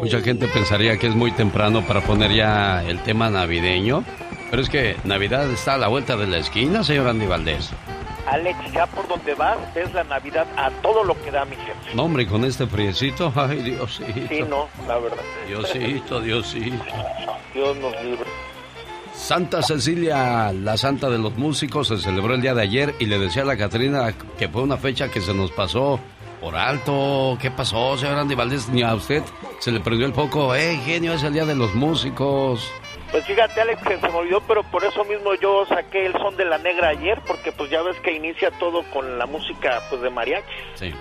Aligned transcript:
Mucha 0.00 0.20
gente 0.20 0.46
pensaría 0.48 0.98
que 0.98 1.06
es 1.06 1.14
muy 1.14 1.32
temprano 1.32 1.82
para 1.86 2.00
poner 2.00 2.32
ya 2.32 2.84
el 2.84 2.98
tema 3.00 3.30
navideño, 3.30 4.04
pero 4.50 4.62
es 4.62 4.68
que 4.68 4.96
Navidad 5.04 5.50
está 5.50 5.74
a 5.74 5.78
la 5.78 5.88
vuelta 5.88 6.16
de 6.16 6.26
la 6.26 6.38
esquina, 6.38 6.84
señor 6.84 7.08
Andy 7.08 7.26
Valdés. 7.26 7.70
Alex, 8.26 8.58
ya 8.72 8.86
por 8.86 9.06
donde 9.08 9.34
vas 9.34 9.56
ves 9.74 9.92
la 9.94 10.04
Navidad 10.04 10.46
a 10.56 10.70
todo 10.82 11.04
lo 11.04 11.20
que 11.22 11.30
da 11.30 11.44
mi 11.44 11.56
gente. 11.56 11.94
No, 11.94 12.04
hombre, 12.04 12.26
con 12.26 12.44
este 12.44 12.66
friecito, 12.66 13.32
ay, 13.36 13.62
Diosito. 13.62 14.12
Sí, 14.28 14.42
no, 14.48 14.68
la 14.86 14.98
verdad. 14.98 15.22
Diosito, 15.46 16.20
Diosito. 16.20 16.84
Dios 17.54 17.76
nos 17.76 17.92
libre. 18.02 18.26
Santa 19.14 19.62
Cecilia, 19.62 20.52
la 20.52 20.76
santa 20.76 21.08
de 21.08 21.18
los 21.18 21.36
músicos, 21.38 21.88
se 21.88 21.96
celebró 21.96 22.34
el 22.34 22.42
día 22.42 22.54
de 22.54 22.62
ayer 22.62 22.94
y 22.98 23.06
le 23.06 23.18
decía 23.18 23.42
a 23.42 23.46
la 23.46 23.56
Catrina 23.56 24.12
que 24.38 24.48
fue 24.48 24.62
una 24.62 24.76
fecha 24.76 25.08
que 25.08 25.22
se 25.22 25.32
nos 25.32 25.50
pasó 25.52 25.98
por 26.40 26.56
alto. 26.56 27.36
¿Qué 27.40 27.50
pasó, 27.50 27.96
señor 27.96 28.18
Andy 28.18 28.34
Valdés? 28.34 28.68
Ni 28.68 28.82
a 28.82 28.94
usted 28.94 29.22
se 29.58 29.72
le 29.72 29.80
prendió 29.80 30.06
el 30.06 30.14
foco. 30.14 30.54
¡Eh, 30.54 30.76
genio! 30.84 31.12
Es 31.12 31.22
el 31.22 31.32
día 31.32 31.44
de 31.44 31.54
los 31.54 31.74
músicos. 31.74 32.70
Pues 33.10 33.24
fíjate, 33.24 33.60
Alex, 33.60 33.82
que 33.82 33.98
se 33.98 34.08
me 34.08 34.14
olvidó, 34.14 34.40
pero 34.48 34.62
por 34.64 34.84
eso 34.84 35.04
mismo 35.04 35.34
yo 35.40 35.64
saqué 35.66 36.06
el 36.06 36.12
son 36.14 36.36
de 36.36 36.44
la 36.44 36.58
negra 36.58 36.88
ayer, 36.88 37.20
porque 37.26 37.52
pues 37.52 37.70
ya 37.70 37.80
ves 37.82 37.96
que 38.00 38.12
inicia 38.12 38.50
todo 38.58 38.82
con 38.92 39.18
la 39.18 39.26
música 39.26 39.82
pues 39.88 40.02
de 40.02 40.10
mariachi. 40.10 40.46
Sí. 40.74 40.92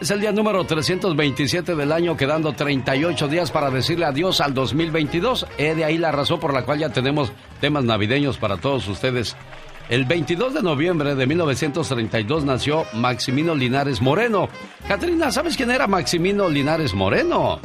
Es 0.00 0.10
el 0.10 0.20
día 0.20 0.32
número 0.32 0.64
327 0.64 1.76
del 1.76 1.92
año, 1.92 2.16
quedando 2.16 2.52
38 2.52 3.28
días 3.28 3.52
para 3.52 3.70
decirle 3.70 4.06
adiós 4.06 4.40
al 4.40 4.52
2022. 4.52 5.46
He 5.58 5.76
de 5.76 5.84
ahí 5.84 5.98
la 5.98 6.10
razón 6.10 6.40
por 6.40 6.52
la 6.52 6.64
cual 6.64 6.80
ya 6.80 6.88
tenemos 6.88 7.32
temas 7.60 7.84
navideños 7.84 8.36
para 8.38 8.56
todos 8.56 8.88
ustedes. 8.88 9.36
El 9.92 10.06
22 10.06 10.54
de 10.54 10.62
noviembre 10.62 11.14
de 11.14 11.26
1932 11.26 12.46
nació 12.46 12.86
Maximino 12.94 13.54
Linares 13.54 14.00
Moreno. 14.00 14.48
Catrina, 14.88 15.30
¿sabes 15.30 15.54
quién 15.54 15.70
era 15.70 15.86
Maximino 15.86 16.48
Linares 16.48 16.94
Moreno? 16.94 17.60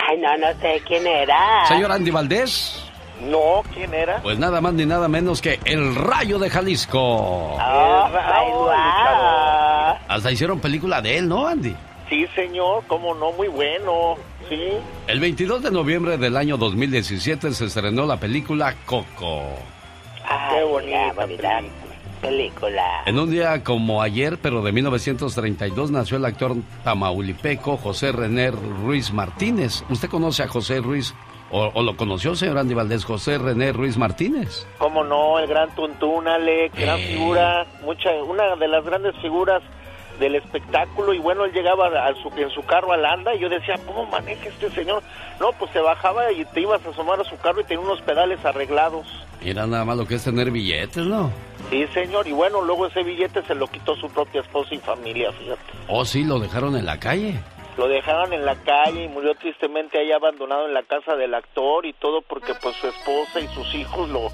Ay, 0.00 0.18
no, 0.18 0.36
no 0.38 0.48
sé 0.60 0.82
quién 0.84 1.06
era. 1.06 1.64
Señor 1.68 1.92
Andy 1.92 2.10
Valdés. 2.10 2.84
No, 3.20 3.62
¿quién 3.72 3.94
era? 3.94 4.20
Pues 4.20 4.36
nada 4.36 4.60
más 4.60 4.74
ni 4.74 4.84
nada 4.84 5.06
menos 5.06 5.40
que 5.40 5.60
el 5.64 5.94
Rayo 5.94 6.40
de 6.40 6.50
Jalisco. 6.50 6.98
Oh, 6.98 8.08
ay, 8.16 8.50
wow. 8.50 9.96
Hasta 10.08 10.32
hicieron 10.32 10.58
película 10.58 11.00
de 11.00 11.18
él, 11.18 11.28
¿no, 11.28 11.46
Andy? 11.46 11.76
Sí, 12.08 12.26
señor, 12.34 12.82
cómo 12.88 13.14
no, 13.14 13.30
muy 13.30 13.46
bueno, 13.46 14.16
sí. 14.48 14.60
El 15.06 15.20
22 15.20 15.62
de 15.62 15.70
noviembre 15.70 16.18
del 16.18 16.36
año 16.36 16.56
2017 16.56 17.52
se 17.52 17.66
estrenó 17.66 18.06
la 18.06 18.16
película 18.16 18.74
Coco. 18.84 19.54
Ay, 20.30 20.54
Qué 20.58 20.64
bonita 20.64 21.12
bonita 21.14 21.60
película. 22.20 23.02
En 23.06 23.18
un 23.18 23.30
día 23.30 23.64
como 23.64 24.02
ayer, 24.02 24.38
pero 24.42 24.62
de 24.62 24.72
1932, 24.72 25.90
nació 25.90 26.18
el 26.18 26.24
actor 26.24 26.54
tamaulipeco 26.84 27.76
José 27.78 28.12
René 28.12 28.50
Ruiz 28.50 29.12
Martínez. 29.12 29.84
¿Usted 29.88 30.08
conoce 30.08 30.42
a 30.42 30.48
José 30.48 30.80
Ruiz 30.80 31.14
o, 31.50 31.70
o 31.74 31.82
lo 31.82 31.96
conoció, 31.96 32.36
señor 32.36 32.58
Andy 32.58 32.74
Valdés, 32.74 33.04
José 33.04 33.38
René 33.38 33.72
Ruiz 33.72 33.96
Martínez? 33.96 34.66
Cómo 34.78 35.02
no, 35.02 35.38
el 35.38 35.46
gran 35.48 35.74
Tuntún, 35.74 36.28
Alex, 36.28 36.74
gran 36.78 36.98
Eh. 36.98 37.06
figura, 37.08 37.66
mucha, 37.84 38.10
una 38.22 38.54
de 38.56 38.68
las 38.68 38.84
grandes 38.84 39.16
figuras 39.22 39.62
del 40.20 40.36
espectáculo 40.36 41.12
y 41.12 41.18
bueno, 41.18 41.44
él 41.44 41.52
llegaba 41.52 41.86
a 41.86 42.14
su, 42.14 42.28
en 42.36 42.50
su 42.50 42.62
carro 42.62 42.92
al 42.92 43.04
anda 43.04 43.34
y 43.34 43.40
yo 43.40 43.48
decía, 43.48 43.74
¿cómo 43.86 44.06
maneja 44.06 44.48
este 44.48 44.70
señor? 44.70 45.02
No, 45.40 45.50
pues 45.58 45.72
se 45.72 45.80
bajaba 45.80 46.30
y 46.30 46.44
te 46.44 46.60
ibas 46.60 46.84
a 46.86 46.90
asomar 46.90 47.18
a 47.18 47.24
su 47.24 47.36
carro 47.38 47.60
y 47.60 47.64
tenía 47.64 47.84
unos 47.84 48.00
pedales 48.02 48.44
arreglados. 48.44 49.06
Era 49.42 49.66
nada 49.66 49.84
más 49.84 49.96
lo 49.96 50.06
que 50.06 50.16
es 50.16 50.24
tener 50.24 50.50
billetes, 50.50 51.04
¿no? 51.04 51.32
Sí, 51.70 51.86
señor, 51.94 52.28
y 52.28 52.32
bueno, 52.32 52.60
luego 52.60 52.86
ese 52.86 53.02
billete 53.02 53.42
se 53.42 53.54
lo 53.54 53.66
quitó 53.66 53.96
su 53.96 54.08
propia 54.08 54.42
esposa 54.42 54.74
y 54.74 54.78
familia, 54.78 55.32
fíjate. 55.32 55.62
Oh, 55.88 56.04
sí, 56.04 56.24
lo 56.24 56.38
dejaron 56.38 56.76
en 56.76 56.84
la 56.84 57.00
calle. 57.00 57.40
Lo 57.78 57.88
dejaron 57.88 58.32
en 58.34 58.44
la 58.44 58.56
calle 58.56 59.04
y 59.04 59.08
murió 59.08 59.34
tristemente 59.36 59.98
ahí 59.98 60.12
abandonado 60.12 60.66
en 60.66 60.74
la 60.74 60.82
casa 60.82 61.16
del 61.16 61.34
actor 61.34 61.86
y 61.86 61.94
todo 61.94 62.20
porque 62.20 62.52
pues 62.60 62.76
su 62.76 62.88
esposa 62.88 63.40
y 63.40 63.46
sus 63.54 63.74
hijos 63.74 64.08
lo, 64.10 64.28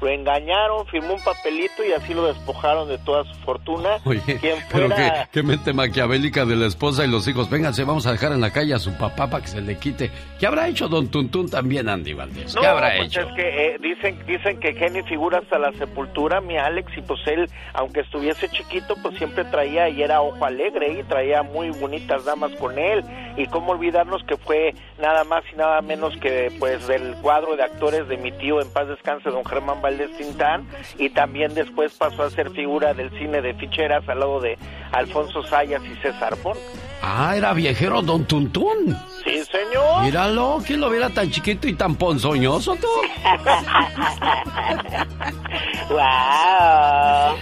lo 0.00 0.08
engañaron, 0.08 0.86
firmó 0.86 1.14
un 1.14 1.22
papelito 1.22 1.84
y 1.84 1.92
así 1.92 2.14
lo 2.14 2.26
despojaron 2.26 2.88
de 2.88 2.98
toda 2.98 3.24
su 3.24 3.34
fortuna. 3.40 3.98
Oye, 4.04 4.20
Quien 4.40 4.56
pero 4.72 4.88
qué, 4.88 4.94
fuera... 4.94 5.28
qué 5.32 5.42
mente 5.42 5.72
maquiavélica 5.72 6.44
de 6.44 6.56
la 6.56 6.66
esposa 6.66 7.04
y 7.04 7.08
los 7.10 7.26
hijos. 7.28 7.50
Vénganse, 7.50 7.84
vamos 7.84 8.06
a 8.06 8.12
dejar 8.12 8.32
en 8.32 8.40
la 8.40 8.50
calle 8.52 8.74
a 8.74 8.78
su 8.78 8.92
papá 8.96 9.28
para 9.28 9.42
que 9.42 9.48
se 9.48 9.60
le 9.60 9.76
quite. 9.78 10.10
¿Qué 10.38 10.46
habrá 10.46 10.68
hecho 10.68 10.88
Don 10.88 11.08
Tuntún 11.08 11.50
también, 11.50 11.88
Andy 11.88 12.14
Valdés? 12.14 12.54
¿Qué 12.54 12.60
No, 12.60 12.68
habrá 12.68 12.92
pues 12.96 13.08
hecho? 13.08 13.20
es 13.20 13.32
que 13.36 13.66
eh, 13.66 13.76
dicen, 13.80 14.18
dicen 14.26 14.58
que 14.58 14.74
Kenny 14.74 15.02
figura 15.02 15.38
hasta 15.38 15.58
la 15.58 15.72
sepultura, 15.72 16.40
mi 16.40 16.56
Alex, 16.56 16.90
y 16.96 17.02
pues 17.02 17.20
él, 17.26 17.46
aunque 17.74 18.00
estuviese 18.00 18.48
chiquito, 18.48 18.94
pues 19.02 19.16
siempre 19.18 19.44
traía 19.44 19.88
y 19.90 20.02
era 20.02 20.22
ojo 20.22 20.44
alegre 20.44 20.98
y 20.98 21.02
traía 21.04 21.42
muy 21.42 21.70
bonitas 21.70 22.24
damas 22.24 22.52
con 22.58 22.78
él. 22.78 23.04
Y 23.36 23.46
cómo 23.46 23.72
olvidarnos 23.72 24.22
que 24.24 24.36
fue 24.36 24.74
nada 24.98 25.24
más 25.24 25.44
y 25.52 25.56
nada 25.56 25.80
menos 25.82 26.16
que 26.20 26.50
pues 26.58 26.86
del 26.88 27.14
cuadro 27.22 27.56
de 27.56 27.62
actores 27.62 28.08
de 28.08 28.16
mi 28.16 28.32
tío 28.32 28.60
en 28.60 28.70
paz 28.72 28.88
descanse, 28.88 29.30
don 29.30 29.44
Germán 29.44 29.80
Valdés 29.80 29.89
Tintán, 30.16 30.66
y 30.98 31.10
también 31.10 31.54
después 31.54 31.94
pasó 31.94 32.24
a 32.24 32.30
ser 32.30 32.50
figura 32.50 32.94
del 32.94 33.10
cine 33.18 33.40
de 33.40 33.54
ficheras 33.54 34.08
al 34.08 34.20
lado 34.20 34.40
de 34.40 34.58
Alfonso 34.92 35.42
Sayas 35.42 35.82
y 35.84 35.94
César 36.02 36.36
Pon. 36.36 36.56
Ah, 37.02 37.34
era 37.36 37.52
viejero 37.54 38.02
Don 38.02 38.24
Tuntún. 38.24 38.96
Sí, 39.24 39.42
señor. 39.44 40.02
Míralo, 40.02 40.58
¿quién 40.66 40.80
lo 40.80 40.90
viera 40.90 41.08
tan 41.08 41.30
chiquito 41.30 41.68
y 41.68 41.74
tan 41.74 41.94
ponzoñoso 41.94 42.76
tú? 42.76 42.86
wow. 45.88 47.36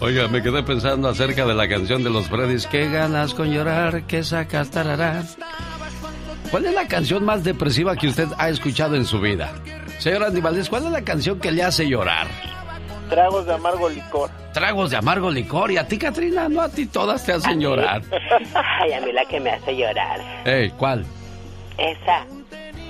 Oiga, 0.00 0.28
me 0.28 0.42
quedé 0.42 0.62
pensando 0.62 1.08
acerca 1.08 1.46
de 1.46 1.54
la 1.54 1.68
canción 1.68 2.02
de 2.02 2.10
los 2.10 2.28
Freddys. 2.28 2.66
Qué 2.66 2.90
ganas 2.90 3.34
con 3.34 3.52
llorar, 3.52 4.04
que 4.04 4.24
sacas 4.24 4.70
tarará. 4.70 5.22
¿Cuál 6.50 6.66
es 6.66 6.74
la 6.74 6.86
canción 6.86 7.24
más 7.24 7.42
depresiva 7.42 7.96
que 7.96 8.08
usted 8.08 8.28
ha 8.38 8.48
escuchado 8.48 8.96
en 8.96 9.04
su 9.04 9.20
vida? 9.20 9.52
Señor 10.04 10.22
Andy 10.24 10.42
Valdés, 10.42 10.68
¿cuál 10.68 10.84
es 10.84 10.90
la 10.90 11.00
canción 11.00 11.40
que 11.40 11.50
le 11.50 11.62
hace 11.62 11.88
llorar? 11.88 12.26
Tragos 13.08 13.46
de 13.46 13.54
amargo 13.54 13.88
licor. 13.88 14.28
Tragos 14.52 14.90
de 14.90 14.98
amargo 14.98 15.30
licor. 15.30 15.70
¿Y 15.72 15.78
a 15.78 15.88
ti, 15.88 15.96
Katrina? 15.96 16.46
No, 16.46 16.60
a 16.60 16.68
ti 16.68 16.84
todas 16.84 17.24
te 17.24 17.32
hacen 17.32 17.58
llorar. 17.58 18.02
Ay, 18.82 18.92
a 18.92 19.00
mí 19.00 19.12
la 19.12 19.24
que 19.24 19.40
me 19.40 19.52
hace 19.52 19.74
llorar. 19.74 20.20
Ey, 20.44 20.68
¿cuál? 20.72 21.06
Esa. 21.78 22.26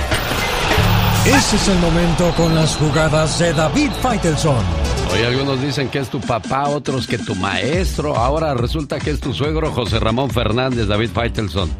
ese 1.26 1.56
es 1.56 1.68
el 1.68 1.78
momento 1.78 2.32
con 2.36 2.54
las 2.54 2.76
jugadas 2.76 3.38
de 3.38 3.52
David 3.52 3.90
Faitelson. 4.00 4.64
Hoy 5.12 5.22
algunos 5.22 5.60
dicen 5.60 5.88
que 5.88 5.98
es 5.98 6.08
tu 6.08 6.20
papá, 6.20 6.68
otros 6.68 7.06
que 7.06 7.18
tu 7.18 7.34
maestro. 7.34 8.16
Ahora 8.16 8.54
resulta 8.54 8.98
que 8.98 9.10
es 9.10 9.20
tu 9.20 9.32
suegro 9.32 9.72
José 9.72 9.98
Ramón 9.98 10.30
Fernández, 10.30 10.86
David 10.86 11.10
Faitelson. 11.12 11.70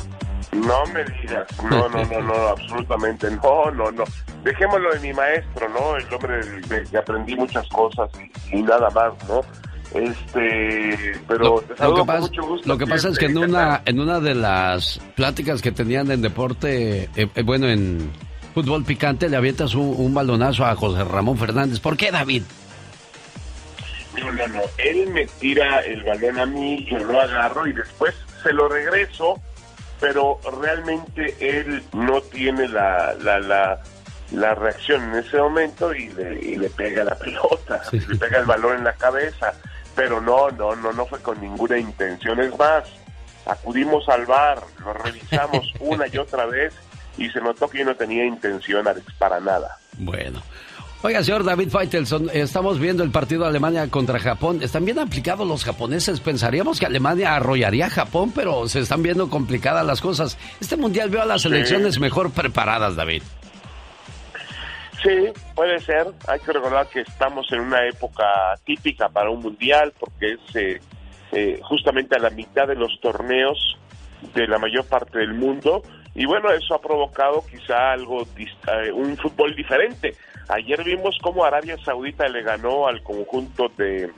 No 0.61 0.87
me 0.93 1.05
digas, 1.05 1.47
no, 1.63 1.89
no, 1.89 2.05
no, 2.05 2.21
no, 2.23 2.35
absolutamente, 2.49 3.31
no, 3.31 3.71
no, 3.73 3.91
no. 3.91 4.05
Dejémoslo 4.45 4.93
de 4.95 5.01
mi 5.01 5.13
maestro, 5.13 5.69
¿no? 5.69 5.97
El 5.97 6.15
hombre 6.15 6.37
del 6.45 6.63
de 6.69 6.85
que 6.85 6.97
aprendí 6.99 7.35
muchas 7.37 7.69
cosas 7.69 8.11
y, 8.53 8.59
y 8.59 8.63
nada 8.63 8.89
más, 8.91 9.13
¿no? 9.29 9.41
Este, 9.95 11.15
pero 11.29 11.45
Lo, 11.45 11.61
te 11.61 11.83
lo 11.83 11.95
que 11.95 12.05
pasa, 12.05 12.21
mucho 12.21 12.43
gusto. 12.43 12.69
lo 12.69 12.77
que 12.79 12.87
pasa 12.87 13.09
es 13.09 13.19
que 13.19 13.27
en 13.27 13.39
una, 13.39 13.83
en 13.85 14.01
una 14.01 14.21
de 14.21 14.35
las 14.35 15.01
pláticas 15.15 15.63
que 15.63 15.73
tenían 15.73 16.11
en 16.11 16.21
deporte, 16.23 17.05
eh, 17.17 17.29
eh, 17.35 17.43
bueno, 17.43 17.69
en 17.69 18.11
fútbol 18.53 18.85
picante, 18.85 19.29
le 19.29 19.37
avientas 19.37 19.75
un, 19.75 19.95
un 19.97 20.13
balonazo 20.13 20.65
a 20.65 20.75
José 20.75 21.05
Ramón 21.05 21.39
Fernández. 21.39 21.79
¿Por 21.81 21.97
qué, 21.97 22.11
David? 22.11 22.43
No, 24.19 24.33
no, 24.33 24.47
no. 24.49 24.61
Él 24.79 25.09
me 25.11 25.27
tira 25.27 25.81
el 25.81 26.03
balón 26.03 26.39
a 26.41 26.47
mí, 26.47 26.87
yo 26.91 26.99
lo 26.99 27.21
agarro 27.21 27.67
y 27.67 27.73
después 27.73 28.15
se 28.43 28.53
lo 28.53 28.69
regreso, 28.69 29.41
pero 30.01 30.39
realmente 30.61 31.37
él 31.41 31.83
no 31.93 32.21
tiene 32.21 32.69
la, 32.69 33.15
la, 33.15 33.39
la, 33.39 33.81
la 34.33 34.55
reacción 34.55 35.03
en 35.05 35.25
ese 35.25 35.39
momento 35.39 35.95
y 35.95 36.09
le, 36.11 36.35
le 36.57 36.71
pega 36.71 37.05
la 37.05 37.15
pelota, 37.19 37.83
le 37.93 38.17
pega 38.17 38.39
el 38.39 38.47
balón 38.47 38.79
en 38.79 38.85
la 38.85 38.95
cabeza. 38.95 39.53
Pero 39.95 40.21
no, 40.21 40.51
no, 40.51 40.77
no, 40.77 40.93
no 40.93 41.07
fue 41.07 41.21
con 41.21 41.41
ninguna 41.41 41.79
intención. 41.79 42.39
Es 42.41 42.57
más, 42.59 42.85
acudimos 43.47 44.07
al 44.11 44.27
bar, 44.27 44.63
lo 44.85 44.93
revisamos 44.93 45.73
una 45.81 46.07
y 46.07 46.19
otra 46.19 46.45
vez 46.45 46.75
y 47.17 47.31
se 47.31 47.41
notó 47.41 47.69
que 47.69 47.79
yo 47.79 47.87
no 47.87 47.97
tenía 47.97 48.25
intención, 48.25 48.87
Alex, 48.87 49.07
para 49.19 49.41
nada. 49.41 49.79
Bueno. 49.99 50.43
Oiga, 51.03 51.23
señor 51.23 51.45
David 51.45 51.69
Feitelson, 51.69 52.31
estamos 52.33 52.81
viendo 52.81 53.05
el 53.05 53.11
partido 53.11 53.43
de 53.43 53.49
Alemania 53.49 53.89
contra 53.91 54.19
Japón. 54.19 54.61
Están 54.63 54.85
bien 54.85 54.99
aplicados 54.99 55.47
los 55.47 55.63
japoneses. 55.63 56.21
Pensaríamos 56.21 56.81
que 56.81 56.87
Alemania 56.87 57.37
arrollaría 57.37 57.87
a 57.87 57.91
Japón, 57.91 58.33
pero 58.35 58.67
se 58.67 58.81
están 58.81 59.03
viendo 59.03 59.29
complicadas 59.29 59.85
las 59.85 60.01
cosas. 60.01 60.39
Este 60.61 60.77
mundial 60.77 61.11
veo 61.11 61.23
a 61.23 61.27
las 61.27 61.43
selecciones 61.43 62.01
mejor 62.01 62.33
preparadas, 62.33 62.97
David. 62.97 63.23
Sí, 65.03 65.33
puede 65.55 65.79
ser. 65.81 66.07
Hay 66.27 66.41
que 66.41 66.53
recordar 66.53 66.89
que 66.89 67.01
estamos 67.01 67.47
en 67.53 67.61
una 67.61 67.87
época 67.87 68.25
típica 68.65 69.09
para 69.11 69.31
un 69.31 69.41
mundial 69.41 69.93
porque 70.01 70.33
es 70.33 70.57
eh, 70.57 70.81
eh, 71.33 71.61
justamente 71.63 72.17
a 72.17 72.19
la 72.19 72.31
mitad 72.31 72.67
de 72.67 72.75
los 72.75 72.99
torneos 73.01 73.77
de 74.35 74.49
la 74.49 74.59
mayor 74.59 74.87
parte 74.87 75.19
del 75.19 75.35
mundo 75.35 75.83
y 76.17 76.25
bueno, 76.25 76.51
eso 76.51 76.75
ha 76.75 76.81
provocado 76.81 77.45
quizá 77.49 77.93
algo, 77.93 78.23
eh, 78.23 78.91
un 78.91 79.17
fútbol 79.19 79.55
diferente. 79.55 80.15
Ayer 80.49 80.85
vimos 80.85 81.19
cómo 81.23 81.45
Arabia 81.45 81.77
Saudita 81.85 82.29
le 82.29 82.43
ganó 82.43 82.87
al 82.87 83.03
conjunto 83.03 83.69
de, 83.77 84.11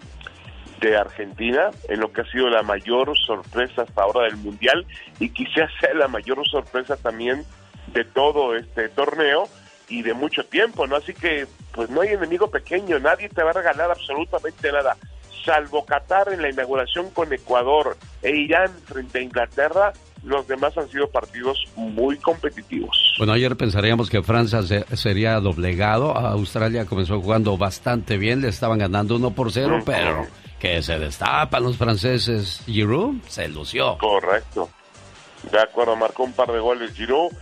de 0.81 0.97
Argentina 0.97 1.71
en 1.89 2.01
lo 2.01 2.13
que 2.13 2.23
ha 2.23 2.31
sido 2.31 2.49
la 2.49 2.63
mayor 2.63 3.17
sorpresa 3.19 3.83
hasta 3.83 4.03
ahora 4.03 4.25
del 4.25 4.37
Mundial 4.37 4.87
y 5.19 5.31
quizás 5.31 5.71
sea 5.81 5.95
la 5.95 6.09
mayor 6.09 6.47
sorpresa 6.49 6.97
también 6.97 7.45
de 7.89 8.05
todo 8.05 8.55
este 8.55 8.89
torneo 8.91 9.49
y 9.89 10.03
de 10.03 10.13
mucho 10.13 10.45
tiempo, 10.45 10.87
¿no? 10.87 10.97
Así 10.97 11.15
que 11.15 11.47
pues 11.73 11.89
no 11.89 12.03
hay 12.03 12.11
enemigo 12.11 12.51
pequeño, 12.51 12.99
nadie 12.99 13.29
te 13.29 13.43
va 13.43 13.51
a 13.51 13.55
regalar 13.55 13.91
absolutamente 13.91 14.71
nada, 14.71 14.97
salvo 15.45 15.87
Qatar 15.87 16.33
en 16.33 16.43
la 16.43 16.51
inauguración 16.51 17.11
con 17.11 17.33
Ecuador 17.33 17.97
e 18.23 18.37
Irán 18.37 18.71
frente 18.85 19.19
a 19.19 19.23
Inglaterra, 19.23 19.93
los 20.29 20.47
demás 20.47 20.77
han 20.77 20.89
sido 20.89 21.09
partidos 21.11 21.59
muy 21.75 22.19
competitivos. 22.19 22.97
Bueno, 23.19 23.33
ayer 23.33 23.57
pensaríamos 23.57 24.11
que 24.11 24.23
Francia 24.23 24.61
sería 24.95 25.41
doblegado. 25.41 26.17
Australia 26.17 26.85
comenzó 26.85 27.21
jugando 27.21 27.57
bastante 27.57 28.17
bien, 28.17 28.41
le 28.41 28.49
estaban 28.49 28.79
ganando 28.79 29.17
1 29.17 29.31
por 29.33 29.51
0, 29.51 29.81
pero 29.85 30.27
que 30.59 30.83
se 30.83 30.99
destapan 30.99 31.63
los 31.63 31.77
franceses. 31.77 32.63
Giroud 32.67 33.23
se 33.27 33.49
lució. 33.49 33.99
Correcto. 33.99 34.69
De 35.51 35.61
acuerdo, 35.61 35.97
marcó 35.97 36.25
un 36.25 36.33
par 36.33 36.53
de 36.53 36.59
goles 36.59 36.93
Giroud. 36.93 37.33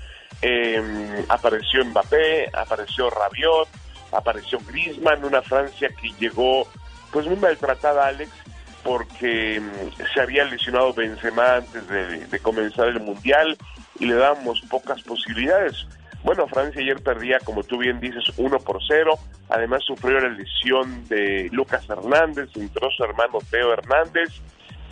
Eh, 0.42 1.24
apareció 1.28 1.84
Mbappé, 1.84 2.50
apareció 2.52 3.08
Rabiot, 3.08 3.68
apareció 4.12 4.58
Griezmann, 4.66 5.24
una 5.24 5.40
Francia 5.40 5.88
que 6.00 6.12
llegó 6.20 6.66
pues 7.10 7.26
muy 7.26 7.36
maltratada, 7.36 8.08
Alex, 8.08 8.30
porque 8.86 9.60
mm, 9.60 10.02
se 10.14 10.20
había 10.20 10.44
lesionado 10.44 10.94
Benzema 10.94 11.56
antes 11.56 11.88
de, 11.88 12.38
comenzar 12.38 12.86
el 12.86 13.00
Mundial 13.00 13.56
y 13.98 14.06
le 14.06 14.14
dábamos 14.14 14.62
pocas 14.70 15.02
posibilidades. 15.02 15.86
Bueno, 16.22 16.46
Francia 16.46 16.80
ayer 16.80 17.02
perdía, 17.02 17.38
como 17.40 17.64
tú 17.64 17.78
bien 17.78 17.98
dices, 17.98 18.24
1 18.36 18.58
por 18.60 18.78
0. 18.86 19.18
Además 19.48 19.82
sufrió 19.84 20.20
la 20.20 20.28
lesión 20.28 21.04
de 21.08 21.48
Lucas 21.52 21.88
Hernández, 21.88 22.48
entró 22.54 22.88
su 22.90 23.02
hermano 23.02 23.38
Teo 23.50 23.72
Hernández. 23.72 24.40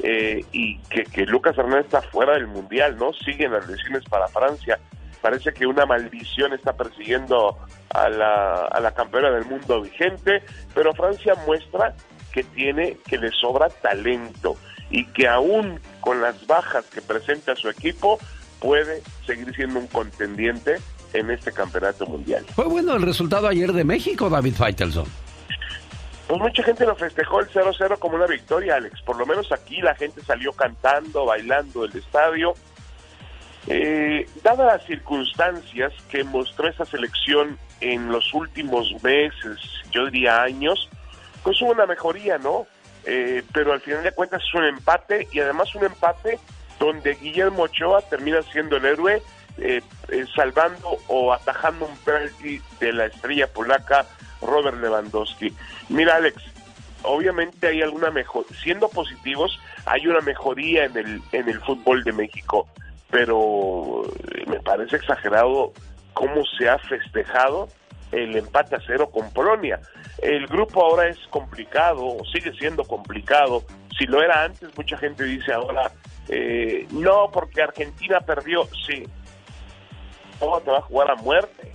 Eh, 0.01 0.45
y 0.51 0.79
que, 0.79 1.25
Lucas 1.27 1.57
Hernández 1.57 1.87
está 1.87 2.03
fuera 2.03 2.33
del 2.35 2.49
Mundial, 2.49 2.97
¿no? 2.97 3.13
Siguen 3.13 3.53
las 3.53 3.69
lesiones 3.69 4.05
para 4.09 4.27
Francia. 4.27 4.79
Parece 5.23 5.53
que 5.53 5.67
una 5.67 5.87
maldición 5.87 6.53
está 6.53 6.77
persiguiendo 6.77 7.57
a 7.91 8.09
la 8.09 8.93
campeona 8.95 9.31
del 9.31 9.45
mundo 9.45 9.81
vigente, 9.81 10.43
pero 10.75 10.93
Francia 10.93 11.35
muestra 11.47 11.95
que 12.35 12.43
tiene, 12.43 12.99
que 13.07 13.17
le 13.17 13.31
sobra 13.31 13.69
talento 13.69 14.57
y 14.91 15.07
que 15.07 15.29
aún 15.29 15.79
con 16.01 16.21
las 16.21 16.45
bajas 16.49 16.85
que 16.87 17.01
presenta 17.01 17.55
su 17.55 17.69
equipo 17.69 18.19
puede 18.59 19.03
seguir 19.25 19.55
siendo 19.55 19.79
un 19.79 19.87
contendiente 19.87 20.79
en 21.13 21.31
este 21.31 21.53
campeonato 21.53 22.07
mundial. 22.07 22.45
Fue 22.57 22.65
bueno 22.65 22.97
el 22.97 23.03
resultado 23.03 23.47
ayer 23.47 23.73
de 23.73 23.85
México, 23.85 24.29
David 24.29 24.55
Feitelson. 24.55 25.07
Pues 26.27 26.41
mucha 26.41 26.65
gente 26.65 26.85
lo 26.85 26.97
festejó 26.97 27.39
el 27.39 27.49
0-0 27.49 27.99
como 28.01 28.17
una 28.17 28.27
victoria, 28.27 28.77
Alex. 28.77 29.01
Por 29.03 29.17
lo 29.17 29.27
menos 29.27 29.53
aquí 29.53 29.81
la 29.81 29.95
gente 29.95 30.21
salió 30.23 30.53
cantando, 30.53 31.27
bailando 31.27 31.85
el 31.85 31.97
estadio. 31.97 32.55
Eh, 33.69 34.27
dadas 34.43 34.79
las 34.79 34.87
circunstancias 34.87 35.93
que 36.11 36.25
mostró 36.25 36.69
esa 36.69 36.85
selección 36.85 37.59
en 37.81 38.09
los 38.09 38.35
últimos 38.35 38.91
meses, 39.05 39.59
yo 39.93 40.07
diría 40.07 40.43
años, 40.43 40.89
pues 41.45 41.61
hubo 41.63 41.71
una 41.71 41.87
mejoría, 41.87 42.39
¿no? 42.39 42.67
Eh, 43.05 43.45
pero 43.53 43.75
al 43.75 43.81
final 43.83 44.03
de 44.03 44.13
cuentas 44.13 44.43
es 44.43 44.55
un 44.55 44.65
empate 44.65 45.29
y 45.31 45.39
además 45.39 45.73
un 45.75 45.85
empate 45.85 46.41
donde 46.81 47.15
Guillermo 47.15 47.65
Ochoa 47.65 48.01
termina 48.01 48.41
siendo 48.43 48.79
el 48.79 48.87
héroe 48.87 49.23
eh, 49.59 49.83
eh, 50.09 50.25
salvando 50.35 50.97
o 51.07 51.33
atajando 51.33 51.87
un 51.87 51.97
penalti 51.99 52.61
de 52.81 52.93
la 52.95 53.07
estrella 53.07 53.47
polaca 53.47 54.07
Robert 54.41 54.81
Lewandowski. 54.81 55.55
Mira 55.91 56.17
Alex, 56.17 56.43
obviamente 57.03 57.69
hay 57.69 57.83
alguna 57.83 58.11
mejor, 58.11 58.47
siendo 58.63 58.89
positivos, 58.89 59.61
hay 59.85 60.07
una 60.07 60.21
mejoría 60.21 60.87
en 60.87 60.97
el 60.97 61.23
en 61.33 61.49
el 61.51 61.61
fútbol 61.61 62.03
de 62.05 62.13
México, 62.13 62.67
pero 63.11 64.03
me 64.47 64.61
parece 64.61 64.97
exagerado 64.97 65.75
cómo 66.15 66.43
se 66.59 66.71
ha 66.71 66.79
festejado 66.79 67.69
el 68.15 68.37
empate 68.37 68.77
a 68.77 68.81
cero 68.87 69.11
con 69.11 69.31
Polonia. 69.33 69.81
El 70.23 70.47
grupo 70.47 70.83
ahora 70.85 71.09
es 71.09 71.19
complicado, 71.31 72.17
sigue 72.33 72.53
siendo 72.55 72.85
complicado. 72.85 73.65
Si 73.99 74.07
lo 74.07 74.23
era 74.23 74.45
antes, 74.45 74.71
mucha 74.77 74.97
gente 74.97 75.25
dice 75.25 75.53
ahora, 75.53 75.91
eh, 76.29 76.87
no, 76.91 77.31
porque 77.33 77.63
Argentina 77.63 78.21
perdió. 78.21 78.67
Sí. 78.87 79.05
No, 80.41 80.61
te 80.61 80.71
va 80.71 80.79
a 80.79 80.83
jugar 80.83 81.11
a 81.11 81.17
muerte, 81.17 81.73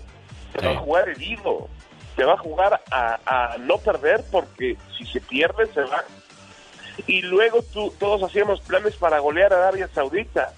te 0.53 0.65
va 0.65 0.73
a 0.73 0.77
jugar 0.77 1.09
herido, 1.09 1.69
te 2.15 2.23
va 2.23 2.33
a 2.33 2.37
jugar 2.37 2.81
a, 2.91 3.55
no 3.59 3.77
perder 3.77 4.23
porque 4.31 4.77
si 4.97 5.05
se 5.05 5.21
pierde 5.21 5.65
se 5.73 5.81
va. 5.81 6.03
Y 7.07 7.21
luego 7.21 7.61
tú, 7.73 7.93
todos 7.97 8.21
hacíamos 8.23 8.59
planes 8.61 8.95
para 8.95 9.19
golear 9.19 9.53
a 9.53 9.57
Arabia 9.57 9.87
Saudita. 9.93 10.53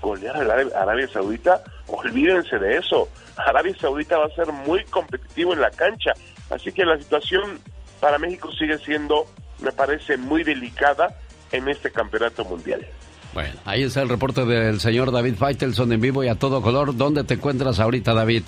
Golear 0.00 0.36
a 0.36 0.82
Arabia 0.82 1.06
Saudita, 1.08 1.62
olvídense 1.86 2.58
de 2.58 2.78
eso. 2.78 3.08
Arabia 3.36 3.74
Saudita 3.80 4.18
va 4.18 4.26
a 4.26 4.34
ser 4.34 4.52
muy 4.52 4.84
competitivo 4.84 5.52
en 5.52 5.60
la 5.60 5.70
cancha. 5.70 6.12
Así 6.50 6.72
que 6.72 6.84
la 6.84 6.98
situación 6.98 7.58
para 8.00 8.18
México 8.18 8.50
sigue 8.52 8.78
siendo, 8.78 9.26
me 9.60 9.72
parece, 9.72 10.16
muy 10.16 10.44
delicada 10.44 11.16
en 11.50 11.68
este 11.68 11.90
campeonato 11.90 12.44
mundial. 12.44 12.86
Bueno, 13.32 13.54
ahí 13.64 13.82
está 13.82 14.02
el 14.02 14.08
reporte 14.08 14.44
del 14.44 14.80
señor 14.80 15.10
David 15.10 15.36
Feitelson 15.36 15.92
en 15.92 16.00
vivo 16.00 16.22
y 16.22 16.28
a 16.28 16.34
todo 16.34 16.60
color. 16.60 16.96
¿Dónde 16.96 17.24
te 17.24 17.34
encuentras 17.34 17.80
ahorita, 17.80 18.12
David? 18.12 18.42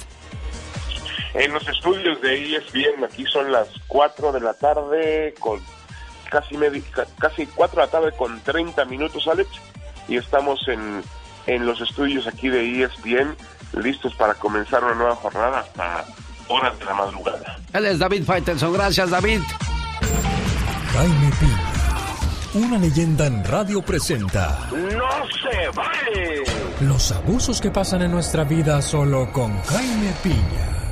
En 1.35 1.53
los 1.53 1.67
estudios 1.67 2.21
de 2.21 2.57
ESPN, 2.57 3.05
aquí 3.05 3.25
son 3.25 3.51
las 3.51 3.69
4 3.89 4.33
de 4.33 4.41
la 4.41 4.55
tarde, 4.55 5.35
con 5.41 5.61
casi, 6.31 6.57
casi 7.19 7.47
4 7.47 7.81
de 7.81 7.87
la 7.87 7.91
tarde 7.91 8.13
con 8.13 8.41
30 8.41 8.85
minutos, 8.85 9.27
Alex, 9.27 9.49
y 10.07 10.17
estamos 10.17 10.61
en, 10.69 11.03
en 11.47 11.67
los 11.67 11.81
estudios 11.81 12.27
aquí 12.27 12.49
de 12.49 12.83
ESPN 12.83 13.37
listos 13.83 14.15
para 14.15 14.35
comenzar 14.35 14.85
una 14.85 14.95
nueva 14.95 15.17
jornada 15.17 15.61
hasta 15.61 16.05
horas 16.49 16.79
de 16.79 16.85
la 16.85 16.95
madrugada. 16.95 17.59
Él 17.73 17.87
es 17.87 17.99
David 17.99 18.25
Faitelson. 18.25 18.73
Gracias, 18.73 19.11
David. 19.11 19.41
Jaime 20.93 21.31
Piña, 21.41 22.67
una 22.67 22.79
leyenda 22.79 23.27
en 23.27 23.45
radio 23.45 23.83
presenta. 23.83 24.69
¡No 24.71 25.27
se 25.27 25.69
vale! 25.75 26.45
Los 26.81 27.11
abusos 27.13 27.61
que 27.61 27.71
pasan 27.71 28.03
en 28.03 28.13
nuestra 28.13 28.45
vida 28.45 28.81
solo 28.81 29.33
con 29.33 29.61
Jaime 29.63 30.13
Piña. 30.23 30.84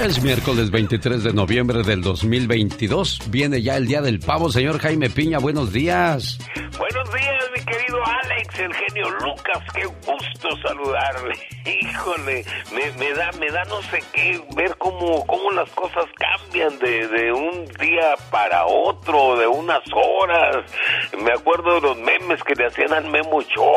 Es 0.00 0.22
miércoles 0.22 0.70
23 0.70 1.24
de 1.24 1.32
noviembre 1.34 1.82
del 1.82 2.00
2022. 2.00 3.30
Viene 3.30 3.60
ya 3.60 3.76
el 3.76 3.86
día 3.86 4.00
del 4.00 4.18
pavo, 4.18 4.50
señor 4.50 4.78
Jaime 4.78 5.10
Piña. 5.10 5.38
Buenos 5.38 5.74
días. 5.74 6.38
Buenos 6.78 7.12
días, 7.12 7.44
mi 7.54 7.62
querido 7.62 7.98
Alex, 8.06 8.60
el 8.60 8.72
genio 8.72 9.10
Lucas. 9.10 9.62
Qué 9.74 9.84
gusto 9.84 10.48
saludarle. 10.66 11.34
Híjole, 11.82 12.44
me, 12.98 13.12
da, 13.12 13.30
me 13.38 13.50
da 13.50 13.62
no 13.64 13.82
sé 13.82 14.02
qué 14.14 14.42
ver 14.56 14.74
cómo, 14.78 15.26
cómo 15.26 15.50
las 15.50 15.68
cosas 15.72 16.06
cambian 16.16 16.78
de, 16.78 17.06
de 17.06 17.32
un 17.32 17.66
día 17.78 18.14
para 18.30 18.64
otro, 18.64 19.36
de 19.36 19.46
unas 19.46 19.82
horas. 19.92 20.64
Me 21.22 21.30
acuerdo 21.30 21.74
de 21.74 21.80
los 21.82 21.98
memes 21.98 22.42
que 22.44 22.54
le 22.54 22.66
hacían 22.68 22.94
al 22.94 23.04
Memo 23.10 23.42
Show. 23.42 23.74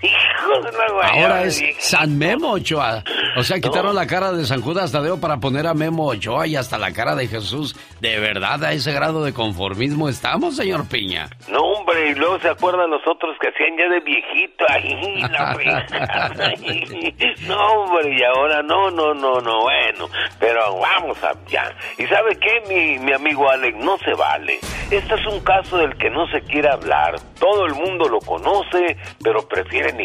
La 0.48 0.92
guayaba, 0.92 1.08
Ahora 1.08 1.44
es. 1.44 1.62
San 1.78 2.16
Memo 2.18 2.52
Ochoa. 2.52 3.02
O 3.36 3.42
sea, 3.42 3.60
quitaron 3.60 3.94
la 3.94 4.06
cara 4.06 4.32
de 4.32 4.44
San 4.44 4.60
Judas 4.60 4.92
Tadeo 4.92 5.20
para 5.20 5.38
poner 5.38 5.66
a 5.66 5.74
Memo 5.74 6.06
Ochoa 6.06 6.46
y 6.46 6.56
hasta 6.56 6.78
la 6.78 6.92
cara 6.92 7.14
de 7.14 7.26
Jesús. 7.26 7.76
¿De 8.00 8.18
verdad 8.18 8.62
a 8.64 8.72
ese 8.72 8.92
grado 8.92 9.22
de 9.24 9.32
conformismo 9.32 10.08
estamos, 10.08 10.56
señor 10.56 10.88
Piña? 10.88 11.28
No, 11.48 11.60
hombre, 11.60 12.10
y 12.10 12.14
luego 12.14 12.38
se 12.40 12.48
acuerdan 12.48 12.90
los 12.90 13.02
otros 13.06 13.36
que 13.40 13.48
hacían 13.48 13.76
ya 13.78 13.88
de 13.88 14.00
viejito. 14.00 14.64
Ay, 14.68 15.22
la 15.30 15.54
fregada, 15.54 16.34
ay. 16.46 17.14
No, 17.46 17.56
hombre, 17.56 18.16
y 18.16 18.22
ahora 18.22 18.62
no, 18.62 18.90
no, 18.90 19.14
no, 19.14 19.40
no, 19.40 19.60
bueno. 19.62 20.08
Pero 20.38 20.78
vamos 20.78 21.22
a 21.22 21.32
ya. 21.48 21.74
¿Y 21.98 22.06
sabe 22.06 22.36
qué, 22.38 22.62
mi, 22.68 22.98
mi 23.04 23.12
amigo 23.12 23.48
Alex? 23.50 23.76
No 23.78 23.98
se 23.98 24.14
vale. 24.14 24.58
Este 24.90 25.14
es 25.14 25.26
un 25.26 25.40
caso 25.40 25.78
del 25.78 25.96
que 25.96 26.10
no 26.10 26.26
se 26.28 26.40
quiere 26.42 26.68
hablar. 26.68 27.14
Todo 27.38 27.66
el 27.66 27.74
mundo 27.74 28.08
lo 28.08 28.18
conoce, 28.20 28.96
pero 29.22 29.46
prefieren 29.46 30.00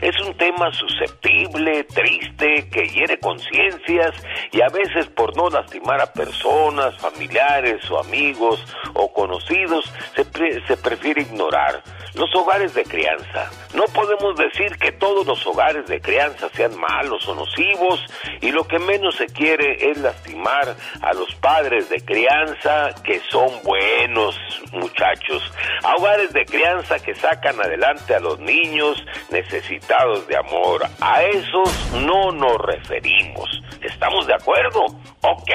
Es 0.00 0.18
un 0.20 0.34
tema 0.36 0.70
susceptible, 0.72 1.84
triste, 1.84 2.68
que 2.70 2.88
hiere 2.88 3.18
conciencias 3.18 4.12
y 4.52 4.60
a 4.60 4.68
veces 4.68 5.06
por 5.08 5.36
no 5.36 5.48
lastimar 5.50 6.00
a 6.00 6.12
personas, 6.12 6.96
familiares 6.98 7.88
o 7.90 7.98
amigos 8.00 8.64
o 8.94 9.12
conocidos, 9.12 9.84
se, 10.14 10.24
pre- 10.24 10.64
se 10.66 10.76
prefiere 10.76 11.22
ignorar. 11.22 11.82
Los 12.14 12.34
hogares 12.34 12.74
de 12.74 12.84
crianza. 12.84 13.50
No 13.74 13.84
podemos 13.94 14.36
decir 14.36 14.76
que 14.78 14.92
todos 14.92 15.26
los 15.26 15.46
hogares 15.46 15.86
de 15.86 16.00
crianza 16.00 16.48
sean 16.54 16.78
malos 16.78 17.26
o 17.28 17.34
nocivos 17.34 18.04
y 18.40 18.50
lo 18.50 18.66
que 18.66 18.78
menos 18.78 19.16
se 19.16 19.26
quiere 19.26 19.90
es 19.90 19.98
lastimar 19.98 20.74
a 21.02 21.12
los 21.12 21.32
padres 21.36 21.88
de 21.88 22.04
crianza 22.04 22.94
que 23.04 23.20
son 23.30 23.48
buenos 23.62 24.36
muchachos. 24.72 25.52
A 25.84 25.94
hogares 25.96 26.32
de 26.32 26.44
crianza 26.44 26.98
que 26.98 27.14
sacan 27.14 27.60
adelante 27.60 28.14
a 28.14 28.20
los 28.20 28.40
niños 28.40 29.04
necesitados 29.30 30.26
de 30.26 30.36
amor. 30.36 30.82
A 31.00 31.22
esos 31.22 31.92
no 31.92 32.32
nos 32.32 32.58
referimos. 32.58 33.48
¿Estamos 33.82 34.26
de 34.26 34.34
acuerdo? 34.34 34.84
Ok, 35.22 35.50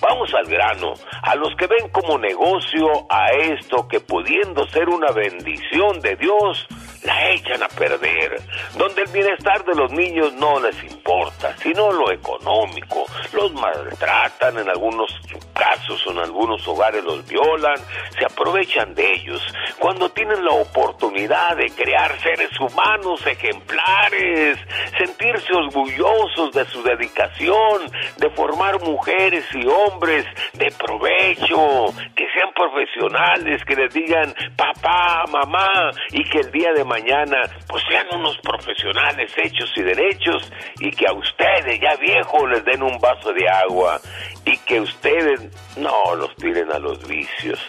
vamos 0.00 0.32
al 0.34 0.46
grano. 0.46 0.94
A 1.22 1.34
los 1.34 1.54
que 1.56 1.66
ven 1.66 1.88
como 1.90 2.18
negocio 2.18 2.86
a 3.10 3.30
esto 3.30 3.86
que 3.88 4.00
pudiendo 4.00 4.66
ser 4.68 4.88
una 4.88 5.10
bendición 5.12 5.87
de 5.96 6.16
Dios, 6.16 6.66
la 7.04 7.30
echan 7.30 7.62
a 7.62 7.68
perder. 7.68 8.40
Donde 8.76 9.02
el 9.02 9.08
bienestar 9.08 9.64
de 9.64 9.74
los 9.74 9.92
niños 9.92 10.32
no 10.34 10.60
les 10.60 10.82
importa, 10.84 11.56
sino 11.58 11.92
lo 11.92 12.10
económico. 12.12 13.06
Los 13.32 13.52
maltratan 13.54 14.58
en 14.58 14.68
algunos 14.68 15.10
casos 15.58 16.00
en 16.06 16.18
algunos 16.18 16.66
hogares 16.68 17.02
los 17.04 17.26
violan, 17.26 17.76
se 18.16 18.24
aprovechan 18.24 18.94
de 18.94 19.12
ellos. 19.12 19.42
Cuando 19.78 20.08
tienen 20.10 20.44
la 20.44 20.52
oportunidad 20.52 21.56
de 21.56 21.70
crear 21.70 22.18
seres 22.20 22.50
humanos 22.60 23.26
ejemplares, 23.26 24.58
sentirse 24.96 25.52
orgullosos 25.52 26.52
de 26.52 26.64
su 26.66 26.82
dedicación, 26.82 27.90
de 28.16 28.30
formar 28.30 28.80
mujeres 28.80 29.44
y 29.52 29.66
hombres 29.66 30.24
de 30.54 30.70
provecho, 30.78 31.92
que 32.14 32.26
sean 32.34 32.52
profesionales, 32.54 33.62
que 33.64 33.74
les 33.74 33.92
digan 33.92 34.34
papá, 34.56 35.24
mamá, 35.30 35.90
y 36.12 36.22
que 36.24 36.38
el 36.38 36.52
día 36.52 36.72
de 36.72 36.84
mañana 36.88 37.36
pues 37.68 37.84
sean 37.88 38.06
unos 38.18 38.36
profesionales 38.38 39.30
hechos 39.36 39.70
y 39.76 39.82
derechos, 39.82 40.50
y 40.80 40.90
que 40.90 41.06
a 41.06 41.12
ustedes 41.12 41.80
ya 41.80 41.94
viejos 41.96 42.50
les 42.50 42.64
den 42.64 42.82
un 42.82 42.98
vaso 42.98 43.32
de 43.32 43.48
agua, 43.48 44.00
y 44.44 44.56
que 44.58 44.80
ustedes 44.80 45.40
no 45.76 46.16
los 46.16 46.34
tiren 46.36 46.72
a 46.72 46.78
los 46.78 47.06
vicios. 47.06 47.60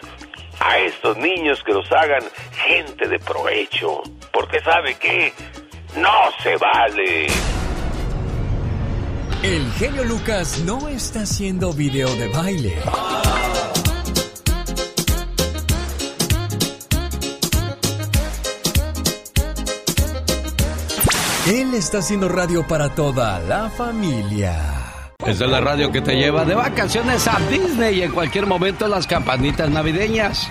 A 0.59 0.77
estos 0.79 1.17
niños 1.17 1.63
que 1.63 1.73
los 1.73 1.89
hagan 1.91 2.23
gente 2.65 3.07
de 3.07 3.19
provecho, 3.19 4.01
porque 4.33 4.59
sabe 4.61 4.95
que 4.95 5.31
no 5.95 6.31
se 6.41 6.55
vale. 6.57 7.27
El 9.43 9.71
genio 9.73 10.03
Lucas 10.03 10.61
no 10.65 10.89
está 10.89 11.21
haciendo 11.21 11.71
video 11.71 12.13
de 12.15 12.27
baile. 12.27 12.75
Él 21.49 21.73
está 21.73 21.97
haciendo 21.99 22.29
radio 22.29 22.65
para 22.67 22.89
toda 22.93 23.39
la 23.39 23.69
familia. 23.69 24.55
Es 25.25 25.39
de 25.39 25.47
la 25.47 25.59
radio 25.59 25.91
que 25.91 26.01
te 26.01 26.15
lleva 26.15 26.45
de 26.45 26.55
vacaciones 26.55 27.27
a 27.27 27.39
Disney 27.49 27.99
y 27.99 28.03
en 28.03 28.11
cualquier 28.11 28.45
momento 28.45 28.87
las 28.87 29.07
campanitas 29.07 29.69
navideñas. 29.69 30.49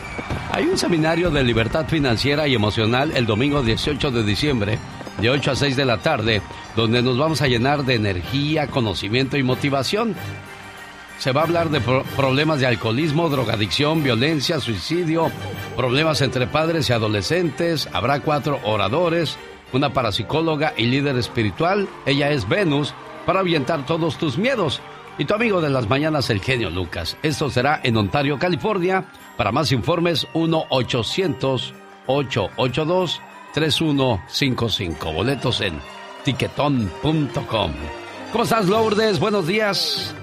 Hay 0.52 0.64
un 0.64 0.76
seminario 0.76 1.30
de 1.30 1.42
libertad 1.44 1.86
financiera 1.86 2.48
y 2.48 2.54
emocional 2.54 3.12
el 3.14 3.26
domingo 3.26 3.62
18 3.62 4.10
de 4.10 4.22
diciembre, 4.24 4.78
de 5.20 5.30
8 5.30 5.52
a 5.52 5.56
6 5.56 5.76
de 5.76 5.84
la 5.84 5.98
tarde, 5.98 6.42
donde 6.74 7.00
nos 7.02 7.16
vamos 7.16 7.42
a 7.42 7.46
llenar 7.48 7.84
de 7.84 7.94
energía, 7.94 8.66
conocimiento 8.66 9.36
y 9.36 9.42
motivación. 9.42 10.14
Se 11.18 11.32
va 11.32 11.42
a 11.42 11.44
hablar 11.44 11.70
de 11.70 11.80
pro- 11.80 12.04
problemas 12.16 12.60
de 12.60 12.66
alcoholismo, 12.66 13.28
drogadicción, 13.28 14.02
violencia, 14.02 14.60
suicidio, 14.60 15.30
problemas 15.76 16.20
entre 16.22 16.46
padres 16.46 16.88
y 16.90 16.92
adolescentes. 16.92 17.88
Habrá 17.92 18.20
cuatro 18.20 18.60
oradores, 18.64 19.36
una 19.72 19.92
parapsicóloga 19.92 20.74
y 20.76 20.86
líder 20.86 21.16
espiritual. 21.18 21.88
Ella 22.06 22.30
es 22.30 22.48
Venus, 22.48 22.94
para 23.26 23.40
ahuyentar 23.40 23.84
todos 23.86 24.16
tus 24.18 24.38
miedos. 24.38 24.80
Y 25.18 25.24
tu 25.24 25.34
amigo 25.34 25.60
de 25.60 25.68
las 25.70 25.88
mañanas, 25.88 26.30
el 26.30 26.40
genio 26.40 26.70
Lucas. 26.70 27.16
Esto 27.22 27.50
será 27.50 27.80
en 27.82 27.96
Ontario, 27.96 28.38
California. 28.38 29.04
Para 29.36 29.50
más 29.52 29.72
informes, 29.72 30.26
1-800-882-3155. 33.54 35.12
Boletos 35.14 35.60
en 35.60 35.80
tiquetón.com. 36.24 37.72
¿Cómo 38.32 38.44
estás, 38.44 38.66
Lourdes? 38.68 39.18
Buenos 39.18 39.46
días. 39.46 40.14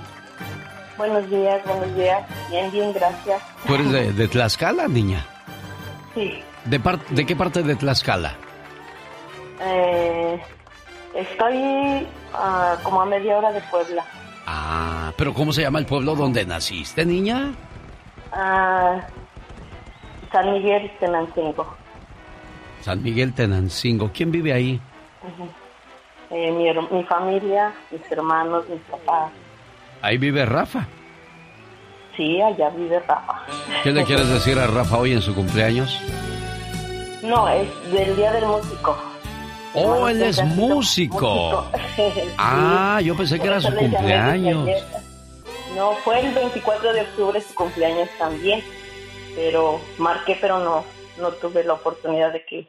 Buenos 0.98 1.30
días, 1.30 1.62
buenos 1.66 1.96
días. 1.96 2.24
Bien, 2.50 2.72
bien, 2.72 2.94
gracias. 2.94 3.42
¿Tú 3.68 3.76
eres 3.76 3.92
de, 3.92 4.14
de 4.14 4.28
Tlaxcala, 4.28 4.88
niña? 4.88 5.26
Sí, 6.14 6.40
¿De, 6.66 6.80
par- 6.80 7.06
¿De 7.10 7.26
qué 7.26 7.36
parte 7.36 7.64
de 7.64 7.76
Tlaxcala? 7.76 8.36
Eh, 9.62 10.42
estoy 11.16 12.08
ah, 12.34 12.78
como 12.84 13.02
a 13.02 13.06
media 13.06 13.38
hora 13.38 13.52
de 13.52 13.62
Puebla. 13.62 14.06
Ah, 14.46 15.12
pero 15.18 15.34
¿cómo 15.34 15.52
se 15.52 15.62
llama 15.62 15.80
el 15.80 15.86
pueblo 15.86 16.16
donde 16.16 16.46
naciste, 16.46 17.06
niña? 17.06 17.54
Ah, 18.32 19.00
San 20.32 20.54
Miguel 20.54 20.92
Tenancingo. 21.00 21.66
San 22.82 23.02
Miguel 23.02 23.34
Tenancingo. 23.34 24.12
¿Quién 24.14 24.32
vive 24.32 24.54
ahí? 24.54 24.80
Eh, 26.30 26.52
mi, 26.52 26.72
mi 26.96 27.04
familia, 27.06 27.74
mis 27.92 28.12
hermanos, 28.12 28.68
mis 28.70 28.82
papás. 28.82 29.32
Ahí 30.02 30.18
vive 30.18 30.46
Rafa. 30.46 30.86
Sí, 32.16 32.42
allá 32.42 32.70
vive 32.70 33.00
Rafa. 33.00 33.42
¿Qué 33.84 33.92
le 33.92 34.04
quieres 34.04 34.30
decir 34.30 34.60
a 34.60 34.68
Rafa 34.68 34.98
hoy 34.98 35.14
en 35.14 35.22
su 35.22 35.34
cumpleaños? 35.34 36.00
No, 37.24 37.48
es 37.50 37.92
del 37.92 38.16
Día 38.16 38.32
del 38.32 38.46
Músico. 38.46 39.15
Oh, 39.76 40.08
él 40.08 40.22
es 40.22 40.44
músico. 40.44 41.70
Ah, 42.38 43.00
yo 43.02 43.16
pensé 43.16 43.40
que 43.40 43.48
era 43.48 43.62
su 43.62 43.74
cumpleaños. 43.74 44.68
No, 45.76 45.94
fue 46.04 46.20
el 46.20 46.34
24 46.34 46.94
de 46.94 47.02
octubre 47.02 47.42
su 47.42 47.54
cumpleaños 47.54 48.10
también, 48.18 48.62
pero 49.36 49.80
marqué, 49.98 50.38
pero 50.40 50.60
no, 50.60 50.84
no 51.20 51.32
tuve 51.32 51.64
la 51.64 51.74
oportunidad 51.74 52.34
de 52.34 52.46
que 52.46 52.68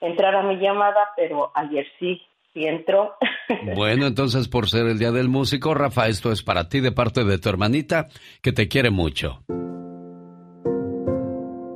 entrara 0.00 0.42
mi 0.42 0.56
llamada, 0.56 1.10
pero 1.16 1.52
ayer 1.54 1.86
sí, 1.98 2.20
sí 2.52 2.64
entró. 2.66 3.14
Bueno, 3.74 4.06
entonces 4.06 4.48
por 4.48 4.70
ser 4.70 4.86
el 4.86 4.98
Día 4.98 5.12
del 5.12 5.28
Músico, 5.28 5.74
Rafa, 5.74 6.08
esto 6.08 6.32
es 6.32 6.42
para 6.42 6.70
ti 6.70 6.80
de 6.80 6.92
parte 6.92 7.24
de 7.24 7.38
tu 7.38 7.50
hermanita, 7.50 8.08
que 8.40 8.52
te 8.52 8.66
quiere 8.66 8.90
mucho. 8.90 9.42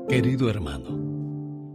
Querido 0.09 0.49
hermano, 0.49 1.06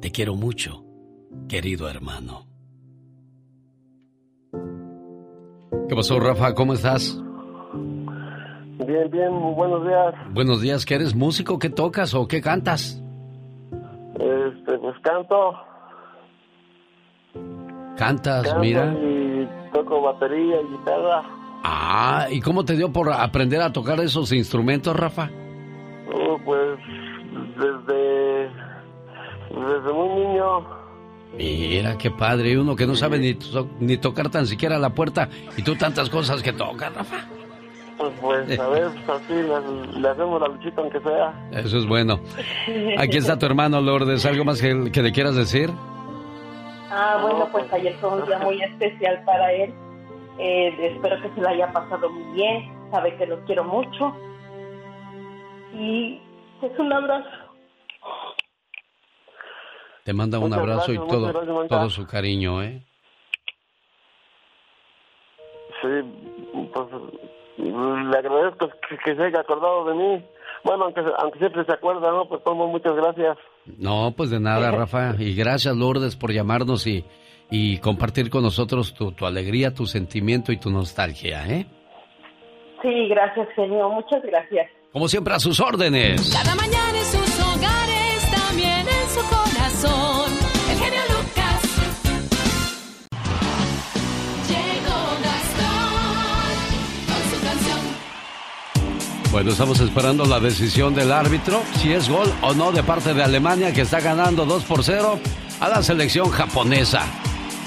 Te 0.00 0.10
quiero 0.12 0.34
mucho, 0.34 0.84
querido 1.48 1.88
hermano. 1.88 2.46
¿Qué 5.88 5.94
pasó, 5.96 6.20
Rafa? 6.20 6.54
¿Cómo 6.54 6.74
estás? 6.74 7.20
Bien, 8.86 9.10
bien, 9.10 9.54
buenos 9.56 9.84
días. 9.84 10.14
Buenos 10.32 10.60
días, 10.60 10.86
¿que 10.86 10.94
eres 10.94 11.14
músico? 11.14 11.58
¿Qué 11.58 11.70
tocas 11.70 12.14
o 12.14 12.28
qué 12.28 12.40
cantas? 12.40 13.02
Este, 14.14 14.78
pues 14.78 14.96
canto. 15.02 15.54
Cantas, 17.96 18.56
mira. 18.60 18.94
Y 18.94 19.48
toco 19.72 20.02
batería 20.02 20.60
y 20.60 20.76
guitarra. 20.76 21.22
Ah, 21.64 22.28
¿y 22.30 22.40
cómo 22.40 22.64
te 22.64 22.76
dio 22.76 22.92
por 22.92 23.10
aprender 23.12 23.60
a 23.60 23.72
tocar 23.72 23.98
esos 24.00 24.32
instrumentos, 24.32 24.94
Rafa? 24.96 25.28
Oh, 26.14 26.38
pues 26.44 26.78
desde, 27.56 28.50
desde 29.50 29.92
muy 29.92 30.08
niño. 30.08 30.66
Mira, 31.36 31.98
qué 31.98 32.10
padre. 32.10 32.52
Y 32.52 32.56
uno 32.56 32.74
que 32.74 32.86
no 32.86 32.94
sabe 32.94 33.18
ni, 33.18 33.36
ni 33.80 33.96
tocar 33.98 34.30
tan 34.30 34.46
siquiera 34.46 34.78
la 34.78 34.90
puerta 34.90 35.28
y 35.56 35.62
tú 35.62 35.76
tantas 35.76 36.08
cosas 36.08 36.42
que 36.42 36.52
tocas, 36.52 36.94
Rafa. 36.94 37.26
Pues, 37.98 38.12
pues, 38.20 38.60
a 38.60 38.68
ver, 38.68 38.88
pues, 39.04 39.08
así 39.08 39.34
le, 39.34 40.08
hacemos 40.08 40.40
la 40.40 40.48
luchita 40.48 40.80
aunque 40.80 41.00
sea. 41.00 41.34
Eso 41.52 41.78
es 41.78 41.86
bueno. 41.86 42.20
Aquí 42.96 43.16
está 43.16 43.38
tu 43.38 43.46
hermano 43.46 43.80
Lourdes. 43.80 44.24
¿Algo 44.24 44.44
más 44.44 44.60
que, 44.60 44.90
que 44.92 45.02
le 45.02 45.12
quieras 45.12 45.34
decir? 45.34 45.70
Ah, 46.90 47.18
bueno, 47.20 47.48
pues 47.50 47.70
ayer 47.72 47.94
fue 48.00 48.10
un 48.10 48.26
día 48.26 48.38
muy 48.38 48.62
especial 48.62 49.22
para 49.24 49.52
él. 49.52 49.74
Eh, 50.38 50.92
espero 50.94 51.20
que 51.20 51.28
se 51.34 51.40
lo 51.40 51.48
haya 51.48 51.72
pasado 51.72 52.08
muy 52.08 52.34
bien. 52.34 52.72
Sabe 52.90 53.16
que 53.16 53.26
lo 53.26 53.44
quiero 53.44 53.64
mucho. 53.64 54.14
Y 55.74 56.20
es 56.62 56.78
un 56.78 56.92
abrazo. 56.92 57.28
Te 60.08 60.14
manda 60.14 60.38
un 60.38 60.54
abrazo 60.54 60.90
y 60.90 60.96
todo, 60.96 61.30
todo 61.68 61.90
su 61.90 62.06
cariño, 62.06 62.62
¿eh? 62.62 62.82
Sí, 65.82 65.88
pues 66.72 66.86
le 67.58 68.16
agradezco 68.16 68.70
que, 69.04 69.14
se 69.14 69.22
haya 69.22 69.40
acordado 69.40 69.84
de 69.84 69.94
mí. 69.94 70.24
Bueno, 70.64 70.84
aunque, 70.84 71.02
aunque 71.18 71.38
siempre 71.40 71.62
se 71.66 71.74
acuerda, 71.74 72.10
¿no? 72.10 72.26
Pues 72.26 72.42
tomo 72.42 72.68
muchas 72.68 72.94
gracias. 72.96 73.36
No, 73.76 74.14
pues 74.16 74.30
de 74.30 74.40
nada, 74.40 74.70
Rafa. 74.78 75.14
Y 75.18 75.34
gracias, 75.34 75.76
Lourdes, 75.76 76.16
por 76.16 76.32
llamarnos 76.32 76.86
y, 76.86 77.04
y 77.50 77.76
compartir 77.76 78.30
con 78.30 78.44
nosotros 78.44 78.94
tu, 78.94 79.12
tu 79.12 79.26
alegría, 79.26 79.74
tu 79.74 79.84
sentimiento 79.84 80.52
y 80.52 80.56
tu 80.56 80.70
nostalgia, 80.70 81.46
¿eh? 81.46 81.66
Sí, 82.80 83.08
gracias, 83.08 83.46
genio. 83.54 83.90
Muchas 83.90 84.22
gracias. 84.22 84.70
Como 84.90 85.06
siempre, 85.06 85.34
a 85.34 85.38
sus 85.38 85.60
órdenes. 85.60 86.34
Cada 86.34 86.54
mañana 86.54 86.98
sus 87.04 87.27
Bueno, 99.30 99.50
estamos 99.50 99.78
esperando 99.80 100.24
la 100.24 100.40
decisión 100.40 100.94
del 100.94 101.12
árbitro, 101.12 101.62
si 101.76 101.92
es 101.92 102.08
gol 102.08 102.32
o 102.40 102.54
no 102.54 102.72
de 102.72 102.82
parte 102.82 103.12
de 103.12 103.22
Alemania, 103.22 103.74
que 103.74 103.82
está 103.82 104.00
ganando 104.00 104.46
2 104.46 104.64
por 104.64 104.82
0 104.82 105.20
a 105.60 105.68
la 105.68 105.82
selección 105.82 106.30
japonesa. 106.30 107.02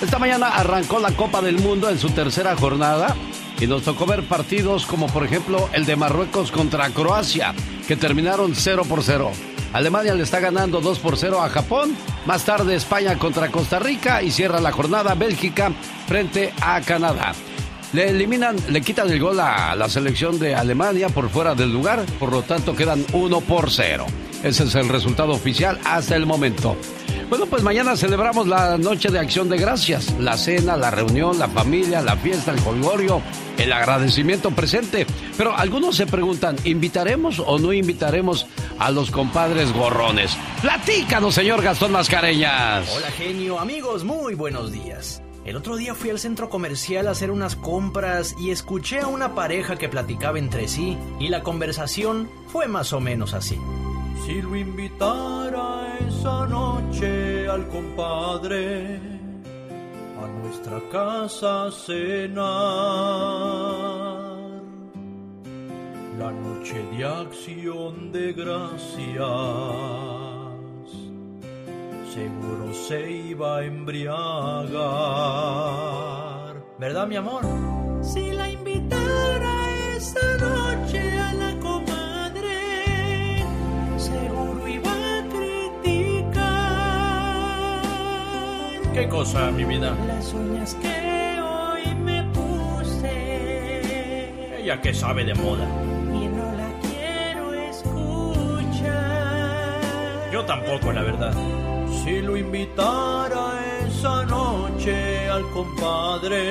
Esta 0.01 0.17
mañana 0.17 0.47
arrancó 0.47 0.97
la 0.97 1.11
Copa 1.11 1.39
del 1.39 1.59
Mundo 1.59 1.87
en 1.89 1.99
su 1.99 2.09
tercera 2.09 2.55
jornada 2.55 3.15
y 3.59 3.67
nos 3.67 3.83
tocó 3.83 4.07
ver 4.07 4.23
partidos 4.23 4.87
como 4.87 5.05
por 5.05 5.23
ejemplo 5.23 5.69
el 5.71 5.85
de 5.85 5.95
Marruecos 5.95 6.51
contra 6.51 6.89
Croacia, 6.89 7.53
que 7.87 7.95
terminaron 7.95 8.55
0 8.55 8.83
por 8.89 9.03
0. 9.03 9.31
Alemania 9.71 10.15
le 10.15 10.23
está 10.23 10.39
ganando 10.39 10.81
2 10.81 10.97
por 10.97 11.15
0 11.15 11.43
a 11.43 11.49
Japón. 11.49 11.95
Más 12.25 12.43
tarde 12.43 12.75
España 12.75 13.19
contra 13.19 13.51
Costa 13.51 13.77
Rica 13.77 14.23
y 14.23 14.31
cierra 14.31 14.59
la 14.59 14.71
jornada 14.71 15.13
Bélgica 15.13 15.71
frente 16.07 16.53
a 16.59 16.81
Canadá. 16.81 17.33
Le 17.93 18.09
eliminan, 18.09 18.55
le 18.69 18.81
quitan 18.81 19.09
el 19.09 19.19
gol 19.19 19.39
a 19.39 19.75
la 19.75 19.89
selección 19.89 20.39
de 20.39 20.55
Alemania 20.55 21.09
por 21.09 21.29
fuera 21.29 21.55
del 21.55 21.73
lugar, 21.73 22.05
por 22.19 22.31
lo 22.31 22.41
tanto 22.41 22.75
quedan 22.75 23.05
1 23.11 23.41
por 23.41 23.69
0. 23.69 24.05
Ese 24.43 24.63
es 24.63 24.75
el 24.75 24.87
resultado 24.87 25.33
oficial 25.33 25.77
hasta 25.83 26.15
el 26.15 26.25
momento. 26.25 26.77
Bueno, 27.29 27.45
pues 27.45 27.63
mañana 27.63 27.95
celebramos 27.95 28.47
la 28.47 28.77
noche 28.77 29.09
de 29.09 29.17
acción 29.19 29.47
de 29.47 29.57
gracias, 29.57 30.13
la 30.19 30.35
cena, 30.35 30.75
la 30.75 30.91
reunión, 30.91 31.39
la 31.39 31.47
familia, 31.47 32.01
la 32.01 32.17
fiesta, 32.17 32.51
el 32.51 32.61
colgorio, 32.61 33.21
el 33.57 33.71
agradecimiento 33.71 34.51
presente. 34.51 35.05
Pero 35.37 35.55
algunos 35.55 35.95
se 35.95 36.07
preguntan, 36.07 36.57
¿invitaremos 36.65 37.39
o 37.39 37.57
no 37.57 37.71
invitaremos 37.71 38.47
a 38.79 38.91
los 38.91 39.11
compadres 39.11 39.71
gorrones? 39.71 40.37
Platícanos, 40.61 41.33
señor 41.33 41.61
Gastón 41.61 41.93
Mascareñas. 41.93 42.89
Hola, 42.93 43.11
genio, 43.11 43.59
amigos, 43.59 44.03
muy 44.03 44.35
buenos 44.35 44.71
días. 44.71 45.20
El 45.43 45.55
otro 45.55 45.75
día 45.75 45.95
fui 45.95 46.11
al 46.11 46.19
centro 46.19 46.49
comercial 46.49 47.07
a 47.07 47.11
hacer 47.11 47.31
unas 47.31 47.55
compras 47.55 48.35
y 48.39 48.51
escuché 48.51 48.99
a 48.99 49.07
una 49.07 49.33
pareja 49.33 49.75
que 49.75 49.89
platicaba 49.89 50.37
entre 50.37 50.67
sí 50.67 50.97
y 51.19 51.29
la 51.29 51.41
conversación 51.41 52.29
fue 52.47 52.67
más 52.67 52.93
o 52.93 52.99
menos 52.99 53.33
así. 53.33 53.57
Si 54.25 54.39
lo 54.39 54.55
invitara 54.55 55.97
esa 56.07 56.45
noche 56.45 57.47
al 57.47 57.67
compadre 57.69 58.99
a 60.21 60.27
nuestra 60.43 60.79
casa 60.91 61.65
a 61.65 61.71
cenar, 61.71 62.41
la 66.19 66.31
noche 66.31 66.83
de 66.95 67.03
acción 67.03 68.11
de 68.11 68.33
gracias, 68.33 69.17
seguro 72.13 72.73
se 72.73 73.09
iba 73.09 73.57
a 73.57 73.63
embriagar. 73.63 74.11
¿Verdad, 76.77 77.07
mi 77.07 77.15
amor? 77.15 77.45
Si 78.01 78.31
la 78.31 78.49
invitara 78.49 79.95
esa 79.95 80.37
noche 80.37 80.99
a 81.17 81.33
la 81.33 81.57
comadre, 81.59 83.45
seguro 83.97 84.67
iba 84.67 84.91
a 84.91 85.23
criticar. 85.29 86.51
¿Qué 88.93 89.07
cosa, 89.07 89.49
mi 89.51 89.63
vida? 89.63 89.95
Las 90.05 90.33
uñas 90.33 90.75
que 90.75 91.39
hoy 91.41 91.95
me 91.95 92.23
puse. 92.33 93.13
Ella 94.59 94.81
que 94.81 94.93
sabe 94.93 95.23
de 95.23 95.33
moda. 95.35 95.65
Y 96.13 96.27
no 96.27 96.51
la 96.57 96.69
quiero 96.81 97.53
escuchar. 97.53 98.91
Yo 100.33 100.43
tampoco, 100.45 100.91
la 100.91 101.03
verdad. 101.03 101.33
Si 102.03 102.19
lo 102.19 102.35
invitara 102.35 103.59
esa 103.85 104.25
noche 104.25 105.29
al 105.29 105.43
compadre, 105.51 106.43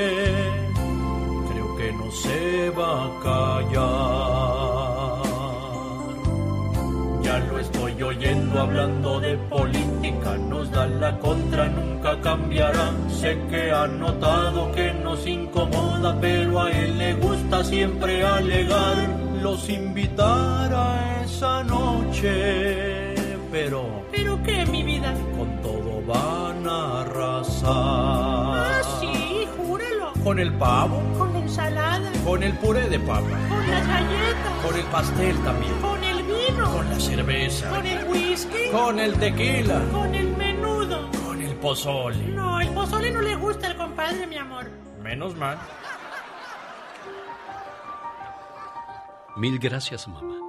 creo 1.51 1.77
que 1.77 1.93
no 1.93 2.09
se 2.13 2.71
va 2.71 3.07
a 3.07 3.11
callar. 3.21 4.21
Ya 7.25 7.39
lo 7.41 7.59
estoy 7.59 8.01
oyendo 8.01 8.61
hablando 8.61 9.19
de 9.19 9.37
política, 9.37 10.37
nos 10.39 10.71
da 10.71 10.87
la 10.87 11.19
contra, 11.19 11.69
nunca 11.69 12.21
cambiará. 12.21 12.93
Sé 13.09 13.37
que 13.51 13.73
ha 13.73 13.89
notado 13.89 14.71
que 14.71 14.93
nos 14.93 15.27
incomoda, 15.27 16.17
pero 16.21 16.61
a 16.63 16.71
él 16.71 16.97
le 16.97 17.15
gusta 17.15 17.65
siempre 17.65 18.25
alegar. 18.25 18.97
Los 19.43 19.69
invitara 19.69 21.25
esa 21.25 21.65
noche, 21.65 23.00
pero... 23.51 24.05
¿Pero 24.11 24.43
qué, 24.43 24.65
mi 24.67 24.83
vida? 24.83 25.15
Con 25.37 25.61
todo 25.63 26.03
van 26.07 26.67
a 26.67 27.01
arrasar. 27.01 27.71
Ah, 27.73 28.81
sí, 29.01 29.47
júralo. 29.57 30.13
¿Con 30.25 30.39
el 30.39 30.53
pavo? 30.55 31.03
Con 31.19 31.33
la 31.33 31.39
ensalada. 31.41 32.13
¿Con 32.25 32.43
el 32.43 32.53
puré 32.59 32.89
de 32.89 32.99
papa? 33.01 33.23
Con 33.49 33.71
las 33.71 33.87
galletas. 33.87 34.65
¿Con 34.65 34.77
el 34.77 34.85
pastel 34.87 35.37
también? 35.45 35.73
Con 35.81 36.05
el 36.05 36.23
vino. 36.23 36.73
¿Con 36.73 36.91
la 36.91 37.01
cerveza? 37.01 37.71
Con 37.71 37.87
el 37.87 38.05
whisky. 38.09 38.71
¿Con 38.73 38.99
el 38.99 39.15
tequila? 39.15 39.83
Con 39.93 40.15
el 40.15 40.37
menudo. 40.37 41.11
¿Con 41.25 41.43
el 41.43 41.55
pozole? 41.57 42.27
No, 42.29 42.61
el 42.61 42.69
pozole 42.71 43.11
no 43.11 43.21
le 43.21 43.37
gusta 43.37 43.69
al 43.69 43.77
compadre, 43.77 44.27
mi 44.27 44.37
amor. 44.37 44.71
Menos 45.03 45.35
mal. 45.37 45.59
Mil 49.37 49.59
gracias, 49.59 50.07
mamá, 50.09 50.40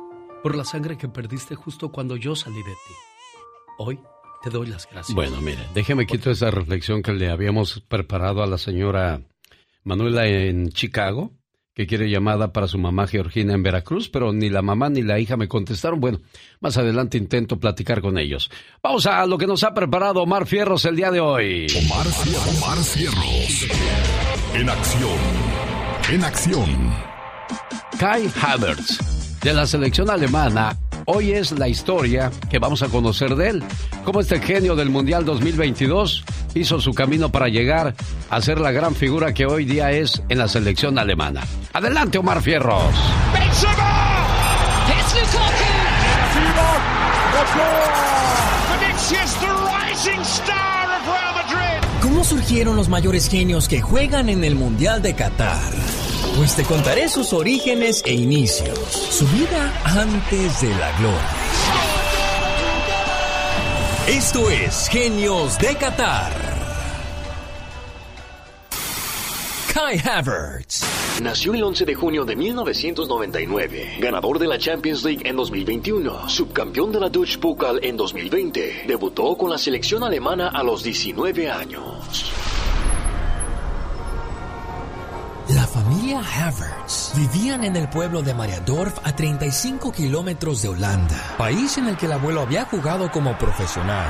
por 0.42 0.56
la 0.56 0.64
sangre 0.64 0.98
que 0.98 1.08
perdiste 1.08 1.56
justo 1.56 1.92
cuando 1.92 2.16
yo 2.16 2.36
salí 2.36 2.58
de 2.58 2.72
ti. 2.72 2.94
Hoy 3.78 4.00
te 4.44 4.50
doy 4.50 4.68
las 4.68 4.88
gracias. 4.90 5.16
Bueno, 5.16 5.42
mire, 5.42 5.60
déjeme 5.74 6.06
quito 6.06 6.32
esa 6.32 6.52
reflexión 6.52 7.02
que 7.02 7.14
le 7.14 7.30
habíamos 7.30 7.82
preparado 7.82 8.44
a 8.44 8.48
la 8.48 8.58
señora 8.58 9.22
Manuela 9.84 10.28
en 10.28 10.70
Chicago, 10.70 11.32
que 11.74 11.88
quiere 11.88 12.10
llamada 12.10 12.52
para 12.52 12.68
su 12.68 12.78
mamá 12.78 13.08
Georgina 13.08 13.54
en 13.54 13.64
Veracruz, 13.64 14.10
pero 14.10 14.34
ni 14.34 14.50
la 14.50 14.62
mamá 14.62 14.90
ni 14.90 15.02
la 15.04 15.20
hija 15.20 15.38
me 15.38 15.48
contestaron. 15.48 16.00
Bueno, 16.00 16.20
más 16.60 16.78
adelante 16.78 17.18
intento 17.18 17.60
platicar 17.60 18.02
con 18.02 18.18
ellos. 18.18 18.50
Vamos 18.84 19.06
a 19.06 19.26
lo 19.26 19.38
que 19.38 19.48
nos 19.48 19.64
ha 19.64 19.74
preparado 19.74 20.22
Omar 20.22 20.48
Fierros 20.48 20.86
el 20.86 20.96
día 20.96 21.12
de 21.12 21.20
hoy. 21.20 21.68
Omar 21.86 22.08
Fierros. 22.08 22.58
Omar 22.58 22.78
Fierros. 22.80 23.68
En 24.54 24.70
acción. 24.70 25.20
En 26.12 26.24
acción. 26.24 27.12
Kai 27.98 28.28
Havertz, 28.42 28.98
de 29.44 29.54
la 29.54 29.66
selección 29.66 30.10
alemana, 30.10 30.78
hoy 31.06 31.32
es 31.32 31.52
la 31.52 31.68
historia 31.68 32.32
que 32.50 32.60
vamos 32.60 32.84
a 32.84 32.90
conocer 32.90 33.36
de 33.36 33.50
él. 33.50 33.64
Cómo 34.06 34.22
este 34.22 34.40
genio 34.40 34.76
del 34.76 34.90
Mundial 34.90 35.26
2022 35.26 36.24
hizo 36.54 36.80
su 36.80 36.94
camino 36.94 37.30
para 37.32 37.48
llegar 37.48 37.96
a 38.30 38.42
ser 38.42 38.60
la 38.60 38.72
gran 38.72 38.94
figura 38.94 39.34
que 39.34 39.46
hoy 39.46 39.66
día 39.66 39.92
es 39.92 40.22
en 40.30 40.38
la 40.38 40.48
selección 40.48 41.00
alemana. 41.00 41.42
Adelante, 41.74 42.18
Omar 42.18 42.42
Fierros. 42.42 42.94
¿Cómo 52.02 52.24
surgieron 52.24 52.76
los 52.76 52.90
mayores 52.90 53.30
genios 53.30 53.68
que 53.68 53.82
juegan 53.82 54.30
en 54.30 54.44
el 54.44 54.56
Mundial 54.56 55.02
de 55.02 55.16
Qatar? 55.16 56.01
Pues 56.38 56.56
te 56.56 56.64
contaré 56.64 57.10
sus 57.10 57.34
orígenes 57.34 58.02
e 58.06 58.14
inicios, 58.14 58.78
su 58.90 59.28
vida 59.28 59.82
antes 59.84 60.62
de 60.62 60.70
la 60.70 60.98
gloria. 60.98 61.30
Esto 64.08 64.50
es 64.50 64.88
Genios 64.90 65.58
de 65.60 65.76
Qatar. 65.76 66.32
Kai 69.74 70.00
Havertz. 70.00 70.84
Nació 71.22 71.54
el 71.54 71.64
11 71.64 71.86
de 71.86 71.96
junio 71.96 72.26
de 72.26 72.36
1999, 72.36 73.98
ganador 74.00 74.40
de 74.40 74.48
la 74.48 74.58
Champions 74.58 75.04
League 75.04 75.22
en 75.24 75.36
2021, 75.36 76.30
subcampeón 76.30 76.92
de 76.92 77.00
la 77.00 77.10
Dutch 77.10 77.38
Pokal 77.38 77.80
en 77.84 77.96
2020, 77.96 78.86
debutó 78.88 79.38
con 79.38 79.52
la 79.52 79.58
selección 79.58 80.04
alemana 80.04 80.48
a 80.48 80.64
los 80.64 80.82
19 80.82 81.52
años. 81.52 82.32
Havertz 86.20 87.14
vivían 87.16 87.64
en 87.64 87.76
el 87.76 87.88
pueblo 87.88 88.22
de 88.22 88.34
Mariadorf 88.34 88.98
a 89.04 89.16
35 89.16 89.92
kilómetros 89.92 90.62
de 90.62 90.70
Holanda, 90.70 91.36
país 91.38 91.78
en 91.78 91.88
el 91.88 91.98
que 91.98 92.08
el 92.08 92.14
abuelo 92.14 92.42
había 92.42 92.66
jugado 92.66 93.10
como 93.12 93.38
profesional. 93.38 94.08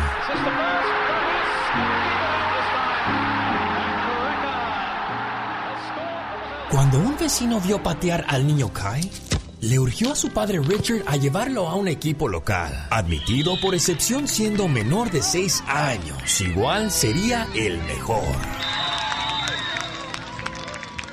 Cuando 6.69 6.99
un 6.99 7.17
vecino 7.17 7.59
vio 7.59 7.83
patear 7.83 8.25
al 8.29 8.47
niño 8.47 8.71
Kai, 8.71 9.11
le 9.59 9.77
urgió 9.77 10.13
a 10.13 10.15
su 10.15 10.29
padre 10.29 10.59
Richard 10.59 11.03
a 11.05 11.17
llevarlo 11.17 11.67
a 11.67 11.75
un 11.75 11.87
equipo 11.87 12.27
local, 12.27 12.87
admitido 12.89 13.59
por 13.59 13.75
excepción 13.75 14.27
siendo 14.27 14.67
menor 14.67 15.11
de 15.11 15.21
6 15.21 15.63
años. 15.67 16.41
Igual 16.41 16.89
sería 16.89 17.47
el 17.53 17.77
mejor. 17.83 18.23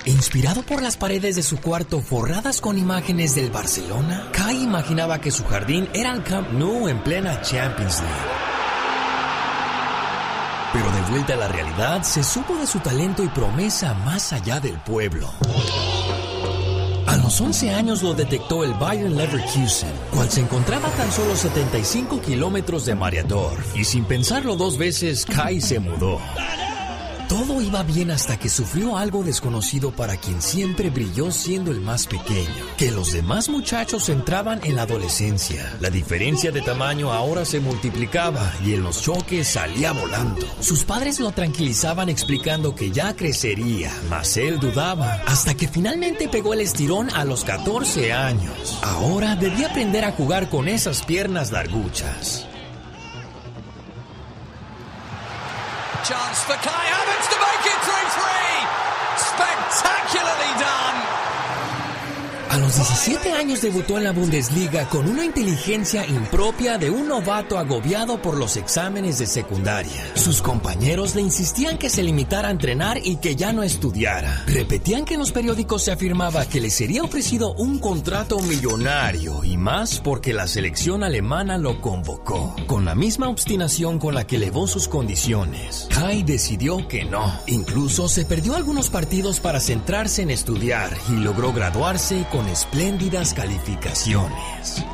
Inspirado 0.09 0.63
por 0.63 0.81
las 0.81 0.97
paredes 0.97 1.37
de 1.37 1.43
su 1.43 1.61
cuarto 1.61 2.01
forradas 2.01 2.63
con 2.63 2.79
imágenes 2.79 3.35
del 3.35 3.51
Barcelona, 3.51 4.31
Kai 4.33 4.63
imaginaba 4.63 5.21
que 5.21 5.31
su 5.31 5.45
jardín 5.45 5.87
era 5.93 6.15
el 6.15 6.23
Camp 6.23 6.51
Nou 6.53 6.89
en 6.89 6.99
plena 7.03 7.43
Champions 7.43 8.01
League. 8.01 8.31
Pero 10.73 10.91
de 10.91 11.11
vuelta 11.11 11.35
a 11.35 11.37
la 11.37 11.49
realidad, 11.49 12.03
se 12.05 12.25
supo 12.25 12.57
de 12.57 12.67
su 12.67 12.79
talento 12.79 13.23
y 13.23 13.29
promesa 13.29 13.93
más 13.93 14.33
allá 14.33 14.61
del 14.61 14.79
pueblo. 14.79 15.31
A 17.07 17.17
los 17.19 17.39
11 17.39 17.75
años 17.75 18.03
lo 18.03 18.15
detectó 18.15 18.65
el 18.65 18.73
Bayern 18.75 19.15
Leverkusen, 19.15 19.93
cual 20.11 20.31
se 20.31 20.41
encontraba 20.41 20.89
a 20.89 20.93
tan 20.93 21.13
solo 21.13 21.37
75 21.37 22.23
kilómetros 22.23 22.87
de 22.87 22.95
Mariadorf, 22.95 23.77
y 23.77 23.85
sin 23.85 24.07
pensarlo 24.07 24.57
dos 24.57 24.79
veces, 24.79 25.27
Kai 25.27 25.61
se 25.61 25.79
mudó. 25.81 26.19
Todo 27.29 27.61
iba 27.61 27.83
bien 27.83 28.11
hasta 28.11 28.39
que 28.39 28.49
sufrió 28.49 28.97
algo 28.97 29.23
desconocido 29.23 29.91
para 29.91 30.17
quien 30.17 30.41
siempre 30.41 30.89
brilló 30.89 31.31
siendo 31.31 31.71
el 31.71 31.79
más 31.83 32.07
pequeño, 32.07 32.65
que 32.79 32.91
los 32.91 33.13
demás 33.13 33.51
muchachos 33.51 34.09
entraban 34.09 34.61
en 34.65 34.77
la 34.77 34.83
adolescencia. 34.83 35.77
La 35.79 35.91
diferencia 35.91 36.53
de 36.53 36.63
tamaño 36.63 37.13
ahora 37.13 37.45
se 37.45 37.61
multiplicaba 37.61 38.51
y 38.65 38.73
en 38.73 38.83
los 38.83 39.03
choques 39.03 39.47
salía 39.47 39.93
volando. 39.93 40.47
Sus 40.61 40.85
padres 40.85 41.21
lo 41.21 41.31
tranquilizaban 41.33 42.09
explicando 42.09 42.75
que 42.75 42.93
ya 42.93 43.15
crecería, 43.15 43.93
mas 44.09 44.39
él 44.39 44.59
dudaba, 44.59 45.21
hasta 45.27 45.55
que 45.55 45.69
finalmente 45.69 46.29
pegó 46.31 46.55
el 46.55 46.63
estirón 46.63 47.11
a 47.11 47.27
los 47.27 47.45
14 47.45 48.11
años. 48.11 48.79
Ahora 48.81 49.37
debía 49.37 49.69
aprender 49.69 50.07
a 50.07 50.13
jugar 50.13 50.49
con 50.49 50.67
esas 50.67 51.05
piernas 51.05 51.53
larguchas. 51.53 52.49
Chance 56.05 56.45
for 56.45 56.55
Kai 56.55 56.87
Havertz 56.95 57.27
to 57.29 57.39
make 57.43 57.67
it 57.67 57.81
3-3. 57.83 59.19
Spectacularly 59.19 60.53
done. 60.59 61.28
A 62.51 62.57
los 62.57 62.77
17 62.77 63.33
años 63.33 63.61
debutó 63.61 63.99
en 63.99 64.05
la 64.05 64.13
Bundesliga 64.13 64.89
con 64.89 65.07
una 65.07 65.23
inteligencia 65.23 66.07
impropia 66.07 66.79
de 66.79 66.89
un 66.89 67.07
novato 67.07 67.59
agobiado 67.59 68.23
por 68.23 68.39
los 68.39 68.57
exámenes 68.57 69.19
de 69.19 69.27
secundaria. 69.27 70.03
Sus 70.15 70.41
compañeros 70.41 71.15
le 71.15 71.21
insistían 71.21 71.77
que 71.77 71.91
se 71.91 72.03
limitara 72.03 72.49
a 72.49 72.51
entrenar 72.51 73.01
y 73.05 73.17
que 73.17 73.37
ya 73.37 73.53
no 73.53 73.63
estudiara. 73.63 74.45
Repetían 74.47 75.05
que 75.05 75.15
en 75.15 75.21
los 75.21 75.31
periódicos 75.31 75.85
se 75.85 75.93
afirmaba 75.93 76.47
que 76.47 76.63
le 76.63 76.71
sería 76.71 77.03
ofrecido 77.03 77.53
un 77.53 77.79
contrato 77.79 78.39
millonario 78.41 79.45
y 79.45 79.59
más 79.59 80.01
porque 80.01 80.33
la 80.33 80.47
selección 80.47 81.05
alemana 81.05 81.59
lo 81.59 81.83
convocó. 81.83 82.57
Con 82.67 82.87
la 82.87 82.95
misma 82.95 83.29
obstinación 83.29 83.99
con 83.99 84.15
la 84.15 84.27
que 84.27 84.37
elevó 84.37 84.67
sus 84.67 84.89
condiciones, 84.89 85.87
Kai 85.91 86.23
decidió 86.23 86.89
que 86.89 87.05
no. 87.05 87.41
Incluso 87.47 88.09
se 88.09 88.25
perdió 88.25 88.55
algunos 88.55 88.89
partidos 88.89 89.39
para 89.39 89.61
centrarse 89.61 90.23
en 90.23 90.31
estudiar 90.31 90.97
y 91.11 91.17
logró 91.17 91.53
graduarse 91.53 92.25
con 92.31 92.38
espléndidas 92.47 93.35
calificaciones. 93.35 94.85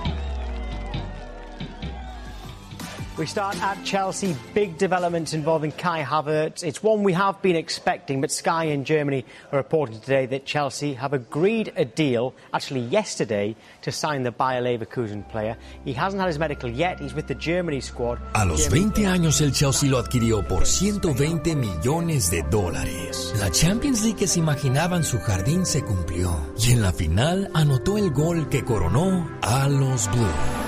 We 3.16 3.26
start 3.26 3.56
at 3.62 3.84
Chelsea. 3.84 4.34
Big 4.54 4.76
developments 4.76 5.34
involving 5.34 5.70
Kai 5.70 6.02
Havertz. 6.02 6.64
It's 6.64 6.82
one 6.82 7.04
we 7.04 7.12
have 7.12 7.40
been 7.42 7.54
expecting, 7.54 8.20
but 8.20 8.32
Sky 8.32 8.64
in 8.64 8.84
Germany 8.84 9.24
are 9.52 9.58
reporting 9.58 10.00
today 10.00 10.26
that 10.26 10.46
Chelsea 10.46 10.94
have 10.94 11.12
agreed 11.12 11.72
a 11.76 11.84
deal, 11.84 12.34
actually 12.52 12.80
yesterday, 12.80 13.54
to 13.82 13.92
sign 13.92 14.24
the 14.24 14.32
Bayer 14.32 14.60
Leverkusen 14.60 15.22
player. 15.30 15.56
He 15.84 15.92
hasn't 15.92 16.20
had 16.20 16.26
his 16.26 16.40
medical 16.40 16.68
yet. 16.68 16.98
He's 16.98 17.14
with 17.14 17.28
the 17.28 17.36
Germany 17.36 17.80
squad. 17.80 18.18
A 18.34 18.44
los 18.44 18.68
20 18.68 19.06
años 19.06 19.40
el 19.40 19.52
Chelsea 19.52 19.88
lo 19.88 19.98
adquirió 19.98 20.42
por 20.48 20.66
120 20.66 21.54
millones 21.54 22.32
de 22.32 22.42
dólares. 22.42 23.32
La 23.38 23.48
Champions 23.48 24.02
League 24.02 24.18
que 24.18 24.26
se 24.26 24.40
imaginaba 24.40 24.96
en 24.96 25.04
su 25.04 25.20
jardín 25.20 25.66
se 25.66 25.84
cumplió 25.84 26.36
y 26.58 26.72
en 26.72 26.82
la 26.82 26.92
final 26.92 27.48
anotó 27.54 27.96
el 27.96 28.10
gol 28.10 28.48
que 28.48 28.64
coronó 28.64 29.30
a 29.40 29.68
los 29.68 30.10
Blues. 30.10 30.64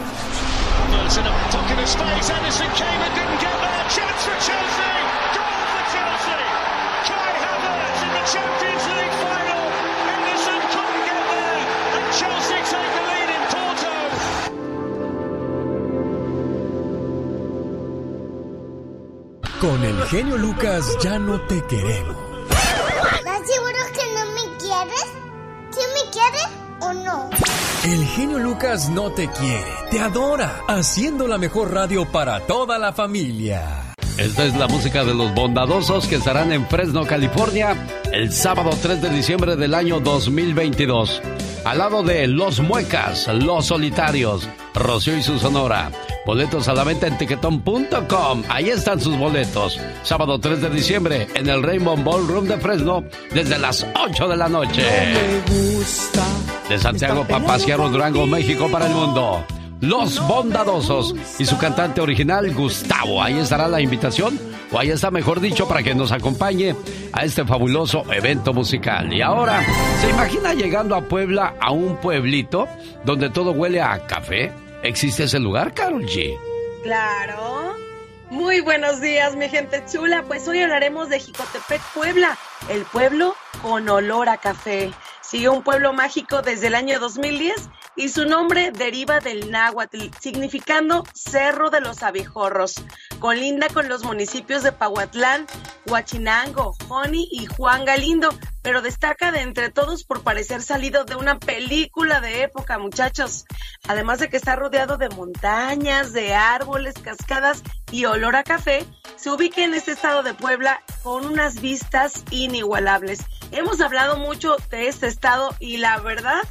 Havertz 1.66 1.94
in 1.94 2.00
a 2.00 2.04
pocket 2.06 2.16
of 2.16 2.24
space. 2.24 2.30
Anderson 2.30 2.70
came 2.74 3.00
and 3.02 3.14
didn't 3.14 3.40
get 3.40 3.56
there. 3.60 3.84
Chance 3.90 4.22
for 4.26 4.36
Chelsea. 4.46 4.94
Goal 5.34 5.62
for 5.72 5.84
Chelsea. 5.94 6.42
Kai 7.06 7.32
Havertz 7.42 8.00
in 8.02 8.10
the 8.16 8.24
Champions 8.32 8.84
League 8.96 9.16
final. 9.22 9.64
Anderson 10.14 10.60
couldn't 10.74 11.04
get 11.10 11.24
there. 11.32 11.60
And 11.96 12.06
Chelsea 12.18 12.58
take 12.70 12.90
the 12.96 13.02
lead 13.10 13.30
in 13.36 13.42
Porto. 13.52 13.94
Con 19.60 19.84
el 19.84 19.98
genio 20.08 20.36
Lucas 20.36 20.96
ya 21.02 21.18
no 21.18 21.40
te 21.42 21.62
queremos. 21.62 22.35
O 26.80 26.92
no? 26.92 27.30
El 27.84 28.04
genio 28.06 28.38
Lucas 28.38 28.88
no 28.88 29.10
te 29.12 29.28
quiere, 29.28 29.70
te 29.90 30.00
adora, 30.00 30.62
haciendo 30.68 31.28
la 31.28 31.38
mejor 31.38 31.72
radio 31.72 32.04
para 32.10 32.40
toda 32.40 32.78
la 32.78 32.92
familia. 32.92 33.94
Esta 34.18 34.44
es 34.44 34.56
la 34.56 34.66
música 34.66 35.04
de 35.04 35.14
los 35.14 35.34
bondadosos 35.34 36.06
que 36.06 36.16
estarán 36.16 36.50
en 36.50 36.66
Fresno, 36.66 37.04
California, 37.04 37.76
el 38.12 38.32
sábado 38.32 38.70
3 38.80 39.02
de 39.02 39.10
diciembre 39.10 39.56
del 39.56 39.74
año 39.74 40.00
2022. 40.00 41.20
Al 41.64 41.78
lado 41.78 42.02
de 42.02 42.26
Los 42.26 42.60
Muecas, 42.60 43.28
Los 43.28 43.66
Solitarios, 43.66 44.48
Rocío 44.76 45.16
y 45.16 45.22
su 45.22 45.38
Sonora. 45.38 45.90
Boletos 46.24 46.68
a 46.68 46.74
la 46.74 46.84
venta 46.84 47.06
en 47.06 47.16
tiquetón.com. 47.18 48.42
Ahí 48.48 48.68
están 48.68 49.00
sus 49.00 49.16
boletos. 49.16 49.80
Sábado 50.02 50.38
3 50.38 50.60
de 50.60 50.70
diciembre 50.70 51.28
en 51.34 51.48
el 51.48 51.62
Rainbow 51.62 51.96
Ballroom 51.96 52.46
de 52.46 52.58
Fresno 52.58 53.04
desde 53.32 53.58
las 53.58 53.86
8 53.94 54.28
de 54.28 54.36
la 54.36 54.48
noche. 54.48 54.82
De 56.68 56.78
Santiago 56.78 57.24
Papasquiaro 57.26 57.88
Durango, 57.88 58.26
México 58.26 58.68
para 58.70 58.86
el 58.86 58.94
mundo. 58.94 59.44
Los 59.80 60.26
Bondadosos 60.26 61.14
y 61.38 61.44
su 61.44 61.58
cantante 61.58 62.00
original 62.00 62.52
Gustavo. 62.54 63.22
Ahí 63.22 63.38
estará 63.38 63.68
la 63.68 63.80
invitación, 63.80 64.38
o 64.72 64.78
ahí 64.78 64.90
está 64.90 65.10
mejor 65.10 65.40
dicho, 65.40 65.68
para 65.68 65.82
que 65.82 65.94
nos 65.94 66.12
acompañe 66.12 66.74
a 67.12 67.24
este 67.24 67.44
fabuloso 67.44 68.10
evento 68.10 68.54
musical. 68.54 69.12
Y 69.12 69.20
ahora, 69.20 69.62
¿se 70.00 70.10
imagina 70.10 70.54
llegando 70.54 70.96
a 70.96 71.02
Puebla, 71.02 71.54
a 71.60 71.72
un 71.72 71.96
pueblito 71.96 72.66
donde 73.04 73.28
todo 73.28 73.52
huele 73.52 73.82
a 73.82 74.06
café? 74.06 74.50
¿Existe 74.86 75.24
ese 75.24 75.40
lugar, 75.40 75.74
Carol 75.74 76.06
G? 76.06 76.38
Claro. 76.84 77.74
Muy 78.30 78.60
buenos 78.60 79.00
días, 79.00 79.34
mi 79.34 79.48
gente 79.48 79.82
chula. 79.90 80.22
Pues 80.22 80.46
hoy 80.46 80.62
hablaremos 80.62 81.08
de 81.08 81.18
Jicotepec, 81.18 81.82
Puebla, 81.92 82.38
el 82.68 82.84
pueblo 82.84 83.34
con 83.62 83.88
olor 83.88 84.28
a 84.28 84.36
café. 84.36 84.92
Sigue 85.22 85.48
un 85.48 85.64
pueblo 85.64 85.92
mágico 85.92 86.40
desde 86.40 86.68
el 86.68 86.76
año 86.76 87.00
2010 87.00 87.68
y 87.96 88.10
su 88.10 88.26
nombre 88.26 88.70
deriva 88.72 89.20
del 89.20 89.50
náhuatl, 89.50 90.10
significando 90.20 91.04
Cerro 91.14 91.70
de 91.70 91.80
los 91.80 92.02
Abejorros. 92.02 92.74
Colinda 93.18 93.68
con 93.68 93.88
los 93.88 94.04
municipios 94.04 94.62
de 94.62 94.72
Pahuatlán, 94.72 95.46
Huachinango, 95.86 96.74
Joni 96.86 97.26
y 97.30 97.46
Juan 97.46 97.84
Galindo, 97.86 98.28
pero 98.62 98.82
destaca 98.82 99.32
de 99.32 99.40
entre 99.40 99.70
todos 99.70 100.04
por 100.04 100.22
parecer 100.22 100.60
salido 100.60 101.04
de 101.04 101.16
una 101.16 101.38
película 101.38 102.20
de 102.20 102.42
época, 102.42 102.78
muchachos. 102.78 103.46
Además 103.88 104.18
de 104.18 104.28
que 104.28 104.36
está 104.36 104.56
rodeado 104.56 104.98
de 104.98 105.08
montañas, 105.08 106.12
de 106.12 106.34
árboles, 106.34 106.94
cascadas 107.02 107.62
y 107.90 108.04
olor 108.04 108.36
a 108.36 108.44
café, 108.44 108.84
se 109.16 109.30
ubica 109.30 109.62
en 109.64 109.72
este 109.72 109.92
estado 109.92 110.22
de 110.22 110.34
Puebla 110.34 110.82
con 111.02 111.24
unas 111.24 111.60
vistas 111.60 112.24
inigualables. 112.30 113.20
Hemos 113.52 113.80
hablado 113.80 114.18
mucho 114.18 114.56
de 114.70 114.88
este 114.88 115.06
estado 115.06 115.54
y 115.60 115.78
la 115.78 115.98
verdad 116.00 116.42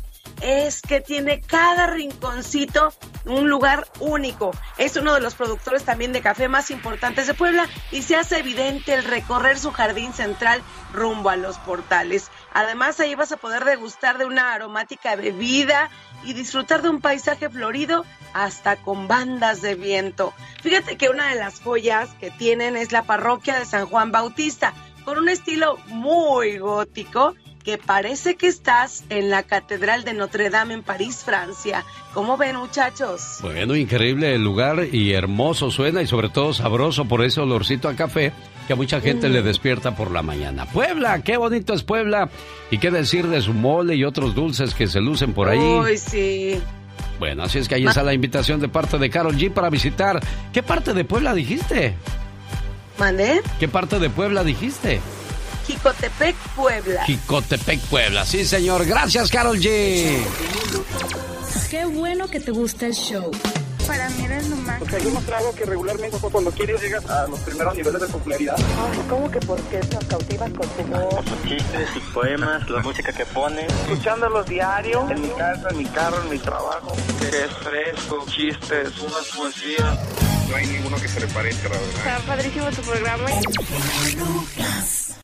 es 0.42 0.82
que 0.82 1.02
tiene 1.02 1.42
cada 1.42 1.88
rinconcito 1.88 2.94
un 3.26 3.50
lugar 3.50 3.88
único. 4.00 4.52
Es 4.78 4.96
uno 4.96 5.14
de 5.14 5.22
los 5.22 5.36
productores 5.36 5.84
también 5.84 6.14
de 6.14 6.22
café 6.22 6.48
más 6.48 6.72
importantes 6.72 7.28
de 7.28 7.34
Puebla 7.34 7.68
y 7.92 8.02
se 8.04 8.16
hace 8.16 8.40
evidente 8.40 8.94
el 8.94 9.04
recorrer 9.04 9.58
su 9.58 9.72
jardín 9.72 10.14
central 10.14 10.62
rumbo 10.94 11.30
a 11.30 11.36
los 11.36 11.58
portales. 11.60 12.30
Además, 12.54 13.00
ahí 13.00 13.16
vas 13.16 13.32
a 13.32 13.38
poder 13.38 13.66
degustar 13.66 14.18
de 14.18 14.26
una 14.26 14.54
aromática 14.54 15.16
bebida 15.16 15.90
y 16.24 16.34
disfrutar 16.34 16.82
de 16.82 16.90
un 16.90 17.02
paisaje 17.02 17.50
florido 17.50 18.06
hasta 18.34 18.78
con 18.78 19.08
bandas 19.08 19.62
de 19.62 19.76
viento. 19.76 20.34
Fíjate 20.62 20.98
que 20.98 21.10
una 21.10 21.30
de 21.30 21.36
las 21.36 21.62
joyas 21.62 22.10
que 22.20 22.32
tienen 22.32 22.76
es 22.76 22.92
la 22.92 23.04
parroquia 23.04 23.60
de 23.60 23.66
San 23.66 23.86
Juan 23.88 24.12
Bautista, 24.12 24.74
con 25.04 25.18
un 25.18 25.30
estilo 25.30 25.78
muy 25.88 26.58
gótico 26.58 27.36
que 27.66 27.80
parece 27.80 28.36
que 28.36 28.48
estás 28.48 29.04
en 29.10 29.32
la 29.32 29.42
Catedral 29.44 30.04
de 30.04 30.14
Notre 30.14 30.52
Dame 30.52 30.76
en 30.76 30.84
París, 30.84 31.24
Francia. 31.26 31.84
¿Cómo 32.14 32.38
ven, 32.38 32.56
muchachos? 32.58 33.40
Bueno, 33.42 33.76
increíble 33.76 34.36
el 34.36 34.44
lugar 34.44 34.86
y 34.92 35.14
hermoso 35.14 35.72
suena 35.72 36.04
y 36.04 36.08
sobre 36.08 36.30
todo 36.30 36.54
sabroso 36.54 37.06
por 37.06 37.24
ese 37.26 37.42
olorcito 37.42 37.90
a 37.90 37.96
café 37.96 38.32
que 38.68 38.74
a 38.74 38.76
mucha 38.76 39.02
gente 39.02 39.30
Mm. 39.30 39.32
le 39.34 39.42
despierta 39.42 39.96
por 39.96 40.12
la 40.12 40.22
mañana. 40.22 40.66
Puebla, 40.68 41.24
qué 41.24 41.38
bonito 41.38 41.74
es 41.74 41.82
Puebla. 41.84 42.30
Y 42.70 42.78
qué 42.78 42.92
decir 42.92 43.28
de 43.28 43.42
su 43.42 43.54
mole 43.54 43.96
y 43.96 44.04
otros 44.04 44.36
dulces 44.36 44.76
que 44.76 44.86
se 44.88 45.02
lucen 45.02 45.34
por 45.34 45.50
ahí. 45.50 45.58
Uy, 45.58 45.98
sí. 45.98 46.60
Bueno, 47.18 47.44
así 47.44 47.58
es 47.60 47.68
que 47.68 47.76
ahí 47.76 47.86
está 47.88 48.04
la 48.04 48.14
invitación 48.14 48.60
de 48.60 48.68
parte 48.70 49.00
de 49.00 49.10
Carol 49.10 49.36
G 49.36 49.52
para 49.52 49.70
visitar. 49.72 50.20
¿Qué 50.54 50.62
parte 50.62 50.94
de 50.94 51.04
Puebla 51.04 51.34
dijiste? 51.34 51.96
¿Mandé? 53.00 53.42
¿Qué 53.60 53.68
parte 53.68 53.98
de 54.00 54.10
Puebla 54.12 54.44
dijiste? 54.44 55.02
Jicotepec, 55.68 56.36
Puebla. 56.56 57.04
Jicotepec, 57.06 57.80
Puebla. 57.82 58.26
Sí, 58.26 58.46
señor. 58.46 58.86
Gracias, 58.86 59.30
Carol 59.30 59.60
G. 59.60 60.20
Qué 61.70 61.86
bueno 61.86 62.28
que 62.28 62.40
te 62.40 62.52
gusta 62.52 62.86
el 62.88 62.94
show. 62.94 63.32
Para 63.88 64.10
mí 64.10 64.26
eres 64.26 64.48
lo 64.50 64.56
más. 64.58 64.82
O 64.82 64.90
sea, 64.90 64.98
yo 65.00 65.12
no 65.12 65.20
trago 65.22 65.54
que 65.54 65.66
regularmente 65.66 66.18
cuando 66.20 66.52
quieres 66.52 66.82
llegas 66.82 67.06
a 67.08 67.28
los 67.28 67.40
primeros 67.42 67.76
niveles 67.76 68.02
de 68.02 68.08
popularidad. 68.08 68.56
¿Cómo 69.10 69.30
que 69.30 69.40
por 69.42 69.62
qué 69.64 69.80
nos 69.94 70.06
cautivas 70.06 70.52
con 70.52 70.68
tu 70.70 70.84
voz? 70.84 71.26
Sus 71.26 71.44
chistes, 71.50 71.90
sus 71.94 72.04
poemas, 72.06 72.68
la 72.70 72.82
música 72.82 73.14
que 73.14 73.26
pones. 73.28 73.72
Escuchándolos 73.84 74.46
diario, 74.48 75.08
en 75.12 75.22
mi 75.22 75.30
casa, 75.30 75.68
en 75.70 75.78
mi 75.78 75.86
carro, 75.86 76.22
en 76.24 76.30
mi 76.32 76.40
trabajo. 76.40 76.96
Que 77.20 77.28
es 77.28 77.52
fresco, 77.62 78.26
chistes, 78.28 79.00
unas 79.00 79.28
poesías. 79.36 80.00
No 80.50 80.56
hay 80.56 80.68
ninguno 80.68 80.98
que 80.98 81.08
se 81.08 81.20
le 81.20 81.28
parezca, 81.28 81.70
la 81.70 81.78
verdad. 81.78 81.96
Está 81.98 82.18
padrísimo 82.26 82.70
tu 82.72 82.82
programa. 82.82 83.26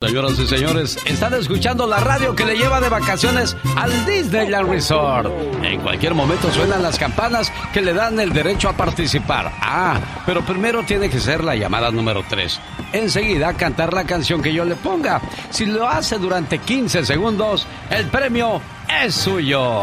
Señoras 0.04 0.40
y 0.40 0.48
señores, 0.48 0.98
están 1.06 1.36
escuchando 1.36 1.86
la 1.86 2.00
radio 2.00 2.36
que 2.36 2.44
le 2.44 2.58
lleva 2.58 2.82
de 2.82 2.90
vacaciones 2.90 3.56
al 3.76 4.04
Disneyland 4.08 4.68
Resort. 4.68 5.32
En 5.62 5.80
cualquier 5.80 6.16
momento 6.16 6.52
suenan 6.52 6.82
las 6.82 6.98
campanas 6.98 7.54
que 7.72 7.82
le 7.82 7.94
dan 7.94 8.20
el 8.20 8.34
derecho 8.34 8.68
a 8.68 8.74
participar. 8.74 9.52
Ah, 9.62 10.00
pero 10.26 10.42
primero 10.42 10.82
tiene 10.84 11.08
que 11.08 11.20
ser 11.20 11.44
la 11.44 11.56
llamada 11.56 11.92
número 11.92 12.24
3. 12.28 12.60
Enseguida 12.94 13.54
cantar 13.54 13.94
la 13.94 14.04
canción 14.04 14.42
que 14.42 14.52
yo 14.52 14.66
le 14.66 14.74
ponga. 14.74 15.22
Si 15.52 15.68
lo 15.68 15.88
hace 15.88 16.18
durante 16.18 16.58
15 16.58 17.06
segundos, 17.06 17.68
el 17.92 18.08
premio 18.08 18.60
es 19.04 19.14
suyo. 19.14 19.82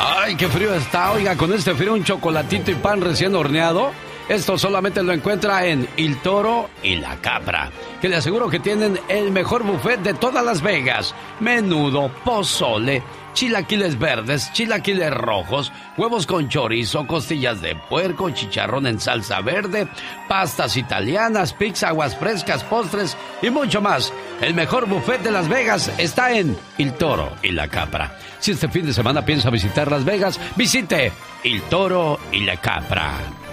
Ay, 0.00 0.34
qué 0.36 0.48
frío 0.48 0.74
está. 0.74 1.12
Oiga, 1.12 1.36
con 1.36 1.52
este 1.52 1.74
frío 1.74 1.92
un 1.92 2.04
chocolatito 2.04 2.70
y 2.70 2.74
pan 2.76 3.02
recién 3.02 3.34
horneado. 3.34 3.92
Esto 4.28 4.56
solamente 4.56 5.02
lo 5.02 5.12
encuentra 5.12 5.66
en 5.66 5.86
Il 5.98 6.16
Toro 6.22 6.70
y 6.82 6.96
La 6.96 7.16
Capra, 7.20 7.70
que 8.00 8.08
le 8.08 8.16
aseguro 8.16 8.48
que 8.48 8.58
tienen 8.58 8.98
el 9.08 9.30
mejor 9.30 9.64
buffet 9.64 9.98
de 9.98 10.14
todas 10.14 10.42
Las 10.42 10.62
Vegas. 10.62 11.14
Menudo, 11.40 12.10
pozole, 12.24 13.02
chilaquiles 13.34 13.98
verdes, 13.98 14.50
chilaquiles 14.54 15.12
rojos, 15.12 15.70
huevos 15.98 16.26
con 16.26 16.48
chorizo, 16.48 17.06
costillas 17.06 17.60
de 17.60 17.76
puerco, 17.76 18.30
chicharrón 18.30 18.86
en 18.86 18.98
salsa 18.98 19.42
verde, 19.42 19.88
pastas 20.26 20.78
italianas, 20.78 21.52
pizza, 21.52 21.88
aguas 21.88 22.16
frescas, 22.16 22.64
postres 22.64 23.18
y 23.42 23.50
mucho 23.50 23.82
más. 23.82 24.10
El 24.40 24.54
mejor 24.54 24.88
buffet 24.88 25.22
de 25.22 25.32
Las 25.32 25.50
Vegas 25.50 25.92
está 25.98 26.32
en 26.32 26.56
Il 26.78 26.94
Toro 26.94 27.30
y 27.42 27.50
La 27.50 27.68
Capra. 27.68 28.16
Si 28.38 28.52
este 28.52 28.68
fin 28.68 28.86
de 28.86 28.94
semana 28.94 29.22
piensa 29.22 29.50
visitar 29.50 29.90
Las 29.90 30.06
Vegas, 30.06 30.40
visite 30.56 31.12
Il 31.42 31.60
Toro 31.64 32.18
y 32.32 32.40
La 32.40 32.56
Capra. 32.56 33.43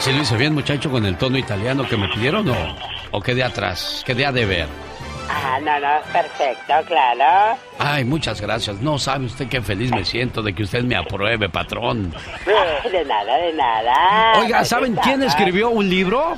¿Sí 0.00 0.12
lo 0.12 0.22
hice 0.22 0.36
bien, 0.36 0.54
muchacho, 0.54 0.90
con 0.90 1.04
el 1.04 1.16
tono 1.16 1.36
italiano 1.38 1.86
que 1.88 1.96
me 1.96 2.08
pidieron 2.08 2.48
o, 2.48 2.54
o 3.10 3.20
quedé 3.20 3.42
atrás? 3.42 4.02
Quedé 4.06 4.24
a 4.26 4.32
deber. 4.32 4.66
Ah, 5.28 5.58
no, 5.60 5.80
no, 5.80 6.00
perfecto, 6.12 6.72
claro. 6.86 7.58
Ay, 7.78 8.04
muchas 8.04 8.40
gracias. 8.40 8.80
No 8.80 8.98
sabe 8.98 9.26
usted 9.26 9.48
qué 9.48 9.60
feliz 9.60 9.90
me 9.90 10.04
siento 10.04 10.42
de 10.42 10.54
que 10.54 10.62
usted 10.62 10.84
me 10.84 10.94
apruebe, 10.94 11.48
patrón. 11.48 12.14
De 12.90 13.04
nada, 13.04 13.36
de 13.36 13.52
nada. 13.52 14.38
Oiga, 14.38 14.64
¿saben 14.64 14.96
quién 15.02 15.22
escribió 15.22 15.70
un 15.70 15.88
libro? 15.88 16.36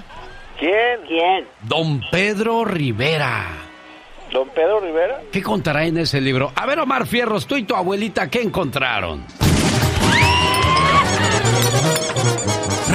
¿Quién? 0.58 1.00
¿Quién? 1.06 1.46
Don 1.62 2.00
Pedro 2.10 2.64
Rivera. 2.64 3.44
¿Don 4.32 4.48
Pedro 4.48 4.80
Rivera? 4.80 5.20
¿Qué 5.30 5.42
contará 5.42 5.84
en 5.84 5.98
ese 5.98 6.20
libro? 6.20 6.52
A 6.54 6.64
ver, 6.66 6.78
Omar 6.80 7.06
Fierros, 7.06 7.46
tú 7.46 7.56
y 7.56 7.64
tu 7.64 7.74
abuelita, 7.76 8.28
¿qué 8.28 8.40
encontraron? 8.40 9.24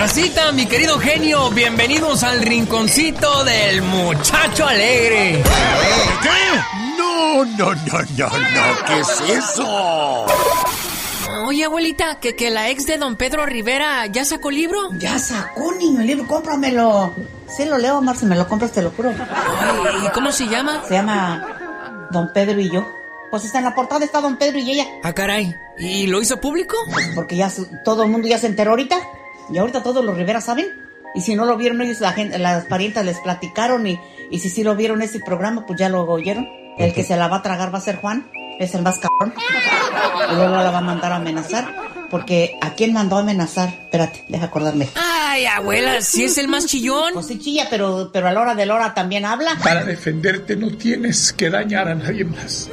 Racita, 0.03 0.51
mi 0.51 0.65
querido 0.65 0.99
genio, 0.99 1.49
bienvenidos 1.51 2.23
al 2.23 2.41
rinconcito 2.41 3.45
del 3.45 3.81
muchacho 3.83 4.67
alegre. 4.67 5.41
¿Qué? 6.21 6.97
No, 6.97 7.45
no, 7.45 7.73
no, 7.73 7.99
no, 8.17 8.27
no, 8.27 8.85
¿qué 8.85 8.99
es 8.99 9.21
eso? 9.21 10.25
Oye, 11.45 11.63
abuelita, 11.63 12.19
que, 12.19 12.35
que 12.35 12.49
la 12.51 12.69
ex 12.69 12.85
de 12.85 12.97
don 12.97 13.15
Pedro 13.15 13.45
Rivera 13.45 14.05
ya 14.07 14.25
sacó 14.25 14.51
libro. 14.51 14.89
Ya 14.97 15.17
sacó, 15.19 15.71
niño, 15.71 16.01
el 16.01 16.07
libro, 16.07 16.27
cómpramelo. 16.27 17.13
Sí 17.47 17.63
lo 17.63 17.77
leo, 17.77 18.01
Mar, 18.01 18.17
si 18.17 18.25
me 18.25 18.35
lo 18.35 18.45
compras 18.45 18.73
te 18.73 18.81
lo 18.81 18.91
juro. 18.91 19.09
Ay, 19.09 20.05
¿Y 20.05 20.09
cómo 20.09 20.33
se 20.33 20.47
llama? 20.49 20.83
Se 20.85 20.95
llama 20.95 22.09
Don 22.11 22.33
Pedro 22.33 22.59
y 22.59 22.69
yo. 22.69 22.85
Pues 23.31 23.45
está 23.45 23.59
en 23.59 23.63
la 23.63 23.73
portada, 23.73 24.03
está 24.03 24.19
Don 24.19 24.35
Pedro 24.35 24.59
y 24.59 24.69
ella. 24.69 24.85
Ah, 25.01 25.13
caray. 25.13 25.55
¿Y 25.77 26.07
lo 26.07 26.21
hizo 26.21 26.41
público? 26.41 26.75
Pues 26.91 27.09
porque 27.15 27.37
ya 27.37 27.49
todo 27.85 28.03
el 28.03 28.11
mundo 28.11 28.27
ya 28.27 28.37
se 28.37 28.47
enteró 28.47 28.71
ahorita. 28.71 28.97
Y 29.49 29.57
ahorita 29.57 29.83
todos 29.83 30.03
los 30.03 30.17
Rivera 30.17 30.41
saben. 30.41 30.67
Y 31.15 31.21
si 31.21 31.35
no 31.35 31.45
lo 31.45 31.57
vieron 31.57 31.81
ellos, 31.81 31.99
la 31.99 32.13
gente, 32.13 32.37
las 32.39 32.65
parientas 32.65 33.05
les 33.05 33.19
platicaron. 33.19 33.85
Y, 33.85 33.99
y 34.31 34.39
si 34.39 34.49
sí 34.49 34.63
lo 34.63 34.75
vieron 34.75 35.01
ese 35.01 35.19
programa, 35.19 35.65
pues 35.65 35.79
ya 35.79 35.89
lo 35.89 36.03
oyeron. 36.03 36.47
El 36.77 36.93
que 36.93 37.03
se 37.03 37.15
la 37.15 37.27
va 37.27 37.37
a 37.37 37.41
tragar 37.41 37.73
va 37.73 37.77
a 37.77 37.81
ser 37.81 37.97
Juan. 37.97 38.29
Es 38.59 38.73
el 38.75 38.81
más 38.81 38.99
cabrón. 38.99 39.33
Y 40.31 40.35
luego 40.35 40.55
la 40.55 40.71
va 40.71 40.79
a 40.79 40.81
mandar 40.81 41.11
a 41.11 41.17
amenazar. 41.17 41.93
Porque 42.09 42.57
¿a 42.61 42.71
quién 42.75 42.93
mandó 42.93 43.17
a 43.17 43.21
amenazar? 43.21 43.69
Espérate, 43.69 44.23
deja 44.27 44.45
acordarme. 44.45 44.87
Ay, 44.95 45.45
abuela, 45.47 46.01
si 46.01 46.25
es 46.25 46.37
el 46.37 46.47
más 46.47 46.67
chillón. 46.67 47.13
Pues 47.13 47.27
sí 47.27 47.39
chilla, 47.39 47.67
pero, 47.69 48.11
pero 48.13 48.27
a 48.27 48.31
la 48.31 48.41
hora 48.41 48.55
de 48.55 48.67
la 48.67 48.75
hora 48.75 48.93
también 48.93 49.25
habla. 49.25 49.57
Para 49.63 49.83
defenderte 49.83 50.55
no 50.55 50.69
tienes 50.77 51.33
que 51.33 51.49
dañar 51.49 51.87
a 51.87 51.95
nadie 51.95 52.23
más. 52.23 52.69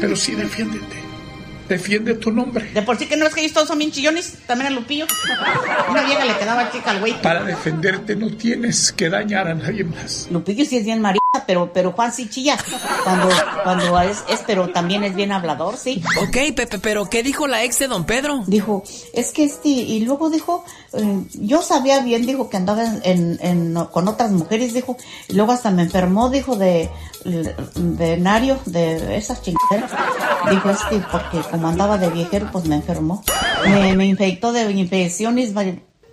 Pero 0.00 0.16
sí 0.16 0.34
defiéndete. 0.34 1.07
Defiende 1.68 2.14
tu 2.14 2.32
nombre. 2.32 2.70
De 2.72 2.82
por 2.82 2.96
sí 2.96 3.06
que 3.06 3.16
no 3.16 3.26
es 3.26 3.34
que 3.34 3.40
ellos 3.40 3.52
todos 3.52 3.68
son 3.68 3.78
bien 3.78 3.90
chillones. 3.90 4.38
También 4.46 4.72
a 4.72 4.74
Lupillo. 4.74 5.06
Una 5.90 6.02
vieja 6.02 6.24
le 6.24 6.36
quedaba 6.36 6.70
chica 6.72 6.92
al 6.92 7.00
güey. 7.00 7.20
Para 7.20 7.44
defenderte 7.44 8.16
no 8.16 8.30
tienes 8.30 8.92
que 8.92 9.10
dañar 9.10 9.48
a 9.48 9.54
nadie 9.54 9.84
más. 9.84 10.28
Lupillo 10.30 10.64
sí 10.64 10.78
es 10.78 10.84
bien 10.84 11.00
pero, 11.46 11.72
pero 11.72 11.92
Juan 11.92 12.12
sí 12.12 12.28
chilla. 12.28 12.56
Cuando, 13.04 13.28
cuando 13.62 14.00
es, 14.00 14.18
es, 14.28 14.40
pero 14.46 14.68
también 14.70 15.04
es 15.04 15.14
bien 15.14 15.32
hablador, 15.32 15.76
sí. 15.76 16.02
Ok, 16.22 16.54
Pepe, 16.56 16.78
pero 16.78 17.08
¿qué 17.08 17.22
dijo 17.22 17.46
la 17.46 17.64
ex 17.64 17.78
de 17.78 17.88
don 17.88 18.04
Pedro? 18.04 18.42
Dijo, 18.46 18.82
es 19.12 19.32
que 19.32 19.44
este, 19.44 19.68
y 19.68 20.00
luego 20.00 20.30
dijo, 20.30 20.64
eh, 20.92 21.22
yo 21.34 21.62
sabía 21.62 22.00
bien, 22.00 22.26
dijo 22.26 22.48
que 22.50 22.56
andaba 22.56 22.84
en, 23.02 23.38
en- 23.42 23.74
con 23.92 24.08
otras 24.08 24.30
mujeres, 24.30 24.72
dijo, 24.72 24.96
y 25.28 25.34
luego 25.34 25.52
hasta 25.52 25.70
me 25.70 25.82
enfermó, 25.82 26.28
dijo, 26.30 26.56
de, 26.56 26.90
de 27.24 28.16
nario, 28.18 28.58
de 28.66 29.16
esas 29.16 29.42
chingaderas. 29.42 29.90
Dijo, 30.50 30.70
este, 30.70 31.04
porque 31.10 31.38
como 31.50 31.68
andaba 31.68 31.98
de 31.98 32.10
viejero, 32.10 32.48
pues 32.52 32.64
me 32.66 32.76
enfermó. 32.76 33.22
Me, 33.64 33.94
me 33.96 34.06
infectó 34.06 34.52
de 34.52 34.70
infecciones, 34.72 35.52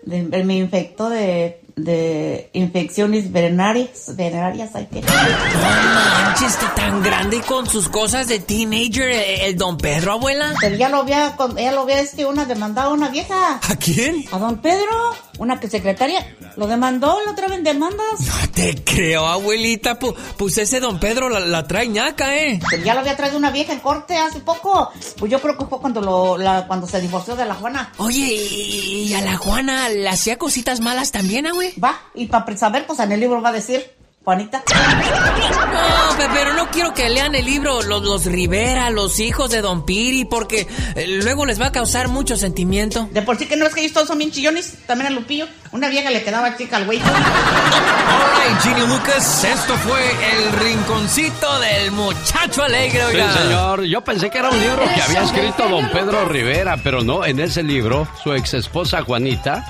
me 0.05 0.57
infectó 0.57 1.09
de, 1.09 1.61
de 1.75 2.49
infecciones 2.53 3.31
venéreas, 3.31 4.15
venéreas, 4.15 4.73
hay 4.75 4.85
que... 4.85 5.01
No 5.01 5.07
manches, 5.07 6.55
que 6.55 6.65
tan 6.75 7.03
grande 7.03 7.37
y 7.37 7.41
con 7.41 7.67
sus 7.67 7.89
cosas 7.89 8.27
de 8.27 8.39
teenager, 8.39 9.09
eh, 9.09 9.47
el 9.47 9.57
don 9.57 9.77
Pedro, 9.77 10.13
abuela. 10.13 10.53
Pero 10.61 10.75
ya 10.77 10.89
lo 10.89 10.97
había, 10.97 11.35
ya 11.57 11.71
lo 11.71 11.81
había 11.81 11.99
este, 11.99 12.25
una 12.25 12.45
demandada 12.45 12.89
una 12.89 13.09
vieja. 13.09 13.59
¿A 13.61 13.75
quién? 13.75 14.25
A 14.31 14.39
don 14.39 14.57
Pedro. 14.57 15.15
Una 15.37 15.59
que 15.59 15.69
secretaria 15.69 16.35
lo 16.57 16.67
demandó 16.67 17.17
la 17.25 17.31
otra 17.31 17.47
vez 17.47 17.57
en 17.57 17.63
demandas. 17.63 18.19
No 18.21 18.51
te 18.53 18.75
creo, 18.83 19.25
abuelita. 19.25 19.99
Pu- 19.99 20.15
pues 20.37 20.57
ese 20.57 20.79
don 20.79 20.99
Pedro 20.99 21.29
la, 21.29 21.39
la 21.39 21.67
trae 21.67 21.87
ñaca, 21.87 22.35
¿eh? 22.37 22.59
Pero 22.69 22.83
ya 22.83 22.93
lo 22.93 23.01
había 23.01 23.15
traído 23.17 23.37
una 23.37 23.51
vieja 23.51 23.73
en 23.73 23.79
corte 23.79 24.17
hace 24.17 24.39
poco. 24.39 24.91
Pues 25.17 25.31
yo 25.31 25.41
creo 25.41 25.57
que 25.57 25.65
fue 25.65 25.79
cuando 25.79 26.01
lo, 26.01 26.37
la- 26.37 26.65
cuando 26.67 26.87
se 26.87 27.01
divorció 27.01 27.35
de 27.35 27.45
la 27.45 27.55
Juana. 27.55 27.91
Oye, 27.97 28.19
¿y, 28.33 29.03
y 29.09 29.13
a 29.13 29.21
la 29.21 29.35
Juana 29.37 29.89
le 29.89 30.07
hacía 30.09 30.37
cositas 30.37 30.79
malas 30.79 31.11
también, 31.11 31.47
ah, 31.47 31.51
güey? 31.53 31.73
Va, 31.79 31.99
y 32.13 32.27
para 32.27 32.55
saber, 32.57 32.85
pues 32.87 32.99
en 32.99 33.11
el 33.11 33.19
libro 33.19 33.41
va 33.41 33.49
a 33.49 33.53
decir, 33.53 33.94
Juanita. 34.25 34.63
No, 34.67 36.17
pe- 36.17 36.27
pero 36.33 36.53
no 36.53 36.69
quiero 36.71 36.93
que 36.93 37.07
lean 37.09 37.35
el 37.35 37.45
libro 37.45 37.81
los, 37.83 38.01
los 38.03 38.25
Rivera, 38.25 38.89
los 38.89 39.19
hijos 39.19 39.51
de 39.51 39.61
Don 39.61 39.85
Piri, 39.85 40.25
porque 40.25 40.67
eh, 40.95 41.05
luego 41.23 41.45
les 41.45 41.61
va 41.61 41.67
a 41.67 41.71
causar 41.71 42.07
mucho 42.07 42.35
sentimiento. 42.35 43.07
De 43.11 43.21
por 43.21 43.37
sí 43.37 43.45
que 43.45 43.55
no 43.55 43.65
es 43.67 43.73
que 43.75 43.81
ellos 43.81 43.93
todos 43.93 44.07
son 44.07 44.17
bien 44.17 44.31
chillones, 44.31 44.73
también 44.87 45.11
a 45.11 45.15
Lupillo. 45.15 45.47
Una 45.71 45.89
vieja 45.89 46.09
le 46.09 46.23
quedaba 46.23 46.57
chica 46.57 46.77
al 46.77 46.85
güey. 46.85 46.99
Alright, 46.99 48.61
Genio 48.63 48.87
Lucas, 48.87 49.43
esto 49.43 49.75
fue 49.77 50.01
el 50.37 50.51
rinconcito 50.59 51.59
del 51.59 51.91
muchacho 51.91 52.63
alegre, 52.63 52.99
Sí, 53.11 53.15
oiga. 53.15 53.33
señor. 53.33 53.83
Yo 53.83 54.01
pensé 54.03 54.29
que 54.29 54.37
era 54.39 54.49
un 54.49 54.59
libro 54.59 54.83
que 54.93 55.01
había 55.01 55.23
escrito 55.23 55.67
don 55.69 55.89
Pedro 55.91 56.25
Rivera, 56.25 56.77
pero 56.83 57.03
no, 57.03 57.23
en 57.25 57.39
ese 57.39 57.61
libro, 57.63 58.07
su 58.23 58.33
ex 58.33 58.53
esposa 58.55 59.03
Juanita, 59.03 59.65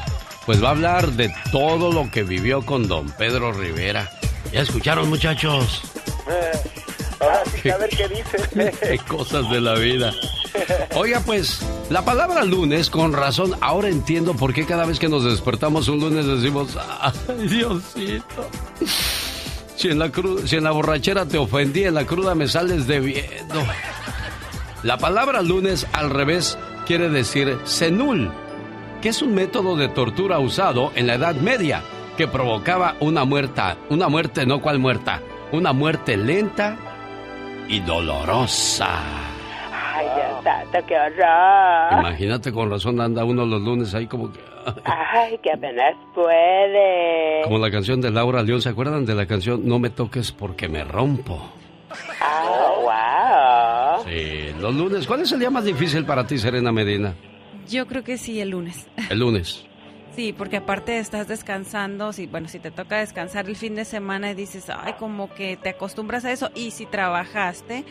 pues 0.45 0.63
va 0.63 0.67
a 0.69 0.71
hablar 0.71 1.11
de 1.11 1.33
todo 1.51 1.91
lo 1.91 2.09
que 2.11 2.23
vivió 2.23 2.61
con 2.65 2.87
don 2.87 3.09
Pedro 3.11 3.51
Rivera. 3.51 4.09
¿Ya 4.51 4.61
escucharon, 4.61 5.09
muchachos? 5.09 5.81
Ahora 7.19 7.43
sí 7.45 7.69
a 7.69 7.77
ver 7.77 7.89
qué 7.89 8.07
dice. 8.07 8.71
Qué 8.81 8.97
cosas 9.07 9.49
de 9.49 9.61
la 9.61 9.75
vida. 9.75 10.13
Oiga, 10.95 11.21
pues, 11.25 11.59
la 11.89 12.05
palabra 12.05 12.43
lunes, 12.43 12.89
con 12.89 13.13
razón, 13.13 13.55
ahora 13.61 13.89
entiendo 13.89 14.33
por 14.35 14.53
qué 14.53 14.65
cada 14.65 14.85
vez 14.85 14.99
que 14.99 15.09
nos 15.09 15.23
despertamos 15.25 15.87
un 15.89 15.99
lunes 15.99 16.25
decimos, 16.25 16.77
ay, 17.01 17.47
Diosito. 17.47 18.49
Si 19.75 19.89
en 19.89 19.99
la, 19.99 20.11
si 20.45 20.55
en 20.55 20.63
la 20.63 20.71
borrachera 20.71 21.25
te 21.25 21.37
ofendí, 21.37 21.83
en 21.83 21.95
la 21.95 22.05
cruda 22.05 22.35
me 22.35 22.47
sales 22.47 22.87
debiendo. 22.87 23.61
La 24.83 24.97
palabra 24.97 25.41
lunes 25.41 25.85
al 25.91 26.09
revés 26.09 26.57
quiere 26.85 27.09
decir 27.09 27.57
senul, 27.65 28.31
que 29.01 29.09
es 29.09 29.21
un 29.21 29.35
método 29.35 29.75
de 29.75 29.89
tortura 29.89 30.39
usado 30.39 30.93
en 30.95 31.07
la 31.07 31.15
Edad 31.15 31.35
Media 31.35 31.83
que 32.17 32.27
provocaba 32.27 32.95
una 32.99 33.25
muerta, 33.25 33.77
una 33.89 34.07
muerte 34.09 34.45
no 34.45 34.61
cual 34.61 34.79
muerta, 34.79 35.21
una 35.51 35.73
muerte 35.73 36.17
lenta 36.17 36.77
y 37.67 37.79
dolorosa. 37.81 38.89
Ay, 39.71 40.05
Dios 40.15 40.43
santo, 40.43 40.77
qué 40.87 40.95
horror. 40.95 41.99
Imagínate 41.99 42.51
con 42.51 42.69
razón 42.69 42.99
anda 43.01 43.23
uno 43.23 43.45
los 43.45 43.61
lunes 43.61 43.93
ahí 43.93 44.07
como 44.07 44.31
que 44.31 44.39
Ay, 44.85 45.37
que 45.43 45.51
apenas 45.51 45.95
puede. 46.13 47.43
como 47.43 47.59
la 47.59 47.69
canción 47.69 48.01
de 48.01 48.11
Laura 48.11 48.41
León, 48.43 48.61
¿se 48.61 48.69
acuerdan 48.69 49.05
de 49.05 49.13
la 49.15 49.25
canción 49.25 49.61
No 49.67 49.79
me 49.79 49.89
toques 49.89 50.31
porque 50.31 50.67
me 50.67 50.83
rompo? 50.83 51.51
Ah, 52.21 53.95
wow. 54.01 54.05
Sí, 54.05 54.53
los 54.59 54.73
lunes, 54.75 55.05
¿cuál 55.07 55.21
es 55.21 55.31
el 55.31 55.39
día 55.39 55.49
más 55.49 55.63
difícil 55.65 56.05
para 56.05 56.25
ti, 56.25 56.37
Serena 56.37 56.71
Medina? 56.71 57.13
Yo 57.69 57.85
creo 57.87 58.03
que 58.03 58.17
sí, 58.17 58.39
el 58.41 58.49
lunes. 58.49 58.87
El 59.09 59.19
lunes. 59.19 59.65
Sí, 60.15 60.31
porque 60.31 60.57
aparte 60.57 60.97
estás 60.97 61.27
descansando, 61.27 62.13
si, 62.13 62.25
bueno, 62.25 62.47
si 62.47 62.59
te 62.59 62.71
toca 62.71 62.99
descansar 62.99 63.49
el 63.49 63.57
fin 63.57 63.75
de 63.75 63.83
semana 63.83 64.31
y 64.31 64.33
dices, 64.33 64.69
ay, 64.69 64.93
como 64.97 65.33
que 65.33 65.57
te 65.57 65.69
acostumbras 65.69 66.23
a 66.23 66.31
eso, 66.31 66.51
y 66.55 66.71
si 66.71 66.85
trabajaste, 66.85 67.83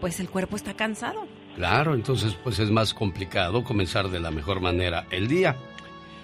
pues 0.00 0.18
el 0.18 0.28
cuerpo 0.28 0.56
está 0.56 0.74
cansado. 0.74 1.26
Claro, 1.54 1.94
entonces 1.94 2.36
pues 2.42 2.58
es 2.58 2.70
más 2.70 2.94
complicado 2.94 3.62
comenzar 3.62 4.08
de 4.08 4.18
la 4.18 4.32
mejor 4.32 4.60
manera 4.60 5.06
el 5.10 5.28
día. 5.28 5.56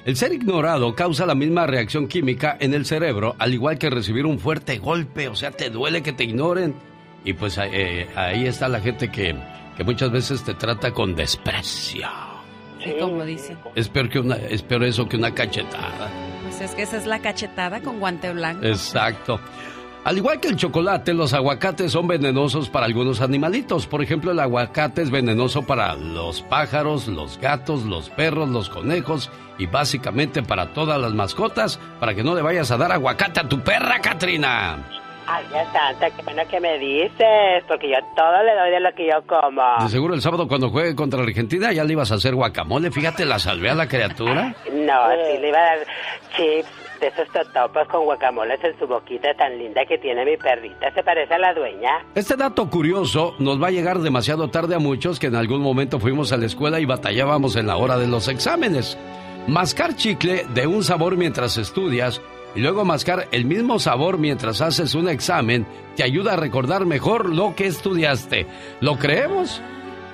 El 0.04 0.16
ser 0.16 0.32
ignorado 0.32 0.94
causa 0.94 1.24
la 1.24 1.34
misma 1.34 1.66
reacción 1.66 2.08
química 2.08 2.56
en 2.60 2.74
el 2.74 2.84
cerebro, 2.84 3.36
al 3.38 3.54
igual 3.54 3.78
que 3.78 3.90
recibir 3.90 4.26
un 4.26 4.40
fuerte 4.40 4.78
golpe, 4.78 5.28
o 5.28 5.36
sea, 5.36 5.52
te 5.52 5.70
duele 5.70 6.02
que 6.02 6.12
te 6.12 6.24
ignoren. 6.24 6.74
Y 7.24 7.32
pues 7.32 7.58
eh, 7.62 8.08
ahí 8.16 8.46
está 8.46 8.68
la 8.68 8.80
gente 8.80 9.10
que, 9.10 9.34
que 9.76 9.84
muchas 9.84 10.10
veces 10.10 10.44
te 10.44 10.54
trata 10.54 10.92
con 10.92 11.14
desprecio. 11.14 12.33
Sí, 12.84 12.94
como 13.00 13.24
dicen. 13.24 13.58
Es 13.74 13.88
peor, 13.88 14.08
que 14.08 14.18
una, 14.18 14.36
es 14.36 14.62
peor 14.62 14.84
eso 14.84 15.08
que 15.08 15.16
una 15.16 15.34
cachetada. 15.34 16.10
Pues 16.42 16.60
es 16.60 16.74
que 16.74 16.82
esa 16.82 16.96
es 16.96 17.06
la 17.06 17.20
cachetada 17.20 17.80
con 17.80 17.98
guante 17.98 18.32
blanco. 18.32 18.64
Exacto. 18.64 19.40
Al 20.04 20.18
igual 20.18 20.38
que 20.38 20.48
el 20.48 20.56
chocolate, 20.56 21.14
los 21.14 21.32
aguacates 21.32 21.92
son 21.92 22.06
venenosos 22.06 22.68
para 22.68 22.84
algunos 22.84 23.22
animalitos. 23.22 23.86
Por 23.86 24.02
ejemplo, 24.02 24.32
el 24.32 24.38
aguacate 24.38 25.00
es 25.00 25.10
venenoso 25.10 25.62
para 25.62 25.94
los 25.94 26.42
pájaros, 26.42 27.08
los 27.08 27.38
gatos, 27.38 27.84
los 27.84 28.10
perros, 28.10 28.50
los 28.50 28.68
conejos 28.68 29.30
y 29.56 29.64
básicamente 29.64 30.42
para 30.42 30.74
todas 30.74 31.00
las 31.00 31.14
mascotas, 31.14 31.80
para 32.00 32.14
que 32.14 32.22
no 32.22 32.34
le 32.34 32.42
vayas 32.42 32.70
a 32.70 32.76
dar 32.76 32.92
aguacate 32.92 33.40
a 33.40 33.48
tu 33.48 33.60
perra, 33.60 33.98
Katrina. 34.00 35.03
Ay, 35.26 35.44
Dios 35.48 35.66
santo, 35.72 36.06
qué 36.16 36.22
bueno 36.22 36.42
que 36.50 36.60
me 36.60 36.78
dices, 36.78 37.64
porque 37.66 37.88
yo 37.88 37.96
todo 38.14 38.42
le 38.42 38.54
doy 38.54 38.70
de 38.70 38.80
lo 38.80 38.94
que 38.94 39.06
yo 39.06 39.26
como. 39.26 39.62
De 39.82 39.88
seguro 39.88 40.14
el 40.14 40.20
sábado 40.20 40.46
cuando 40.46 40.70
juegue 40.70 40.94
contra 40.94 41.22
Argentina 41.22 41.72
ya 41.72 41.84
le 41.84 41.92
ibas 41.92 42.12
a 42.12 42.16
hacer 42.16 42.34
guacamole. 42.34 42.90
Fíjate, 42.90 43.24
la 43.24 43.38
salvé 43.38 43.70
a 43.70 43.74
la 43.74 43.88
criatura. 43.88 44.54
No, 44.72 45.10
sí 45.10 45.38
le 45.40 45.48
iba 45.48 45.58
a 45.58 45.76
dar 45.76 45.78
chips 46.36 46.68
de 47.00 47.08
esos 47.08 47.28
totopos 47.32 47.88
con 47.88 48.04
guacamoles 48.04 48.62
en 48.62 48.78
su 48.78 48.86
boquita 48.86 49.34
tan 49.34 49.58
linda 49.58 49.84
que 49.86 49.98
tiene 49.98 50.24
mi 50.24 50.36
perrita. 50.36 50.92
Se 50.92 51.02
parece 51.02 51.34
a 51.34 51.38
la 51.38 51.54
dueña. 51.54 52.04
Este 52.14 52.36
dato 52.36 52.68
curioso 52.68 53.34
nos 53.38 53.62
va 53.62 53.68
a 53.68 53.70
llegar 53.70 53.98
demasiado 53.98 54.48
tarde 54.48 54.74
a 54.74 54.78
muchos 54.78 55.18
que 55.18 55.28
en 55.28 55.36
algún 55.36 55.60
momento 55.60 55.98
fuimos 55.98 56.32
a 56.32 56.36
la 56.36 56.46
escuela 56.46 56.80
y 56.80 56.84
batallábamos 56.84 57.56
en 57.56 57.66
la 57.66 57.76
hora 57.76 57.96
de 57.96 58.06
los 58.06 58.28
exámenes. 58.28 58.98
Mascar 59.46 59.96
chicle 59.96 60.46
de 60.54 60.66
un 60.66 60.82
sabor 60.82 61.16
mientras 61.16 61.58
estudias 61.58 62.22
y 62.54 62.60
luego 62.60 62.84
mascar 62.84 63.28
el 63.32 63.44
mismo 63.44 63.78
sabor 63.78 64.18
mientras 64.18 64.60
haces 64.60 64.94
un 64.94 65.08
examen 65.08 65.66
te 65.96 66.02
ayuda 66.02 66.34
a 66.34 66.36
recordar 66.36 66.86
mejor 66.86 67.28
lo 67.28 67.54
que 67.54 67.66
estudiaste. 67.66 68.46
¿Lo 68.80 68.98
creemos? 68.98 69.60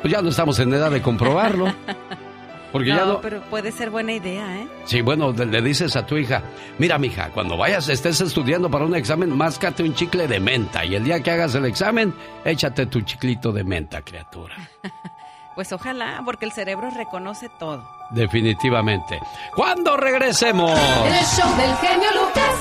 Pues 0.03 0.13
ya 0.13 0.23
no 0.23 0.31
estamos 0.31 0.59
en 0.59 0.73
edad 0.73 0.91
de 0.91 1.03
comprobarlo. 1.03 1.67
Porque 2.73 2.91
no, 2.91 2.97
ya 2.97 3.05
no... 3.05 3.21
pero 3.21 3.41
puede 3.51 3.73
ser 3.73 3.91
buena 3.91 4.13
idea, 4.13 4.59
¿eh? 4.59 4.69
Sí, 4.85 5.01
bueno, 5.01 5.33
le, 5.33 5.45
le 5.47 5.61
dices 5.61 5.97
a 5.97 6.07
tu 6.07 6.17
hija, 6.17 6.43
mira, 6.79 6.99
mija, 6.99 7.31
cuando 7.31 7.57
vayas, 7.57 7.89
estés 7.89 8.21
estudiando 8.21 8.71
para 8.71 8.85
un 8.85 8.95
examen, 8.95 9.37
máscate 9.37 9.83
un 9.83 9.93
chicle 9.93 10.29
de 10.29 10.39
menta. 10.39 10.85
Y 10.85 10.95
el 10.95 11.03
día 11.03 11.21
que 11.21 11.33
hagas 11.33 11.57
el 11.57 11.65
examen, 11.65 12.15
échate 12.45 12.87
tu 12.87 13.01
chiclito 13.01 13.51
de 13.51 13.65
menta, 13.65 14.03
criatura. 14.03 14.57
Pues 15.57 15.73
ojalá, 15.73 16.23
porque 16.25 16.47
el 16.47 16.53
cerebro 16.53 16.89
reconoce 16.91 17.51
todo. 17.59 17.85
Definitivamente. 18.11 19.21
Cuando 19.55 19.97
regresemos. 19.97 20.71
El 20.79 21.25
show 21.27 21.57
del 21.57 21.77
genio 21.77 22.09
Lucas. 22.15 22.55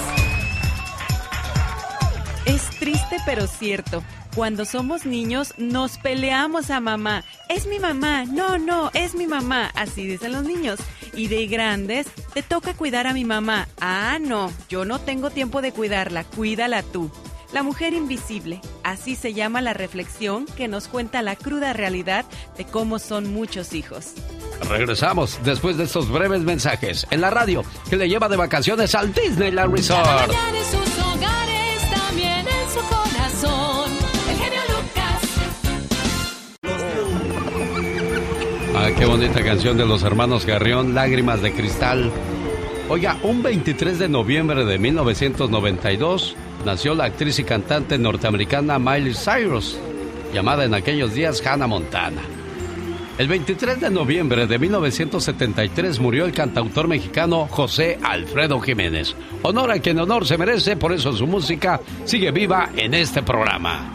Es 2.45 2.69
triste 2.79 3.17
pero 3.25 3.47
cierto. 3.47 4.03
Cuando 4.35 4.63
somos 4.63 5.05
niños 5.05 5.53
nos 5.57 5.97
peleamos 5.97 6.69
a 6.69 6.79
mamá. 6.79 7.23
Es 7.49 7.65
mi 7.65 7.79
mamá. 7.79 8.25
No, 8.25 8.57
no, 8.57 8.91
es 8.93 9.15
mi 9.15 9.27
mamá. 9.27 9.71
Así 9.75 10.05
dicen 10.05 10.33
los 10.33 10.43
niños. 10.43 10.79
Y 11.13 11.27
de 11.27 11.47
grandes 11.47 12.07
te 12.33 12.43
toca 12.43 12.75
cuidar 12.75 13.07
a 13.07 13.13
mi 13.13 13.25
mamá. 13.25 13.67
Ah, 13.81 14.17
no, 14.21 14.51
yo 14.69 14.85
no 14.85 14.99
tengo 14.99 15.31
tiempo 15.31 15.61
de 15.61 15.71
cuidarla. 15.71 16.23
Cuídala 16.23 16.83
tú. 16.83 17.11
La 17.51 17.63
mujer 17.63 17.93
invisible. 17.93 18.61
Así 18.83 19.15
se 19.15 19.33
llama 19.33 19.61
la 19.61 19.73
reflexión 19.73 20.45
que 20.45 20.67
nos 20.67 20.87
cuenta 20.87 21.23
la 21.23 21.35
cruda 21.35 21.73
realidad 21.73 22.25
de 22.55 22.65
cómo 22.65 22.99
son 22.99 23.33
muchos 23.33 23.73
hijos. 23.73 24.13
Regresamos 24.67 25.39
después 25.43 25.77
de 25.77 25.85
estos 25.85 26.09
breves 26.09 26.41
mensajes 26.41 27.07
en 27.09 27.21
la 27.21 27.29
radio 27.29 27.63
que 27.89 27.95
le 27.97 28.09
lleva 28.09 28.27
de 28.29 28.37
vacaciones 28.37 28.93
al 28.95 29.13
Disneyland 29.13 29.75
Resort. 29.75 30.07
Allá 30.07 30.49
en 30.49 30.65
sus 30.65 30.99
hogares, 30.99 31.89
también 31.91 32.45
en 32.47 32.69
su 32.69 32.79
corazón. 32.87 33.91
El 34.29 34.37
genio 34.37 34.61
Lucas. 34.69 35.21
Ah, 38.75 38.89
qué 38.97 39.05
bonita 39.05 39.43
canción 39.43 39.77
de 39.77 39.85
los 39.85 40.03
hermanos 40.03 40.45
Garrión, 40.45 40.93
Lágrimas 40.93 41.41
de 41.41 41.53
Cristal. 41.53 42.11
Oiga, 42.89 43.17
un 43.23 43.43
23 43.43 43.99
de 43.99 44.09
noviembre 44.09 44.65
de 44.65 44.79
1992 44.79 46.35
nació 46.65 46.95
la 46.95 47.05
actriz 47.05 47.37
y 47.39 47.43
cantante 47.43 47.97
norteamericana 47.97 48.79
Miley 48.79 49.13
Cyrus, 49.13 49.77
llamada 50.33 50.65
en 50.65 50.73
aquellos 50.73 51.13
días 51.13 51.45
Hannah 51.45 51.67
Montana. 51.67 52.21
El 53.19 53.27
23 53.27 53.81
de 53.81 53.89
noviembre 53.89 54.47
de 54.47 54.57
1973 54.57 55.99
murió 55.99 56.23
el 56.23 56.31
cantautor 56.31 56.87
mexicano 56.87 57.47
José 57.47 57.99
Alfredo 58.01 58.61
Jiménez. 58.61 59.13
Honor 59.41 59.71
a 59.71 59.79
quien 59.79 59.99
honor 59.99 60.25
se 60.25 60.37
merece, 60.37 60.77
por 60.77 60.93
eso 60.93 61.11
su 61.11 61.27
música 61.27 61.81
sigue 62.05 62.31
viva 62.31 62.69
en 62.77 62.93
este 62.93 63.21
programa. 63.21 63.93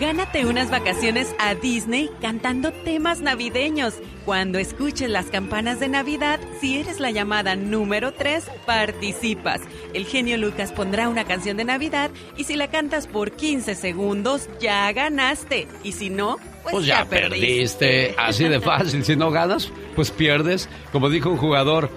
Gánate 0.00 0.46
unas 0.46 0.70
vacaciones 0.70 1.34
a 1.38 1.54
Disney 1.54 2.08
cantando 2.22 2.72
temas 2.72 3.20
navideños. 3.20 3.96
Cuando 4.24 4.58
escuches 4.58 5.10
las 5.10 5.26
campanas 5.26 5.80
de 5.80 5.88
Navidad, 5.88 6.40
si 6.60 6.78
eres 6.78 6.98
la 6.98 7.10
llamada 7.10 7.56
número 7.56 8.12
3, 8.14 8.44
participas. 8.64 9.60
El 9.92 10.06
genio 10.06 10.38
Lucas 10.38 10.72
pondrá 10.72 11.10
una 11.10 11.24
canción 11.24 11.58
de 11.58 11.64
Navidad 11.64 12.10
y 12.36 12.44
si 12.44 12.56
la 12.56 12.68
cantas 12.68 13.06
por 13.06 13.32
15 13.32 13.74
segundos, 13.74 14.48
ya 14.60 14.90
ganaste. 14.92 15.68
Y 15.82 15.92
si 15.92 16.08
no, 16.08 16.38
Pues 16.70 16.86
ya 16.86 17.04
perdiste. 17.04 18.14
Así 18.16 18.44
de 18.44 18.60
fácil. 18.60 19.04
Si 19.04 19.14
no 19.14 19.30
ganas, 19.30 19.70
pues 19.94 20.10
pierdes. 20.10 20.70
Como 20.90 21.10
dijo 21.10 21.28
un 21.28 21.36
jugador, 21.36 21.90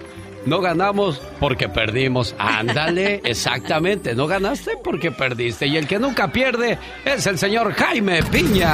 no 0.45 0.60
ganamos 0.60 1.22
porque 1.39 1.70
perdimos. 1.70 2.36
Ándale, 2.38 3.22
exactamente. 3.24 4.16
No 4.16 4.28
ganaste 4.28 4.72
porque 4.84 5.12
perdiste. 5.12 5.68
Y 5.68 5.78
el 5.78 5.88
que 5.88 5.97
nunca 5.97 6.30
pierde 6.34 6.78
es 7.06 7.26
el 7.26 7.38
señor 7.38 7.72
Jaime 7.74 8.22
Piña. 8.24 8.70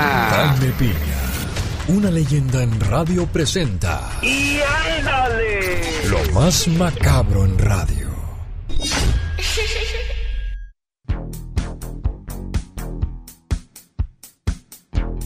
Jaime 0.56 0.74
Piña, 0.80 0.96
una 1.88 2.10
leyenda 2.10 2.64
en 2.64 2.80
radio 2.80 3.26
presenta 3.28 4.10
¡Y 4.22 4.60
ándale! 4.98 5.82
lo 6.10 6.34
más 6.34 6.68
macabro 6.70 7.46
en 7.46 7.58
radio. 7.58 8.10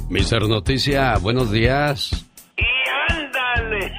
Mister 0.09 0.41
Noticia, 0.47 1.15
buenos 1.19 1.51
días. 1.51 2.25
¡Y 2.57 3.13
ándale! 3.13 3.91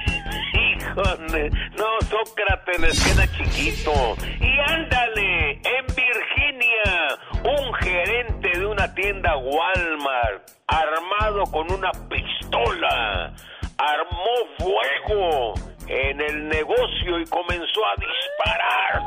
Híjole, 0.53 1.49
no, 1.77 1.85
Sócrates 2.09 2.79
les 2.79 3.03
queda 3.03 3.27
chiquito. 3.37 4.15
¡Y 4.41 4.71
ándale! 4.71 5.51
En 5.53 5.85
Virginia, 5.95 7.15
un 7.43 7.73
gerente 7.75 8.38
tienda 8.87 9.35
Walmart, 9.35 10.49
armado 10.67 11.43
con 11.51 11.69
una 11.71 11.91
pistola, 12.09 13.33
armó 13.77 14.35
fuego 14.57 15.53
en 15.87 16.21
el 16.21 16.47
negocio 16.47 17.19
y 17.19 17.25
comenzó 17.25 17.85
a 17.85 17.95
disparar, 17.97 19.03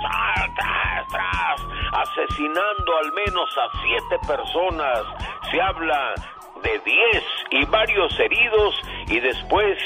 asesinando 1.92 2.98
al 2.98 3.12
menos 3.12 3.48
a 3.56 3.70
siete 3.82 4.18
personas. 4.26 5.00
Se 5.50 5.60
habla 5.60 6.14
de 6.62 6.78
10 6.78 7.24
y 7.50 7.64
varios 7.66 8.18
heridos 8.20 8.74
y 9.08 9.20
después 9.20 9.78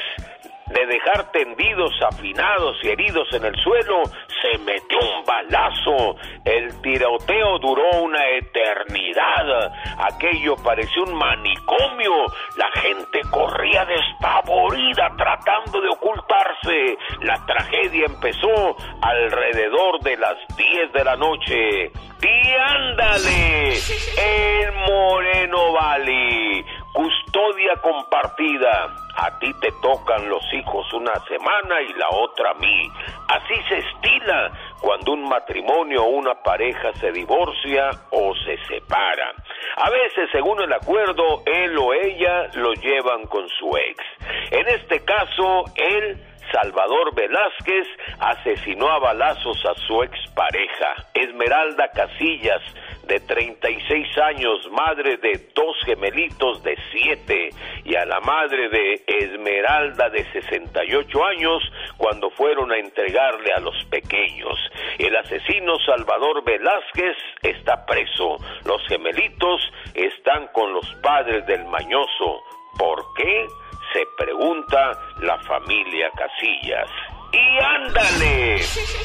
de 0.68 0.86
dejar 0.86 1.30
tendidos, 1.30 1.92
afinados 2.02 2.76
y 2.82 2.88
heridos 2.88 3.28
en 3.32 3.44
el 3.44 3.54
suelo, 3.62 4.02
se 4.42 4.58
metió 4.58 4.98
un 4.98 5.24
balazo. 5.24 6.16
El 6.44 6.80
tiroteo 6.82 7.58
duró 7.58 8.02
una 8.02 8.20
eternidad. 8.30 9.72
Aquello 9.98 10.56
pareció 10.56 11.04
un 11.04 11.14
manicomio. 11.14 12.26
La 12.56 12.70
gente 12.80 13.20
corría 13.30 13.84
despavorida 13.84 15.12
tratando 15.16 15.80
de 15.80 15.88
ocultarse. 15.88 16.98
La 17.22 17.36
tragedia 17.46 18.06
empezó 18.06 18.76
alrededor 19.02 20.00
de 20.02 20.16
las 20.16 20.36
10 20.56 20.92
de 20.92 21.04
la 21.04 21.16
noche. 21.16 21.92
Y 22.22 22.50
ándale, 22.58 23.74
en 23.74 24.74
Moreno 24.88 25.72
Valley, 25.72 26.64
custodia 26.92 27.74
compartida. 27.82 29.05
A 29.16 29.38
ti 29.38 29.52
te 29.60 29.72
tocan 29.80 30.28
los 30.28 30.44
hijos 30.52 30.92
una 30.92 31.14
semana 31.26 31.80
y 31.82 31.92
la 31.94 32.08
otra 32.10 32.50
a 32.50 32.54
mí. 32.54 32.90
Así 33.28 33.54
se 33.68 33.78
estila 33.78 34.50
cuando 34.80 35.12
un 35.12 35.28
matrimonio 35.28 36.04
o 36.04 36.08
una 36.08 36.34
pareja 36.34 36.92
se 37.00 37.12
divorcia 37.12 37.90
o 38.10 38.34
se 38.44 38.58
separa. 38.66 39.32
A 39.76 39.90
veces, 39.90 40.28
según 40.32 40.60
el 40.62 40.72
acuerdo, 40.72 41.42
él 41.46 41.76
o 41.78 41.92
ella 41.94 42.48
lo 42.54 42.72
llevan 42.74 43.26
con 43.26 43.48
su 43.48 43.76
ex. 43.76 44.04
En 44.50 44.68
este 44.68 45.04
caso, 45.04 45.64
él 45.76 46.22
Salvador 46.52 47.14
Velázquez 47.14 47.86
asesinó 48.20 48.88
a 48.88 48.98
balazos 48.98 49.58
a 49.66 49.74
su 49.86 50.02
expareja, 50.02 50.94
Esmeralda 51.14 51.88
Casillas, 51.88 52.62
de 53.06 53.20
36 53.20 54.18
años, 54.18 54.70
madre 54.70 55.16
de 55.18 55.50
dos 55.54 55.76
gemelitos 55.84 56.62
de 56.62 56.76
7, 56.92 57.50
y 57.84 57.94
a 57.94 58.04
la 58.04 58.20
madre 58.20 58.68
de 58.68 59.02
Esmeralda 59.06 60.10
de 60.10 60.24
68 60.32 61.24
años 61.24 61.62
cuando 61.96 62.30
fueron 62.30 62.72
a 62.72 62.78
entregarle 62.78 63.52
a 63.52 63.60
los 63.60 63.76
pequeños. 63.86 64.58
El 64.98 65.16
asesino 65.16 65.78
Salvador 65.86 66.44
Velázquez 66.44 67.16
está 67.42 67.84
preso. 67.86 68.36
Los 68.64 68.86
gemelitos 68.88 69.60
están 69.94 70.48
con 70.48 70.72
los 70.72 70.86
padres 71.02 71.46
del 71.46 71.64
mañoso. 71.66 72.42
¿Por 72.78 73.02
qué? 73.16 73.46
se 73.92 74.04
pregunta 74.18 74.92
la 75.20 75.38
familia 75.38 76.10
Casillas. 76.16 76.90
Y 77.32 77.58
ándale, 77.64 78.56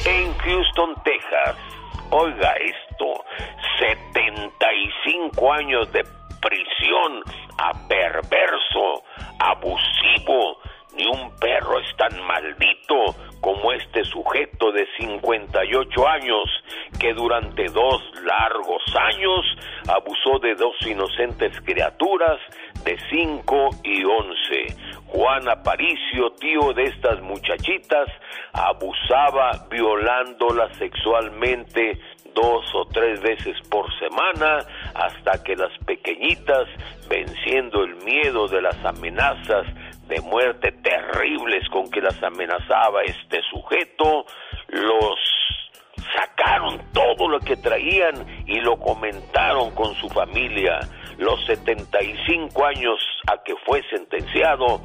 en 0.06 0.34
Houston, 0.38 0.94
Texas. 1.04 1.56
Oiga 2.10 2.52
esto, 2.60 2.91
75 3.78 5.52
años 5.52 5.92
de 5.92 6.04
prisión 6.40 7.22
a 7.58 7.72
perverso, 7.88 9.02
abusivo. 9.38 10.58
Ni 10.94 11.06
un 11.06 11.34
perro 11.38 11.78
es 11.80 11.96
tan 11.96 12.20
maldito 12.26 13.14
como 13.40 13.72
este 13.72 14.04
sujeto 14.04 14.70
de 14.72 14.86
58 14.98 16.08
años 16.08 16.44
que 17.00 17.14
durante 17.14 17.64
dos 17.68 18.02
largos 18.22 18.82
años 18.94 19.40
abusó 19.88 20.38
de 20.38 20.54
dos 20.54 20.74
inocentes 20.86 21.58
criaturas 21.62 22.38
de 22.84 22.98
5 23.10 23.70
y 23.84 24.04
11. 24.04 24.76
Juan 25.06 25.48
Aparicio, 25.48 26.30
tío 26.38 26.72
de 26.74 26.84
estas 26.84 27.20
muchachitas, 27.22 28.08
abusaba 28.52 29.66
violándolas 29.70 30.76
sexualmente 30.76 31.98
dos 32.34 32.64
o 32.74 32.84
tres 32.86 33.20
veces 33.20 33.56
por 33.68 33.86
semana 33.98 34.58
hasta 34.94 35.42
que 35.42 35.56
las 35.56 35.76
pequeñitas, 35.84 36.68
venciendo 37.08 37.84
el 37.84 37.96
miedo 37.96 38.48
de 38.48 38.62
las 38.62 38.84
amenazas 38.84 39.66
de 40.08 40.20
muerte 40.20 40.72
terribles 40.72 41.68
con 41.70 41.90
que 41.90 42.00
las 42.00 42.22
amenazaba 42.22 43.02
este 43.02 43.40
sujeto, 43.50 44.26
los 44.68 45.18
sacaron 46.14 46.80
todo 46.92 47.28
lo 47.28 47.38
que 47.40 47.56
traían 47.56 48.14
y 48.46 48.60
lo 48.60 48.76
comentaron 48.76 49.70
con 49.74 49.94
su 49.94 50.08
familia. 50.08 50.80
Los 51.18 51.44
75 51.46 52.64
años 52.64 52.98
a 53.30 53.42
que 53.42 53.54
fue 53.64 53.82
sentenciado 53.90 54.82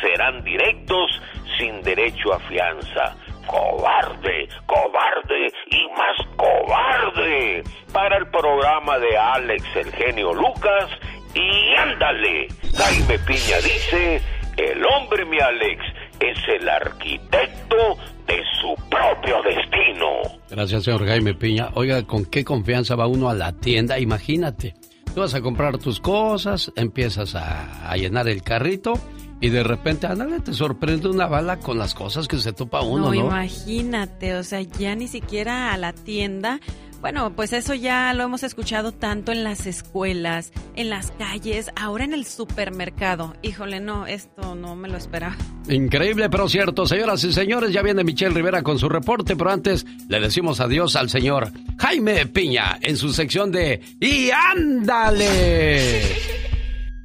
serán 0.00 0.42
directos 0.44 1.22
sin 1.58 1.80
derecho 1.82 2.32
a 2.32 2.38
fianza. 2.40 3.16
Cobarde, 3.48 4.48
cobarde 4.66 5.50
y 5.70 5.88
más 5.96 6.16
cobarde. 6.36 7.64
Para 7.92 8.18
el 8.18 8.26
programa 8.28 8.98
de 8.98 9.16
Alex 9.16 9.64
el 9.74 9.90
genio 9.92 10.34
Lucas 10.34 10.90
y 11.34 11.74
ándale. 11.76 12.48
Jaime 12.76 13.18
Piña 13.20 13.56
dice, 13.56 14.20
el 14.56 14.84
hombre 14.84 15.24
mi 15.24 15.38
Alex 15.40 15.82
es 16.20 16.38
el 16.48 16.68
arquitecto 16.68 17.96
de 18.26 18.42
su 18.60 18.74
propio 18.90 19.42
destino. 19.42 20.38
Gracias, 20.50 20.84
señor 20.84 21.06
Jaime 21.06 21.34
Piña. 21.34 21.70
Oiga, 21.74 22.02
¿con 22.04 22.26
qué 22.26 22.44
confianza 22.44 22.96
va 22.96 23.06
uno 23.06 23.30
a 23.30 23.34
la 23.34 23.52
tienda? 23.52 23.98
Imagínate. 23.98 24.74
Tú 25.14 25.22
vas 25.22 25.34
a 25.34 25.40
comprar 25.40 25.78
tus 25.78 26.00
cosas, 26.00 26.70
empiezas 26.76 27.34
a, 27.34 27.90
a 27.90 27.96
llenar 27.96 28.28
el 28.28 28.42
carrito 28.42 28.92
y 29.40 29.50
de 29.50 29.62
repente, 29.62 30.06
ándale, 30.06 30.40
te 30.40 30.52
sorprende 30.52 31.08
una 31.08 31.26
bala 31.26 31.58
con 31.58 31.78
las 31.78 31.94
cosas 31.94 32.26
que 32.26 32.38
se 32.38 32.52
topa 32.52 32.80
uno, 32.80 33.06
¿no? 33.06 33.08
No, 33.08 33.14
imagínate, 33.14 34.34
o 34.34 34.42
sea, 34.42 34.60
ya 34.60 34.94
ni 34.94 35.06
siquiera 35.08 35.72
a 35.72 35.76
la 35.76 35.92
tienda. 35.92 36.60
Bueno, 37.00 37.32
pues 37.36 37.52
eso 37.52 37.74
ya 37.74 38.12
lo 38.12 38.24
hemos 38.24 38.42
escuchado 38.42 38.90
tanto 38.90 39.30
en 39.30 39.44
las 39.44 39.66
escuelas, 39.66 40.52
en 40.74 40.90
las 40.90 41.12
calles, 41.12 41.70
ahora 41.76 42.02
en 42.02 42.12
el 42.12 42.24
supermercado. 42.24 43.36
Híjole, 43.42 43.78
no, 43.78 44.08
esto 44.08 44.56
no 44.56 44.74
me 44.74 44.88
lo 44.88 44.96
esperaba. 44.96 45.36
Increíble, 45.68 46.28
pero 46.28 46.48
cierto. 46.48 46.86
Señoras 46.86 47.22
y 47.22 47.32
señores, 47.32 47.72
ya 47.72 47.82
viene 47.82 48.02
Michelle 48.02 48.34
Rivera 48.34 48.64
con 48.64 48.80
su 48.80 48.88
reporte, 48.88 49.36
pero 49.36 49.52
antes 49.52 49.86
le 50.08 50.18
decimos 50.18 50.58
adiós 50.58 50.96
al 50.96 51.08
señor 51.08 51.52
Jaime 51.78 52.26
Piña 52.26 52.78
en 52.80 52.96
su 52.96 53.12
sección 53.12 53.52
de 53.52 53.80
¡Y 54.00 54.30
ándale! 54.30 56.02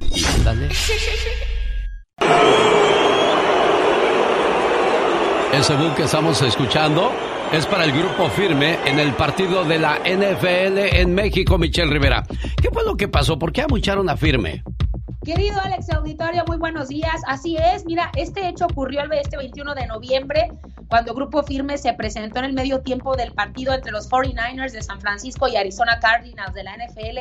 ¡Y 0.12 0.24
ándale! 0.24 0.70
Ese 5.52 5.76
boom 5.76 5.94
que 5.94 6.02
estamos 6.02 6.42
escuchando 6.42 7.12
es 7.52 7.64
para 7.66 7.84
el 7.84 7.92
grupo 7.92 8.28
firme 8.30 8.78
en 8.84 8.98
el 8.98 9.14
partido 9.14 9.64
de 9.64 9.78
la 9.78 9.98
NFL 9.98 10.78
en 10.96 11.14
México, 11.14 11.58
Michelle 11.58 11.90
Rivera. 11.92 12.24
¿Qué 12.60 12.70
fue 12.70 12.84
lo 12.84 12.96
que 12.96 13.06
pasó? 13.06 13.38
¿Por 13.38 13.52
qué 13.52 13.62
amucharon 13.62 14.10
a 14.10 14.16
firme? 14.16 14.64
Querido 15.24 15.58
Alex 15.60 15.88
Auditorio, 15.90 16.44
muy 16.46 16.58
buenos 16.58 16.88
días. 16.88 17.22
Así 17.26 17.56
es, 17.56 17.86
mira, 17.86 18.10
este 18.16 18.48
hecho 18.48 18.66
ocurrió 18.66 19.00
este 19.12 19.38
21 19.38 19.74
de 19.74 19.86
noviembre, 19.86 20.52
cuando 20.88 21.14
Grupo 21.14 21.42
Firme 21.44 21.78
se 21.78 21.94
presentó 21.94 22.40
en 22.40 22.46
el 22.46 22.52
medio 22.52 22.80
tiempo 22.80 23.16
del 23.16 23.32
partido 23.32 23.72
entre 23.72 23.90
los 23.90 24.10
49ers 24.10 24.72
de 24.72 24.82
San 24.82 25.00
Francisco 25.00 25.48
y 25.48 25.56
Arizona 25.56 25.98
Cardinals 25.98 26.52
de 26.52 26.64
la 26.64 26.76
NFL, 26.76 27.20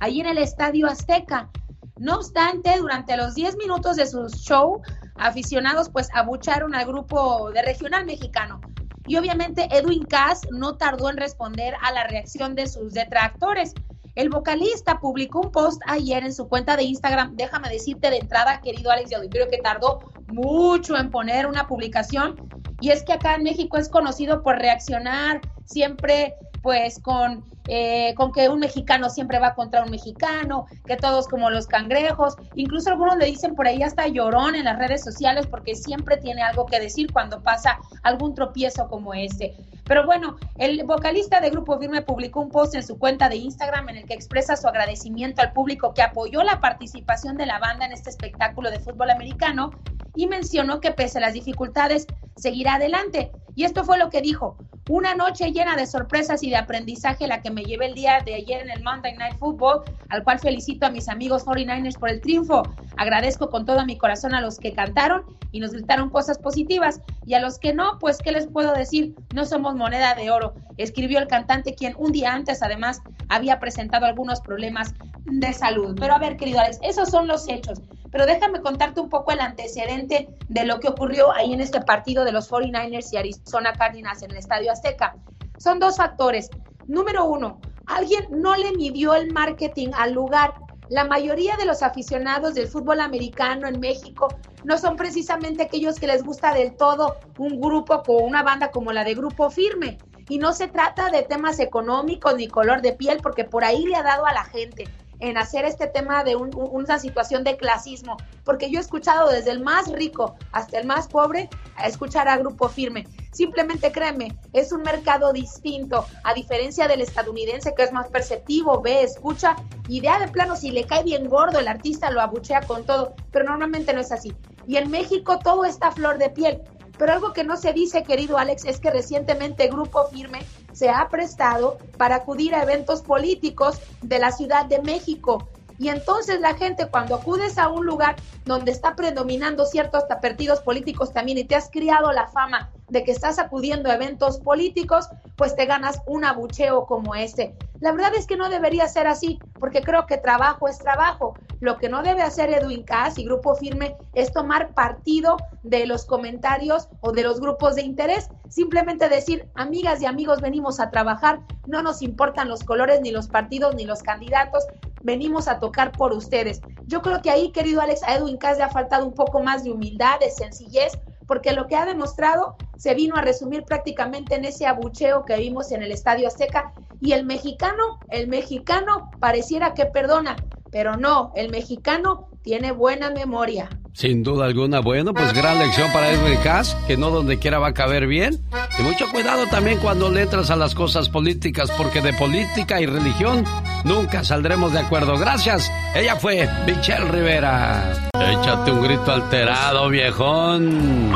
ahí 0.00 0.20
en 0.20 0.26
el 0.26 0.38
Estadio 0.38 0.88
Azteca. 0.88 1.50
No 1.96 2.16
obstante, 2.16 2.76
durante 2.78 3.16
los 3.16 3.34
10 3.34 3.56
minutos 3.56 3.96
de 3.96 4.06
su 4.06 4.28
show, 4.28 4.82
aficionados 5.14 5.90
pues 5.90 6.08
abucharon 6.12 6.74
al 6.74 6.86
grupo 6.86 7.50
de 7.52 7.62
regional 7.62 8.04
mexicano. 8.04 8.60
Y 9.06 9.16
obviamente 9.16 9.68
Edwin 9.70 10.04
Cass 10.04 10.42
no 10.50 10.76
tardó 10.76 11.10
en 11.10 11.18
responder 11.18 11.74
a 11.82 11.92
la 11.92 12.06
reacción 12.08 12.54
de 12.54 12.66
sus 12.66 12.94
detractores. 12.94 13.74
El 14.16 14.28
vocalista 14.30 14.98
publicó 14.98 15.40
un 15.40 15.52
post 15.52 15.82
ayer 15.86 16.24
en 16.24 16.32
su 16.32 16.48
cuenta 16.48 16.76
de 16.76 16.84
Instagram. 16.84 17.36
Déjame 17.36 17.68
decirte 17.68 18.10
de 18.10 18.18
entrada, 18.18 18.60
querido 18.60 18.90
Alex 18.90 19.12
y 19.12 19.14
auditorio, 19.14 19.48
que 19.48 19.58
tardó 19.58 20.00
mucho 20.28 20.96
en 20.96 21.10
poner 21.10 21.46
una 21.46 21.66
publicación. 21.66 22.36
Y 22.80 22.90
es 22.90 23.04
que 23.04 23.12
acá 23.12 23.34
en 23.34 23.44
México 23.44 23.76
es 23.76 23.88
conocido 23.88 24.42
por 24.42 24.58
reaccionar 24.58 25.40
siempre 25.64 26.34
pues 26.62 27.00
con, 27.00 27.44
eh, 27.68 28.14
con 28.14 28.32
que 28.32 28.48
un 28.48 28.60
mexicano 28.60 29.08
siempre 29.10 29.38
va 29.38 29.54
contra 29.54 29.84
un 29.84 29.90
mexicano, 29.90 30.66
que 30.84 30.96
todos 30.96 31.28
como 31.28 31.50
los 31.50 31.66
cangrejos, 31.66 32.36
incluso 32.54 32.90
algunos 32.90 33.16
le 33.16 33.26
dicen 33.26 33.54
por 33.54 33.66
ahí 33.66 33.82
hasta 33.82 34.06
llorón 34.06 34.54
en 34.54 34.64
las 34.64 34.78
redes 34.78 35.02
sociales 35.02 35.46
porque 35.46 35.74
siempre 35.74 36.16
tiene 36.18 36.42
algo 36.42 36.66
que 36.66 36.80
decir 36.80 37.12
cuando 37.12 37.42
pasa 37.42 37.78
algún 38.02 38.34
tropiezo 38.34 38.88
como 38.88 39.14
este. 39.14 39.54
Pero 39.84 40.06
bueno, 40.06 40.36
el 40.56 40.82
vocalista 40.84 41.40
de 41.40 41.50
Grupo 41.50 41.78
Firme 41.78 42.02
publicó 42.02 42.40
un 42.40 42.50
post 42.50 42.74
en 42.74 42.82
su 42.82 42.98
cuenta 42.98 43.28
de 43.28 43.36
Instagram 43.36 43.90
en 43.90 43.96
el 43.98 44.06
que 44.06 44.14
expresa 44.14 44.56
su 44.56 44.66
agradecimiento 44.66 45.42
al 45.42 45.52
público 45.52 45.92
que 45.92 46.02
apoyó 46.02 46.42
la 46.42 46.60
participación 46.60 47.36
de 47.36 47.46
la 47.46 47.58
banda 47.58 47.84
en 47.84 47.92
este 47.92 48.10
espectáculo 48.10 48.70
de 48.70 48.80
fútbol 48.80 49.10
americano 49.10 49.70
y 50.14 50.26
mencionó 50.26 50.80
que 50.80 50.92
pese 50.92 51.18
a 51.18 51.22
las 51.22 51.34
dificultades 51.34 52.06
seguirá 52.36 52.74
adelante. 52.74 53.30
Y 53.56 53.64
esto 53.64 53.84
fue 53.84 53.98
lo 53.98 54.10
que 54.10 54.20
dijo. 54.20 54.56
Una 54.90 55.14
noche 55.14 55.50
llena 55.50 55.76
de 55.76 55.86
sorpresas 55.86 56.42
y 56.42 56.50
de 56.50 56.56
aprendizaje 56.56 57.26
la 57.26 57.40
que 57.40 57.50
me 57.50 57.64
llevé 57.64 57.86
el 57.86 57.94
día 57.94 58.18
de 58.24 58.34
ayer 58.34 58.60
en 58.60 58.70
el 58.70 58.82
Monday 58.82 59.16
Night 59.16 59.38
Football, 59.38 59.82
al 60.10 60.22
cual 60.24 60.38
felicito 60.38 60.84
a 60.84 60.90
mis 60.90 61.08
amigos 61.08 61.46
49ers 61.46 61.98
por 61.98 62.10
el 62.10 62.20
triunfo. 62.20 62.62
Agradezco 62.98 63.48
con 63.48 63.64
todo 63.64 63.86
mi 63.86 63.96
corazón 63.96 64.34
a 64.34 64.42
los 64.42 64.58
que 64.58 64.74
cantaron 64.74 65.24
y 65.52 65.60
nos 65.60 65.72
gritaron 65.72 66.10
cosas 66.10 66.38
positivas 66.38 67.00
y 67.24 67.32
a 67.32 67.40
los 67.40 67.58
que 67.58 67.72
no, 67.72 67.98
pues 67.98 68.18
qué 68.18 68.32
les 68.32 68.46
puedo 68.46 68.74
decir, 68.74 69.14
no 69.34 69.46
somos 69.46 69.73
moneda 69.74 70.14
de 70.14 70.30
oro. 70.30 70.54
Escribió 70.76 71.18
el 71.18 71.28
cantante 71.28 71.74
quien 71.74 71.94
un 71.96 72.12
día 72.12 72.32
antes 72.32 72.62
además 72.62 73.00
había 73.28 73.58
presentado 73.58 74.06
algunos 74.06 74.40
problemas 74.40 74.94
de 75.24 75.52
salud. 75.52 75.96
Pero 75.98 76.14
a 76.14 76.18
ver, 76.18 76.36
querido 76.36 76.60
Alex, 76.60 76.78
esos 76.82 77.10
son 77.10 77.26
los 77.26 77.48
hechos. 77.48 77.80
Pero 78.10 78.26
déjame 78.26 78.60
contarte 78.60 79.00
un 79.00 79.08
poco 79.08 79.32
el 79.32 79.40
antecedente 79.40 80.28
de 80.48 80.64
lo 80.64 80.78
que 80.78 80.88
ocurrió 80.88 81.32
ahí 81.32 81.52
en 81.52 81.60
este 81.60 81.80
partido 81.80 82.24
de 82.24 82.32
los 82.32 82.50
49ers 82.50 83.12
y 83.12 83.16
Arizona 83.16 83.72
Cardinals 83.72 84.22
en 84.22 84.30
el 84.30 84.36
Estadio 84.36 84.70
Azteca. 84.70 85.16
Son 85.58 85.80
dos 85.80 85.96
factores. 85.96 86.48
Número 86.86 87.24
uno, 87.24 87.60
alguien 87.86 88.26
no 88.30 88.54
le 88.54 88.72
midió 88.72 89.14
el 89.14 89.32
marketing 89.32 89.88
al 89.96 90.12
lugar. 90.12 90.54
La 90.90 91.04
mayoría 91.04 91.56
de 91.56 91.64
los 91.64 91.82
aficionados 91.82 92.54
del 92.54 92.68
fútbol 92.68 93.00
americano 93.00 93.66
en 93.66 93.80
México 93.80 94.28
no 94.64 94.76
son 94.76 94.96
precisamente 94.96 95.62
aquellos 95.62 95.98
que 95.98 96.06
les 96.06 96.22
gusta 96.22 96.52
del 96.52 96.76
todo 96.76 97.16
un 97.38 97.60
grupo 97.60 98.02
o 98.06 98.22
una 98.22 98.42
banda 98.42 98.70
como 98.70 98.92
la 98.92 99.04
de 99.04 99.14
Grupo 99.14 99.50
Firme. 99.50 99.98
Y 100.28 100.38
no 100.38 100.52
se 100.52 100.68
trata 100.68 101.10
de 101.10 101.22
temas 101.22 101.58
económicos 101.58 102.34
ni 102.36 102.48
color 102.48 102.80
de 102.80 102.92
piel, 102.92 103.18
porque 103.22 103.44
por 103.44 103.64
ahí 103.64 103.84
le 103.84 103.96
ha 103.96 104.02
dado 104.02 104.24
a 104.24 104.32
la 104.32 104.44
gente 104.44 104.84
en 105.20 105.38
hacer 105.38 105.64
este 105.64 105.86
tema 105.86 106.24
de 106.24 106.36
una 106.36 106.98
situación 106.98 107.44
de 107.44 107.56
clasismo, 107.56 108.16
porque 108.44 108.70
yo 108.70 108.78
he 108.78 108.82
escuchado 108.82 109.30
desde 109.30 109.50
el 109.50 109.60
más 109.60 109.90
rico 109.92 110.36
hasta 110.52 110.78
el 110.78 110.86
más 110.86 111.08
pobre 111.08 111.48
escuchar 111.84 112.28
a 112.28 112.38
Grupo 112.38 112.68
Firme. 112.68 113.06
Simplemente 113.32 113.90
créeme, 113.90 114.36
es 114.52 114.72
un 114.72 114.82
mercado 114.82 115.32
distinto, 115.32 116.06
a 116.22 116.34
diferencia 116.34 116.86
del 116.86 117.00
estadounidense 117.00 117.74
que 117.74 117.82
es 117.82 117.92
más 117.92 118.08
perceptivo, 118.08 118.80
ve, 118.80 119.02
escucha, 119.02 119.56
idea 119.88 120.18
de 120.18 120.28
plano, 120.28 120.56
si 120.56 120.70
le 120.70 120.84
cae 120.84 121.02
bien 121.02 121.28
gordo 121.28 121.58
el 121.58 121.68
artista 121.68 122.10
lo 122.10 122.20
abuchea 122.20 122.62
con 122.62 122.84
todo, 122.84 123.14
pero 123.30 123.44
normalmente 123.44 123.92
no 123.92 124.00
es 124.00 124.12
así. 124.12 124.34
Y 124.66 124.76
en 124.76 124.90
México 124.90 125.38
todo 125.38 125.64
está 125.64 125.90
flor 125.92 126.18
de 126.18 126.30
piel. 126.30 126.62
Pero 126.96 127.12
algo 127.12 127.32
que 127.32 127.42
no 127.42 127.56
se 127.56 127.72
dice, 127.72 128.04
querido 128.04 128.38
Alex, 128.38 128.64
es 128.64 128.78
que 128.78 128.90
recientemente 128.90 129.66
Grupo 129.68 130.04
Firme 130.06 130.40
se 130.74 130.90
ha 130.90 131.08
prestado 131.08 131.78
para 131.96 132.16
acudir 132.16 132.54
a 132.54 132.62
eventos 132.62 133.00
políticos 133.00 133.80
de 134.02 134.18
la 134.18 134.32
Ciudad 134.32 134.66
de 134.66 134.82
México. 134.82 135.48
Y 135.78 135.88
entonces 135.88 136.40
la 136.40 136.54
gente 136.54 136.86
cuando 136.86 137.14
acudes 137.16 137.58
a 137.58 137.68
un 137.68 137.86
lugar 137.86 138.16
donde 138.44 138.70
está 138.70 138.94
predominando 138.94 139.64
ciertos 139.64 140.04
partidos 140.20 140.60
políticos 140.60 141.12
también 141.12 141.38
y 141.38 141.44
te 141.44 141.56
has 141.56 141.70
criado 141.70 142.12
la 142.12 142.28
fama 142.28 142.70
de 142.88 143.04
que 143.04 143.12
estás 143.12 143.38
acudiendo 143.38 143.90
a 143.90 143.94
eventos 143.94 144.38
políticos, 144.38 145.08
pues 145.36 145.56
te 145.56 145.66
ganas 145.66 146.00
un 146.06 146.24
abucheo 146.24 146.86
como 146.86 147.14
este. 147.14 147.54
La 147.80 147.92
verdad 147.92 148.14
es 148.14 148.26
que 148.26 148.36
no 148.36 148.48
debería 148.48 148.88
ser 148.88 149.06
así, 149.06 149.38
porque 149.58 149.82
creo 149.82 150.06
que 150.06 150.16
trabajo 150.16 150.68
es 150.68 150.78
trabajo. 150.78 151.34
Lo 151.60 151.76
que 151.76 151.88
no 151.88 152.02
debe 152.02 152.22
hacer 152.22 152.50
Edwin 152.50 152.82
Cass 152.84 153.18
y 153.18 153.24
Grupo 153.24 153.54
Firme 153.54 153.96
es 154.14 154.32
tomar 154.32 154.74
partido 154.74 155.36
de 155.62 155.86
los 155.86 156.04
comentarios 156.04 156.88
o 157.00 157.12
de 157.12 157.22
los 157.22 157.40
grupos 157.40 157.74
de 157.74 157.82
interés. 157.82 158.28
Simplemente 158.48 159.08
decir, 159.08 159.48
amigas 159.54 160.00
y 160.02 160.06
amigos, 160.06 160.40
venimos 160.40 160.80
a 160.80 160.90
trabajar, 160.90 161.40
no 161.66 161.82
nos 161.82 162.02
importan 162.02 162.48
los 162.48 162.64
colores, 162.64 163.00
ni 163.00 163.10
los 163.10 163.28
partidos, 163.28 163.74
ni 163.74 163.84
los 163.84 164.02
candidatos, 164.02 164.64
venimos 165.02 165.48
a 165.48 165.58
tocar 165.58 165.92
por 165.92 166.12
ustedes. 166.12 166.60
Yo 166.86 167.02
creo 167.02 167.22
que 167.22 167.30
ahí, 167.30 167.52
querido 167.52 167.80
Alex, 167.80 168.02
a 168.04 168.14
Edwin 168.14 168.38
Cass 168.38 168.58
le 168.58 168.64
ha 168.64 168.70
faltado 168.70 169.06
un 169.06 169.14
poco 169.14 169.42
más 169.42 169.64
de 169.64 169.70
humildad, 169.70 170.18
de 170.20 170.30
sencillez, 170.30 170.92
porque 171.26 171.52
lo 171.52 171.66
que 171.66 171.76
ha 171.76 171.86
demostrado 171.86 172.56
se 172.76 172.94
vino 172.94 173.16
a 173.16 173.22
resumir 173.22 173.64
prácticamente 173.64 174.34
en 174.34 174.44
ese 174.44 174.66
abucheo 174.66 175.24
que 175.24 175.36
vimos 175.36 175.72
en 175.72 175.82
el 175.82 175.92
Estadio 175.92 176.28
Azteca. 176.28 176.72
Y 177.00 177.12
el 177.12 177.24
mexicano, 177.24 177.98
el 178.08 178.28
mexicano 178.28 179.10
pareciera 179.20 179.74
que 179.74 179.86
perdona, 179.86 180.36
pero 180.74 180.96
no, 180.96 181.32
el 181.36 181.50
mexicano 181.50 182.26
tiene 182.42 182.72
buena 182.72 183.08
memoria. 183.08 183.68
Sin 183.92 184.24
duda 184.24 184.46
alguna, 184.46 184.80
bueno, 184.80 185.14
pues 185.14 185.32
gran 185.32 185.60
lección 185.60 185.92
para 185.92 186.10
Edwin 186.10 186.36
Cass, 186.42 186.76
que 186.88 186.96
no 186.96 187.10
donde 187.10 187.38
quiera 187.38 187.60
va 187.60 187.68
a 187.68 187.74
caber 187.74 188.08
bien. 188.08 188.44
Y 188.76 188.82
mucho 188.82 189.08
cuidado 189.12 189.46
también 189.46 189.78
cuando 189.78 190.10
le 190.10 190.22
entras 190.22 190.50
a 190.50 190.56
las 190.56 190.74
cosas 190.74 191.08
políticas, 191.08 191.70
porque 191.78 192.00
de 192.00 192.12
política 192.14 192.80
y 192.80 192.86
religión 192.86 193.44
nunca 193.84 194.24
saldremos 194.24 194.72
de 194.72 194.80
acuerdo. 194.80 195.16
Gracias. 195.16 195.70
Ella 195.94 196.16
fue 196.16 196.48
Michelle 196.66 197.04
Rivera. 197.04 198.10
Échate 198.12 198.72
un 198.72 198.82
grito 198.82 199.12
alterado, 199.12 199.88
viejón. 199.88 201.14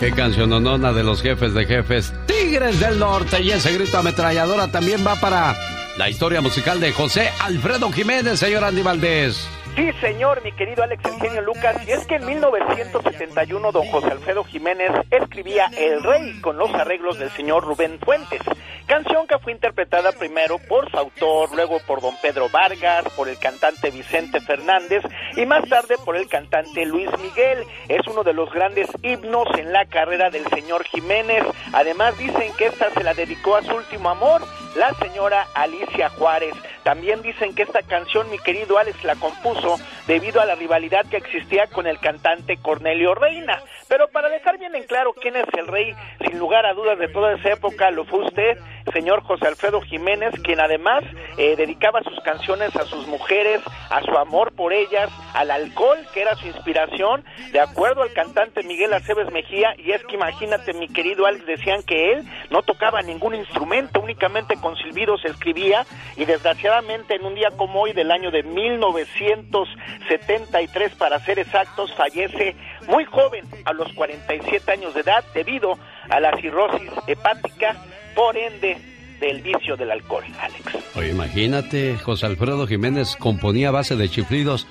Qué 0.00 0.10
canciononona 0.10 0.92
de 0.92 1.04
los 1.04 1.22
jefes 1.22 1.54
de 1.54 1.64
jefes, 1.64 2.12
Tigres 2.26 2.80
del 2.80 2.98
Norte. 2.98 3.40
Y 3.40 3.52
ese 3.52 3.72
grito 3.72 3.98
ametralladora 3.98 4.66
también 4.66 5.06
va 5.06 5.14
para 5.14 5.54
la 5.98 6.08
historia 6.08 6.40
musical 6.40 6.80
de 6.80 6.92
José 6.92 7.28
Alfredo 7.40 7.90
Jiménez, 7.90 8.38
señor 8.38 8.62
Andy 8.62 8.82
Valdés. 8.82 9.57
Sí, 9.78 9.92
señor, 10.00 10.42
mi 10.42 10.50
querido 10.50 10.82
Alex 10.82 11.04
Eugenio 11.04 11.40
Lucas, 11.40 11.76
y 11.86 11.92
es 11.92 12.04
que 12.08 12.16
en 12.16 12.26
1971 12.26 13.70
don 13.70 13.86
José 13.86 14.08
Alfredo 14.08 14.42
Jiménez 14.42 14.90
escribía 15.08 15.70
El 15.78 16.02
Rey 16.02 16.40
con 16.40 16.58
los 16.58 16.74
arreglos 16.74 17.16
del 17.20 17.30
señor 17.30 17.62
Rubén 17.62 18.00
Fuentes, 18.00 18.40
canción 18.88 19.28
que 19.28 19.38
fue 19.38 19.52
interpretada 19.52 20.10
primero 20.10 20.58
por 20.68 20.90
su 20.90 20.98
autor, 20.98 21.54
luego 21.54 21.78
por 21.86 22.00
don 22.00 22.16
Pedro 22.20 22.48
Vargas, 22.48 23.04
por 23.14 23.28
el 23.28 23.38
cantante 23.38 23.92
Vicente 23.92 24.40
Fernández 24.40 25.04
y 25.36 25.46
más 25.46 25.68
tarde 25.68 25.94
por 26.04 26.16
el 26.16 26.26
cantante 26.26 26.84
Luis 26.84 27.10
Miguel. 27.22 27.64
Es 27.86 28.04
uno 28.08 28.24
de 28.24 28.32
los 28.32 28.50
grandes 28.50 28.88
himnos 29.04 29.46
en 29.58 29.72
la 29.72 29.84
carrera 29.86 30.28
del 30.30 30.44
señor 30.46 30.82
Jiménez. 30.86 31.44
Además 31.72 32.18
dicen 32.18 32.52
que 32.58 32.66
esta 32.66 32.90
se 32.90 33.04
la 33.04 33.14
dedicó 33.14 33.54
a 33.54 33.62
su 33.62 33.76
último 33.76 34.10
amor, 34.10 34.42
la 34.74 34.92
señora 34.94 35.46
Alicia 35.54 36.08
Juárez. 36.08 36.54
También 36.88 37.20
dicen 37.20 37.54
que 37.54 37.64
esta 37.64 37.82
canción, 37.82 38.30
mi 38.30 38.38
querido 38.38 38.78
Alex, 38.78 39.04
la 39.04 39.14
compuso 39.16 39.76
debido 40.06 40.40
a 40.40 40.46
la 40.46 40.54
rivalidad 40.54 41.04
que 41.04 41.18
existía 41.18 41.66
con 41.66 41.86
el 41.86 41.98
cantante 41.98 42.56
Cornelio 42.56 43.14
Reina. 43.14 43.62
Pero 43.88 44.08
para 44.08 44.30
dejar 44.30 44.56
bien 44.56 44.74
en 44.74 44.84
claro 44.84 45.12
quién 45.12 45.36
es 45.36 45.44
el 45.58 45.66
rey, 45.66 45.94
sin 46.26 46.38
lugar 46.38 46.64
a 46.64 46.72
dudas 46.72 46.98
de 46.98 47.08
toda 47.08 47.34
esa 47.34 47.50
época, 47.52 47.90
lo 47.90 48.06
fue 48.06 48.20
usted, 48.20 48.56
señor 48.92 49.22
José 49.22 49.46
Alfredo 49.46 49.80
Jiménez, 49.80 50.34
quien 50.42 50.60
además 50.60 51.04
eh, 51.36 51.56
dedicaba 51.56 52.02
sus 52.02 52.18
canciones 52.20 52.74
a 52.76 52.84
sus 52.84 53.06
mujeres, 53.06 53.60
a 53.90 54.02
su 54.02 54.16
amor 54.16 54.52
por 54.52 54.72
ellas, 54.72 55.10
al 55.34 55.50
alcohol, 55.50 55.98
que 56.12 56.22
era 56.22 56.36
su 56.36 56.46
inspiración, 56.46 57.24
de 57.52 57.60
acuerdo 57.60 58.02
al 58.02 58.12
cantante 58.12 58.62
Miguel 58.62 58.92
Aceves 58.92 59.32
Mejía, 59.32 59.74
y 59.78 59.92
es 59.92 60.04
que 60.04 60.16
imagínate, 60.16 60.74
mi 60.74 60.88
querido 60.88 61.26
Alex, 61.26 61.46
decían 61.46 61.82
que 61.82 62.12
él 62.12 62.24
no 62.50 62.62
tocaba 62.62 63.02
ningún 63.02 63.34
instrumento, 63.34 64.00
únicamente 64.00 64.56
con 64.56 64.76
silbidos 64.76 65.24
escribía, 65.24 65.86
y 66.16 66.24
desgraciadamente 66.24 67.14
en 67.14 67.24
un 67.24 67.34
día 67.34 67.50
como 67.56 67.82
hoy 67.82 67.92
del 67.92 68.10
año 68.10 68.30
de 68.30 68.42
1973, 68.42 70.94
para 70.96 71.18
ser 71.20 71.38
exactos, 71.38 71.94
fallece 71.94 72.56
muy 72.86 73.04
joven, 73.04 73.44
a 73.64 73.72
los 73.72 73.92
47 73.92 74.72
años 74.72 74.94
de 74.94 75.00
edad, 75.00 75.24
debido 75.34 75.78
a 76.08 76.20
la 76.20 76.36
cirrosis 76.38 76.90
hepática, 77.06 77.76
por 78.14 78.36
ende 78.36 78.76
del 79.20 79.42
vicio 79.42 79.76
del 79.76 79.90
alcohol, 79.90 80.24
Alex. 80.40 80.96
Oye, 80.96 81.10
imagínate, 81.10 81.96
José 81.98 82.26
Alfredo 82.26 82.66
Jiménez 82.66 83.16
componía 83.16 83.68
a 83.68 83.72
base 83.72 83.96
de 83.96 84.08
chiflidos. 84.08 84.66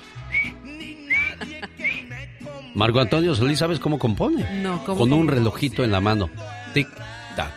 Marco 2.74 3.00
Antonio 3.00 3.34
Solís, 3.34 3.58
¿sabes 3.58 3.80
cómo 3.80 3.98
compone? 3.98 4.62
No, 4.62 4.84
¿cómo 4.84 5.00
Con 5.00 5.12
un 5.12 5.28
relojito 5.28 5.84
en 5.84 5.90
la 5.90 6.00
mano. 6.00 6.30
Tic, 6.74 6.88
tac, 7.34 7.52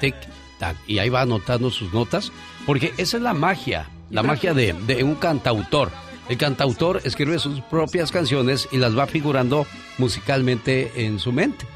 tic, 0.00 0.14
tac. 0.58 0.76
Y 0.86 0.98
ahí 0.98 1.08
va 1.08 1.22
anotando 1.22 1.70
sus 1.70 1.92
notas. 1.92 2.30
Porque 2.66 2.92
esa 2.98 3.16
es 3.16 3.22
la 3.22 3.32
magia. 3.32 3.88
La 4.10 4.22
magia 4.22 4.54
de, 4.54 4.72
de 4.72 5.02
un 5.02 5.14
cantautor. 5.14 5.90
El 6.28 6.36
cantautor 6.36 7.00
escribe 7.04 7.38
sus 7.38 7.60
propias 7.60 8.10
canciones 8.10 8.68
y 8.72 8.78
las 8.78 8.96
va 8.96 9.06
figurando 9.06 9.66
musicalmente 9.98 11.06
en 11.06 11.18
su 11.20 11.32
mente. 11.32 11.66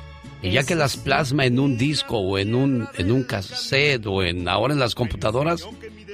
Y 0.42 0.50
ya 0.52 0.64
que 0.64 0.74
las 0.74 0.96
plasma 0.96 1.44
en 1.44 1.58
un 1.58 1.76
disco 1.76 2.18
o 2.18 2.38
en 2.38 2.54
un, 2.54 2.88
en 2.96 3.12
un 3.12 3.24
cassette 3.24 4.06
o 4.06 4.22
en 4.22 4.48
ahora 4.48 4.72
en 4.72 4.80
las 4.80 4.94
computadoras, 4.94 5.66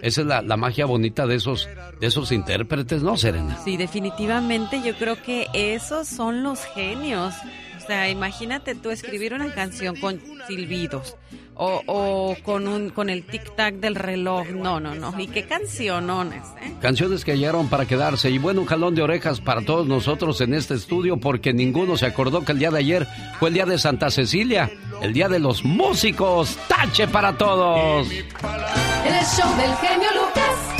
esa 0.02 0.20
es 0.20 0.26
la, 0.26 0.42
la 0.42 0.56
magia 0.56 0.86
bonita 0.86 1.26
de 1.26 1.36
esos, 1.36 1.68
de 2.00 2.06
esos 2.06 2.32
intérpretes, 2.32 3.02
¿no, 3.02 3.16
Serena? 3.16 3.58
Sí, 3.64 3.76
definitivamente 3.76 4.82
yo 4.84 4.96
creo 4.96 5.22
que 5.22 5.46
esos 5.52 6.08
son 6.08 6.42
los 6.42 6.64
genios. 6.64 7.34
O 7.76 7.86
sea, 7.86 8.10
imagínate 8.10 8.74
tú 8.74 8.90
escribir 8.90 9.32
una 9.32 9.54
canción 9.54 9.94
con 9.96 10.20
silbidos 10.48 11.16
o, 11.56 11.82
o 11.86 12.36
con 12.42 12.68
un 12.68 12.90
con 12.90 13.08
el 13.08 13.24
tic 13.24 13.54
tac 13.56 13.76
del 13.76 13.94
reloj. 13.94 14.48
No, 14.50 14.78
no, 14.78 14.94
no. 14.94 15.18
Y 15.18 15.26
qué 15.26 15.46
cancionones, 15.46 16.42
¿eh? 16.62 16.74
Canciones 16.80 17.24
que 17.24 17.36
llegaron 17.36 17.68
para 17.68 17.86
quedarse. 17.86 18.30
Y 18.30 18.38
bueno, 18.38 18.60
un 18.60 18.66
jalón 18.66 18.94
de 18.94 19.02
orejas 19.02 19.40
para 19.40 19.62
todos 19.62 19.86
nosotros 19.86 20.40
en 20.40 20.54
este 20.54 20.74
estudio 20.74 21.16
porque 21.16 21.52
ninguno 21.52 21.96
se 21.96 22.06
acordó 22.06 22.44
que 22.44 22.52
el 22.52 22.58
día 22.58 22.70
de 22.70 22.78
ayer 22.78 23.06
fue 23.38 23.48
el 23.48 23.54
día 23.54 23.66
de 23.66 23.78
Santa 23.78 24.10
Cecilia, 24.10 24.70
el 25.00 25.12
día 25.12 25.28
de 25.28 25.38
los 25.38 25.64
músicos. 25.64 26.58
¡Tache 26.68 27.08
para 27.08 27.36
todos! 27.36 28.08
El 28.10 29.24
show 29.24 29.56
del 29.56 29.74
genio 29.76 30.08
Lucas. 30.14 30.76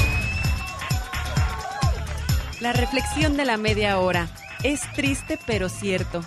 La 2.61 2.73
reflexión 2.73 3.37
de 3.37 3.45
la 3.45 3.57
media 3.57 3.99
hora. 3.99 4.29
Es 4.63 4.81
triste 4.95 5.39
pero 5.47 5.69
cierto. 5.69 6.23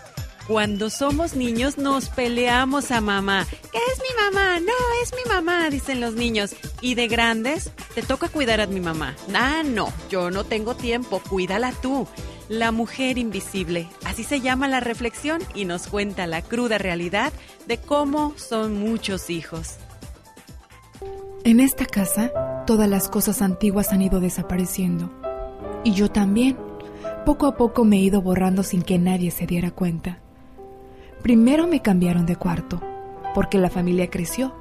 Cuando 0.50 0.89
somos 0.89 1.36
niños 1.36 1.78
nos 1.78 2.10
peleamos 2.10 2.89
a 2.89 3.02
mamá. 3.02 3.45
Es 3.52 4.00
mi 4.00 4.24
mamá, 4.26 4.60
no, 4.60 4.74
es 5.04 5.14
mi 5.14 5.32
mamá, 5.32 5.70
dicen 5.70 6.02
los 6.02 6.16
niños. 6.16 6.56
Y 6.82 6.95
de 6.95 7.08
grandes, 7.08 7.72
te 7.93 8.02
toca 8.02 8.30
cuidar 8.30 8.60
a 8.60 8.66
mi 8.66 8.80
mamá. 8.80 9.16
Ah, 9.36 9.62
no, 9.64 9.93
yo 10.10 10.32
no 10.32 10.45
tengo 10.45 10.76
tiempo, 10.76 11.22
cuídala 11.30 11.72
tú. 11.84 12.08
La 12.47 12.72
mujer 12.72 13.20
invisible, 13.20 13.89
así 14.06 14.24
se 14.24 14.41
llama 14.41 14.68
la 14.68 14.80
reflexión 14.80 15.39
y 15.54 15.66
nos 15.66 15.86
cuenta 15.86 16.26
la 16.26 16.41
cruda 16.41 16.80
realidad 16.80 17.32
de 17.68 17.78
cómo 17.78 18.34
son 18.36 18.80
muchos 18.80 19.30
hijos. 19.30 19.76
En 21.43 21.60
esta 21.60 21.86
casa, 21.86 22.32
todas 22.66 22.89
las 22.89 23.08
cosas 23.08 23.43
antiguas 23.43 23.93
han 23.93 24.02
ido 24.02 24.20
desapareciendo. 24.20 25.12
Y 25.84 25.91
yo 25.91 26.10
también. 26.10 26.58
Poco 27.24 27.45
a 27.45 27.56
poco 27.56 27.86
me 27.86 27.97
he 27.97 28.00
ido 28.00 28.24
borrando 28.24 28.64
sin 28.64 28.82
que 28.82 28.97
nadie 28.97 29.30
se 29.30 29.45
diera 29.45 29.70
cuenta. 29.70 30.24
Primero 31.22 31.67
me 31.67 31.82
cambiaron 31.82 32.26
de 32.26 32.36
cuarto, 32.36 32.82
porque 33.36 33.57
la 33.57 33.70
familia 33.70 34.09
creció. 34.09 34.53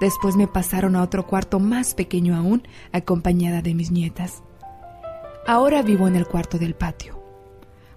Después 0.00 0.36
me 0.36 0.46
pasaron 0.46 0.94
a 0.94 1.02
otro 1.02 1.26
cuarto 1.26 1.58
más 1.58 1.94
pequeño 1.94 2.36
aún, 2.36 2.62
acompañada 2.92 3.62
de 3.62 3.74
mis 3.74 3.90
nietas. 3.90 4.42
Ahora 5.46 5.82
vivo 5.82 6.06
en 6.06 6.16
el 6.16 6.26
cuarto 6.26 6.58
del 6.58 6.74
patio. 6.74 7.22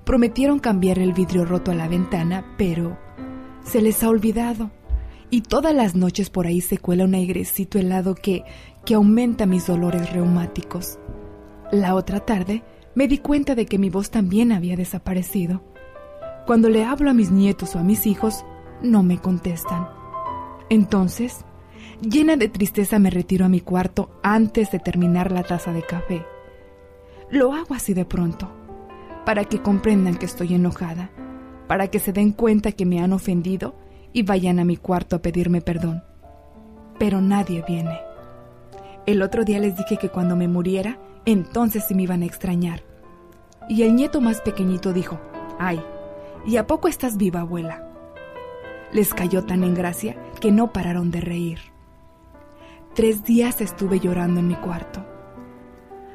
Prometieron 0.06 0.60
cambiar 0.60 0.98
el 1.00 1.14
vidrio 1.14 1.46
roto 1.46 1.72
a 1.72 1.76
la 1.76 1.88
ventana, 1.88 2.46
pero 2.58 2.98
se 3.64 3.82
les 3.82 4.02
ha 4.04 4.10
olvidado. 4.10 4.72
Y 5.30 5.42
todas 5.42 5.76
las 5.76 5.94
noches 5.94 6.30
por 6.30 6.48
ahí 6.48 6.62
se 6.62 6.78
cuela 6.78 7.04
un 7.04 7.14
airecito 7.14 7.78
helado 7.78 8.16
que, 8.16 8.44
que 8.86 8.96
aumenta 8.96 9.46
mis 9.46 9.68
dolores 9.68 10.12
reumáticos. 10.12 10.98
La 11.72 11.94
otra 11.96 12.22
tarde 12.22 12.64
me 12.96 13.08
di 13.08 13.20
cuenta 13.20 13.54
de 13.56 13.66
que 13.66 13.78
mi 13.78 13.90
voz 13.90 14.10
también 14.10 14.52
había 14.52 14.76
desaparecido. 14.76 15.62
Cuando 16.50 16.68
le 16.68 16.84
hablo 16.84 17.12
a 17.12 17.14
mis 17.14 17.30
nietos 17.30 17.76
o 17.76 17.80
a 17.80 17.84
mis 17.84 18.08
hijos, 18.08 18.44
no 18.82 19.04
me 19.04 19.20
contestan. 19.20 19.88
Entonces, 20.72 21.46
llena 22.02 22.38
de 22.38 22.50
tristeza 22.50 22.98
me 22.98 23.12
retiro 23.12 23.46
a 23.46 23.50
mi 23.50 23.62
cuarto 23.62 24.10
antes 24.24 24.72
de 24.72 24.80
terminar 24.80 25.32
la 25.32 25.44
taza 25.44 25.72
de 25.72 25.84
café. 25.84 26.26
Lo 27.30 27.54
hago 27.54 27.76
así 27.76 27.94
de 27.94 28.04
pronto, 28.04 28.50
para 29.28 29.46
que 29.46 29.62
comprendan 29.62 30.16
que 30.16 30.26
estoy 30.26 30.56
enojada, 30.56 31.12
para 31.68 31.90
que 31.90 32.00
se 32.00 32.14
den 32.14 32.32
cuenta 32.32 32.72
que 32.72 32.88
me 32.88 33.00
han 33.00 33.14
ofendido 33.14 33.76
y 34.12 34.24
vayan 34.24 34.58
a 34.58 34.66
mi 34.66 34.76
cuarto 34.76 35.18
a 35.18 35.22
pedirme 35.22 35.62
perdón. 35.62 36.04
Pero 36.98 37.22
nadie 37.22 37.64
viene. 37.68 38.00
El 39.06 39.22
otro 39.22 39.46
día 39.46 39.60
les 39.60 39.78
dije 39.78 39.98
que 39.98 40.10
cuando 40.10 40.36
me 40.36 40.48
muriera, 40.48 40.98
entonces 41.26 41.86
sí 41.88 41.94
me 41.94 42.02
iban 42.02 42.24
a 42.24 42.26
extrañar. 42.26 42.82
Y 43.70 43.84
el 43.84 43.96
nieto 43.96 44.20
más 44.20 44.42
pequeñito 44.42 44.94
dijo, 44.94 45.20
ay, 45.60 45.80
¿y 46.46 46.58
a 46.58 46.68
poco 46.68 46.88
estás 46.88 47.18
viva, 47.18 47.42
abuela? 47.42 47.86
Les 48.92 49.14
cayó 49.14 49.44
tan 49.46 49.64
en 49.64 49.76
gracia 49.76 50.18
que 50.40 50.52
no 50.52 50.74
pararon 50.74 51.12
de 51.12 51.22
reír. 51.22 51.60
Tres 52.96 53.24
días 53.24 53.62
estuve 53.62 54.00
llorando 54.00 54.40
en 54.40 54.48
mi 54.48 54.56
cuarto. 54.56 55.06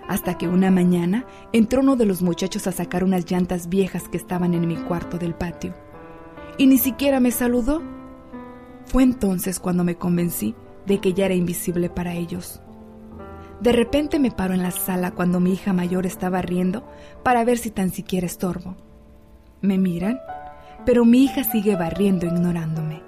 Hasta 0.08 0.36
que 0.36 0.48
una 0.48 0.70
mañana 0.70 1.24
entró 1.52 1.80
uno 1.80 1.96
de 1.96 2.04
los 2.04 2.20
muchachos 2.20 2.66
a 2.66 2.72
sacar 2.72 3.04
unas 3.04 3.30
llantas 3.30 3.68
viejas 3.68 4.08
que 4.08 4.16
estaban 4.16 4.54
en 4.54 4.66
mi 4.66 4.76
cuarto 4.76 5.16
del 5.16 5.34
patio. 5.34 5.74
Y 6.58 6.66
ni 6.66 6.78
siquiera 6.78 7.20
me 7.20 7.30
saludó. 7.30 7.82
Fue 8.86 9.02
entonces 9.02 9.60
cuando 9.60 9.82
me 9.82 9.96
convencí 9.96 10.54
de 10.84 11.00
que 11.00 11.14
ya 11.14 11.26
era 11.26 11.34
invisible 11.34 11.88
para 11.88 12.14
ellos. 12.14 12.60
De 13.60 13.72
repente 13.72 14.18
me 14.18 14.30
paro 14.30 14.52
en 14.52 14.62
la 14.62 14.72
sala 14.72 15.12
cuando 15.12 15.40
mi 15.40 15.54
hija 15.54 15.72
mayor 15.72 16.06
estaba 16.06 16.42
riendo 16.42 16.84
para 17.22 17.44
ver 17.44 17.56
si 17.56 17.70
tan 17.70 17.90
siquiera 17.90 18.26
estorbo. 18.26 18.76
Me 19.64 19.78
miran, 19.78 20.20
pero 20.84 21.06
mi 21.06 21.24
hija 21.24 21.42
sigue 21.42 21.74
barriendo 21.74 22.26
ignorándome. 22.26 23.00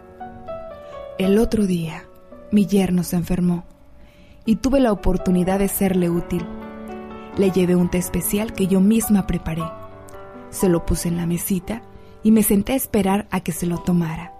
El 1.19 1.37
otro 1.37 1.67
día, 1.67 2.05
mi 2.51 2.65
yerno 2.65 3.03
se 3.03 3.17
enfermó 3.17 3.65
y 4.47 4.57
tuve 4.57 4.81
la 4.81 4.91
oportunidad 4.91 5.59
de 5.59 5.69
serle 5.69 6.09
útil. 6.09 6.47
Le 7.37 7.51
llevé 7.51 7.77
un 7.77 7.91
té 7.91 7.99
especial 7.99 8.55
que 8.55 8.69
yo 8.69 8.81
misma 8.81 9.27
preparé. 9.27 9.65
Se 10.49 10.71
lo 10.71 10.87
puse 10.87 11.09
en 11.09 11.19
la 11.19 11.27
mesita 11.27 11.83
y 12.23 12.31
me 12.31 12.43
senté 12.43 12.73
a 12.73 12.77
esperar 12.77 13.29
a 13.31 13.41
que 13.41 13.53
se 13.53 13.67
lo 13.67 13.77
tomara. 13.77 14.33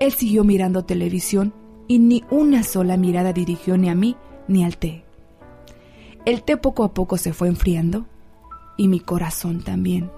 Él 0.00 0.12
siguió 0.12 0.44
mirando 0.44 0.86
televisión 0.86 1.52
y 1.88 1.98
ni 1.98 2.24
una 2.30 2.62
sola 2.62 2.96
mirada 2.96 3.34
dirigió 3.34 3.76
ni 3.76 3.90
a 3.90 3.94
mí 3.94 4.16
ni 4.48 4.64
al 4.64 4.78
té. 4.78 5.04
El 6.24 6.42
té 6.42 6.56
poco 6.56 6.84
a 6.84 6.94
poco 6.94 7.18
se 7.18 7.34
fue 7.34 7.48
enfriando 7.48 8.06
y 8.78 8.88
mi 8.88 9.00
corazón 9.00 9.62
también. 9.62 10.10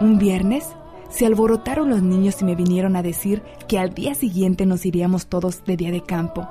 Un 0.00 0.18
viernes 0.18 0.76
se 1.10 1.26
alborotaron 1.26 1.90
los 1.90 2.02
niños 2.02 2.40
y 2.40 2.44
me 2.44 2.54
vinieron 2.54 2.94
a 2.94 3.02
decir 3.02 3.42
que 3.66 3.78
al 3.78 3.94
día 3.94 4.14
siguiente 4.14 4.66
nos 4.66 4.84
iríamos 4.86 5.26
todos 5.26 5.64
de 5.64 5.76
día 5.76 5.90
de 5.90 6.02
campo. 6.02 6.46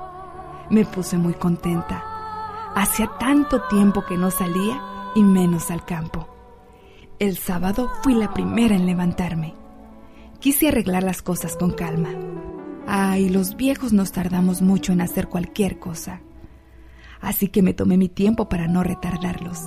Me 0.68 0.84
puse 0.84 1.16
muy 1.16 1.34
contenta. 1.34 2.04
Hacía 2.74 3.10
tanto 3.18 3.62
tiempo 3.68 4.04
que 4.06 4.18
no 4.18 4.30
salía 4.30 4.82
y 5.14 5.22
menos 5.22 5.70
al 5.70 5.84
campo. 5.84 6.28
El 7.18 7.36
sábado 7.36 7.90
fui 8.02 8.14
la 8.14 8.34
primera 8.34 8.76
en 8.76 8.86
levantarme. 8.86 9.54
Quise 10.40 10.68
arreglar 10.68 11.02
las 11.02 11.22
cosas 11.22 11.56
con 11.56 11.72
calma. 11.72 12.10
Ay, 12.86 13.28
los 13.28 13.56
viejos 13.56 13.92
nos 13.92 14.12
tardamos 14.12 14.60
mucho 14.62 14.92
en 14.92 15.00
hacer 15.00 15.28
cualquier 15.28 15.78
cosa. 15.78 16.20
Así 17.20 17.48
que 17.48 17.62
me 17.62 17.74
tomé 17.74 17.96
mi 17.96 18.08
tiempo 18.08 18.48
para 18.48 18.68
no 18.68 18.82
retardarlos. 18.82 19.58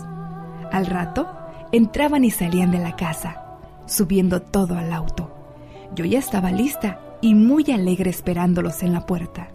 Al 0.71 0.85
rato, 0.85 1.27
entraban 1.71 2.23
y 2.23 2.31
salían 2.31 2.71
de 2.71 2.79
la 2.79 2.95
casa, 2.95 3.50
subiendo 3.85 4.41
todo 4.41 4.77
al 4.77 4.93
auto. 4.93 5.31
Yo 5.95 6.05
ya 6.05 6.19
estaba 6.19 6.51
lista 6.51 6.99
y 7.21 7.35
muy 7.35 7.65
alegre 7.71 8.09
esperándolos 8.09 8.83
en 8.83 8.93
la 8.93 9.05
puerta. 9.05 9.49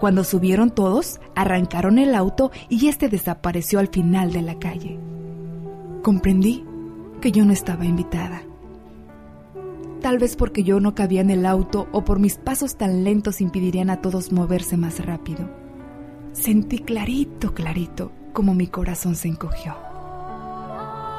Cuando 0.00 0.24
subieron 0.24 0.70
todos, 0.70 1.20
arrancaron 1.34 1.98
el 1.98 2.14
auto 2.14 2.50
y 2.68 2.88
este 2.88 3.08
desapareció 3.08 3.78
al 3.78 3.88
final 3.88 4.32
de 4.32 4.42
la 4.42 4.58
calle. 4.58 4.98
Comprendí 6.02 6.64
que 7.20 7.32
yo 7.32 7.44
no 7.44 7.52
estaba 7.52 7.84
invitada. 7.84 8.42
Tal 10.00 10.18
vez 10.18 10.36
porque 10.36 10.62
yo 10.62 10.80
no 10.80 10.94
cabía 10.94 11.20
en 11.20 11.28
el 11.28 11.44
auto 11.44 11.86
o 11.92 12.02
por 12.02 12.18
mis 12.18 12.38
pasos 12.38 12.76
tan 12.76 13.04
lentos 13.04 13.42
impedirían 13.42 13.90
a 13.90 14.00
todos 14.00 14.32
moverse 14.32 14.78
más 14.78 15.04
rápido. 15.04 15.50
Sentí 16.32 16.78
clarito, 16.78 17.52
clarito, 17.52 18.10
como 18.32 18.54
mi 18.54 18.68
corazón 18.68 19.14
se 19.14 19.28
encogió. 19.28 19.76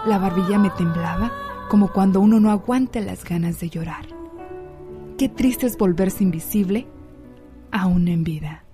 La 0.07 0.17
barbilla 0.17 0.57
me 0.57 0.71
temblaba 0.71 1.31
como 1.71 1.87
cuando 1.87 2.19
uno 2.19 2.41
no 2.41 2.51
aguanta 2.51 2.99
las 2.99 3.23
ganas 3.23 3.61
de 3.61 3.69
llorar. 3.69 4.05
Qué 5.17 5.29
triste 5.29 5.67
es 5.67 5.77
volverse 5.77 6.21
invisible 6.21 6.85
aún 7.71 8.09
en 8.09 8.25
vida. 8.25 8.65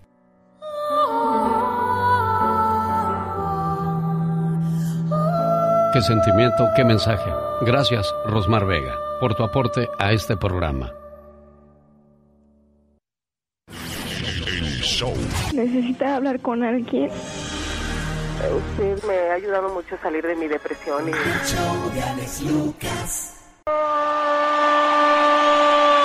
Qué 5.94 6.02
sentimiento, 6.02 6.70
qué 6.76 6.84
mensaje. 6.84 7.30
Gracias, 7.62 8.12
Rosmar 8.26 8.66
Vega, 8.66 8.96
por 9.22 9.36
tu 9.36 9.44
aporte 9.44 9.88
a 10.00 10.12
este 10.12 10.36
programa. 10.36 10.92
El 13.68 14.82
show. 14.82 15.14
Necesita 15.54 16.16
hablar 16.16 16.40
con 16.40 16.64
alguien. 16.64 17.12
Usted 18.38 19.04
me 19.04 19.18
ha 19.30 19.34
ayudado 19.34 19.70
mucho 19.70 19.96
a 19.96 20.02
salir 20.02 20.26
de 20.26 20.36
mi 20.36 20.48
depresión 20.48 21.10
y... 21.10 21.12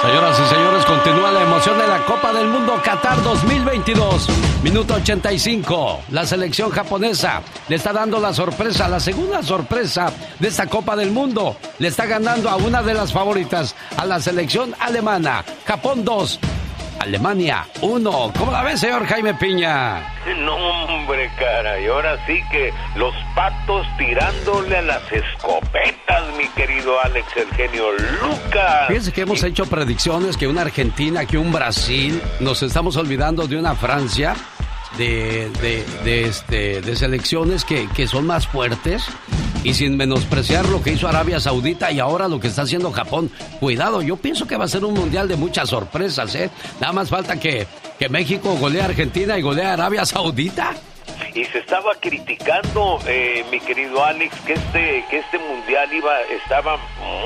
Señoras 0.02 0.40
y 0.40 0.46
señores, 0.52 0.84
continúa 0.84 1.30
la 1.30 1.42
emoción 1.42 1.78
de 1.78 1.86
la 1.86 2.04
Copa 2.06 2.32
del 2.32 2.48
Mundo 2.48 2.80
Qatar 2.82 3.22
2022. 3.22 4.28
Minuto 4.64 4.94
85. 4.94 6.00
La 6.10 6.26
selección 6.26 6.70
japonesa 6.70 7.42
le 7.68 7.76
está 7.76 7.92
dando 7.92 8.18
la 8.18 8.32
sorpresa, 8.32 8.88
la 8.88 8.98
segunda 8.98 9.44
sorpresa 9.44 10.12
de 10.40 10.48
esta 10.48 10.66
Copa 10.66 10.96
del 10.96 11.12
Mundo. 11.12 11.56
Le 11.78 11.86
está 11.86 12.06
ganando 12.06 12.48
a 12.48 12.56
una 12.56 12.82
de 12.82 12.94
las 12.94 13.12
favoritas, 13.12 13.76
a 13.96 14.04
la 14.04 14.18
selección 14.18 14.74
alemana. 14.80 15.44
Japón 15.66 16.04
2, 16.04 16.40
Alemania 17.02 17.66
1. 17.80 18.32
¿Cómo 18.38 18.52
la 18.52 18.62
ves, 18.62 18.78
señor 18.78 19.04
Jaime 19.06 19.34
Piña? 19.34 20.14
No, 20.38 20.54
hombre, 20.84 21.28
cara, 21.36 21.80
y 21.80 21.86
ahora 21.86 22.16
sí 22.26 22.40
que 22.52 22.72
los 22.94 23.12
patos 23.34 23.84
tirándole 23.98 24.78
a 24.78 24.82
las 24.82 25.12
escopetas, 25.12 26.22
mi 26.38 26.46
querido 26.50 27.00
Alex 27.02 27.26
Eugenio 27.36 27.92
Lucas. 28.22 28.86
Fíjense 28.86 29.12
que 29.12 29.22
hemos 29.22 29.42
hecho 29.42 29.66
predicciones 29.66 30.36
que 30.36 30.46
una 30.46 30.62
Argentina, 30.62 31.26
que 31.26 31.38
un 31.38 31.50
Brasil, 31.50 32.22
nos 32.38 32.62
estamos 32.62 32.96
olvidando 32.96 33.48
de 33.48 33.58
una 33.58 33.74
Francia, 33.74 34.36
de, 34.96 35.50
de, 35.60 35.84
de, 36.04 36.24
este, 36.26 36.82
de 36.82 36.96
selecciones 36.96 37.64
que, 37.64 37.88
que 37.88 38.06
son 38.06 38.26
más 38.28 38.46
fuertes 38.46 39.08
y 39.64 39.74
sin 39.74 39.96
menospreciar 39.96 40.68
lo 40.68 40.82
que 40.82 40.92
hizo 40.92 41.08
Arabia 41.08 41.40
Saudita 41.40 41.90
y 41.92 42.00
ahora 42.00 42.28
lo 42.28 42.40
que 42.40 42.48
está 42.48 42.62
haciendo 42.62 42.90
Japón. 42.92 43.30
Cuidado, 43.60 44.02
yo 44.02 44.16
pienso 44.16 44.46
que 44.46 44.56
va 44.56 44.64
a 44.64 44.68
ser 44.68 44.84
un 44.84 44.94
mundial 44.94 45.28
de 45.28 45.36
muchas 45.36 45.68
sorpresas, 45.68 46.34
¿eh? 46.34 46.50
Nada 46.80 46.92
más 46.92 47.08
falta 47.08 47.38
que, 47.38 47.66
que 47.98 48.08
México 48.08 48.56
golee 48.56 48.80
a 48.80 48.86
Argentina 48.86 49.38
y 49.38 49.42
golee 49.42 49.64
a 49.64 49.74
Arabia 49.74 50.04
Saudita. 50.04 50.74
Y 51.34 51.44
se 51.46 51.58
estaba 51.58 51.94
criticando 52.00 52.98
eh, 53.06 53.44
mi 53.50 53.60
querido 53.60 54.04
Alex 54.04 54.34
que 54.46 54.54
este 54.54 55.04
que 55.10 55.18
este 55.18 55.38
mundial 55.38 55.92
iba 55.92 56.20
estaba 56.22 56.76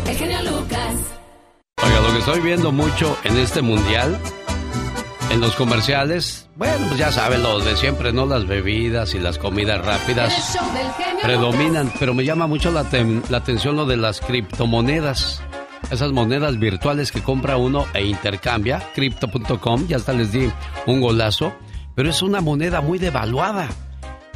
El 0.09 0.17
genio 0.17 0.43
Lucas. 0.43 1.18
Oiga, 1.89 2.01
lo 2.03 2.13
que 2.13 2.19
estoy 2.19 2.41
viendo 2.41 2.71
mucho 2.71 3.17
en 3.25 3.39
este 3.39 3.63
mundial, 3.63 4.19
en 5.31 5.41
los 5.41 5.55
comerciales, 5.55 6.47
bueno, 6.57 6.87
pues 6.87 6.99
ya 6.99 7.11
saben, 7.11 7.43
los 7.43 7.65
de 7.65 7.77
siempre, 7.77 8.13
¿no? 8.13 8.27
Las 8.27 8.47
bebidas 8.47 9.15
y 9.15 9.19
las 9.19 9.39
comidas 9.39 9.83
rápidas 9.85 10.59
predominan, 11.23 11.91
pero 11.99 12.13
me 12.13 12.27
llama 12.27 12.47
mucho 12.47 12.71
la, 12.71 12.85
la 13.31 13.39
atención 13.39 13.77
lo 13.77 13.87
de 13.87 13.97
las 13.97 14.21
criptomonedas. 14.21 15.43
Esas 15.91 16.13
monedas 16.13 16.59
virtuales 16.59 17.11
que 17.11 17.23
compra 17.23 17.57
uno 17.57 17.87
e 17.95 18.05
intercambia, 18.05 18.83
crypto.com, 18.95 19.87
ya 19.87 19.97
hasta 19.97 20.13
les 20.13 20.31
di 20.31 20.51
un 20.87 21.01
golazo, 21.01 21.55
pero 21.95 22.11
es 22.11 22.21
una 22.21 22.43
moneda 22.43 22.83
muy 22.83 22.99
devaluada. 22.99 23.69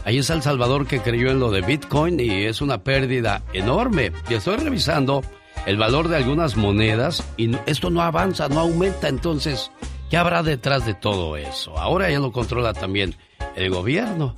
Ahí 0.07 0.19
está 0.19 0.33
El 0.33 0.43
Salvador 0.43 0.87
que 0.87 1.01
creyó 1.01 1.31
en 1.31 1.39
lo 1.39 1.51
de 1.51 1.61
Bitcoin 1.61 2.19
y 2.19 2.45
es 2.45 2.63
una 2.63 2.83
pérdida 2.83 3.43
enorme. 3.53 4.13
Y 4.31 4.35
estoy 4.35 4.57
revisando 4.57 5.23
el 5.67 5.77
valor 5.77 6.09
de 6.09 6.17
algunas 6.17 6.57
monedas 6.57 7.25
y 7.37 7.51
esto 7.67 7.91
no 7.91 8.03
avanza, 8.03 8.49
no 8.49 8.61
aumenta. 8.61 9.09
Entonces, 9.09 9.71
¿qué 10.11 10.17
habrá 10.17 10.43
detrás 10.43 10.87
de 10.87 10.95
todo 10.95 11.37
eso? 11.37 11.79
Ahora 11.79 12.11
ya 12.11 12.19
lo 12.19 12.33
controla 12.33 12.73
también 12.73 13.15
el 13.57 13.71
gobierno. 13.71 14.37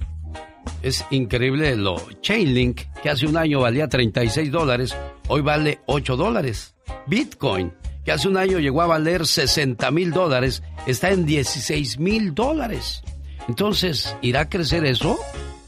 Es 0.83 1.05
increíble 1.11 1.77
lo 1.77 1.97
Chainlink, 2.21 2.83
que 3.03 3.11
hace 3.11 3.27
un 3.27 3.37
año 3.37 3.61
valía 3.61 3.89
36 3.89 4.51
dólares, 4.51 4.97
hoy 5.29 5.41
vale 5.41 5.81
8 5.87 6.17
dólares. 6.17 6.75
Bitcoin, 7.07 7.73
que 8.05 8.13
hace 8.13 8.29
un 8.29 8.37
año 8.37 8.59
llegó 8.59 8.83
a 8.83 8.87
valer 8.87 9.27
60 9.27 9.91
mil 9.91 10.13
dólares, 10.13 10.63
está 10.87 11.11
en 11.11 11.25
16 11.25 11.99
mil 11.99 12.35
dólares. 12.35 13.03
Entonces, 13.49 14.17
¿irá 14.23 14.41
a 14.41 14.49
crecer 14.49 14.85
eso? 14.85 15.19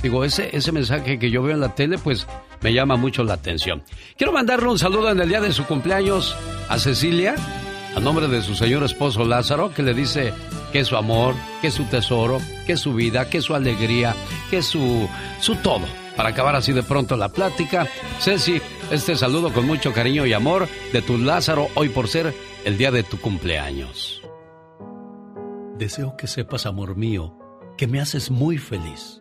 Digo, 0.03 0.25
ese, 0.25 0.55
ese 0.57 0.73
mensaje 0.73 1.19
que 1.19 1.31
yo 1.31 1.43
veo 1.43 1.55
en 1.55 1.61
la 1.61 1.75
tele, 1.75 1.99
pues 1.99 2.27
me 2.61 2.73
llama 2.73 2.97
mucho 2.97 3.25
la 3.25 3.35
atención. 3.35 3.83
Quiero 4.17 4.33
mandarle 4.33 4.69
un 4.69 4.79
saludo 4.79 5.11
en 5.11 5.21
el 5.21 5.29
día 5.29 5.41
de 5.41 5.53
su 5.53 5.65
cumpleaños 5.65 6.37
a 6.69 6.79
Cecilia, 6.79 7.35
a 7.95 8.01
nombre 8.01 8.29
de 8.29 8.43
su 8.43 8.55
señor 8.55 8.83
esposo 8.85 9.25
Lázaro, 9.25 9.73
que 9.73 9.83
le 9.83 9.95
dice 9.95 10.33
que 10.73 10.81
es 10.81 10.89
su 10.89 10.97
amor, 10.97 11.35
que 11.61 11.69
es 11.69 11.75
su 11.75 11.85
tesoro, 11.85 12.39
que 12.67 12.73
es 12.73 12.81
su 12.81 12.95
vida, 12.95 13.29
que 13.29 13.39
es 13.39 13.45
su 13.45 13.55
alegría, 13.55 14.15
que 14.51 14.59
es 14.59 14.67
su, 14.67 15.09
su 15.41 15.57
todo. 15.57 15.87
Para 16.17 16.31
acabar 16.31 16.57
así 16.57 16.73
de 16.73 16.83
pronto 16.83 17.17
la 17.17 17.29
plática, 17.29 17.87
Ceci, 18.21 18.61
este 18.91 19.17
saludo 19.17 19.53
con 19.53 19.67
mucho 19.67 19.93
cariño 19.93 20.27
y 20.27 20.33
amor 20.33 20.69
de 20.93 21.03
tu 21.03 21.19
Lázaro 21.19 21.69
hoy 21.75 21.89
por 21.89 22.09
ser 22.09 22.35
el 22.65 22.79
día 22.79 22.91
de 22.91 23.03
tu 23.03 23.19
cumpleaños. 23.19 24.23
Deseo 25.79 26.17
que 26.17 26.27
sepas, 26.27 26.65
amor 26.65 26.97
mío, 26.97 27.37
que 27.77 27.87
me 27.87 28.01
haces 28.01 28.31
muy 28.31 28.57
feliz. 28.57 29.21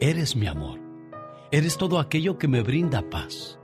eres 0.00 0.36
mi 0.36 0.46
amor, 0.46 0.80
eres 1.50 1.76
todo 1.76 1.98
aquello 1.98 2.38
que 2.38 2.48
me 2.48 2.62
brinda 2.62 3.08
paz. 3.08 3.58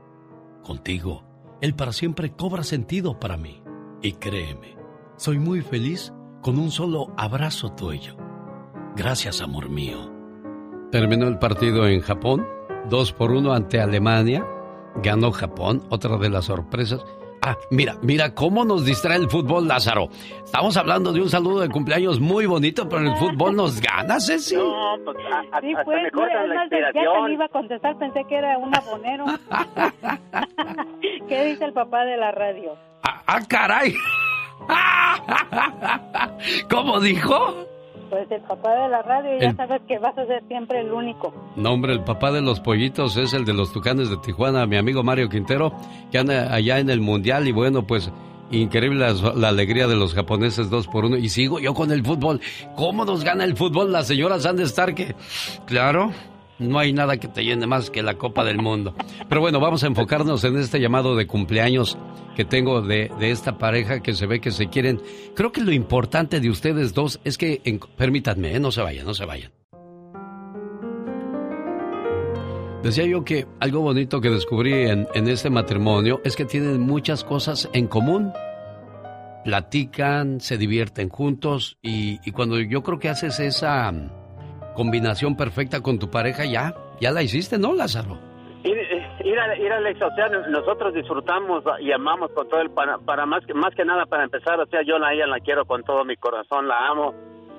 Contigo, 0.62 1.24
el 1.60 1.74
para 1.74 1.92
siempre 1.92 2.32
cobra 2.32 2.62
sentido 2.62 3.18
para 3.18 3.36
mí. 3.36 3.62
Y 4.00 4.12
créeme, 4.14 4.76
soy 5.16 5.38
muy 5.38 5.60
feliz 5.60 6.12
con 6.40 6.58
un 6.58 6.70
solo 6.70 7.12
abrazo 7.16 7.72
tuyo. 7.72 8.16
Gracias, 8.96 9.40
amor 9.40 9.68
mío. 9.68 10.10
Terminó 10.90 11.28
el 11.28 11.38
partido 11.38 11.86
en 11.86 12.00
Japón, 12.00 12.46
dos 12.88 13.12
por 13.12 13.30
uno 13.30 13.52
ante 13.52 13.80
Alemania. 13.80 14.46
Ganó 15.02 15.32
Japón, 15.32 15.82
otra 15.88 16.18
de 16.18 16.28
las 16.28 16.46
sorpresas. 16.46 17.04
Ah, 17.44 17.56
mira, 17.70 17.96
mira 18.02 18.34
cómo 18.34 18.64
nos 18.64 18.84
distrae 18.84 19.16
el 19.18 19.28
fútbol, 19.28 19.66
Lázaro. 19.66 20.08
Estamos 20.44 20.76
hablando 20.76 21.12
de 21.12 21.20
un 21.20 21.28
saludo 21.28 21.60
de 21.60 21.68
cumpleaños 21.70 22.20
muy 22.20 22.46
bonito, 22.46 22.88
pero 22.88 23.02
el 23.02 23.16
fútbol 23.16 23.56
nos 23.56 23.80
gana, 23.80 24.20
Ceci. 24.20 24.54
No, 24.54 24.94
pues 25.04 25.16
a- 25.26 25.56
a- 25.56 25.60
Sí, 25.60 25.72
hasta 25.72 25.84
pues, 25.84 26.02
me 26.04 26.10
cortan 26.12 26.48
la 26.48 26.54
ya 26.70 26.92
te 26.92 27.32
iba 27.32 27.44
a 27.44 27.48
contestar, 27.48 27.98
pensé 27.98 28.24
que 28.28 28.36
era 28.36 28.58
un 28.58 28.72
abonero. 28.76 29.24
¿Qué 31.28 31.44
dice 31.46 31.64
el 31.64 31.72
papá 31.72 32.04
de 32.04 32.16
la 32.16 32.30
radio? 32.30 32.76
¡Ah, 33.02 33.40
caray! 33.48 33.92
¿Cómo 36.70 37.00
dijo? 37.00 37.66
Pues 38.12 38.30
el 38.30 38.42
papá 38.42 38.74
de 38.74 38.88
la 38.90 39.00
radio, 39.00 39.30
ya 39.40 39.48
El- 39.48 39.56
sabes 39.56 39.80
que 39.88 39.98
vas 39.98 40.12
a 40.18 40.26
ser 40.26 40.42
siempre 40.46 40.80
el 40.82 40.92
único. 40.92 41.32
No, 41.56 41.72
hombre, 41.72 41.94
el 41.94 42.00
papá 42.04 42.30
de 42.30 42.42
los 42.42 42.60
pollitos 42.60 43.16
es 43.16 43.32
el 43.32 43.46
de 43.46 43.54
los 43.54 43.72
tucanes 43.72 44.10
de 44.10 44.18
Tijuana, 44.18 44.66
mi 44.66 44.76
amigo 44.76 45.02
Mario 45.02 45.30
Quintero, 45.30 45.72
que 46.10 46.18
anda 46.18 46.52
allá 46.52 46.78
en 46.78 46.90
el 46.90 47.00
Mundial 47.00 47.48
y 47.48 47.52
bueno, 47.52 47.86
pues 47.86 48.10
increíble 48.50 48.98
la, 48.98 49.32
la 49.34 49.48
alegría 49.48 49.86
de 49.86 49.96
los 49.96 50.12
japoneses 50.12 50.68
dos 50.68 50.88
por 50.88 51.06
uno. 51.06 51.16
Y 51.16 51.30
sigo 51.30 51.58
yo 51.58 51.72
con 51.72 51.90
el 51.90 52.04
fútbol. 52.04 52.42
¿Cómo 52.76 53.06
nos 53.06 53.24
gana 53.24 53.44
el 53.44 53.56
fútbol? 53.56 53.90
Las 53.90 54.08
señoras 54.08 54.44
han 54.44 54.56
de 54.56 54.64
estar 54.64 54.94
que... 54.94 55.14
Claro, 55.64 56.10
no 56.62 56.78
hay 56.78 56.92
nada 56.92 57.16
que 57.18 57.28
te 57.28 57.44
llene 57.44 57.66
más 57.66 57.90
que 57.90 58.02
la 58.02 58.14
Copa 58.14 58.44
del 58.44 58.58
Mundo. 58.58 58.94
Pero 59.28 59.40
bueno, 59.40 59.60
vamos 59.60 59.84
a 59.84 59.88
enfocarnos 59.88 60.44
en 60.44 60.56
este 60.58 60.80
llamado 60.80 61.14
de 61.16 61.26
cumpleaños 61.26 61.98
que 62.36 62.44
tengo 62.44 62.80
de, 62.80 63.10
de 63.18 63.30
esta 63.30 63.58
pareja 63.58 64.00
que 64.00 64.14
se 64.14 64.26
ve 64.26 64.40
que 64.40 64.50
se 64.50 64.68
quieren. 64.68 65.00
Creo 65.34 65.52
que 65.52 65.60
lo 65.60 65.72
importante 65.72 66.40
de 66.40 66.48
ustedes 66.48 66.94
dos 66.94 67.20
es 67.24 67.36
que... 67.36 67.60
en- 67.64 67.80
permítanme, 67.96 68.54
¿eh? 68.54 68.60
no 68.60 68.70
se 68.72 68.80
vayan, 68.82 69.04
no 69.04 69.14
se 69.14 69.24
vayan. 69.26 69.52
Decía 72.82 73.04
yo 73.04 73.24
que 73.24 73.46
algo 73.60 73.80
bonito 73.80 74.20
que 74.20 74.28
descubrí 74.30 74.72
en, 74.72 75.06
en 75.14 75.28
este 75.28 75.50
matrimonio 75.50 76.20
es 76.24 76.34
que 76.34 76.44
tienen 76.44 76.80
muchas 76.80 77.22
cosas 77.22 77.68
en 77.72 77.86
común. 77.86 78.32
Platican, 79.44 80.40
se 80.40 80.56
divierten 80.58 81.08
juntos 81.08 81.78
y, 81.82 82.18
y 82.24 82.32
cuando 82.32 82.58
yo 82.60 82.82
creo 82.82 82.98
que 82.98 83.08
haces 83.08 83.38
esa 83.40 83.92
combinación 84.74 85.36
perfecta 85.36 85.80
con 85.82 85.98
tu 85.98 86.10
pareja, 86.10 86.44
ya, 86.44 86.74
ya 87.00 87.10
la 87.10 87.22
hiciste, 87.22 87.58
¿no, 87.58 87.72
Lázaro? 87.74 88.18
Ir, 88.64 88.76
ir, 89.24 89.38
a- 89.40 89.56
ir, 89.56 89.72
Alex, 89.72 90.00
o 90.02 90.10
sea, 90.14 90.28
nosotros 90.28 90.94
disfrutamos 90.94 91.64
y 91.80 91.90
amamos 91.92 92.30
con 92.32 92.48
todo 92.48 92.60
el 92.60 92.70
para, 92.70 92.98
para 92.98 93.26
más 93.26 93.44
que 93.44 93.54
más 93.54 93.74
que 93.74 93.84
nada 93.84 94.06
para 94.06 94.24
empezar, 94.24 94.60
o 94.60 94.66
sea, 94.66 94.82
yo 94.82 95.02
a 95.02 95.12
ella 95.12 95.26
la 95.26 95.40
quiero 95.40 95.64
con 95.64 95.82
todo 95.82 96.04
mi 96.04 96.16
corazón, 96.16 96.68
la 96.68 96.86
amo 96.88 97.12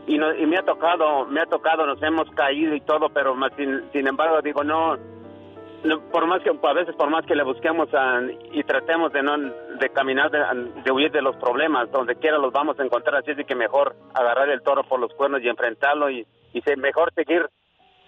y, 0.07 0.17
no- 0.17 0.33
y 0.33 0.45
me 0.45 0.57
ha 0.57 0.63
tocado, 0.63 1.25
me 1.25 1.41
ha 1.41 1.45
tocado, 1.45 1.85
nos 1.85 2.01
hemos 2.03 2.29
caído 2.31 2.73
y 2.73 2.81
todo, 2.81 3.09
pero 3.09 3.35
más 3.35 3.51
sin, 3.57 3.81
sin 3.91 4.07
embargo 4.07 4.41
digo 4.41 4.63
no, 4.63 4.95
por 6.13 6.25
más 6.27 6.41
que 6.41 6.49
a 6.49 6.73
veces 6.73 6.95
por 6.95 7.09
más 7.09 7.25
que 7.25 7.35
le 7.35 7.43
busquemos 7.43 7.89
y 8.53 8.63
tratemos 8.63 9.11
de 9.11 9.21
no 9.23 9.37
de 9.37 9.89
caminar 9.93 10.31
de, 10.31 10.39
de 10.85 10.91
huir 10.91 11.11
de 11.11 11.21
los 11.21 11.35
problemas, 11.35 11.91
donde 11.91 12.15
quiera 12.15 12.37
los 12.37 12.53
vamos 12.53 12.79
a 12.79 12.83
encontrar, 12.85 13.15
así 13.17 13.31
es 13.31 13.45
que 13.45 13.55
mejor 13.55 13.93
agarrar 14.13 14.47
el 14.49 14.61
toro 14.61 14.83
por 14.83 15.01
los 15.01 15.13
cuernos 15.15 15.41
y 15.43 15.49
enfrentarlo 15.49 16.09
y, 16.09 16.25
se- 16.61 16.75
mejor 16.77 17.13
seguir 17.13 17.45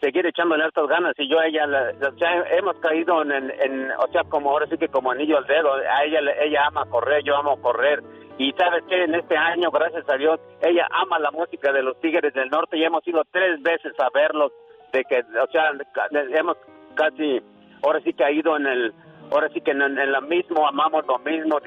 seguir 0.01 0.25
echándole 0.27 0.63
hartas 0.63 0.87
ganas. 0.87 1.13
Y 1.17 1.27
yo 1.29 1.39
a 1.39 1.47
ella 1.47 1.65
la- 1.65 1.93
sea, 2.17 2.43
hemos 2.57 2.77
caído 2.79 3.21
en, 3.23 3.31
en- 3.31 3.91
o 3.91 4.07
sea 4.11 4.23
como 4.25 4.51
ahora 4.51 4.67
sí 4.67 4.77
que 4.77 4.87
como 4.89 5.11
anillo 5.11 5.37
al 5.37 5.47
dedo. 5.47 5.73
A 5.73 6.03
ella 6.03 6.19
ella 6.41 6.65
ama 6.67 6.85
correr 6.89 7.23
yo 7.23 7.35
amo 7.35 7.59
correr. 7.61 8.03
Y 8.37 8.51
sabes 8.53 8.83
que 8.89 9.03
en 9.03 9.15
este 9.15 9.37
año 9.37 9.71
gracias 9.71 10.07
a 10.09 10.17
Dios 10.17 10.39
ella 10.61 10.85
ama 10.91 11.17
la 11.19 11.31
música 11.31 11.71
de 11.71 11.81
los 11.81 11.99
Tigres 12.01 12.33
del 12.33 12.49
Norte 12.49 12.77
y 12.77 12.83
hemos 12.83 13.07
ido 13.07 13.23
tres 13.31 13.61
veces 13.63 13.93
a 13.99 14.09
verlos 14.13 14.51
de 14.91 15.03
que 15.05 15.19
o 15.41 15.47
sea 15.51 15.71
hemos 16.37 16.57
casi 16.95 17.41
ahora 17.81 18.01
sí 18.01 18.13
ido 18.31 18.57
en 18.57 18.67
el 18.67 18.93
ahora 19.31 19.49
sí 19.53 19.61
que 19.61 19.71
en, 19.71 19.81
en 19.81 20.11
lo 20.11 20.21
mismo 20.21 20.67
amamos 20.67 21.05
lo 21.07 21.19
mismo 21.19 21.59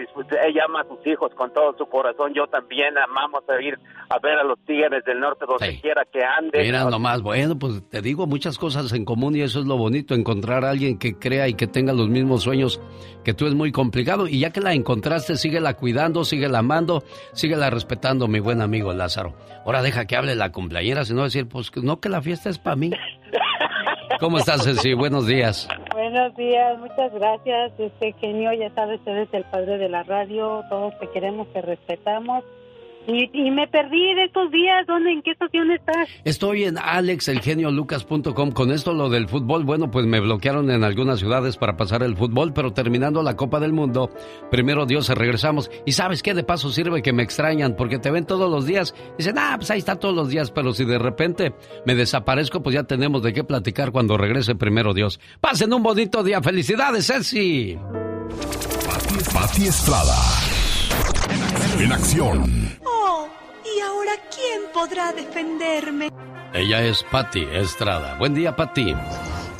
ella 0.44 0.64
ama 0.64 0.80
a 0.80 0.84
sus 0.84 1.06
hijos 1.06 1.32
con 1.34 1.52
todo 1.52 1.76
su 1.76 1.86
corazón 1.86 2.32
yo 2.34 2.46
también 2.46 2.96
amamos 2.98 3.42
a 3.48 3.60
ir 3.60 3.78
a 4.08 4.18
ver 4.18 4.38
a 4.38 4.44
los 4.44 4.58
Tigres 4.60 5.04
del 5.04 5.20
Norte 5.20 5.44
donde 5.46 5.80
quiera 5.80 6.04
que 6.10 6.20
ande 6.24 6.62
Mira 6.62 6.84
nomás, 6.84 7.22
bueno, 7.22 7.58
pues 7.58 7.82
te 7.88 8.00
digo 8.02 8.26
muchas 8.26 8.58
cosas 8.58 8.92
en 8.92 9.04
común 9.04 9.36
y 9.36 9.42
eso 9.42 9.60
es 9.60 9.66
lo 9.66 9.76
bonito, 9.76 10.14
encontrar 10.14 10.64
a 10.64 10.70
alguien 10.70 10.98
que 10.98 11.18
crea 11.18 11.48
y 11.48 11.54
que 11.54 11.66
tenga 11.66 11.92
los 11.92 12.08
mismos 12.08 12.42
sueños 12.42 12.80
que 13.24 13.34
tú 13.34 13.46
es 13.46 13.54
muy 13.54 13.72
complicado 13.72 14.26
y 14.26 14.40
ya 14.40 14.50
que 14.50 14.60
la 14.60 14.72
encontraste, 14.72 15.36
síguela 15.36 15.74
cuidando, 15.74 16.24
síguela 16.24 16.60
amando, 16.60 17.02
síguela 17.32 17.70
respetando, 17.70 18.28
mi 18.28 18.40
buen 18.40 18.62
amigo 18.62 18.92
Lázaro. 18.92 19.34
Ahora 19.64 19.82
deja 19.82 20.06
que 20.06 20.16
hable 20.16 20.34
la 20.34 20.52
cumpleañera, 20.52 21.04
si 21.04 21.14
no 21.14 21.24
decir, 21.24 21.48
pues 21.48 21.70
no 21.76 22.00
que 22.00 22.08
la 22.08 22.22
fiesta 22.22 22.48
es 22.48 22.58
para 22.58 22.76
mí. 22.76 22.90
¿Cómo 24.20 24.38
estás, 24.38 24.64
Ceci? 24.64 24.94
Buenos 24.94 25.26
días. 25.26 25.68
Buenos 25.92 26.34
días, 26.36 26.78
muchas 26.78 27.12
gracias. 27.14 27.72
Este 27.78 28.12
genio, 28.14 28.52
ya 28.52 28.68
sabes, 28.74 29.00
eres 29.06 29.28
el 29.32 29.44
padre 29.44 29.78
de 29.78 29.88
la 29.88 30.02
radio, 30.02 30.62
todos 30.68 30.98
te 30.98 31.08
queremos, 31.10 31.46
te 31.52 31.62
respetamos. 31.62 32.44
Y, 33.10 33.30
y 33.32 33.50
me 33.50 33.66
perdí 33.68 34.14
de 34.14 34.24
estos 34.24 34.50
días, 34.50 34.86
¿dónde, 34.86 35.12
en 35.12 35.22
qué 35.22 35.30
estación 35.30 35.70
estás? 35.70 36.08
Estoy 36.24 36.64
en 36.64 36.76
alexelgeniolucas.com. 36.76 38.50
Con 38.52 38.70
esto 38.70 38.92
lo 38.92 39.08
del 39.08 39.28
fútbol, 39.28 39.64
bueno, 39.64 39.90
pues 39.90 40.04
me 40.04 40.20
bloquearon 40.20 40.70
en 40.70 40.84
algunas 40.84 41.18
ciudades 41.18 41.56
para 41.56 41.78
pasar 41.78 42.02
el 42.02 42.16
fútbol, 42.16 42.52
pero 42.52 42.74
terminando 42.74 43.22
la 43.22 43.34
Copa 43.34 43.60
del 43.60 43.72
Mundo, 43.72 44.10
primero 44.50 44.84
Dios, 44.84 45.08
regresamos. 45.08 45.70
Y 45.86 45.92
sabes 45.92 46.22
qué, 46.22 46.34
de 46.34 46.44
paso 46.44 46.68
sirve 46.68 47.00
que 47.00 47.14
me 47.14 47.22
extrañan, 47.22 47.76
porque 47.76 47.98
te 47.98 48.10
ven 48.10 48.26
todos 48.26 48.50
los 48.50 48.66
días. 48.66 48.94
Dicen, 49.16 49.36
ah, 49.38 49.54
pues 49.56 49.70
ahí 49.70 49.78
está 49.78 49.96
todos 49.96 50.14
los 50.14 50.28
días, 50.28 50.50
pero 50.50 50.74
si 50.74 50.84
de 50.84 50.98
repente 50.98 51.54
me 51.86 51.94
desaparezco, 51.94 52.62
pues 52.62 52.74
ya 52.74 52.84
tenemos 52.84 53.22
de 53.22 53.32
qué 53.32 53.42
platicar 53.42 53.90
cuando 53.90 54.18
regrese 54.18 54.54
primero 54.54 54.92
Dios. 54.92 55.18
Pasen 55.40 55.72
un 55.72 55.82
bonito 55.82 56.22
día. 56.22 56.42
Felicidades, 56.42 57.06
Ceci. 57.06 57.78
Pati 59.32 59.66
Estrada. 59.66 60.47
En 61.78 61.92
acción. 61.92 62.76
Oh, 62.84 63.28
¿y 63.64 63.80
ahora 63.80 64.10
quién 64.34 64.62
podrá 64.74 65.12
defenderme? 65.12 66.10
Ella 66.52 66.82
es 66.82 67.04
Patti 67.04 67.46
Estrada. 67.52 68.16
Buen 68.18 68.34
día, 68.34 68.56
Patti. 68.56 68.96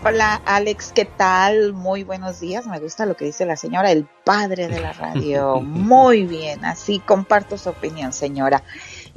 Hola 0.05 0.43
Alex, 0.45 0.91
¿qué 0.93 1.05
tal? 1.05 1.75
Muy 1.75 2.03
buenos 2.03 2.41
días. 2.41 2.67
Me 2.67 2.81
gusta 2.81 3.07
lo 3.07 3.17
que 3.17 3.25
dice 3.25 3.47
la 3.47 3.57
señora, 3.57 3.93
el 3.93 4.09
padre 4.25 4.67
de 4.67 4.81
la 4.81 4.93
radio. 4.93 5.61
Muy 5.63 6.25
bien, 6.25 6.65
así 6.65 6.99
comparto 6.99 7.57
su 7.57 7.69
opinión, 7.69 8.13
señora. 8.13 8.65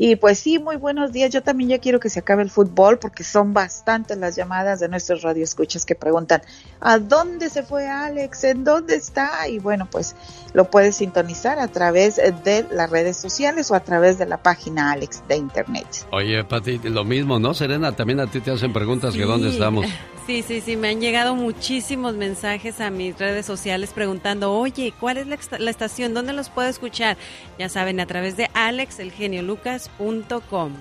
Y 0.03 0.15
pues 0.15 0.39
sí, 0.39 0.57
muy 0.57 0.77
buenos 0.77 1.11
días. 1.11 1.29
Yo 1.29 1.43
también 1.43 1.69
ya 1.69 1.77
quiero 1.77 1.99
que 1.99 2.09
se 2.09 2.17
acabe 2.21 2.41
el 2.41 2.49
fútbol 2.49 2.97
porque 2.97 3.23
son 3.23 3.53
bastantes 3.53 4.17
las 4.17 4.35
llamadas 4.35 4.79
de 4.79 4.87
nuestros 4.87 5.21
radioescuchas 5.21 5.85
que 5.85 5.93
preguntan, 5.93 6.41
¿a 6.79 6.97
dónde 6.97 7.51
se 7.51 7.61
fue 7.61 7.87
Alex? 7.87 8.45
¿En 8.45 8.63
dónde 8.63 8.95
está? 8.95 9.47
Y 9.47 9.59
bueno, 9.59 9.87
pues 9.91 10.15
lo 10.53 10.71
puedes 10.71 10.95
sintonizar 10.95 11.59
a 11.59 11.67
través 11.67 12.15
de 12.15 12.65
las 12.71 12.89
redes 12.89 13.15
sociales 13.17 13.69
o 13.69 13.75
a 13.75 13.81
través 13.81 14.17
de 14.17 14.25
la 14.25 14.37
página 14.37 14.91
Alex 14.91 15.21
de 15.27 15.35
internet. 15.35 15.85
Oye, 16.11 16.43
Patti, 16.45 16.79
lo 16.79 17.03
mismo, 17.05 17.37
¿no, 17.37 17.53
Serena? 17.53 17.95
También 17.95 18.21
a 18.21 18.25
ti 18.25 18.41
te 18.41 18.49
hacen 18.49 18.73
preguntas 18.73 19.13
que 19.13 19.21
dónde 19.21 19.49
estamos. 19.49 19.85
Sí, 20.27 20.43
sí, 20.43 20.61
sí, 20.61 20.77
me 20.77 20.89
han 20.89 21.01
llegado 21.01 21.35
muchísimos 21.35 22.13
mensajes 22.13 22.79
a 22.79 22.91
mis 22.91 23.17
redes 23.17 23.43
sociales 23.43 23.89
preguntando, 23.91 24.53
oye, 24.53 24.93
¿cuál 24.97 25.17
es 25.17 25.25
la, 25.25 25.33
esta- 25.33 25.57
la 25.57 25.71
estación? 25.71 26.13
¿Dónde 26.13 26.31
los 26.31 26.49
puedo 26.49 26.69
escuchar? 26.69 27.17
Ya 27.57 27.69
saben, 27.69 27.99
a 27.99 28.05
través 28.05 28.37
de 28.37 28.47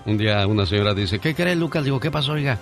Un 0.07 0.17
día 0.19 0.47
una 0.47 0.67
señora 0.67 0.95
dice, 0.95 1.19
¿qué 1.19 1.35
cree 1.35 1.55
Lucas? 1.57 1.85
Digo, 1.85 2.01
¿qué 2.01 2.11
pasó, 2.11 2.33
oiga? 2.33 2.59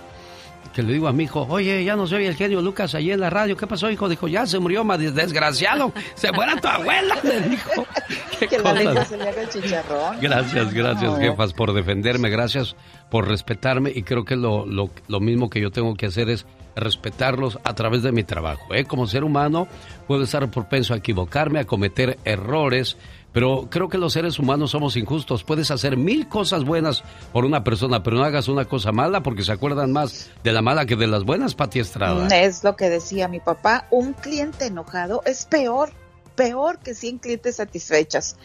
Que 0.73 0.83
le 0.83 0.93
digo 0.93 1.07
a 1.07 1.13
mi 1.13 1.23
hijo, 1.23 1.47
oye, 1.49 1.83
ya 1.83 1.95
no 1.95 2.05
soy 2.05 2.25
el 2.25 2.35
genio 2.35 2.61
Lucas 2.61 2.93
allí 2.93 3.11
en 3.11 3.19
la 3.21 3.29
radio. 3.29 3.57
¿Qué 3.57 3.65
pasó, 3.65 3.89
hijo? 3.89 4.07
Dijo, 4.07 4.27
ya 4.27 4.45
se 4.45 4.59
murió, 4.59 4.83
más 4.83 4.99
desgraciado. 4.99 5.91
Se 6.15 6.31
muera 6.31 6.59
tu 6.61 6.67
abuela, 6.67 7.17
le 7.23 7.41
dijo. 7.49 7.85
¿Qué 8.39 8.47
Que 8.47 8.59
la 8.59 8.73
cosas? 8.73 9.07
se 9.07 9.17
le 9.17 9.29
haga 9.29 9.41
el 9.41 9.49
chicharrón. 9.49 10.17
Gracias, 10.21 10.73
gracias, 10.73 11.11
No. 11.11 11.17
jefas, 11.17 11.53
por 11.53 11.73
defenderme, 11.73 12.29
gracias 12.29 12.75
por 13.09 13.27
respetarme 13.27 13.91
y 13.95 14.03
creo 14.03 14.25
que 14.25 14.35
lo, 14.35 14.65
lo, 14.65 14.91
lo 15.07 15.19
mismo 15.19 15.49
que 15.49 15.59
yo 15.59 15.71
tengo 15.71 15.95
que 15.95 16.05
hacer 16.05 16.29
es 16.29 16.45
respetarlos 16.75 17.57
a 17.63 17.73
través 17.73 18.03
de 18.03 18.11
mi 18.11 18.23
trabajo. 18.23 18.73
¿eh? 18.75 18.85
Como 18.85 19.07
ser 19.07 19.23
humano 19.23 19.67
puedo 20.07 20.23
estar 20.23 20.49
propenso 20.51 20.93
a 20.93 20.97
equivocarme, 20.97 21.59
a 21.59 21.65
cometer 21.65 22.19
errores, 22.25 22.95
pero 23.31 23.67
creo 23.69 23.89
que 23.89 23.97
los 23.97 24.13
seres 24.13 24.39
humanos 24.39 24.71
somos 24.71 24.95
injustos. 24.97 25.43
Puedes 25.43 25.71
hacer 25.71 25.97
mil 25.97 26.27
cosas 26.27 26.63
buenas 26.63 27.03
por 27.31 27.45
una 27.45 27.63
persona, 27.63 28.01
pero 28.03 28.17
no 28.17 28.23
hagas 28.23 28.47
una 28.47 28.65
cosa 28.65 28.91
mala 28.91 29.21
porque 29.21 29.43
se 29.43 29.51
acuerdan 29.51 29.91
más 29.91 30.29
de 30.43 30.51
la 30.51 30.61
mala 30.61 30.85
que 30.85 30.95
de 30.95 31.07
las 31.07 31.23
buenas, 31.23 31.55
Pati 31.55 31.79
Estrada. 31.79 32.27
Es 32.35 32.63
lo 32.63 32.75
que 32.75 32.89
decía 32.89 33.27
mi 33.27 33.39
papá, 33.39 33.87
un 33.91 34.13
cliente 34.13 34.65
enojado 34.65 35.21
es 35.25 35.45
peor, 35.45 35.91
peor 36.35 36.79
que 36.79 36.95
100 36.95 37.19
clientes 37.19 37.57
satisfechos. 37.57 38.35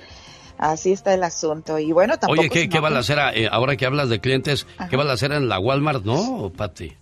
Así 0.58 0.92
está 0.92 1.14
el 1.14 1.24
asunto. 1.24 1.78
Y 1.78 1.92
bueno, 1.92 2.18
tampoco 2.18 2.40
Oye, 2.40 2.50
¿qué, 2.50 2.68
qué 2.68 2.78
balacera? 2.78 3.34
Eh, 3.34 3.48
ahora 3.50 3.76
que 3.76 3.86
hablas 3.86 4.08
de 4.08 4.20
clientes, 4.20 4.64
¿qué 4.64 4.84
Ajá. 4.84 4.96
balacera 4.96 5.36
en 5.36 5.48
la 5.48 5.58
Walmart? 5.58 6.04
No, 6.04 6.52
Pati. 6.56 6.96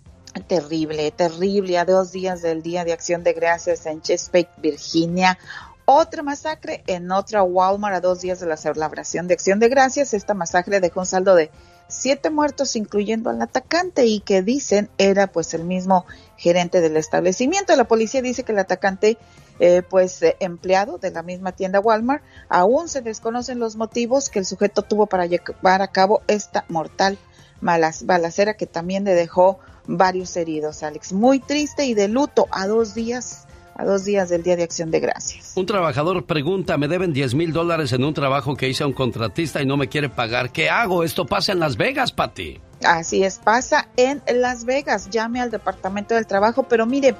Terrible, 0.47 1.11
terrible. 1.11 1.77
A 1.77 1.85
dos 1.85 2.11
días 2.11 2.41
del 2.41 2.63
Día 2.63 2.83
de 2.83 2.93
Acción 2.93 3.23
de 3.23 3.33
Gracias 3.33 3.85
en 3.85 4.01
Chesapeake, 4.01 4.49
Virginia. 4.57 5.37
Otra 5.85 6.23
masacre 6.23 6.81
en 6.87 7.11
otra 7.11 7.43
Walmart 7.43 7.95
a 7.95 7.99
dos 7.99 8.21
días 8.21 8.39
de 8.39 8.45
la 8.45 8.55
celebración 8.55 9.27
de 9.27 9.33
Acción 9.33 9.59
de 9.59 9.67
Gracias. 9.67 10.13
Esta 10.13 10.33
masacre 10.33 10.79
dejó 10.79 11.01
un 11.01 11.05
saldo 11.05 11.35
de 11.35 11.51
siete 11.89 12.29
muertos, 12.29 12.77
incluyendo 12.77 13.29
al 13.29 13.41
atacante, 13.41 14.05
y 14.05 14.21
que 14.21 14.41
dicen 14.41 14.89
era 14.97 15.27
pues 15.27 15.53
el 15.53 15.65
mismo 15.65 16.05
gerente 16.37 16.79
del 16.79 16.95
establecimiento. 16.95 17.75
La 17.75 17.83
policía 17.83 18.21
dice 18.21 18.43
que 18.43 18.53
el 18.53 18.59
atacante, 18.59 19.17
eh, 19.59 19.81
pues 19.81 20.21
eh, 20.23 20.37
empleado 20.39 20.99
de 20.99 21.11
la 21.11 21.21
misma 21.21 21.51
tienda 21.51 21.81
Walmart, 21.81 22.23
aún 22.47 22.87
se 22.87 23.01
desconocen 23.01 23.59
los 23.59 23.75
motivos 23.75 24.29
que 24.29 24.39
el 24.39 24.45
sujeto 24.45 24.83
tuvo 24.83 25.07
para 25.07 25.25
llevar 25.25 25.81
a 25.81 25.89
cabo 25.89 26.21
esta 26.27 26.63
mortal 26.69 27.17
balacera 27.61 28.55
que 28.55 28.67
también 28.67 29.03
le 29.03 29.13
dejó 29.13 29.59
varios 29.85 30.35
heridos, 30.37 30.83
Alex. 30.83 31.13
Muy 31.13 31.39
triste 31.39 31.85
y 31.85 31.93
de 31.93 32.07
luto 32.07 32.47
a 32.51 32.67
dos 32.67 32.93
días, 32.93 33.47
a 33.75 33.85
dos 33.85 34.05
días 34.05 34.29
del 34.29 34.43
Día 34.43 34.55
de 34.55 34.63
Acción 34.63 34.91
de 34.91 34.99
Gracias. 34.99 35.53
Un 35.55 35.65
trabajador 35.65 36.25
pregunta, 36.25 36.77
me 36.77 36.87
deben 36.87 37.13
10 37.13 37.35
mil 37.35 37.53
dólares 37.53 37.93
en 37.93 38.03
un 38.03 38.13
trabajo 38.13 38.55
que 38.55 38.69
hice 38.69 38.83
a 38.83 38.87
un 38.87 38.93
contratista 38.93 39.61
y 39.61 39.65
no 39.65 39.77
me 39.77 39.87
quiere 39.87 40.09
pagar. 40.09 40.51
¿Qué 40.51 40.69
hago? 40.69 41.03
Esto 41.03 41.25
pasa 41.25 41.51
en 41.51 41.59
Las 41.59 41.77
Vegas, 41.77 42.11
Pati. 42.11 42.59
Así 42.83 43.23
es, 43.23 43.39
pasa 43.39 43.87
en 43.97 44.21
Las 44.33 44.65
Vegas. 44.65 45.09
Llame 45.09 45.41
al 45.41 45.51
Departamento 45.51 46.15
del 46.15 46.27
Trabajo, 46.27 46.63
pero 46.63 46.85
mire, 46.85 47.15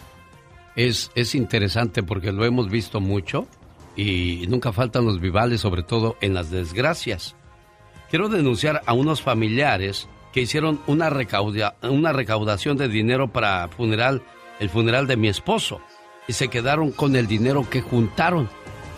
es, 0.74 1.10
es 1.14 1.34
interesante 1.34 2.02
porque 2.02 2.32
lo 2.32 2.46
hemos 2.46 2.70
visto 2.70 3.00
mucho 3.00 3.46
y 3.94 4.46
nunca 4.48 4.72
faltan 4.72 5.04
los 5.04 5.20
vivales, 5.20 5.60
sobre 5.60 5.82
todo 5.82 6.16
en 6.20 6.34
las 6.34 6.50
desgracias. 6.50 7.36
Quiero 8.08 8.28
denunciar 8.28 8.82
a 8.86 8.94
unos 8.94 9.22
familiares 9.22 10.08
que 10.32 10.40
hicieron 10.40 10.80
una, 10.86 11.10
recauda, 11.10 11.76
una 11.82 12.12
recaudación 12.12 12.76
de 12.76 12.88
dinero 12.88 13.28
para 13.28 13.68
funeral, 13.68 14.22
el 14.60 14.70
funeral 14.70 15.06
de 15.06 15.16
mi 15.16 15.28
esposo 15.28 15.80
y 16.26 16.32
se 16.32 16.48
quedaron 16.48 16.90
con 16.90 17.16
el 17.16 17.26
dinero 17.26 17.68
que 17.68 17.80
juntaron. 17.80 18.48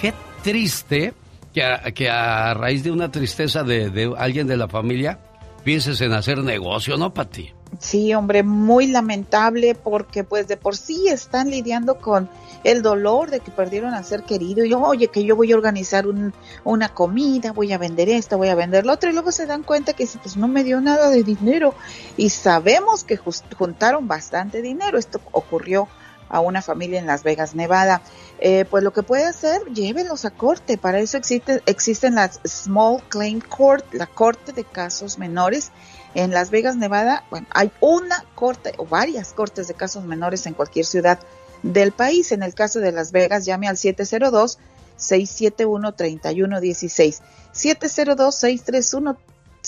Qué 0.00 0.12
triste 0.42 1.14
que 1.52 1.64
a, 1.64 1.82
que 1.92 2.10
a 2.10 2.54
raíz 2.54 2.84
de 2.84 2.90
una 2.90 3.10
tristeza 3.10 3.62
de, 3.62 3.90
de 3.90 4.12
alguien 4.16 4.46
de 4.46 4.56
la 4.56 4.68
familia 4.68 5.18
pienses 5.64 6.00
en 6.00 6.12
hacer 6.12 6.38
negocio, 6.38 6.96
¿no, 6.96 7.12
Pati? 7.12 7.52
Sí, 7.80 8.14
hombre, 8.14 8.42
muy 8.42 8.86
lamentable 8.86 9.74
porque 9.74 10.24
pues 10.24 10.46
de 10.48 10.56
por 10.56 10.76
sí 10.76 11.08
están 11.08 11.50
lidiando 11.50 11.98
con 11.98 12.28
el 12.64 12.82
dolor 12.82 13.30
de 13.30 13.40
que 13.40 13.50
perdieron 13.50 13.92
a 13.92 14.02
ser 14.02 14.22
querido 14.22 14.64
y 14.64 14.72
oye 14.72 15.08
que 15.08 15.24
yo 15.24 15.36
voy 15.36 15.52
a 15.52 15.56
organizar 15.56 16.06
un, 16.06 16.32
una 16.64 16.88
comida, 16.88 17.52
voy 17.52 17.72
a 17.72 17.78
vender 17.78 18.08
esto, 18.08 18.38
voy 18.38 18.48
a 18.48 18.54
vender 18.54 18.86
lo 18.86 18.92
otro 18.92 19.10
y 19.10 19.12
luego 19.12 19.30
se 19.30 19.46
dan 19.46 19.62
cuenta 19.62 19.92
que 19.92 20.06
pues 20.22 20.36
no 20.36 20.48
me 20.48 20.64
dio 20.64 20.80
nada 20.80 21.10
de 21.10 21.22
dinero 21.22 21.74
y 22.16 22.30
sabemos 22.30 23.04
que 23.04 23.16
juntaron 23.16 24.08
bastante 24.08 24.62
dinero, 24.62 24.98
esto 24.98 25.20
ocurrió 25.32 25.88
a 26.28 26.40
una 26.40 26.62
familia 26.62 26.98
en 26.98 27.06
Las 27.06 27.22
Vegas, 27.22 27.54
Nevada. 27.54 28.02
Eh, 28.38 28.64
pues 28.68 28.84
lo 28.84 28.92
que 28.92 29.02
puede 29.02 29.24
hacer, 29.24 29.62
llévenlos 29.72 30.24
a 30.24 30.30
corte. 30.30 30.78
Para 30.78 31.00
eso 31.00 31.16
existe, 31.16 31.62
existen 31.66 32.16
las 32.16 32.40
Small 32.46 33.02
Claim 33.08 33.40
Court, 33.40 33.84
la 33.92 34.06
corte 34.06 34.52
de 34.52 34.64
casos 34.64 35.18
menores. 35.18 35.70
En 36.14 36.30
Las 36.30 36.50
Vegas, 36.50 36.76
Nevada, 36.76 37.24
bueno, 37.30 37.46
hay 37.50 37.70
una 37.80 38.24
corte 38.34 38.72
o 38.78 38.86
varias 38.86 39.34
cortes 39.34 39.68
de 39.68 39.74
casos 39.74 40.04
menores 40.04 40.46
en 40.46 40.54
cualquier 40.54 40.86
ciudad 40.86 41.18
del 41.62 41.92
país. 41.92 42.32
En 42.32 42.42
el 42.42 42.54
caso 42.54 42.80
de 42.80 42.92
Las 42.92 43.12
Vegas, 43.12 43.44
llame 43.44 43.68
al 43.68 43.76
702 43.76 44.58
671 44.96 45.94
3116. 45.94 47.22
702 47.52 48.34
631 48.34 49.18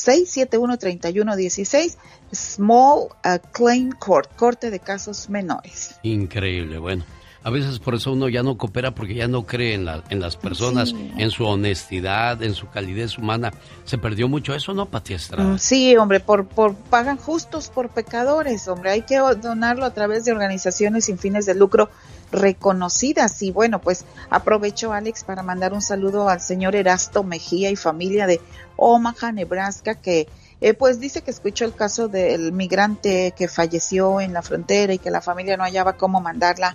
671-3116, 0.06 1.96
Small 2.32 3.08
uh, 3.24 3.38
Claim 3.52 3.92
Court, 3.92 4.30
Corte 4.36 4.70
de 4.70 4.80
Casos 4.80 5.28
Menores. 5.28 5.96
Increíble, 6.02 6.78
bueno. 6.78 7.04
A 7.44 7.50
veces 7.50 7.78
por 7.78 7.94
eso 7.94 8.12
uno 8.12 8.28
ya 8.28 8.42
no 8.42 8.58
coopera 8.58 8.94
porque 8.94 9.14
ya 9.14 9.28
no 9.28 9.46
cree 9.46 9.74
en, 9.74 9.84
la, 9.84 10.02
en 10.10 10.20
las 10.20 10.36
personas, 10.36 10.92
en 11.16 11.30
su 11.30 11.44
honestidad, 11.44 12.42
en 12.42 12.52
su 12.52 12.68
calidez 12.68 13.16
humana. 13.16 13.52
Se 13.84 13.96
perdió 13.96 14.28
mucho 14.28 14.54
eso, 14.54 14.74
¿no, 14.74 14.86
Pati 14.86 15.14
Estrada? 15.14 15.48
Mm, 15.48 15.58
sí, 15.58 15.96
hombre, 15.96 16.20
por, 16.20 16.46
por 16.46 16.74
pagan 16.74 17.16
justos 17.16 17.70
por 17.70 17.90
pecadores, 17.90 18.66
hombre. 18.66 18.90
Hay 18.90 19.02
que 19.02 19.18
donarlo 19.18 19.84
a 19.84 19.94
través 19.94 20.24
de 20.24 20.32
organizaciones 20.32 21.04
sin 21.04 21.16
fines 21.16 21.46
de 21.46 21.54
lucro 21.54 21.88
reconocidas. 22.32 23.42
Y 23.42 23.50
bueno, 23.50 23.80
pues 23.80 24.04
aprovecho, 24.30 24.92
Alex, 24.92 25.24
para 25.24 25.42
mandar 25.42 25.72
un 25.72 25.82
saludo 25.82 26.28
al 26.28 26.40
señor 26.40 26.76
Erasto 26.76 27.24
Mejía 27.24 27.70
y 27.70 27.76
familia 27.76 28.26
de 28.26 28.40
Omaha, 28.76 29.32
Nebraska, 29.32 29.94
que 29.94 30.28
eh, 30.60 30.74
pues 30.74 30.98
dice 30.98 31.22
que 31.22 31.30
escuchó 31.30 31.64
el 31.64 31.74
caso 31.74 32.08
del 32.08 32.52
migrante 32.52 33.32
que 33.36 33.48
falleció 33.48 34.20
en 34.20 34.32
la 34.32 34.42
frontera 34.42 34.92
y 34.92 34.98
que 34.98 35.10
la 35.10 35.20
familia 35.20 35.56
no 35.56 35.62
hallaba 35.62 35.92
cómo 35.94 36.20
mandarla 36.20 36.74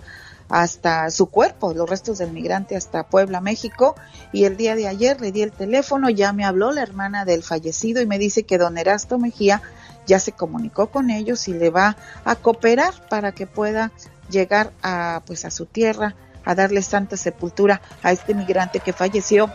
hasta 0.49 1.09
su 1.09 1.27
cuerpo, 1.27 1.73
los 1.73 1.89
restos 1.89 2.17
del 2.17 2.31
migrante 2.31 2.75
hasta 2.75 3.07
Puebla, 3.07 3.41
México. 3.41 3.95
Y 4.31 4.45
el 4.45 4.55
día 4.55 4.75
de 4.75 4.87
ayer 4.87 5.19
le 5.19 5.31
di 5.31 5.41
el 5.41 5.51
teléfono, 5.51 6.09
ya 6.09 6.31
me 6.31 6.45
habló 6.45 6.71
la 6.71 6.81
hermana 6.81 7.25
del 7.25 7.43
fallecido 7.43 8.01
y 8.01 8.05
me 8.05 8.19
dice 8.19 8.43
que 8.43 8.57
don 8.57 8.77
Erasto 8.77 9.17
Mejía 9.17 9.61
ya 10.05 10.19
se 10.19 10.31
comunicó 10.31 10.87
con 10.87 11.09
ellos 11.09 11.47
y 11.47 11.53
le 11.53 11.69
va 11.69 11.97
a 12.25 12.35
cooperar 12.35 12.93
para 13.09 13.31
que 13.31 13.47
pueda 13.47 13.91
llegar 14.33 14.73
a 14.83 15.21
pues 15.25 15.45
a 15.45 15.51
su 15.51 15.65
tierra 15.65 16.15
a 16.43 16.55
darle 16.55 16.81
santa 16.81 17.15
sepultura 17.15 17.81
a 18.01 18.11
este 18.11 18.33
migrante 18.33 18.81
que 18.81 18.91
falleció 18.91 19.49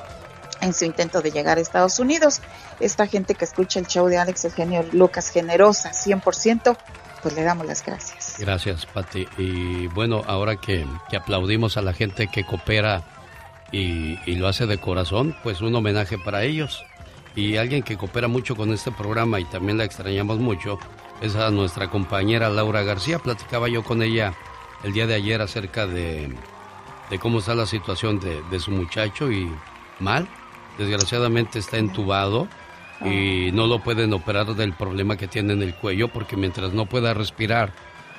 en 0.61 0.74
su 0.74 0.85
intento 0.85 1.20
de 1.20 1.31
llegar 1.31 1.59
a 1.59 1.61
Estados 1.61 1.99
Unidos. 1.99 2.41
Esta 2.81 3.07
gente 3.07 3.35
que 3.35 3.45
escucha 3.45 3.79
el 3.79 3.87
show 3.87 4.07
de 4.07 4.18
Alex 4.18 4.47
Eugenio 4.47 4.85
Lucas 4.93 5.31
generosa 5.31 5.91
100%, 5.91 6.76
pues 7.22 7.35
le 7.35 7.43
damos 7.43 7.66
las 7.66 7.85
gracias. 7.85 8.37
Gracias, 8.39 8.87
Pati. 8.87 9.29
Y 9.37 9.87
bueno, 9.89 10.22
ahora 10.26 10.57
que, 10.57 10.87
aplaudimos 11.16 11.76
a 11.76 11.83
la 11.83 11.93
gente 11.93 12.29
que 12.29 12.45
coopera 12.45 13.03
y, 13.70 14.18
y, 14.24 14.37
lo 14.37 14.49
hace 14.49 14.66
de 14.66 14.79
corazón, 14.79 15.37
pues 15.43 15.61
un 15.61 15.74
homenaje 15.74 16.16
para 16.18 16.43
ellos. 16.43 16.85
Y 17.37 17.57
alguien 17.57 17.83
que 17.83 17.97
coopera 17.97 18.26
mucho 18.26 18.57
con 18.57 18.72
este 18.72 18.91
programa 18.91 19.39
y 19.39 19.45
también 19.45 19.79
la 19.79 19.85
extrañamos 19.85 20.39
mucho 20.39 20.79
es 21.20 21.37
a 21.37 21.51
nuestra 21.51 21.91
compañera 21.91 22.49
Laura 22.49 22.83
García. 22.83 23.18
Platicaba 23.18 23.68
yo 23.68 23.85
con 23.85 24.03
ella 24.03 24.35
el 24.85 24.93
día 24.93 25.07
de 25.07 25.14
ayer 25.14 25.41
acerca 25.41 25.87
de, 25.87 26.35
de 27.11 27.18
cómo 27.18 27.39
está 27.39 27.55
la 27.55 27.66
situación 27.66 28.20
de, 28.20 28.43
de 28.51 28.61
su 28.61 28.70
muchacho 28.70 29.31
y 29.31 29.51
mal. 30.01 30.29
Desgraciadamente 30.79 31.59
está 31.59 31.79
entubado 31.79 32.49
y 33.05 33.51
no 33.53 33.66
lo 33.66 33.81
pueden 33.81 34.12
operar 34.12 34.47
del 34.55 34.72
problema 34.72 35.16
que 35.16 35.29
tiene 35.29 35.53
en 35.53 35.62
el 35.62 35.74
cuello 35.74 36.09
porque 36.09 36.37
mientras 36.37 36.72
no 36.72 36.87
pueda 36.87 37.14
respirar 37.14 37.72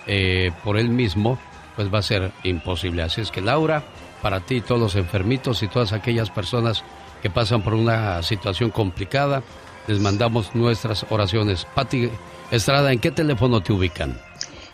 eh, 0.07 0.51
por 0.64 0.78
él 0.78 0.89
mismo, 0.89 1.38
pues 1.76 1.93
va 1.93 1.99
a 1.99 2.03
ser 2.03 2.32
imposible. 2.43 3.03
Así 3.03 3.22
es 3.22 3.32
que 3.32 3.41
Laura, 3.41 3.84
para 4.22 4.41
ti, 4.41 4.62
todos 4.62 4.80
los 4.80 4.95
enfermitos 4.95 5.64
y 5.64 5.68
todas 5.68 5.93
aquellas 5.93 6.30
personas 6.30 6.84
que 7.22 7.30
pasan 7.30 7.62
por 7.62 7.74
una 7.74 8.24
situación 8.24 8.70
complicada, 8.70 9.43
les 9.88 9.99
mandamos 9.99 10.55
nuestras 10.55 11.05
oraciones. 11.10 11.66
Pati 11.76 12.10
Estrada, 12.51 12.91
¿en 12.91 12.99
qué 12.99 13.12
teléfono 13.12 13.62
te 13.62 13.74
ubican? 13.74 14.20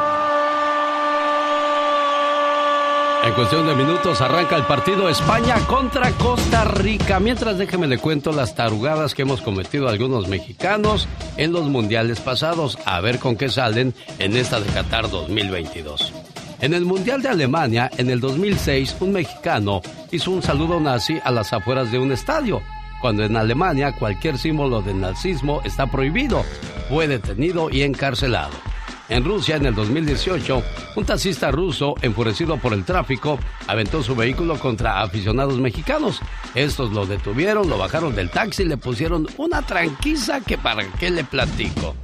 En 3.25 3.33
cuestión 3.33 3.65
de 3.65 3.73
minutos 3.73 4.21
arranca 4.21 4.55
el 4.55 4.65
partido 4.65 5.09
España 5.09 5.55
contra 5.65 6.11
Costa 6.11 6.63
Rica. 6.63 7.19
Mientras 7.19 7.57
déjeme 7.57 7.87
le 7.87 7.97
cuento 7.97 8.31
las 8.31 8.53
tarugadas 8.53 9.15
que 9.15 9.23
hemos 9.23 9.41
cometido 9.41 9.89
algunos 9.89 10.27
mexicanos 10.27 11.07
en 11.35 11.51
los 11.51 11.63
mundiales 11.63 12.19
pasados. 12.19 12.77
A 12.85 13.01
ver 13.01 13.17
con 13.17 13.35
qué 13.35 13.49
salen 13.49 13.95
en 14.19 14.37
esta 14.37 14.59
de 14.59 14.67
Qatar 14.71 15.09
2022. 15.09 16.13
En 16.61 16.75
el 16.75 16.85
Mundial 16.85 17.23
de 17.23 17.29
Alemania, 17.29 17.89
en 17.97 18.11
el 18.11 18.19
2006, 18.19 18.97
un 18.99 19.13
mexicano 19.13 19.81
hizo 20.11 20.29
un 20.29 20.43
saludo 20.43 20.79
nazi 20.79 21.19
a 21.23 21.31
las 21.31 21.51
afueras 21.51 21.91
de 21.91 21.97
un 21.97 22.11
estadio, 22.11 22.61
cuando 23.01 23.23
en 23.23 23.37
Alemania 23.37 23.95
cualquier 23.97 24.37
símbolo 24.37 24.83
de 24.83 24.93
nazismo 24.93 25.61
está 25.65 25.87
prohibido, 25.87 26.45
fue 26.89 27.07
detenido 27.07 27.71
y 27.71 27.81
encarcelado. 27.81 28.74
En 29.07 29.23
Rusia, 29.23 29.57
en 29.57 29.67
el 29.67 29.75
2018, 29.75 30.63
un 30.95 31.05
taxista 31.05 31.51
ruso, 31.51 31.93
enfurecido 32.01 32.57
por 32.57 32.73
el 32.73 32.83
tráfico, 32.83 33.37
aventó 33.67 34.01
su 34.01 34.15
vehículo 34.15 34.57
contra 34.59 35.01
aficionados 35.01 35.59
mexicanos. 35.59 36.21
Estos 36.55 36.91
lo 36.91 37.05
detuvieron, 37.05 37.69
lo 37.69 37.77
bajaron 37.77 38.15
del 38.15 38.31
taxi 38.31 38.63
y 38.63 38.67
le 38.67 38.77
pusieron 38.77 39.27
una 39.37 39.61
tranquiza 39.61 40.41
que 40.41 40.57
para 40.57 40.83
qué 40.93 41.11
le 41.11 41.23
platico. 41.23 41.95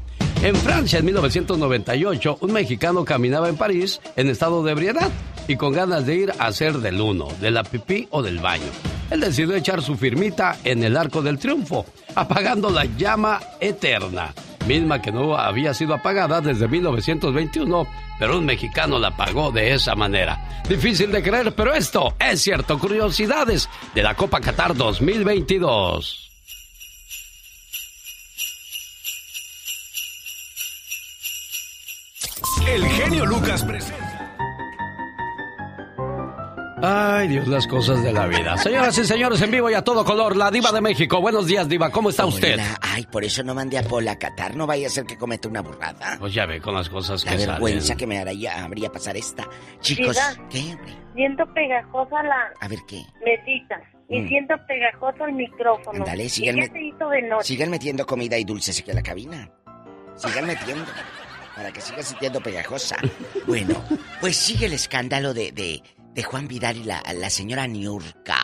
En 0.44 0.56
Francia, 0.56 1.00
en 1.00 1.06
1998, 1.06 2.38
un 2.40 2.54
mexicano 2.54 3.04
caminaba 3.04 3.50
en 3.50 3.58
París 3.58 4.00
en 4.16 4.30
estado 4.30 4.64
de 4.64 4.72
ebriedad 4.72 5.10
y 5.48 5.56
con 5.56 5.74
ganas 5.74 6.06
de 6.06 6.16
ir 6.16 6.32
a 6.38 6.48
hacer 6.48 6.78
del 6.80 7.02
uno, 7.02 7.30
de 7.42 7.50
la 7.50 7.64
pipí 7.64 8.08
o 8.12 8.22
del 8.22 8.38
baño. 8.38 8.70
Él 9.10 9.22
decidió 9.22 9.56
echar 9.56 9.82
su 9.82 9.98
firmita 9.98 10.60
en 10.64 10.84
el 10.84 10.96
arco 10.96 11.24
del 11.24 11.40
triunfo, 11.40 11.86
apagando 12.16 12.70
la 12.70 12.86
llama 12.86 13.40
eterna 13.60 14.34
misma 14.68 15.02
que 15.02 15.12
no 15.12 15.36
había 15.36 15.74
sido 15.74 15.94
apagada 15.94 16.42
desde 16.42 16.68
1921, 16.68 17.88
pero 18.20 18.38
un 18.38 18.46
mexicano 18.46 19.00
la 19.00 19.16
pagó 19.16 19.52
de 19.52 19.74
esa 19.74 19.96
manera. 19.96 20.64
Difícil 20.68 21.12
de 21.12 21.24
creer, 21.24 21.54
pero 21.56 21.74
esto 21.74 22.16
es 22.20 22.42
cierto. 22.42 22.78
Curiosidades 22.80 23.70
de 23.94 24.04
la 24.04 24.16
Copa 24.16 24.40
Qatar 24.40 24.76
2022. 24.76 26.30
El 32.68 32.86
genio 32.86 33.26
Lucas 33.26 33.64
presenta. 33.64 34.11
Ay, 36.84 37.28
Dios, 37.28 37.48
las 37.48 37.68
cosas 37.68 38.04
de 38.04 38.12
la 38.12 38.26
vida. 38.26 38.58
Señoras 38.58 38.98
y 38.98 39.04
señores, 39.06 39.40
en 39.42 39.52
vivo 39.52 39.70
y 39.70 39.76
a 39.76 39.84
todo 39.84 40.04
color, 40.04 40.36
la 40.36 40.50
diva 40.50 40.72
de 40.72 40.82
México. 40.82 41.22
Buenos 41.22 41.46
días, 41.46 41.70
diva. 41.70 41.92
¿Cómo 41.92 42.10
está 42.10 42.26
usted? 42.26 42.60
Ay, 42.82 43.06
por 43.12 43.24
eso 43.24 43.44
no 43.44 43.54
mandé 43.54 43.78
a 43.78 43.84
Pola 43.84 44.14
a 44.14 44.20
Qatar. 44.20 44.56
No 44.56 44.66
vaya 44.66 44.88
a 44.88 44.90
ser 44.90 45.06
que 45.06 45.16
cometa 45.16 45.48
una 45.48 45.62
burrada. 45.62 46.18
Pues 46.20 46.34
ya 46.34 46.48
ve 46.48 46.60
con 46.60 46.74
las 46.74 46.90
cosas 46.90 47.24
la 47.24 47.38
que 47.38 47.46
vergüenza 47.46 47.96
que 47.96 48.08
me 48.08 48.18
haría, 48.18 48.64
habría 48.64 48.92
pasar 48.92 49.16
esta. 49.16 49.48
Chicos, 49.80 50.18
¿qué? 50.50 50.76
Siento 51.14 51.44
pegajosa 51.54 52.24
la... 52.24 52.52
A 52.60 52.68
ver, 52.68 52.80
¿qué? 52.88 53.04
Mesita. 53.24 53.80
Y 54.10 54.22
mm. 54.22 54.28
siento 54.28 54.56
pegajoso 54.68 55.26
el 55.26 55.34
micrófono. 55.34 56.04
Dale, 56.04 56.30
sigan, 56.30 56.58
sigan 57.42 57.70
metiendo 57.70 58.08
comida 58.08 58.40
y 58.40 58.44
dulces 58.44 58.80
aquí 58.80 58.90
a 58.90 58.96
la 58.96 59.04
cabina. 59.04 59.52
Sigan 60.16 60.48
metiendo. 60.48 60.86
Para 61.56 61.72
que 61.72 61.82
siga 61.82 62.02
sintiendo 62.02 62.42
pegajosa. 62.42 62.96
Bueno, 63.46 63.84
pues 64.20 64.36
sigue 64.36 64.66
el 64.66 64.74
escándalo 64.74 65.34
de 65.34 65.52
de 65.52 65.84
Juan 66.24 66.48
Vidal 66.48 66.78
y 66.78 66.84
la, 66.84 67.02
la 67.14 67.30
señora 67.30 67.68
Niurka. 67.68 68.44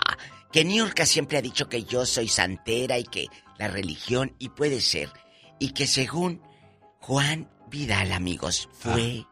Que 0.51 0.63
Niurka 0.63 1.05
siempre 1.05 1.38
ha 1.38 1.41
dicho 1.41 1.68
que 1.68 1.84
yo 1.84 2.05
soy 2.05 2.28
santera 2.28 2.97
y 2.97 3.03
que 3.03 3.28
la 3.57 3.68
religión, 3.68 4.36
y 4.39 4.49
puede 4.49 4.82
ser. 4.82 5.09
Y 5.59 5.72
que 5.72 5.88
según 5.88 6.41
Juan 6.99 7.49
Vidal, 7.70 8.11
amigos, 8.13 8.70
fue 8.72 9.26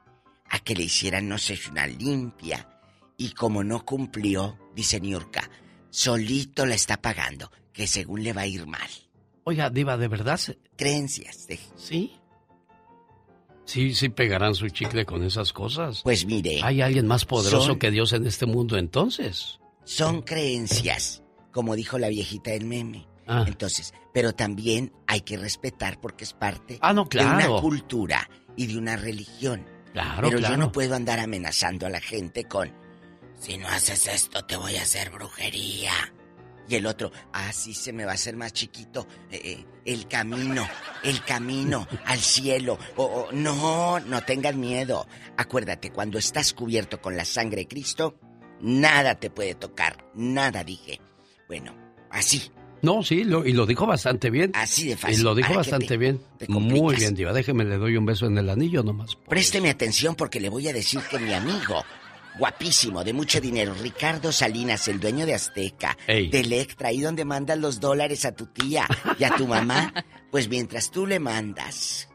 a 0.50 0.60
que 0.60 0.76
le 0.76 0.84
hicieran, 0.84 1.28
no 1.28 1.38
sé, 1.38 1.60
una 1.70 1.88
limpia. 1.88 2.70
Y 3.18 3.32
como 3.32 3.64
no 3.64 3.86
cumplió, 3.86 4.58
dice 4.76 5.00
Niurka, 5.00 5.50
solito 5.90 6.66
la 6.66 6.76
está 6.76 7.02
pagando, 7.02 7.52
que 7.72 7.88
según 7.88 8.24
le 8.24 8.34
va 8.34 8.42
a 8.42 8.48
ir 8.48 8.68
mal. 8.68 8.90
Oiga, 9.46 9.70
Diva, 9.70 9.96
¿de 9.98 10.08
verdad? 10.08 10.40
Creencias. 10.76 11.48
De... 11.48 11.60
¿Sí? 11.78 12.14
Sí, 13.66 13.94
sí 13.94 14.10
pegarán 14.10 14.56
su 14.56 14.70
chicle 14.70 15.06
con 15.06 15.24
esas 15.24 15.52
cosas. 15.52 16.02
Pues 16.04 16.26
mire. 16.26 16.62
¿Hay 16.64 16.82
alguien 16.82 17.08
más 17.08 17.26
poderoso 17.26 17.78
que 17.80 17.92
Dios 17.92 18.14
en 18.14 18.26
este 18.26 18.46
mundo 18.46 18.78
entonces? 18.78 19.60
Son 19.84 20.22
creencias, 20.22 21.24
como 21.52 21.76
dijo 21.76 21.98
la 21.98 22.10
viejita 22.10 22.52
del 22.52 22.66
meme. 22.66 23.08
Ah. 23.28 23.44
Entonces, 23.48 23.94
pero 24.14 24.34
también 24.34 24.94
hay 25.08 25.22
que 25.22 25.38
respetar 25.38 26.00
porque 26.00 26.24
es 26.24 26.34
parte 26.34 26.78
ah, 26.82 26.94
no, 26.94 27.10
claro. 27.10 27.38
de 27.38 27.50
una 27.50 27.62
cultura 27.62 28.30
y 28.56 28.68
de 28.68 28.78
una 28.78 28.96
religión. 28.96 29.66
Claro, 29.94 30.30
pero 30.30 30.40
yo 30.40 30.58
no 30.58 30.72
puedo 30.72 30.94
andar 30.94 31.20
amenazando 31.20 31.88
a 31.88 31.90
la 31.90 32.02
gente 32.02 32.44
con 32.46 32.72
si 33.40 33.58
no 33.58 33.68
haces 33.68 34.08
esto 34.08 34.44
te 34.46 34.56
voy 34.56 34.76
a 34.76 34.82
hacer 34.82 35.10
brujería. 35.10 35.92
Y 36.68 36.76
el 36.76 36.86
otro, 36.86 37.12
ah, 37.34 37.52
sí 37.54 37.74
se 37.74 37.94
me 37.94 38.06
va 38.06 38.12
a 38.12 38.16
hacer 38.16 38.36
más 38.36 38.54
chiquito 38.54 39.08
eh, 39.30 39.40
eh, 39.44 39.66
el 39.86 40.08
camino, 40.08 40.68
el 41.04 41.24
camino 41.24 41.88
al 42.06 42.20
cielo. 42.20 42.78
O, 42.96 43.30
no, 43.32 44.00
no 44.00 44.22
tengas 44.24 44.56
miedo. 44.56 45.08
Acuérdate, 45.38 45.92
cuando 45.92 46.18
estás 46.18 46.54
cubierto 46.54 47.02
con 47.02 47.16
la 47.16 47.26
sangre 47.26 47.58
de 47.58 47.68
Cristo, 47.68 48.20
nada 48.62 49.16
te 49.16 49.30
puede 49.30 49.56
tocar, 49.56 50.06
nada 50.16 50.64
dije. 50.64 51.00
Bueno, 51.48 51.76
así. 52.10 52.52
No, 52.82 53.02
sí, 53.02 53.22
y 53.22 53.24
lo 53.24 53.66
dijo 53.66 53.88
bastante 53.88 54.30
bien. 54.30 54.52
Así 54.54 54.88
de 54.88 54.98
fácil. 54.98 55.20
Y 55.20 55.24
lo 55.24 55.34
dijo 55.34 55.54
bastante 55.56 55.98
bien. 55.98 56.22
Muy 56.48 56.96
bien, 56.96 57.16
Diva. 57.16 57.34
Déjeme, 57.34 57.64
le 57.64 57.78
doy 57.78 57.98
un 57.98 58.06
beso 58.06 58.28
en 58.28 58.38
el 58.38 58.50
anillo 58.50 58.84
nomás. 58.84 59.16
Présteme 59.28 59.70
atención 59.70 60.16
porque 60.16 60.40
le 60.40 60.50
voy 60.50 60.68
a 60.68 60.74
decir 60.74 61.00
que 61.10 61.18
mi 61.18 61.34
amigo 61.34 61.84
guapísimo, 62.38 63.04
de 63.04 63.14
mucho 63.14 63.40
dinero, 63.40 63.74
Ricardo 63.74 64.32
Salinas, 64.32 64.88
el 64.88 65.00
dueño 65.00 65.26
de 65.26 65.34
Azteca, 65.34 65.98
de 66.08 66.40
Electra, 66.40 66.90
ahí 66.90 67.02
donde 67.02 67.26
mandan 67.26 67.62
los 67.62 67.80
dólares 67.80 68.26
a 68.26 68.36
tu 68.36 68.48
tía 68.48 68.88
y 69.18 69.24
a 69.24 69.36
tu 69.36 69.48
mamá, 69.48 69.94
pues 70.32 70.50
mientras 70.50 70.92
tú 70.92 71.06
le 71.06 71.20
mandas, 71.20 72.10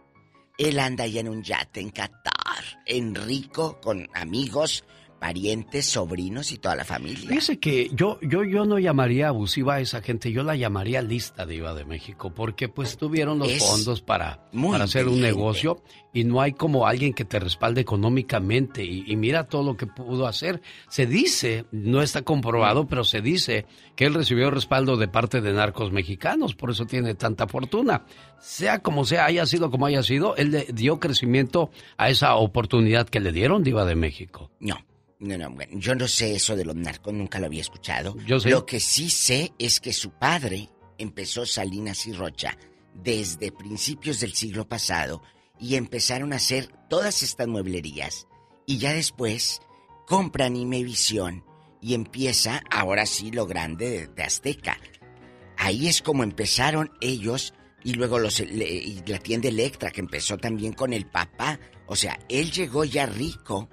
él 0.59 0.79
anda 0.79 1.05
ahí 1.05 1.19
en 1.19 1.29
un 1.29 1.43
yate 1.43 1.81
en 1.81 1.91
Qatar, 1.91 2.65
en 2.87 3.15
rico, 3.15 3.81
con 3.81 4.09
amigos, 4.15 4.85
parientes, 5.21 5.85
sobrinos 5.87 6.51
y 6.51 6.57
toda 6.57 6.75
la 6.75 6.85
familia. 6.85 7.29
Fíjese 7.29 7.61
que 7.61 7.91
yo, 7.93 8.19
yo, 8.23 8.43
yo 8.43 8.65
no 8.65 8.79
llamaría 8.79 9.29
abusiva 9.29 9.75
a 9.75 9.81
esa 9.81 10.01
gente, 10.01 10.33
yo 10.33 10.43
la 10.43 10.57
llamaría 10.57 11.03
lista 11.03 11.45
de 11.45 11.57
IVA 11.57 11.75
de 11.75 11.85
México, 11.85 12.33
porque 12.35 12.69
pues 12.69 12.97
tuvieron 12.97 13.39
los 13.39 13.53
fondos 13.59 14.01
para, 14.01 14.49
para 14.51 14.85
hacer 14.85 15.09
un 15.09 15.21
negocio 15.21 15.83
y 16.15 16.25
no 16.25 16.41
hay 16.41 16.53
como 16.53 16.87
alguien 16.87 17.13
que 17.13 17.27
te 17.27 17.39
respalde 17.39 17.83
económicamente 17.83 18.83
y, 18.83 19.15
mira 19.17 19.45
todo 19.45 19.63
lo 19.63 19.77
que 19.77 19.87
pudo 19.87 20.27
hacer. 20.27 20.63
Se 20.89 21.07
dice, 21.07 21.67
no 21.71 22.01
está 22.01 22.23
comprobado, 22.23 22.89
pero 22.89 23.05
se 23.05 23.21
dice 23.21 23.67
que 23.97 24.07
él 24.07 24.15
recibió 24.15 24.51
respaldo 24.51 24.97
de 24.97 25.07
parte 25.07 25.43
de 25.43 25.53
narcos 25.53 25.93
mexicanos, 25.93 26.55
por 26.55 26.71
eso 26.71 26.87
tiene 26.87 27.15
tanta 27.15 27.47
fortuna. 27.47 28.07
Sea 28.41 28.79
como 28.79 29.05
sea, 29.05 29.27
haya 29.27 29.45
sido 29.45 29.71
como 29.71 29.85
haya 29.85 30.03
sido, 30.03 30.35
él 30.37 30.53
le 30.53 30.67
dio 30.73 30.99
crecimiento 30.99 31.71
a 31.99 32.09
esa 32.09 32.35
oportunidad 32.37 33.07
que 33.07 33.21
le 33.21 33.33
dieron 33.33 33.63
Diva 33.63 33.85
de 33.85 33.97
México. 33.97 34.51
No, 34.59 34.79
No, 35.21 35.37
no, 35.37 35.51
bueno, 35.51 35.79
yo 35.79 35.95
no 35.95 36.09
sé 36.09 36.35
eso 36.35 36.57
de 36.57 36.65
los 36.65 36.75
narcos, 36.75 37.13
nunca 37.13 37.39
lo 37.39 37.47
había 37.47 37.61
escuchado. 37.61 38.17
Yo 38.27 38.41
sé. 38.41 38.51
Lo 38.51 38.65
que 38.65 38.81
sí 38.81 39.11
sé 39.11 39.53
es 39.59 39.79
que 39.81 39.93
su 39.93 40.11
padre 40.13 40.71
empezó 40.99 41.45
Salinas 41.47 42.07
y 42.07 42.13
Rocha 42.13 42.57
desde 42.95 43.53
principios 43.53 44.21
del 44.21 44.33
siglo 44.35 44.67
pasado 44.69 45.23
y 45.59 45.77
empezaron 45.77 46.33
a 46.33 46.37
hacer 46.37 46.69
todas 46.89 47.23
estas 47.23 47.47
mueblerías. 47.49 48.27
Y 48.67 48.79
ya 48.79 48.93
después 48.95 49.61
compran 50.07 50.57
Imevisión 50.57 51.45
y 51.83 51.95
empieza 51.95 52.63
ahora 52.71 53.05
sí 53.07 53.31
lo 53.31 53.47
grande 53.47 53.91
de, 53.91 54.07
de 54.09 54.23
Azteca. 54.23 54.79
Ahí 55.59 55.87
es 55.89 56.01
como 56.01 56.23
empezaron 56.25 56.91
ellos 57.03 57.53
y 57.85 57.93
luego 57.95 58.19
los, 58.19 58.41
le- 58.41 58.71
y 58.73 59.03
la 59.07 59.19
tienda 59.19 59.49
Electra 59.49 59.91
que 59.91 60.01
empezó 60.01 60.39
también 60.39 60.73
con 60.73 60.93
el 60.95 61.07
papá. 61.07 61.61
O 61.87 61.97
sea, 61.97 62.19
él 62.31 62.51
llegó 62.51 62.85
ya 62.85 63.05
rico. 63.07 63.69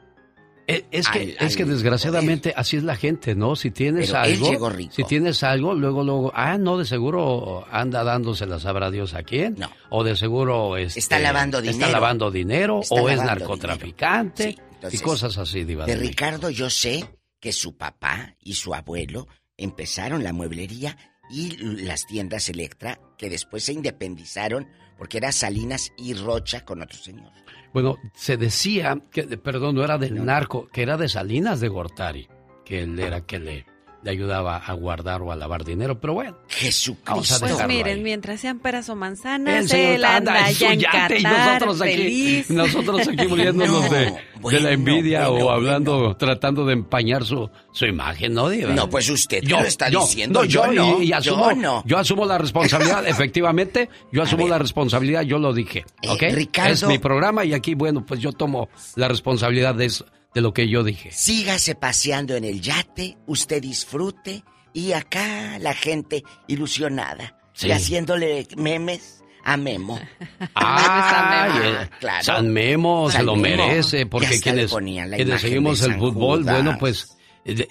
Eh, 0.69 0.85
Es 0.91 1.07
que, 1.07 1.35
al- 1.39 1.47
es 1.47 1.55
que 1.55 1.63
desgraciadamente 1.63 2.53
así 2.55 2.75
es 2.75 2.83
la 2.83 2.97
gente, 2.97 3.35
¿no? 3.35 3.55
Si 3.55 3.71
tienes 3.71 4.07
Pero 4.07 4.19
algo, 4.19 4.71
si 4.91 5.03
tienes 5.05 5.41
algo, 5.43 5.73
luego, 5.73 6.03
luego, 6.03 6.31
ah, 6.35 6.57
no, 6.57 6.77
de 6.77 6.83
seguro 6.85 7.65
anda 7.71 8.03
dándosela, 8.03 8.59
sabrá 8.59 8.91
Dios 8.91 9.13
a 9.13 9.23
quién. 9.23 9.55
No. 9.57 9.71
O 9.89 10.03
de 10.03 10.17
seguro 10.17 10.75
este, 10.75 10.99
Está 10.99 11.19
lavando 11.19 11.59
Está 11.59 11.71
dinero. 11.71 11.91
lavando 11.91 12.31
dinero, 12.31 12.79
Está 12.81 12.95
o 12.95 13.07
es 13.09 13.17
narcotraficante, 13.23 14.43
dinero. 14.47 14.61
Sí, 14.67 14.73
entonces, 14.75 14.99
y 14.99 15.03
cosas 15.03 15.37
así, 15.37 15.63
Diva. 15.63 15.85
De. 15.85 15.95
Ricardo 15.95 16.49
yo 16.49 16.69
sé 16.69 17.05
que 17.39 17.53
su 17.53 17.77
papá 17.77 18.35
y 18.41 18.55
su 18.55 18.73
abuelo 18.73 19.27
empezaron 19.55 20.23
la 20.23 20.33
mueblería 20.33 20.97
y 21.29 21.57
las 21.85 22.05
tiendas 22.07 22.49
Electra 22.49 22.99
que 23.17 23.29
después 23.29 23.63
se 23.63 23.73
independizaron 23.73 24.67
porque 24.97 25.17
era 25.17 25.31
Salinas 25.31 25.91
y 25.97 26.13
Rocha 26.13 26.65
con 26.65 26.81
otro 26.81 26.97
señor. 26.97 27.31
Bueno, 27.73 27.97
se 28.13 28.37
decía 28.37 28.99
que, 29.11 29.23
perdón, 29.37 29.75
no 29.75 29.83
era 29.83 29.97
del 29.97 30.23
narco, 30.23 30.67
que 30.67 30.81
era 30.81 30.97
de 30.97 31.09
Salinas 31.09 31.59
de 31.59 31.67
Gortari, 31.67 32.27
que 32.65 32.81
él 32.81 32.99
era 32.99 33.21
que 33.21 33.39
le, 33.39 33.65
le 34.03 34.11
ayudaba 34.11 34.57
a 34.57 34.73
guardar 34.73 35.21
o 35.21 35.31
a 35.31 35.35
lavar 35.35 35.63
dinero, 35.65 35.99
pero 35.99 36.13
bueno. 36.13 36.37
Jesucristo. 36.47 37.03
Vamos 37.11 37.31
a 37.31 37.39
Pues 37.39 37.67
miren, 37.67 37.97
ahí. 37.97 38.03
mientras 38.03 38.39
sean 38.39 38.59
peras 38.59 38.87
o 38.89 38.93
El 38.93 38.99
manzanas, 38.99 39.67
señor 39.67 39.91
él 39.95 40.05
anda 40.05 40.33
anda 40.45 40.49
en 40.49 40.79
y 41.19 41.23
nosotros 41.23 41.81
aquí, 41.81 41.91
feliz. 41.95 42.49
nosotros 42.49 43.07
aquí 43.07 43.27
muriéndonos 43.29 43.89
de, 43.89 44.13
bueno, 44.39 44.57
de 44.59 44.63
la 44.63 44.71
envidia 44.71 45.27
bueno, 45.29 45.45
o 45.47 45.51
hablando, 45.51 46.15
tratando 46.15 46.65
de 46.65 46.73
empañar 46.73 47.25
su, 47.25 47.49
su 47.71 47.85
imagen, 47.85 48.33
¿no, 48.33 48.49
Diva? 48.49 48.73
No, 48.73 48.89
pues 48.89 49.09
usted 49.09 49.41
que 49.41 49.47
lo 49.49 49.59
está 49.59 49.89
diciendo, 49.89 50.41
no, 50.41 50.45
yo, 50.45 50.65
yo 50.65 50.73
no, 50.73 51.01
y, 51.01 51.05
y 51.05 51.07
yo 51.09 51.17
asumo, 51.17 51.51
no. 51.53 51.83
yo 51.85 51.97
asumo 51.97 52.25
la 52.25 52.37
responsabilidad, 52.37 53.05
efectivamente, 53.07 53.89
yo 54.11 54.21
asumo 54.23 54.47
la 54.47 54.57
responsabilidad, 54.59 55.23
yo 55.23 55.39
lo 55.39 55.53
dije, 55.53 55.85
Eh, 56.01 56.09
¿ok? 56.09 56.21
Ricardo- 56.33 56.71
Es 56.73 56.83
mi 56.87 56.99
programa 56.99 57.43
y 57.45 57.53
aquí, 57.53 57.73
bueno, 57.73 58.05
pues 58.05 58.19
yo 58.19 58.31
tomo 58.31 58.69
la 58.95 59.07
responsabilidad 59.07 59.75
de 59.75 59.85
eso, 59.85 60.05
de 60.33 60.41
lo 60.41 60.53
que 60.53 60.67
yo 60.69 60.83
dije. 60.83 61.11
Sígase 61.11 61.75
paseando 61.75 62.35
en 62.35 62.43
el 62.43 62.61
yate, 62.61 63.17
usted 63.27 63.61
disfrute 63.61 64.43
y 64.73 64.91
acá 64.93 65.57
la 65.59 65.73
gente 65.73 66.23
ilusionada 66.47 67.33
Sí. 67.53 67.67
y 67.67 67.71
haciéndole 67.71 68.47
memes 68.55 69.23
a 69.43 69.57
Memo. 69.57 69.99
Ah, 70.55 71.59
eh, 71.63 71.89
claro. 71.99 72.23
San 72.23 72.51
Memo 72.53 73.09
se 73.09 73.23
lo 73.23 73.35
Memo. 73.35 73.65
merece, 73.67 74.05
porque 74.05 74.39
quienes, 74.39 74.71
quienes 74.73 75.41
seguimos 75.41 75.81
el 75.83 75.95
fútbol, 75.95 76.41
Judas. 76.41 76.53
bueno, 76.55 76.77
pues 76.79 77.17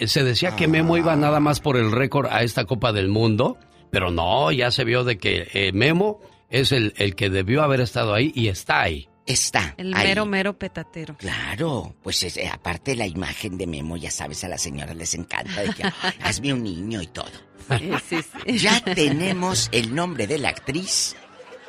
se 0.07 0.25
decía 0.25 0.57
que 0.57 0.67
Memo 0.69 0.97
iba 0.97 1.15
nada 1.17 1.39
más 1.39 1.61
por 1.61 1.77
el 1.77 1.93
récord 1.93 2.27
a 2.31 2.43
esta 2.43 2.65
Copa 2.65 2.93
del 2.93 3.09
Mundo, 3.09 3.59
pero 3.91 4.11
no, 4.11 4.51
ya 4.53 4.71
se 4.71 4.85
vio 4.85 5.05
de 5.05 5.19
que 5.19 5.49
eh, 5.53 5.73
Memo 5.73 6.21
es 6.51 6.73
el, 6.73 6.95
el 6.97 7.15
que 7.15 7.29
debió 7.31 7.63
haber 7.63 7.81
estado 7.81 8.15
ahí 8.15 8.33
y 8.35 8.49
está 8.49 8.81
ahí. 8.83 9.09
Está. 9.27 9.75
El 9.77 9.93
ahí. 9.95 10.07
mero, 10.09 10.25
mero 10.27 10.59
petatero. 10.59 11.17
Claro, 11.17 11.97
pues 12.03 12.23
es- 12.23 12.37
eh, 12.37 12.49
aparte 12.49 12.95
la 12.95 13.07
imagen 13.07 13.59
de 13.59 13.67
Memo, 13.67 13.97
ya 13.97 14.11
sabes, 14.11 14.45
a 14.45 14.49
las 14.49 14.63
señoras 14.63 14.95
les 14.97 15.15
encanta 15.15 15.63
de 15.63 15.75
que 15.75 15.83
"Ay, 15.85 16.13
hazme 16.23 16.53
un 16.53 16.63
niño 16.63 17.03
y 17.03 17.07
todo. 17.09 17.31
Sí, 17.79 17.91
sí, 18.09 18.17
sí. 18.47 18.59
Ya 18.59 18.81
tenemos 18.81 19.69
el 19.73 19.95
nombre 19.95 20.27
de 20.29 20.39
la 20.39 20.51
actriz 20.51 21.17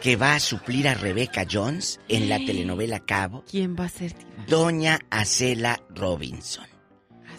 que 0.01 0.15
va 0.15 0.35
a 0.35 0.39
suplir 0.39 0.87
a 0.87 0.93
Rebecca 0.93 1.45
Jones 1.51 1.99
en 2.07 2.29
la 2.29 2.37
telenovela 2.37 2.99
Cabo, 2.99 3.43
¿Quién 3.49 3.75
va 3.75 3.85
a 3.85 3.89
ser? 3.89 4.13
Diva? 4.15 4.43
Doña 4.47 4.99
Acela 5.09 5.81
Robinson. 5.89 6.67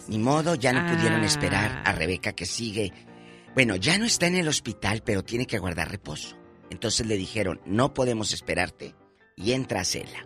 Ni 0.09 0.17
modo, 0.17 0.55
ya 0.55 0.73
no 0.73 0.85
pudieron 0.93 1.21
Ah. 1.21 1.25
esperar 1.25 1.81
a 1.85 1.91
Rebeca 1.93 2.33
que 2.33 2.45
sigue. 2.45 2.91
Bueno, 3.55 3.77
ya 3.77 3.97
no 3.97 4.03
está 4.05 4.27
en 4.27 4.35
el 4.35 4.47
hospital, 4.49 5.01
pero 5.05 5.23
tiene 5.23 5.45
que 5.47 5.59
guardar 5.59 5.89
reposo. 5.89 6.35
Entonces 6.69 7.07
le 7.07 7.15
dijeron, 7.15 7.61
no 7.65 7.93
podemos 7.93 8.33
esperarte 8.33 8.93
y 9.39 9.53
entra 9.53 9.81
Acela. 9.81 10.25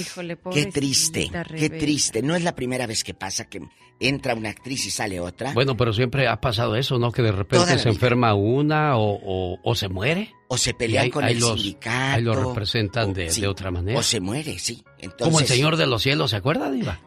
Híjole, 0.00 0.36
Qué 0.36 0.42
pobrecita 0.42 0.72
triste, 0.72 1.30
qué 1.56 1.70
triste. 1.70 2.22
No 2.22 2.34
es 2.34 2.42
la 2.42 2.54
primera 2.54 2.86
vez 2.86 3.04
que 3.04 3.14
pasa 3.14 3.48
que 3.48 3.60
entra 4.00 4.34
una 4.34 4.50
actriz 4.50 4.84
y 4.86 4.90
sale 4.90 5.20
otra. 5.20 5.52
Bueno, 5.52 5.76
pero 5.76 5.92
siempre 5.92 6.26
ha 6.28 6.40
pasado 6.40 6.76
eso, 6.76 6.98
¿no? 6.98 7.12
Que 7.12 7.22
de 7.22 7.32
repente 7.32 7.66
se 7.66 7.76
vida. 7.76 7.90
enferma 7.90 8.34
una 8.34 8.96
o, 8.96 9.18
o- 9.22 9.58
o 9.62 9.74
se 9.74 9.88
muere. 9.88 10.32
o 10.48 10.56
se 10.58 10.74
pelean 10.74 11.10
con 11.10 11.24
el 11.24 11.38
los- 11.38 11.54
sindicato. 11.54 12.16
Ahí 12.16 12.22
lo 12.22 12.34
representan 12.48 13.12
de, 13.12 13.30
sí. 13.30 13.40
de 13.40 13.48
otra 13.48 13.70
manera. 13.70 13.98
O 13.98 14.02
se 14.02 14.20
muere, 14.20 14.58
sí. 14.58 14.82
Entonces, 14.98 15.26
Como 15.26 15.40
el 15.40 15.46
Señor 15.46 15.76
de 15.76 15.86
los 15.86 16.02
Cielos, 16.02 16.30
¿se 16.30 16.36
acuerda, 16.36 16.70
Diva? 16.70 17.00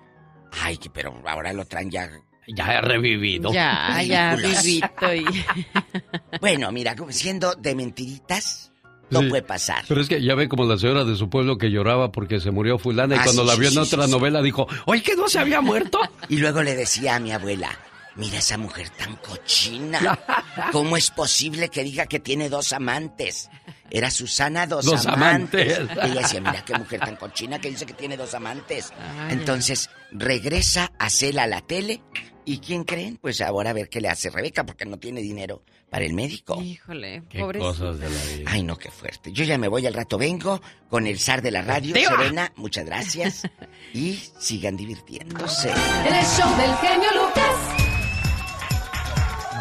Ay, 0.61 0.77
que- 0.77 0.89
pero 0.89 1.21
ahora 1.27 1.53
lo 1.53 1.65
traen 1.65 1.91
ya. 1.91 2.09
Ya 2.47 2.73
he 2.73 2.81
revivido. 2.81 3.53
Ya, 3.53 4.01
ya, 4.03 4.35
vivito 4.35 5.13
y... 5.13 5.23
Bueno, 6.41 6.71
mira, 6.71 6.95
como 6.95 7.11
siendo 7.11 7.53
de 7.55 7.75
mentiritas, 7.75 8.70
no 9.11 9.19
Sí. 9.21 9.27
puede 9.29 9.43
pasar. 9.43 9.85
Pero 9.87 10.01
es 10.01 10.07
que 10.09 10.21
ya 10.23 10.33
ve 10.35 10.47
como 10.49 10.65
la 10.65 10.77
señora 10.77 11.03
de 11.05 11.15
su 11.15 11.29
pueblo 11.29 11.57
que 11.57 11.69
lloraba 11.69 12.11
porque 12.11 12.39
se 12.39 12.49
murió 12.51 12.79
fulana 12.79 13.15
y 13.15 13.19
Ah, 13.19 13.23
cuando 13.25 13.43
sí, 13.43 13.47
la 13.47 13.53
sí, 13.53 13.59
vio 13.59 13.67
en 13.69 13.73
sí, 13.75 13.79
otra 13.79 14.03
sí, 14.05 14.09
sí. 14.09 14.17
novela 14.17 14.41
dijo, 14.41 14.67
oye, 14.85 15.03
que 15.03 15.15
no 15.15 15.27
se 15.29 15.37
había 15.39 15.61
muerto. 15.61 15.99
Y 16.29 16.37
luego 16.37 16.63
le 16.63 16.75
decía 16.75 17.15
a 17.15 17.19
mi 17.19 17.31
abuela, 17.31 17.69
mira 18.15 18.39
esa 18.39 18.57
mujer 18.57 18.89
tan 18.89 19.15
cochina. 19.17 20.17
¿Cómo 20.71 20.97
es 20.97 21.11
posible 21.11 21.69
que 21.69 21.83
diga 21.83 22.05
que 22.07 22.19
tiene 22.19 22.49
dos 22.49 22.73
amantes? 22.73 23.49
Era 23.89 24.09
Susana 24.09 24.65
dos, 24.67 24.85
Dos 24.85 25.05
amantes. 25.05 25.77
amantes. 25.77 25.97
Ella 26.05 26.21
decía, 26.21 26.39
mira 26.39 26.63
qué 26.63 26.73
mujer 26.77 27.01
tan 27.01 27.17
cochina 27.17 27.59
que 27.59 27.69
dice 27.69 27.85
que 27.85 27.93
tiene 27.93 28.15
dos 28.15 28.33
amantes. 28.33 28.93
Ay, 29.27 29.33
Entonces, 29.33 29.89
regresa 30.11 30.91
a 30.97 31.09
Cela 31.09 31.43
a 31.43 31.47
la 31.47 31.59
tele. 31.61 32.01
¿Y 32.45 32.59
quién 32.59 32.85
creen? 32.85 33.17
Pues 33.21 33.39
ahora 33.41 33.69
a 33.69 33.73
ver 33.73 33.87
qué 33.89 33.99
le 34.01 34.07
hace 34.09 34.29
Rebeca, 34.29 34.65
porque 34.65 34.85
no 34.85 34.97
tiene 34.97 35.21
dinero 35.21 35.63
para 35.91 36.05
el 36.05 36.13
médico. 36.13 36.59
Híjole, 36.61 37.21
Qué 37.29 37.39
pobrecita. 37.41 37.69
cosas 37.69 37.99
de 37.99 38.09
la 38.09 38.23
vida. 38.37 38.49
Ay, 38.51 38.63
no, 38.63 38.77
qué 38.77 38.89
fuerte. 38.89 39.31
Yo 39.33 39.43
ya 39.43 39.57
me 39.57 39.67
voy 39.67 39.85
al 39.85 39.93
rato, 39.93 40.17
vengo 40.17 40.61
con 40.89 41.05
el 41.05 41.19
zar 41.19 41.41
de 41.41 41.51
la 41.51 41.61
radio, 41.61 41.93
¡Diva! 41.93 42.11
Serena, 42.17 42.51
muchas 42.55 42.85
gracias. 42.85 43.43
Y 43.93 44.13
sigan 44.39 44.77
divirtiéndose. 44.77 45.69
El 45.69 46.25
show 46.25 46.49
del 46.57 46.73
genio 46.77 47.09
Lucas. 47.13 47.57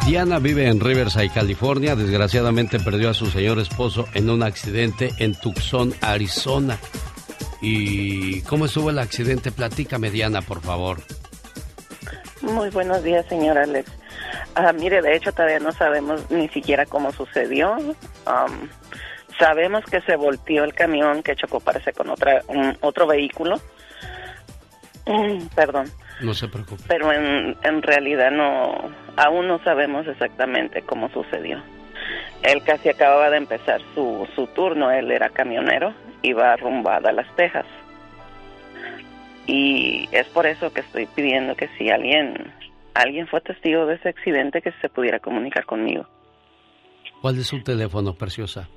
Diana 0.07 0.39
vive 0.39 0.69
en 0.69 0.79
Riverside, 0.79 1.31
California. 1.31 1.97
Desgraciadamente 1.97 2.79
perdió 2.79 3.11
a 3.11 3.15
su 3.15 3.27
señor 3.27 3.59
esposo 3.59 4.07
en 4.15 4.31
un 4.31 4.45
accidente 4.45 5.11
en 5.19 5.35
Tucson, 5.35 5.93
Arizona. 6.01 6.79
¿Y 7.61 8.41
cómo 8.43 8.67
estuvo 8.67 8.91
el 8.91 8.99
accidente? 9.01 9.51
Platícame, 9.51 10.11
Diana, 10.13 10.43
por 10.43 10.63
favor. 10.63 11.03
Muy 12.43 12.71
buenos 12.71 13.03
días, 13.03 13.27
señor 13.27 13.59
Alex. 13.59 13.91
Ah, 14.55 14.73
mire, 14.73 15.03
de 15.03 15.15
hecho 15.15 15.33
todavía 15.33 15.59
no 15.59 15.73
sabemos 15.73 16.31
ni 16.31 16.49
siquiera 16.49 16.87
cómo 16.87 17.13
sucedió. 17.13 17.77
Sabemos 19.39 19.85
que 19.85 20.01
se 20.03 20.17
volteó 20.17 20.65
el 20.65 20.75
camión 20.75 21.23
que 21.23 21.37
chocó, 21.37 21.61
parece, 21.61 21.93
con 21.93 22.11
otra, 22.11 22.43
un- 22.49 22.77
otro 22.81 23.07
vehículo. 23.07 23.57
Mm, 25.07 25.47
Perdón, 25.55 25.87
No 26.21 26.35
se 26.35 26.49
preocupe. 26.49 26.83
pero 26.89 27.13
en, 27.13 27.57
en 27.63 27.83
realidad 27.83 28.31
no, 28.31 28.91
aún 29.17 29.49
no 29.49 29.63
sabemos 29.65 30.07
exactamente 30.07 30.83
cómo 30.83 31.09
sucedió. 31.11 31.63
Él 32.43 32.63
casi 32.65 32.89
acababa 32.91 33.31
de 33.31 33.37
empezar 33.39 33.81
su, 33.95 34.27
su 34.35 34.47
turno, 34.49 34.91
él 34.91 35.11
era 35.11 35.29
camionero, 35.31 35.95
iba 36.23 36.55
rumbo 36.57 36.91
a 36.91 37.01
Dallas, 37.01 37.27
Texas. 37.37 37.67
Y 39.53 40.09
es 40.13 40.29
por 40.29 40.47
eso 40.47 40.73
que 40.73 40.83
estoy 40.83 41.07
pidiendo 41.07 41.57
que 41.57 41.67
si 41.77 41.91
alguien, 41.91 42.53
alguien 42.95 43.27
fue 43.27 43.41
testigo 43.41 43.85
de 43.85 43.97
ese 43.97 44.11
accidente, 44.11 44.63
que 44.63 44.71
se 44.81 44.89
pudiera 44.89 45.19
comunicar 45.19 45.67
conmigo. 45.67 46.07
¿Cuál 47.21 47.37
es 47.37 47.49
su 47.49 47.61
teléfono, 47.61 48.15
preciosa? 48.15 48.69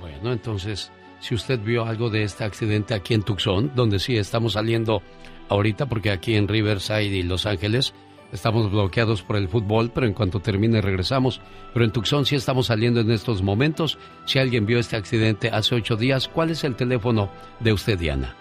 Bueno, 0.00 0.32
entonces, 0.32 0.92
si 1.18 1.34
usted 1.34 1.58
vio 1.60 1.84
algo 1.84 2.08
de 2.08 2.22
este 2.22 2.44
accidente 2.44 2.94
aquí 2.94 3.14
en 3.14 3.22
Tucson, 3.22 3.72
donde 3.74 3.98
sí 3.98 4.16
estamos 4.16 4.54
saliendo 4.54 5.02
ahorita, 5.48 5.86
porque 5.86 6.10
aquí 6.10 6.36
en 6.36 6.48
Riverside 6.48 7.16
y 7.16 7.22
Los 7.22 7.46
Ángeles 7.46 7.94
estamos 8.32 8.70
bloqueados 8.70 9.22
por 9.22 9.36
el 9.36 9.48
fútbol, 9.48 9.90
pero 9.94 10.06
en 10.06 10.14
cuanto 10.14 10.40
termine 10.40 10.80
regresamos. 10.80 11.42
Pero 11.72 11.84
en 11.84 11.92
Tucson 11.92 12.26
sí 12.26 12.34
estamos 12.36 12.66
saliendo 12.66 13.00
en 13.00 13.10
estos 13.10 13.42
momentos. 13.42 13.98
Si 14.24 14.38
alguien 14.38 14.64
vio 14.66 14.78
este 14.78 14.94
accidente 14.96 15.50
hace 15.50 15.74
ocho 15.74 15.96
días, 15.96 16.28
¿cuál 16.28 16.50
es 16.50 16.62
el 16.64 16.76
teléfono 16.76 17.30
de 17.60 17.72
usted, 17.72 17.98
Diana? 17.98 18.36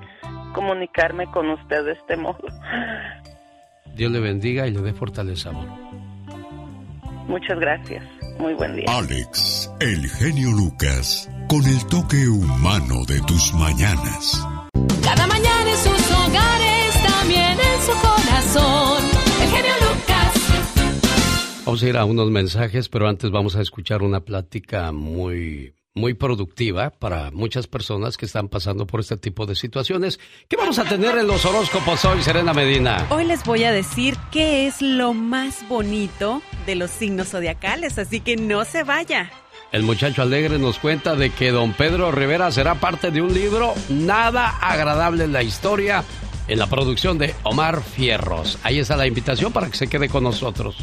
comunicarme 0.54 1.30
con 1.30 1.50
usted 1.50 1.84
de 1.84 1.92
este 1.92 2.16
modo. 2.16 2.38
Dios 3.94 4.10
le 4.10 4.20
bendiga 4.20 4.66
y 4.66 4.72
le 4.72 4.80
dé 4.80 4.92
fortaleza, 4.94 5.50
amor. 5.50 5.68
Muchas 7.28 7.58
gracias. 7.58 8.04
Muy 8.38 8.54
buen 8.54 8.76
día. 8.76 8.86
Alex, 8.88 9.70
el 9.80 10.08
genio 10.08 10.50
Lucas, 10.52 11.30
con 11.48 11.64
el 11.64 11.84
toque 11.86 12.28
humano 12.28 13.04
de 13.06 13.20
tus 13.22 13.52
mañanas. 13.54 14.46
Cada 15.02 15.26
mañana 15.26 15.70
en 15.70 15.76
sus 15.76 16.10
hogares, 16.12 17.02
también 17.02 17.58
en 17.58 17.80
su 17.82 17.92
corazón. 17.92 19.02
El 19.42 19.48
genio 19.48 19.72
Lucas. 19.80 21.62
Vamos 21.64 21.82
a 21.82 21.88
ir 21.88 21.96
a 21.96 22.04
unos 22.04 22.30
mensajes, 22.30 22.88
pero 22.88 23.08
antes 23.08 23.30
vamos 23.30 23.56
a 23.56 23.62
escuchar 23.62 24.02
una 24.02 24.20
plática 24.20 24.92
muy 24.92 25.74
muy 25.96 26.14
productiva 26.14 26.90
para 26.90 27.30
muchas 27.32 27.66
personas 27.66 28.16
que 28.16 28.26
están 28.26 28.48
pasando 28.48 28.86
por 28.86 29.00
este 29.00 29.16
tipo 29.16 29.46
de 29.46 29.56
situaciones. 29.56 30.20
¿Qué 30.46 30.56
vamos 30.56 30.78
a 30.78 30.84
tener 30.84 31.16
en 31.16 31.26
los 31.26 31.44
horóscopos 31.44 32.04
hoy, 32.04 32.22
Serena 32.22 32.52
Medina? 32.52 33.06
Hoy 33.10 33.24
les 33.24 33.42
voy 33.44 33.64
a 33.64 33.72
decir 33.72 34.16
qué 34.30 34.66
es 34.66 34.82
lo 34.82 35.14
más 35.14 35.66
bonito 35.68 36.42
de 36.66 36.76
los 36.76 36.90
signos 36.90 37.28
zodiacales, 37.28 37.98
así 37.98 38.20
que 38.20 38.36
no 38.36 38.64
se 38.66 38.84
vaya. 38.84 39.30
El 39.72 39.82
muchacho 39.82 40.22
alegre 40.22 40.58
nos 40.58 40.78
cuenta 40.78 41.16
de 41.16 41.30
que 41.30 41.50
don 41.50 41.72
Pedro 41.72 42.12
Rivera 42.12 42.52
será 42.52 42.76
parte 42.76 43.10
de 43.10 43.22
un 43.22 43.32
libro 43.32 43.74
nada 43.88 44.50
agradable 44.60 45.24
en 45.24 45.32
la 45.32 45.42
historia 45.42 46.04
en 46.46 46.58
la 46.58 46.66
producción 46.66 47.18
de 47.18 47.34
Omar 47.42 47.82
Fierros. 47.82 48.58
Ahí 48.62 48.78
está 48.78 48.96
la 48.96 49.06
invitación 49.06 49.52
para 49.52 49.68
que 49.68 49.76
se 49.76 49.88
quede 49.88 50.08
con 50.08 50.22
nosotros. 50.22 50.76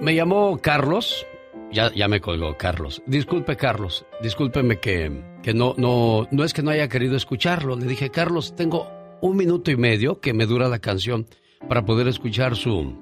Me 0.00 0.14
llamó 0.14 0.58
Carlos, 0.58 1.24
ya, 1.72 1.92
ya 1.94 2.08
me 2.08 2.20
colgó 2.20 2.56
Carlos. 2.56 3.02
Disculpe, 3.06 3.56
Carlos. 3.56 4.06
Discúlpeme 4.22 4.78
que, 4.78 5.22
que 5.42 5.54
no, 5.54 5.74
no, 5.76 6.26
no 6.30 6.44
es 6.44 6.52
que 6.52 6.62
no 6.62 6.70
haya 6.70 6.88
querido 6.88 7.16
escucharlo. 7.16 7.76
Le 7.76 7.86
dije, 7.86 8.10
Carlos, 8.10 8.54
tengo 8.56 8.88
un 9.20 9.36
minuto 9.36 9.70
y 9.70 9.76
medio 9.76 10.20
que 10.20 10.32
me 10.32 10.46
dura 10.46 10.68
la 10.68 10.78
canción 10.78 11.26
para 11.68 11.84
poder 11.84 12.08
escuchar 12.08 12.56
su, 12.56 12.92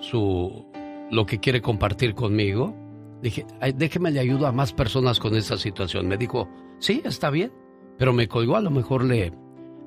su, 0.00 0.66
lo 1.10 1.26
que 1.26 1.38
quiere 1.40 1.60
compartir 1.62 2.14
conmigo. 2.14 2.74
Dije, 3.22 3.46
"Ay, 3.60 3.72
déjeme 3.72 4.10
le 4.10 4.20
ayudo 4.20 4.46
a 4.46 4.52
más 4.52 4.72
personas 4.72 5.18
con 5.18 5.34
esta 5.34 5.56
situación. 5.58 6.08
Me 6.08 6.16
dijo, 6.16 6.48
sí, 6.78 7.02
está 7.04 7.30
bien. 7.30 7.52
Pero 7.98 8.12
me 8.14 8.28
colgó, 8.28 8.56
a 8.56 8.62
lo 8.62 8.70
mejor 8.70 9.04
le, 9.04 9.32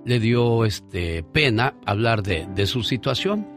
le 0.05 0.19
dio 0.19 0.65
este, 0.65 1.23
pena 1.23 1.75
hablar 1.85 2.21
de, 2.21 2.47
de 2.53 2.67
su 2.67 2.83
situación. 2.83 3.47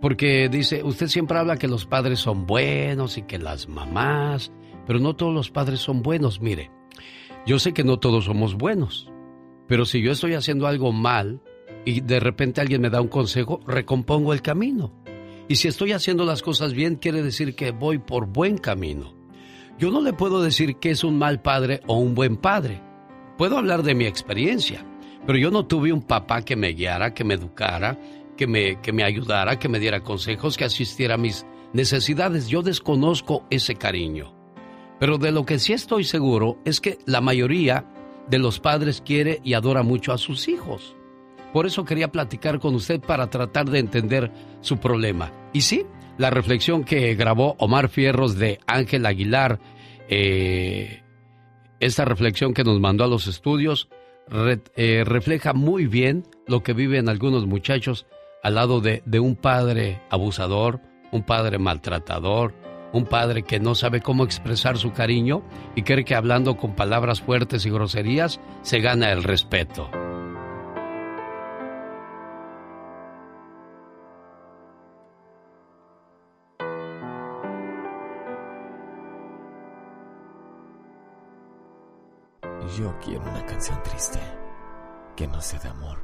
Porque 0.00 0.48
dice, 0.48 0.82
usted 0.82 1.08
siempre 1.08 1.38
habla 1.38 1.56
que 1.56 1.68
los 1.68 1.86
padres 1.86 2.18
son 2.18 2.46
buenos 2.46 3.16
y 3.18 3.22
que 3.22 3.38
las 3.38 3.68
mamás, 3.68 4.52
pero 4.86 4.98
no 4.98 5.16
todos 5.16 5.34
los 5.34 5.50
padres 5.50 5.80
son 5.80 6.02
buenos. 6.02 6.40
Mire, 6.40 6.70
yo 7.46 7.58
sé 7.58 7.72
que 7.72 7.84
no 7.84 7.98
todos 7.98 8.26
somos 8.26 8.54
buenos, 8.56 9.10
pero 9.66 9.84
si 9.84 10.02
yo 10.02 10.12
estoy 10.12 10.34
haciendo 10.34 10.66
algo 10.66 10.92
mal 10.92 11.40
y 11.84 12.00
de 12.00 12.20
repente 12.20 12.60
alguien 12.60 12.82
me 12.82 12.90
da 12.90 13.00
un 13.00 13.08
consejo, 13.08 13.60
recompongo 13.66 14.32
el 14.32 14.42
camino. 14.42 14.92
Y 15.48 15.56
si 15.56 15.68
estoy 15.68 15.92
haciendo 15.92 16.24
las 16.24 16.42
cosas 16.42 16.72
bien, 16.72 16.96
quiere 16.96 17.22
decir 17.22 17.54
que 17.54 17.70
voy 17.70 17.98
por 17.98 18.26
buen 18.26 18.58
camino. 18.58 19.14
Yo 19.78 19.90
no 19.90 20.00
le 20.00 20.12
puedo 20.12 20.42
decir 20.42 20.76
que 20.76 20.90
es 20.90 21.04
un 21.04 21.18
mal 21.18 21.40
padre 21.40 21.80
o 21.86 21.98
un 21.98 22.14
buen 22.14 22.36
padre. 22.36 22.80
Puedo 23.38 23.58
hablar 23.58 23.82
de 23.82 23.94
mi 23.94 24.06
experiencia, 24.06 24.84
pero 25.26 25.38
yo 25.38 25.50
no 25.50 25.66
tuve 25.66 25.92
un 25.92 26.02
papá 26.02 26.42
que 26.42 26.56
me 26.56 26.70
guiara, 26.72 27.14
que 27.14 27.24
me 27.24 27.34
educara, 27.34 27.98
que 28.36 28.46
me, 28.46 28.80
que 28.80 28.92
me 28.92 29.04
ayudara, 29.04 29.58
que 29.58 29.68
me 29.68 29.78
diera 29.78 30.02
consejos, 30.02 30.56
que 30.56 30.64
asistiera 30.64 31.14
a 31.14 31.18
mis 31.18 31.46
necesidades. 31.72 32.48
Yo 32.48 32.62
desconozco 32.62 33.44
ese 33.50 33.74
cariño. 33.74 34.34
Pero 34.98 35.18
de 35.18 35.32
lo 35.32 35.44
que 35.44 35.58
sí 35.58 35.72
estoy 35.72 36.04
seguro 36.04 36.58
es 36.64 36.80
que 36.80 36.98
la 37.06 37.20
mayoría 37.20 37.84
de 38.28 38.38
los 38.38 38.60
padres 38.60 39.02
quiere 39.04 39.40
y 39.44 39.54
adora 39.54 39.82
mucho 39.82 40.12
a 40.12 40.18
sus 40.18 40.48
hijos. 40.48 40.96
Por 41.52 41.66
eso 41.66 41.84
quería 41.84 42.08
platicar 42.08 42.58
con 42.58 42.74
usted 42.74 43.00
para 43.00 43.28
tratar 43.28 43.70
de 43.70 43.78
entender 43.78 44.30
su 44.60 44.78
problema. 44.78 45.32
Y 45.52 45.62
sí, 45.62 45.86
la 46.18 46.30
reflexión 46.30 46.84
que 46.84 47.14
grabó 47.14 47.56
Omar 47.58 47.88
Fierros 47.88 48.36
de 48.36 48.58
Ángel 48.66 49.06
Aguilar, 49.06 49.60
eh, 50.08 51.02
esta 51.78 52.04
reflexión 52.04 52.54
que 52.54 52.64
nos 52.64 52.80
mandó 52.80 53.04
a 53.04 53.08
los 53.08 53.26
estudios, 53.26 53.88
eh, 54.76 55.04
refleja 55.06 55.52
muy 55.52 55.86
bien 55.86 56.24
lo 56.46 56.62
que 56.62 56.72
viven 56.72 57.08
algunos 57.08 57.46
muchachos 57.46 58.06
al 58.42 58.54
lado 58.54 58.80
de, 58.80 59.02
de 59.06 59.20
un 59.20 59.36
padre 59.36 60.02
abusador, 60.10 60.80
un 61.12 61.22
padre 61.22 61.58
maltratador, 61.58 62.54
un 62.92 63.04
padre 63.04 63.42
que 63.42 63.60
no 63.60 63.74
sabe 63.74 64.00
cómo 64.00 64.24
expresar 64.24 64.78
su 64.78 64.92
cariño 64.92 65.42
y 65.74 65.82
cree 65.82 66.04
que 66.04 66.14
hablando 66.14 66.56
con 66.56 66.74
palabras 66.74 67.20
fuertes 67.20 67.66
y 67.66 67.70
groserías 67.70 68.40
se 68.62 68.80
gana 68.80 69.12
el 69.12 69.22
respeto. 69.22 69.90
Yo 82.76 82.94
quiero 83.02 83.22
una 83.22 83.44
canción 83.46 83.82
triste, 83.82 84.18
que 85.14 85.26
no 85.26 85.40
sea 85.40 85.60
de 85.60 85.68
amor, 85.68 85.98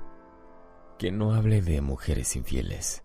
que 1.02 1.10
no 1.10 1.34
hable 1.34 1.62
de 1.62 1.80
mujeres 1.80 2.36
infieles 2.36 3.02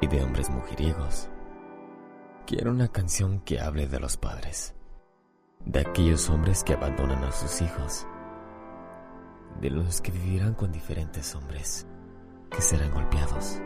y 0.00 0.08
de 0.08 0.20
hombres 0.24 0.50
mujeriegos. 0.50 1.30
Quiero 2.44 2.72
una 2.72 2.88
canción 2.88 3.38
que 3.38 3.60
hable 3.60 3.86
de 3.86 4.00
los 4.00 4.16
padres, 4.16 4.74
de 5.64 5.78
aquellos 5.78 6.28
hombres 6.28 6.64
que 6.64 6.72
abandonan 6.72 7.22
a 7.22 7.30
sus 7.30 7.62
hijos, 7.62 8.04
de 9.60 9.70
los 9.70 10.00
que 10.00 10.10
vivirán 10.10 10.54
con 10.54 10.72
diferentes 10.72 11.36
hombres, 11.36 11.86
que 12.50 12.60
serán 12.60 12.90
golpeados, 12.90 13.60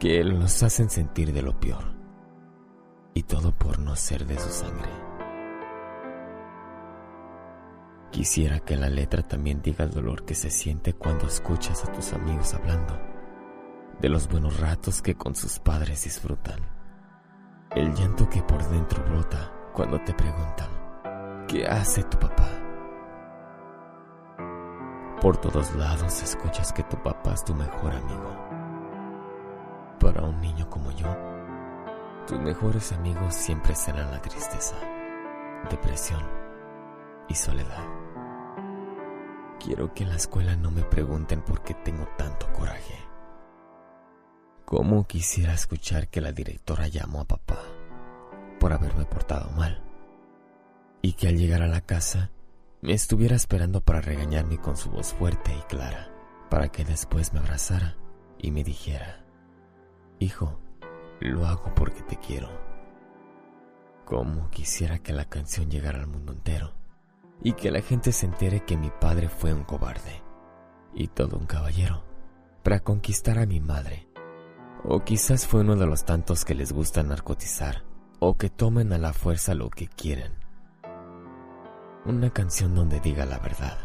que 0.00 0.24
los 0.24 0.62
hacen 0.62 0.88
sentir 0.88 1.34
de 1.34 1.42
lo 1.42 1.60
peor, 1.60 1.84
y 3.12 3.24
todo 3.24 3.52
por 3.52 3.78
no 3.78 3.94
ser 3.94 4.24
de 4.24 4.38
su 4.38 4.48
sangre. 4.48 4.88
Quisiera 8.12 8.60
que 8.60 8.76
la 8.76 8.90
letra 8.90 9.22
también 9.22 9.62
diga 9.62 9.86
el 9.86 9.90
dolor 9.90 10.26
que 10.26 10.34
se 10.34 10.50
siente 10.50 10.92
cuando 10.92 11.26
escuchas 11.26 11.82
a 11.82 11.92
tus 11.92 12.12
amigos 12.12 12.52
hablando 12.52 13.12
de 14.02 14.08
los 14.10 14.28
buenos 14.28 14.60
ratos 14.60 15.00
que 15.00 15.14
con 15.14 15.34
sus 15.34 15.58
padres 15.58 16.04
disfrutan. 16.04 16.60
El 17.70 17.94
llanto 17.94 18.28
que 18.28 18.42
por 18.42 18.62
dentro 18.68 19.02
brota 19.04 19.50
cuando 19.72 19.98
te 20.00 20.12
preguntan, 20.12 21.46
¿qué 21.48 21.66
hace 21.66 22.02
tu 22.02 22.18
papá? 22.18 22.48
Por 25.22 25.38
todos 25.38 25.74
lados 25.76 26.22
escuchas 26.22 26.70
que 26.72 26.82
tu 26.82 27.00
papá 27.02 27.32
es 27.32 27.44
tu 27.44 27.54
mejor 27.54 27.94
amigo. 27.94 28.36
Para 30.00 30.22
un 30.22 30.38
niño 30.40 30.68
como 30.68 30.90
yo, 30.90 31.16
tus 32.26 32.38
mejores 32.40 32.92
amigos 32.92 33.34
siempre 33.34 33.74
serán 33.74 34.10
la 34.10 34.20
tristeza, 34.20 34.76
depresión 35.70 36.22
y 37.28 37.34
soledad. 37.34 38.01
Quiero 39.62 39.94
que 39.94 40.02
en 40.02 40.08
la 40.08 40.16
escuela 40.16 40.56
no 40.56 40.72
me 40.72 40.82
pregunten 40.82 41.40
por 41.40 41.62
qué 41.62 41.72
tengo 41.74 42.04
tanto 42.18 42.52
coraje. 42.52 42.96
¿Cómo 44.64 45.06
quisiera 45.06 45.54
escuchar 45.54 46.08
que 46.08 46.20
la 46.20 46.32
directora 46.32 46.88
llamó 46.88 47.20
a 47.20 47.26
papá 47.26 47.60
por 48.58 48.72
haberme 48.72 49.04
portado 49.04 49.52
mal? 49.52 49.80
Y 51.00 51.12
que 51.12 51.28
al 51.28 51.36
llegar 51.36 51.62
a 51.62 51.68
la 51.68 51.80
casa 51.80 52.30
me 52.80 52.92
estuviera 52.92 53.36
esperando 53.36 53.80
para 53.80 54.00
regañarme 54.00 54.58
con 54.58 54.76
su 54.76 54.90
voz 54.90 55.12
fuerte 55.14 55.54
y 55.56 55.62
clara, 55.68 56.10
para 56.50 56.68
que 56.72 56.84
después 56.84 57.32
me 57.32 57.38
abrazara 57.38 57.96
y 58.38 58.50
me 58.50 58.64
dijera, 58.64 59.24
Hijo, 60.18 60.58
lo 61.20 61.46
hago 61.46 61.72
porque 61.76 62.02
te 62.02 62.16
quiero. 62.16 62.48
¿Cómo 64.06 64.50
quisiera 64.50 64.98
que 64.98 65.12
la 65.12 65.26
canción 65.26 65.70
llegara 65.70 66.00
al 66.00 66.08
mundo 66.08 66.32
entero? 66.32 66.81
Y 67.42 67.54
que 67.54 67.70
la 67.70 67.80
gente 67.80 68.12
se 68.12 68.26
entere 68.26 68.64
que 68.64 68.76
mi 68.76 68.90
padre 68.90 69.28
fue 69.28 69.52
un 69.52 69.64
cobarde 69.64 70.22
y 70.94 71.08
todo 71.08 71.36
un 71.36 71.46
caballero 71.46 72.04
para 72.62 72.80
conquistar 72.80 73.38
a 73.38 73.46
mi 73.46 73.60
madre. 73.60 74.08
O 74.84 75.04
quizás 75.04 75.46
fue 75.46 75.60
uno 75.60 75.76
de 75.76 75.86
los 75.86 76.04
tantos 76.04 76.44
que 76.44 76.54
les 76.54 76.72
gusta 76.72 77.02
narcotizar 77.02 77.84
o 78.20 78.36
que 78.36 78.50
tomen 78.50 78.92
a 78.92 78.98
la 78.98 79.12
fuerza 79.12 79.54
lo 79.54 79.70
que 79.70 79.88
quieren. 79.88 80.32
Una 82.04 82.30
canción 82.30 82.74
donde 82.74 83.00
diga 83.00 83.26
la 83.26 83.38
verdad, 83.38 83.78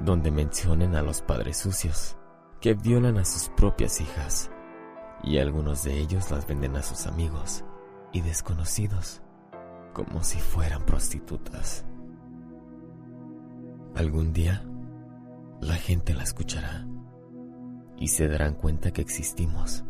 donde 0.00 0.30
mencionen 0.30 0.94
a 0.94 1.02
los 1.02 1.22
padres 1.22 1.56
sucios 1.56 2.16
que 2.60 2.74
violan 2.74 3.18
a 3.18 3.24
sus 3.24 3.48
propias 3.50 4.00
hijas 4.00 4.50
y 5.22 5.38
algunos 5.38 5.84
de 5.84 5.98
ellos 5.98 6.30
las 6.30 6.46
venden 6.46 6.76
a 6.76 6.82
sus 6.82 7.06
amigos 7.06 7.64
y 8.12 8.20
desconocidos 8.20 9.22
como 9.92 10.22
si 10.22 10.38
fueran 10.38 10.84
prostitutas. 10.84 11.87
Algún 13.94 14.32
día 14.32 14.64
la 15.60 15.74
gente 15.74 16.14
la 16.14 16.22
escuchará 16.22 16.86
y 17.96 18.08
se 18.08 18.28
darán 18.28 18.54
cuenta 18.54 18.92
que 18.92 19.02
existimos 19.02 19.84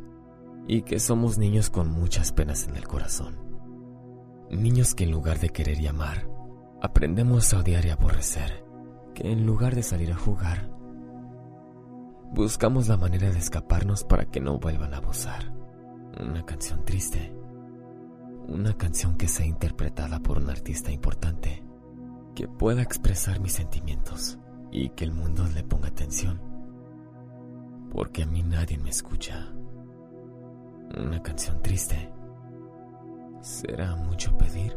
y 0.67 0.83
que 0.83 0.99
somos 0.99 1.39
niños 1.39 1.71
con 1.71 1.91
muchas 1.91 2.33
penas 2.33 2.67
en 2.69 2.77
el 2.77 2.87
corazón. 2.87 3.37
Niños 4.51 4.95
que 4.95 5.05
en 5.05 5.11
lugar 5.11 5.39
de 5.41 5.51
querer 5.51 5.81
y 5.81 5.87
amar, 5.87 6.29
aprendemos 6.81 7.53
a 7.53 7.59
odiar 7.59 7.85
y 7.87 7.91
aborrecer, 7.91 8.65
que 9.15 9.31
en 9.31 9.47
lugar 9.47 9.75
de 9.75 9.83
salir 9.83 10.13
a 10.13 10.17
jugar, 10.17 10.71
buscamos 12.33 12.89
la 12.89 12.97
manera 12.97 13.31
de 13.31 13.39
escaparnos 13.39 14.05
para 14.05 14.27
que 14.27 14.41
no 14.41 14.59
vuelvan 14.59 14.95
a 14.95 14.99
abusar. 14.99 15.53
Una 16.21 16.45
canción 16.45 16.85
triste, 16.85 17.35
una 18.47 18.75
canción 18.77 19.17
que 19.17 19.29
sea 19.29 19.47
interpretada 19.47 20.21
por 20.21 20.39
un 20.39 20.51
artista 20.51 20.91
importante, 20.91 21.63
que 22.39 22.47
pueda 22.47 22.83
expresar 22.83 23.41
mis 23.41 23.55
sentimientos 23.55 24.39
y 24.71 24.91
que 24.91 25.03
el 25.03 25.11
mundo 25.11 25.45
le 25.57 25.65
ponga 25.65 25.89
atención, 25.89 26.41
porque 27.91 28.23
a 28.23 28.27
mí 28.27 28.45
nadie 28.45 28.79
me 28.79 28.91
escucha. 28.91 29.53
Una 30.97 31.21
canción 31.21 31.61
triste. 31.61 32.13
¿Será 33.41 33.97
mucho 33.97 34.39
pedir? 34.39 34.73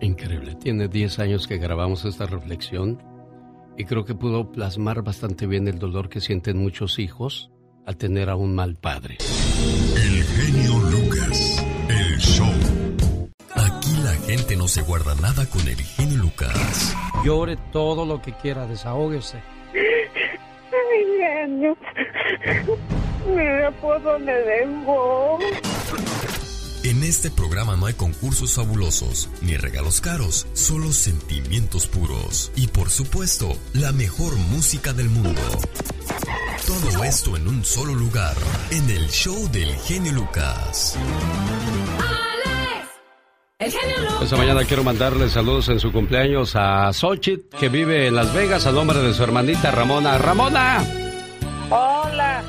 Increíble. 0.00 0.54
Tiene 0.54 0.88
10 0.88 1.18
años 1.18 1.46
que 1.46 1.58
grabamos 1.58 2.06
esta 2.06 2.24
reflexión 2.24 3.02
y 3.76 3.84
creo 3.84 4.06
que 4.06 4.14
pudo 4.14 4.52
plasmar 4.52 5.02
bastante 5.02 5.46
bien 5.46 5.68
el 5.68 5.78
dolor 5.78 6.08
que 6.08 6.22
sienten 6.22 6.56
muchos 6.56 6.98
hijos 6.98 7.50
al 7.84 7.98
tener 7.98 8.30
a 8.30 8.36
un 8.36 8.54
mal 8.54 8.76
padre. 8.76 9.18
El 9.96 10.24
genio 10.24 10.78
Lucas. 10.78 11.62
No 14.32 14.66
se 14.66 14.80
guarda 14.80 15.14
nada 15.16 15.44
con 15.44 15.60
el 15.68 15.76
genio 15.76 16.16
Lucas. 16.16 16.96
Llore 17.22 17.58
todo 17.70 18.06
lo 18.06 18.22
que 18.22 18.32
quiera, 18.32 18.66
desahógese. 18.66 19.42
Ay, 19.74 21.04
genio. 21.18 21.76
Mira 23.26 23.70
por 23.72 24.02
dónde 24.02 24.32
vengo. 24.42 25.38
En 26.82 27.02
este 27.02 27.30
programa 27.30 27.76
no 27.76 27.84
hay 27.84 27.92
concursos 27.92 28.54
fabulosos 28.54 29.28
ni 29.42 29.58
regalos 29.58 30.00
caros, 30.00 30.46
solo 30.54 30.92
sentimientos 30.92 31.86
puros 31.86 32.52
y 32.56 32.68
por 32.68 32.88
supuesto 32.88 33.52
la 33.74 33.92
mejor 33.92 34.34
música 34.36 34.94
del 34.94 35.10
mundo. 35.10 35.42
Todo 36.66 37.04
esto 37.04 37.36
en 37.36 37.48
un 37.48 37.64
solo 37.66 37.94
lugar, 37.94 38.36
en 38.70 38.88
el 38.88 39.08
show 39.10 39.50
del 39.50 39.74
genio 39.76 40.12
Lucas. 40.12 40.96
El 40.96 41.02
genio 41.02 41.86
Lucas. 41.86 42.31
Esta 43.64 44.36
mañana 44.36 44.64
quiero 44.64 44.82
mandarle 44.82 45.28
saludos 45.28 45.68
en 45.68 45.78
su 45.78 45.92
cumpleaños 45.92 46.56
a 46.56 46.92
Xochitl, 46.92 47.56
que 47.56 47.68
vive 47.68 48.08
en 48.08 48.16
Las 48.16 48.34
Vegas, 48.34 48.66
a 48.66 48.72
nombre 48.72 48.98
de 48.98 49.14
su 49.14 49.22
hermanita 49.22 49.70
Ramona. 49.70 50.18
¡Ramona! 50.18 50.84
Hola. 51.70 52.42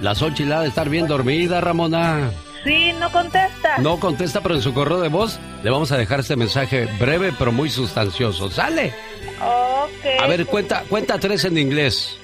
La 0.00 0.14
Xochitl 0.14 0.52
ha 0.52 0.62
de 0.62 0.68
estar 0.68 0.88
bien 0.88 1.06
dormida, 1.06 1.60
Ramona. 1.60 2.30
Sí, 2.64 2.92
no 2.98 3.10
contesta. 3.12 3.76
No 3.78 4.00
contesta, 4.00 4.40
pero 4.40 4.54
en 4.54 4.62
su 4.62 4.72
correo 4.72 5.00
de 5.00 5.08
voz 5.08 5.38
le 5.62 5.70
vamos 5.70 5.92
a 5.92 5.98
dejar 5.98 6.20
este 6.20 6.36
mensaje 6.36 6.88
breve 6.98 7.34
pero 7.38 7.52
muy 7.52 7.68
sustancioso. 7.68 8.50
¡Sale! 8.50 8.94
Ok. 9.42 10.22
A 10.22 10.26
ver, 10.28 10.46
cuenta, 10.46 10.82
cuenta 10.88 11.18
tres 11.18 11.44
en 11.44 11.58
inglés. 11.58 12.18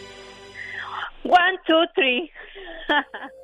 One, 1.24 1.58
two, 1.66 1.84
three. 1.94 2.30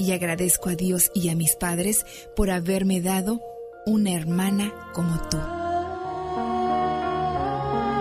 y 0.00 0.12
agradezco 0.12 0.70
a 0.70 0.74
Dios 0.74 1.12
y 1.14 1.28
a 1.28 1.36
mis 1.36 1.56
padres 1.56 2.06
por 2.34 2.50
haberme 2.50 3.02
dado 3.02 3.40
una 3.84 4.12
hermana 4.12 4.72
como 4.94 5.16
tú. 5.28 5.36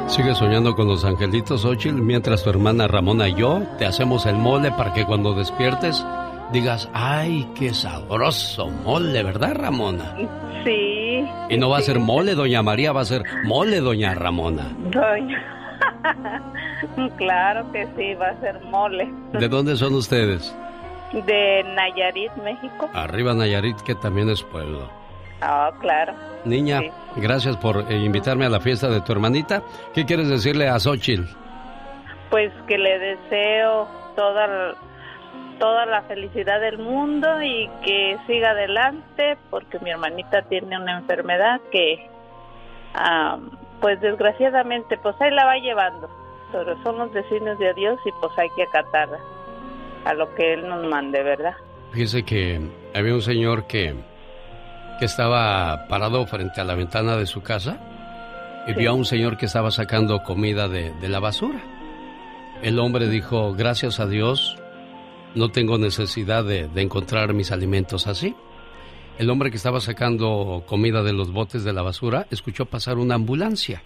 Sigue 0.07 0.33
soñando 0.33 0.75
con 0.75 0.87
los 0.87 1.05
angelitos, 1.05 1.61
Xochitl, 1.61 2.01
mientras 2.01 2.43
tu 2.43 2.49
hermana 2.49 2.87
Ramona 2.87 3.27
y 3.27 3.35
yo 3.35 3.61
te 3.77 3.85
hacemos 3.85 4.25
el 4.25 4.37
mole 4.37 4.71
para 4.71 4.93
que 4.93 5.05
cuando 5.05 5.33
despiertes 5.33 6.03
digas, 6.51 6.89
¡ay, 6.93 7.47
qué 7.53 7.73
sabroso 7.73 8.67
mole, 8.85 9.21
¿verdad, 9.21 9.55
Ramona? 9.55 10.15
Sí. 10.63 11.23
Y 11.49 11.57
no 11.57 11.69
va 11.69 11.77
a 11.77 11.81
ser 11.81 11.99
mole, 11.99 12.33
doña 12.33 12.63
María, 12.63 12.91
va 12.91 13.01
a 13.01 13.05
ser 13.05 13.23
mole, 13.43 13.81
doña 13.81 14.15
Ramona. 14.15 14.75
Doña. 14.89 15.59
claro 17.17 17.71
que 17.71 17.87
sí, 17.97 18.13
va 18.15 18.29
a 18.29 18.39
ser 18.39 18.59
mole. 18.61 19.07
¿De 19.33 19.47
dónde 19.47 19.75
son 19.75 19.93
ustedes? 19.93 20.55
De 21.13 21.63
Nayarit, 21.75 22.31
México. 22.43 22.89
Arriba 22.93 23.33
Nayarit, 23.33 23.79
que 23.81 23.95
también 23.95 24.29
es 24.29 24.43
pueblo. 24.43 24.89
Ah, 25.41 25.71
claro. 25.79 26.13
Niña, 26.45 26.79
Sí. 26.79 26.91
gracias 27.17 27.57
por 27.57 27.91
eh, 27.91 27.95
invitarme 27.97 28.45
a 28.45 28.49
la 28.49 28.59
fiesta 28.59 28.87
de 28.89 29.01
tu 29.01 29.11
hermanita. 29.13 29.61
¿Qué 29.93 30.05
quieres 30.05 30.29
decirle 30.29 30.67
a 30.67 30.79
Xochitl? 30.79 31.23
Pues 32.29 32.51
que 32.67 32.77
le 32.77 32.99
deseo 32.99 33.87
toda, 34.15 34.75
toda 35.59 35.85
la 35.85 36.01
felicidad 36.03 36.59
del 36.61 36.77
mundo 36.77 37.41
y 37.41 37.69
que 37.83 38.17
siga 38.27 38.51
adelante 38.51 39.37
porque 39.49 39.79
mi 39.79 39.89
hermanita 39.89 40.43
tiene 40.43 40.77
una 40.77 40.99
enfermedad 40.99 41.59
que, 41.71 42.07
ah, 42.93 43.37
pues 43.81 43.99
desgraciadamente, 44.01 44.97
pues 44.97 45.15
ahí 45.21 45.31
la 45.31 45.45
va 45.45 45.55
llevando. 45.57 46.09
Pero 46.51 46.75
son 46.83 46.97
los 46.97 47.13
designios 47.13 47.57
de 47.59 47.73
Dios 47.73 47.99
y 48.05 48.09
pues 48.19 48.37
hay 48.37 48.49
que 48.55 48.63
acatar 48.63 49.07
a 50.05 50.13
lo 50.13 50.33
que 50.35 50.53
Él 50.53 50.67
nos 50.67 50.87
mande, 50.87 51.23
¿verdad? 51.23 51.53
Fíjese 51.91 52.23
que 52.23 52.59
había 52.93 53.13
un 53.13 53.21
señor 53.21 53.67
que, 53.67 53.95
que 54.99 55.05
estaba 55.05 55.87
parado 55.87 56.25
frente 56.25 56.61
a 56.61 56.63
la 56.63 56.75
ventana 56.75 57.15
de 57.17 57.25
su 57.25 57.41
casa 57.41 57.79
y 58.67 58.73
vio 58.73 58.91
a 58.91 58.93
un 58.93 59.05
señor 59.05 59.37
que 59.37 59.47
estaba 59.47 59.71
sacando 59.71 60.21
comida 60.23 60.67
de, 60.67 60.93
de 60.93 61.09
la 61.09 61.19
basura. 61.19 61.59
El 62.61 62.77
hombre 62.79 63.07
dijo, 63.07 63.53
gracias 63.53 63.99
a 63.99 64.05
Dios, 64.05 64.57
no 65.33 65.49
tengo 65.49 65.77
necesidad 65.77 66.43
de, 66.43 66.67
de 66.67 66.81
encontrar 66.81 67.33
mis 67.33 67.51
alimentos 67.51 68.07
así. 68.07 68.35
El 69.17 69.29
hombre 69.29 69.49
que 69.49 69.57
estaba 69.57 69.81
sacando 69.81 70.63
comida 70.65 71.03
de 71.03 71.13
los 71.13 71.31
botes 71.31 71.63
de 71.63 71.73
la 71.73 71.81
basura 71.81 72.27
escuchó 72.31 72.65
pasar 72.65 72.97
una 72.97 73.15
ambulancia. 73.15 73.81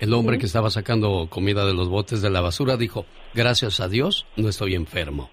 El 0.00 0.14
hombre 0.14 0.38
que 0.38 0.46
estaba 0.46 0.70
sacando 0.70 1.26
comida 1.28 1.66
de 1.66 1.74
los 1.74 1.88
botes 1.88 2.22
de 2.22 2.30
la 2.30 2.40
basura 2.40 2.76
dijo, 2.76 3.04
gracias 3.34 3.80
a 3.80 3.88
Dios, 3.88 4.26
no 4.36 4.48
estoy 4.48 4.76
enfermo. 4.76 5.28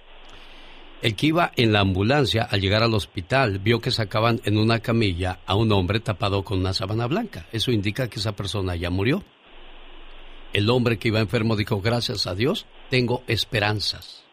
El 1.03 1.15
que 1.15 1.27
iba 1.27 1.51
en 1.55 1.71
la 1.71 1.81
ambulancia 1.81 2.41
al 2.41 2.61
llegar 2.61 2.81
al 2.81 2.95
hospital 2.95 3.59
vio 3.59 3.79
que 3.79 3.91
sacaban 3.91 4.41
en 4.43 4.57
una 4.57 4.79
camilla 4.79 5.39
a 5.45 5.53
un 5.53 5.71
hombre 5.71 5.99
tapado 5.99 6.43
con 6.43 6.59
una 6.59 6.73
sábana 6.73 7.05
blanca. 7.05 7.45
Eso 7.51 7.71
indica 7.71 8.07
que 8.09 8.17
esa 8.17 8.35
persona 8.35 8.75
ya 8.75 8.89
murió. 8.89 9.23
El 10.51 10.67
hombre 10.71 10.97
que 10.97 11.09
iba 11.09 11.19
enfermo 11.19 11.55
dijo, 11.55 11.79
gracias 11.79 12.25
a 12.25 12.33
Dios, 12.33 12.65
tengo 12.89 13.21
esperanzas. 13.27 14.23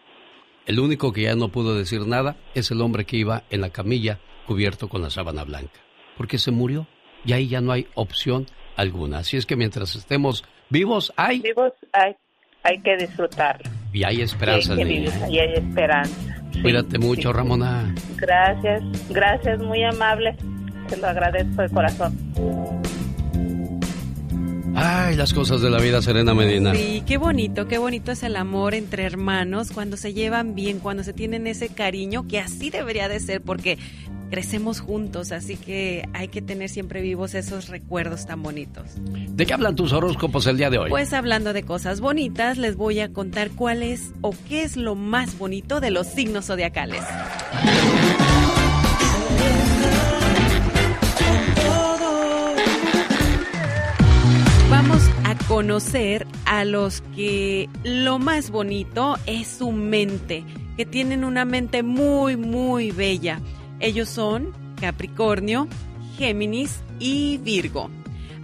El 0.65 0.81
único 0.81 1.13
que 1.13 1.23
ya 1.23 1.35
no 1.35 1.49
pudo 1.49 1.75
decir 1.75 2.07
nada 2.07 2.37
es 2.55 2.71
el 2.71 2.81
hombre 2.81 3.05
que 3.05 3.19
iba 3.19 3.45
en 3.51 3.61
la 3.61 3.69
camilla 3.69 4.19
cubierto 4.47 4.89
con 4.89 5.03
la 5.03 5.11
sábana 5.11 5.45
blanca, 5.45 5.81
porque 6.17 6.39
se 6.39 6.53
murió 6.53 6.87
y 7.25 7.33
ahí 7.33 7.49
ya 7.49 7.61
no 7.61 7.73
hay 7.73 7.87
opción 7.95 8.47
alguna. 8.77 9.19
Así 9.19 9.37
es 9.37 9.47
que 9.47 9.57
mientras 9.57 9.95
estemos 9.97 10.45
vivos 10.71 11.13
hay 11.17 11.41
Vivos 11.41 11.73
hay, 11.93 12.15
hay 12.63 12.81
que 12.81 12.97
disfrutarlo. 12.97 13.71
y 13.93 14.05
hay 14.05 14.21
esperanza, 14.23 14.75
y 14.75 14.79
hay 14.79 14.85
niña. 14.85 15.11
vivir, 15.11 15.35
y 15.35 15.39
hay 15.39 15.53
esperanza. 15.55 16.37
Cuídate 16.63 16.99
mucho, 16.99 17.33
Ramona. 17.33 17.95
Gracias, 18.17 18.83
gracias, 19.09 19.59
muy 19.61 19.83
amable. 19.85 20.37
Te 20.89 20.97
lo 20.99 21.07
agradezco 21.09 21.63
de 21.63 21.69
corazón. 21.71 22.19
Ay, 24.75 25.17
las 25.17 25.35
cosas 25.35 25.61
de 25.61 25.69
la 25.71 25.79
vida, 25.79 26.01
Serena 26.01 26.35
Medina. 26.35 26.75
Sí, 26.75 27.03
qué 27.07 27.19
bonito, 27.19 27.69
qué 27.69 27.77
bonito 27.79 28.11
es 28.11 28.23
el 28.23 28.37
amor 28.37 28.75
entre 28.75 29.05
hermanos 29.05 29.71
cuando 29.71 29.97
se 29.99 30.15
llevan 30.15 30.55
bien, 30.55 30.79
cuando 30.79 31.05
se 31.05 31.13
tienen 31.13 31.47
ese 31.47 31.69
cariño, 31.69 32.27
que 32.27 32.39
así 32.41 32.71
debería 32.71 33.09
de 33.09 33.21
ser, 33.21 33.43
porque 33.43 33.79
crecemos 34.33 34.81
juntos, 34.81 35.31
así 35.31 35.59
que 35.59 36.09
hay 36.15 36.29
que 36.29 36.41
tener 36.41 36.71
siempre 36.71 37.03
vivos 37.03 37.35
esos 37.35 37.69
recuerdos 37.69 38.25
tan 38.25 38.43
bonitos. 38.43 38.87
¿De 39.29 39.45
qué 39.45 39.53
hablan 39.53 39.77
tus 39.77 39.93
horóscopos 39.93 40.47
el 40.47 40.57
día 40.57 40.71
de 40.71 40.79
hoy? 40.79 40.89
Pues 40.89 41.13
hablando 41.13 41.53
de 41.53 41.65
cosas 41.65 42.01
bonitas, 42.01 42.57
les 42.57 42.77
voy 42.77 43.01
a 43.01 43.13
contar 43.13 43.51
cuál 43.51 43.83
es 43.83 44.15
o 44.23 44.35
qué 44.49 44.63
es 44.63 44.79
lo 44.79 44.95
más 44.95 45.37
bonito 45.37 45.81
de 45.81 45.91
los 45.91 46.07
signos 46.07 46.47
zodiacales. 46.47 47.03
Vamos 54.71 55.11
a 55.25 55.37
conocer 55.47 56.27
a 56.47 56.65
los 56.65 57.03
que 57.15 57.69
lo 57.85 58.19
más 58.19 58.51
bonito 58.51 59.19
es 59.27 59.47
su 59.47 59.73
mente, 59.73 60.43
que 60.79 60.87
tienen 60.87 61.23
una 61.23 61.45
mente 61.45 61.83
muy, 61.83 62.39
muy 62.39 62.93
bella. 62.93 63.39
Ellos 63.83 64.09
son 64.09 64.53
Capricornio, 64.81 65.67
Géminis 66.17 66.83
y 67.01 67.39
Virgo. 67.39 67.91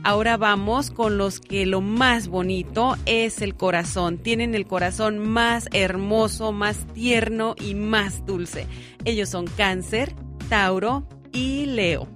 Ahora 0.02 0.36
vamos 0.36 0.90
con 0.90 1.16
los 1.16 1.39
que 1.39 1.65
lo 1.65 1.81
más 1.81 2.27
bonito 2.27 2.97
es 3.06 3.40
el 3.40 3.55
corazón. 3.55 4.19
Tienen 4.19 4.56
el 4.56 4.66
corazón 4.66 5.19
más 5.20 5.69
hermoso, 5.73 6.51
más 6.51 6.86
tierno 6.93 7.55
y 7.56 7.77
más 7.77 8.27
dulce. 8.27 8.66
Ellos 9.05 9.28
son 9.28 9.47
Cáncer, 9.47 10.12
Tauro 10.48 11.06
y 11.32 11.66
Leo. 11.66 12.09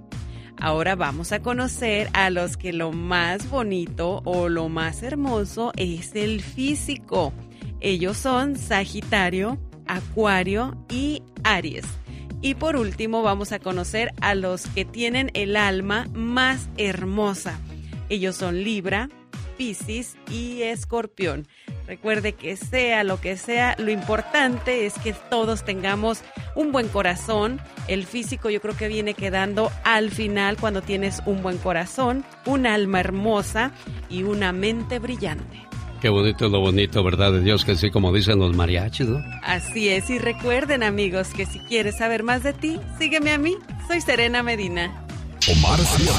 Ahora 0.60 0.96
vamos 0.96 1.30
a 1.30 1.42
conocer 1.42 2.08
a 2.14 2.28
los 2.28 2.56
que 2.56 2.72
lo 2.72 2.90
más 2.90 3.48
bonito 3.48 4.22
o 4.24 4.48
lo 4.48 4.68
más 4.68 5.04
hermoso 5.04 5.70
es 5.76 6.16
el 6.16 6.40
físico. 6.42 7.32
Ellos 7.78 8.16
son 8.16 8.56
Sagitario, 8.56 9.58
Acuario 9.86 10.76
y 10.88 11.22
Aries. 11.44 12.01
Y 12.42 12.56
por 12.56 12.76
último 12.76 13.22
vamos 13.22 13.52
a 13.52 13.60
conocer 13.60 14.12
a 14.20 14.34
los 14.34 14.66
que 14.66 14.84
tienen 14.84 15.30
el 15.34 15.56
alma 15.56 16.08
más 16.12 16.68
hermosa. 16.76 17.60
Ellos 18.08 18.34
son 18.34 18.64
Libra, 18.64 19.08
Piscis 19.56 20.16
y 20.28 20.62
Escorpión. 20.62 21.46
Recuerde 21.86 22.32
que 22.32 22.56
sea 22.56 23.04
lo 23.04 23.20
que 23.20 23.36
sea, 23.36 23.76
lo 23.78 23.92
importante 23.92 24.86
es 24.86 24.94
que 24.94 25.12
todos 25.12 25.64
tengamos 25.64 26.22
un 26.56 26.72
buen 26.72 26.88
corazón. 26.88 27.60
El 27.86 28.06
físico 28.06 28.50
yo 28.50 28.60
creo 28.60 28.76
que 28.76 28.88
viene 28.88 29.14
quedando 29.14 29.70
al 29.84 30.10
final 30.10 30.56
cuando 30.58 30.82
tienes 30.82 31.22
un 31.26 31.42
buen 31.42 31.58
corazón, 31.58 32.24
un 32.44 32.66
alma 32.66 32.98
hermosa 32.98 33.70
y 34.08 34.24
una 34.24 34.52
mente 34.52 34.98
brillante. 34.98 35.71
Qué 36.02 36.08
bonito 36.08 36.48
lo 36.48 36.58
bonito, 36.58 37.04
¿verdad? 37.04 37.30
De 37.30 37.42
Dios 37.42 37.64
que 37.64 37.76
sí, 37.76 37.92
como 37.92 38.12
dicen 38.12 38.40
los 38.40 38.56
mariachis, 38.56 39.06
¿no? 39.06 39.24
Así 39.44 39.88
es, 39.88 40.10
y 40.10 40.18
recuerden 40.18 40.82
amigos 40.82 41.28
que 41.28 41.46
si 41.46 41.60
quieres 41.60 41.98
saber 41.98 42.24
más 42.24 42.42
de 42.42 42.52
ti, 42.52 42.80
sígueme 42.98 43.30
a 43.30 43.38
mí. 43.38 43.56
Soy 43.86 44.00
Serena 44.00 44.42
Medina. 44.42 45.06
Omar, 45.48 45.78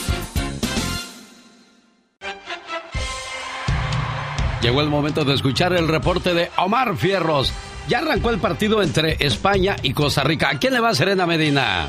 Llegó 4.61 4.81
el 4.81 4.89
momento 4.89 5.23
de 5.23 5.33
escuchar 5.33 5.73
el 5.73 5.87
reporte 5.87 6.33
de 6.33 6.49
Omar 6.57 6.97
Fierros. 6.97 7.53
Ya 7.87 7.99
arrancó 7.99 8.31
el 8.31 8.39
partido 8.39 8.81
entre 8.83 9.15
España 9.19 9.77
y 9.81 9.93
Costa 9.93 10.23
Rica. 10.23 10.49
¿A 10.49 10.59
quién 10.59 10.73
le 10.73 10.81
va 10.81 10.93
Serena 10.93 11.25
Medina? 11.25 11.87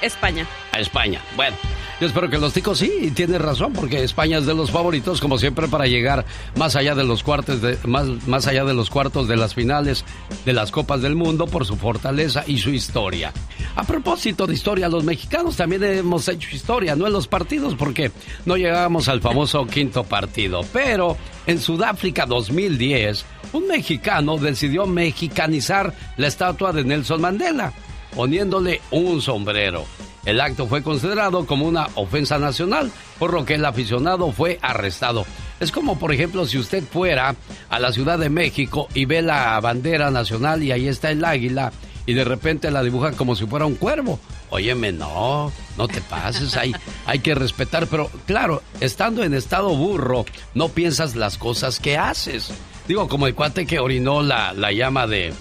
España. 0.00 0.46
A 0.72 0.78
España. 0.78 1.20
Bueno, 1.36 1.56
yo 2.00 2.06
espero 2.06 2.30
que 2.30 2.38
los 2.38 2.52
ticos 2.52 2.78
sí, 2.78 3.12
tiene 3.14 3.38
razón, 3.38 3.72
porque 3.72 4.04
España 4.04 4.38
es 4.38 4.46
de 4.46 4.54
los 4.54 4.70
favoritos, 4.70 5.20
como 5.20 5.36
siempre, 5.36 5.66
para 5.66 5.86
llegar 5.86 6.24
más 6.56 6.76
allá 6.76 6.94
de 6.94 7.02
los 7.02 7.24
cuartos 7.24 7.60
de, 7.60 7.76
más, 7.84 8.06
más 8.28 8.46
allá 8.46 8.64
de 8.64 8.74
los 8.74 8.88
cuartos 8.88 9.26
de 9.26 9.36
las 9.36 9.54
finales 9.54 10.04
de 10.44 10.52
las 10.52 10.70
Copas 10.70 11.02
del 11.02 11.16
Mundo 11.16 11.46
por 11.46 11.66
su 11.66 11.76
fortaleza 11.76 12.44
y 12.46 12.58
su 12.58 12.70
historia. 12.70 13.32
A 13.74 13.82
propósito 13.84 14.46
de 14.46 14.54
historia, 14.54 14.88
los 14.88 15.02
mexicanos 15.02 15.56
también 15.56 15.82
hemos 15.82 16.28
hecho 16.28 16.54
historia, 16.54 16.94
no 16.94 17.06
en 17.06 17.12
los 17.12 17.26
partidos, 17.26 17.74
porque 17.74 18.12
no 18.46 18.56
llegábamos 18.56 19.08
al 19.08 19.20
famoso 19.20 19.66
quinto 19.66 20.04
partido. 20.04 20.60
Pero 20.72 21.16
en 21.46 21.58
Sudáfrica 21.58 22.26
2010, 22.26 23.24
un 23.52 23.66
mexicano 23.66 24.36
decidió 24.36 24.86
mexicanizar 24.86 25.92
la 26.16 26.28
estatua 26.28 26.72
de 26.72 26.84
Nelson 26.84 27.20
Mandela, 27.20 27.72
poniéndole 28.14 28.80
un 28.90 29.20
sombrero. 29.20 29.84
El 30.24 30.40
acto 30.40 30.66
fue 30.66 30.82
considerado 30.82 31.46
como 31.46 31.66
una 31.66 31.88
ofensa 31.94 32.38
nacional, 32.38 32.90
por 33.18 33.32
lo 33.32 33.44
que 33.44 33.54
el 33.54 33.64
aficionado 33.64 34.30
fue 34.32 34.58
arrestado. 34.62 35.24
Es 35.60 35.72
como, 35.72 35.98
por 35.98 36.12
ejemplo, 36.12 36.46
si 36.46 36.58
usted 36.58 36.84
fuera 36.84 37.34
a 37.68 37.78
la 37.78 37.92
Ciudad 37.92 38.18
de 38.18 38.30
México 38.30 38.88
y 38.94 39.06
ve 39.06 39.22
la 39.22 39.58
bandera 39.60 40.10
nacional 40.10 40.62
y 40.62 40.72
ahí 40.72 40.88
está 40.88 41.10
el 41.10 41.24
águila 41.24 41.72
y 42.06 42.14
de 42.14 42.24
repente 42.24 42.70
la 42.70 42.82
dibuja 42.82 43.12
como 43.12 43.36
si 43.36 43.46
fuera 43.46 43.66
un 43.66 43.74
cuervo. 43.74 44.18
Óyeme, 44.50 44.92
no, 44.92 45.52
no 45.76 45.88
te 45.88 46.00
pases, 46.00 46.56
hay, 46.56 46.74
hay 47.06 47.18
que 47.18 47.34
respetar, 47.34 47.86
pero 47.86 48.10
claro, 48.26 48.62
estando 48.80 49.24
en 49.24 49.34
estado 49.34 49.68
burro, 49.76 50.24
no 50.54 50.68
piensas 50.70 51.16
las 51.16 51.36
cosas 51.36 51.80
que 51.80 51.98
haces. 51.98 52.50
Digo, 52.86 53.08
como 53.08 53.26
el 53.26 53.34
cuate 53.34 53.66
que 53.66 53.78
orinó 53.78 54.22
la, 54.22 54.54
la 54.54 54.72
llama 54.72 55.06
de, 55.06 55.34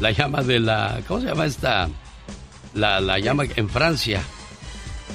la 0.00 0.12
llama 0.12 0.42
de 0.42 0.60
la, 0.60 1.00
¿cómo 1.06 1.20
se 1.20 1.26
llama 1.26 1.44
esta? 1.44 1.88
La, 2.74 3.00
la 3.00 3.18
llama 3.18 3.44
en 3.56 3.68
Francia. 3.68 4.22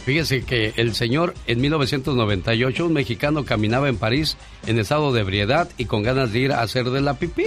Fíjese 0.06 0.44
que 0.44 0.74
el 0.78 0.96
señor 0.96 1.34
en 1.46 1.62
1998, 1.62 2.86
un 2.86 2.94
mexicano 2.94 3.46
caminaba 3.46 3.90
en 3.90 3.98
París 3.98 4.38
en 4.66 4.80
estado 4.80 5.12
de 5.12 5.22
ebriedad 5.22 5.70
y 5.78 5.86
con 5.86 6.04
ganas 6.04 6.32
de 6.32 6.40
ir 6.40 6.52
a 6.52 6.62
hacer 6.62 6.90
de 6.90 7.02
la 7.02 7.16
pipí. 7.16 7.46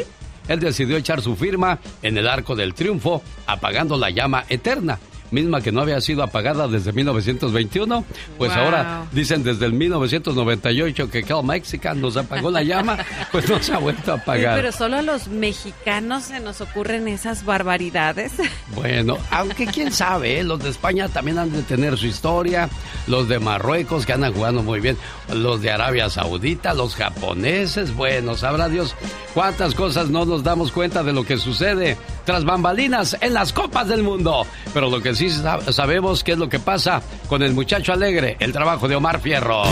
Él 0.49 0.61
decidió 0.61 0.97
echar 0.97 1.23
su 1.23 1.37
firma 1.37 1.79
en 2.03 2.19
el 2.19 2.29
Arco 2.29 2.57
del 2.57 2.75
Triunfo, 2.75 3.23
apagando 3.47 3.97
la 3.97 4.11
llama 4.11 4.45
eterna. 4.49 4.99
Misma 5.33 5.61
que 5.61 5.73
no 5.73 5.81
había 5.81 6.01
sido 6.01 6.23
apagada 6.23 6.69
desde 6.69 6.93
1921. 6.93 8.05
Pues 8.39 8.53
ahora 8.53 9.07
dicen 9.13 9.43
desde 9.43 9.67
el 9.67 9.73
1998 9.73 11.11
que 11.11 11.23
Cal 11.23 11.45
Mexican 11.45 12.01
nos 12.01 12.17
apagó 12.17 12.51
la 12.51 12.63
llama, 12.63 12.99
pues 13.33 13.49
no 13.49 13.63
se 13.63 13.73
ha 13.73 13.79
vuelto 13.79 14.13
a 14.13 14.17
apagar. 14.17 14.57
Pero 14.57 14.73
solo 14.73 14.99
a 14.99 15.03
los 15.03 15.29
mexicanos 15.29 16.25
se 16.25 16.41
nos 16.41 16.61
ocurren 16.61 17.09
esas 17.09 17.45
barbaridades. 17.45 18.33
Bueno, 18.75 19.19
aunque 19.31 19.67
quién 19.67 19.93
sabe, 19.93 20.41
¿eh? 20.41 20.45
los 20.45 20.63
de 20.63 20.71
España 20.71 21.09
también 21.09 21.39
han 21.39 21.53
de 21.53 21.63
tener 21.63 21.97
su 21.99 22.07
historia, 22.07 22.69
los 23.07 23.29
de 23.29 23.39
Marruecos 23.39 24.07
que 24.07 24.13
andan 24.13 24.33
jugando 24.33 24.63
muy 24.63 24.81
bien, 24.81 24.97
los 25.33 25.61
de 25.61 25.71
Arabia 25.71 26.09
Saudita, 26.09 26.73
los 26.75 26.97
japoneses, 26.97 27.95
bueno, 27.95 28.37
sabrá 28.37 28.69
Dios 28.69 28.95
cuántas 29.35 29.75
cosas 29.75 30.09
no 30.09 30.25
nos 30.25 30.43
damos 30.43 30.73
cuenta 30.73 31.03
de 31.03 31.13
lo 31.13 31.25
que 31.25 31.37
sucede 31.37 31.97
tras 32.25 32.45
bambalinas 32.45 33.17
en 33.21 33.35
las 33.35 33.53
copas 33.53 33.89
del 33.89 34.03
mundo. 34.03 34.47
Pero 34.73 34.91
lo 34.91 35.01
que 35.01 35.15
sí 35.15 35.22
sabemos 35.31 36.25
que 36.25 36.33
es 36.33 36.39
lo 36.39 36.49
que 36.49 36.59
pasa 36.59 37.03
con 37.29 37.43
el 37.43 37.53
muchacho 37.53 37.93
alegre, 37.93 38.37
el 38.41 38.53
trabajo 38.53 38.89
de 38.89 38.97
Omar 38.97 39.21
Fierro. 39.21 39.63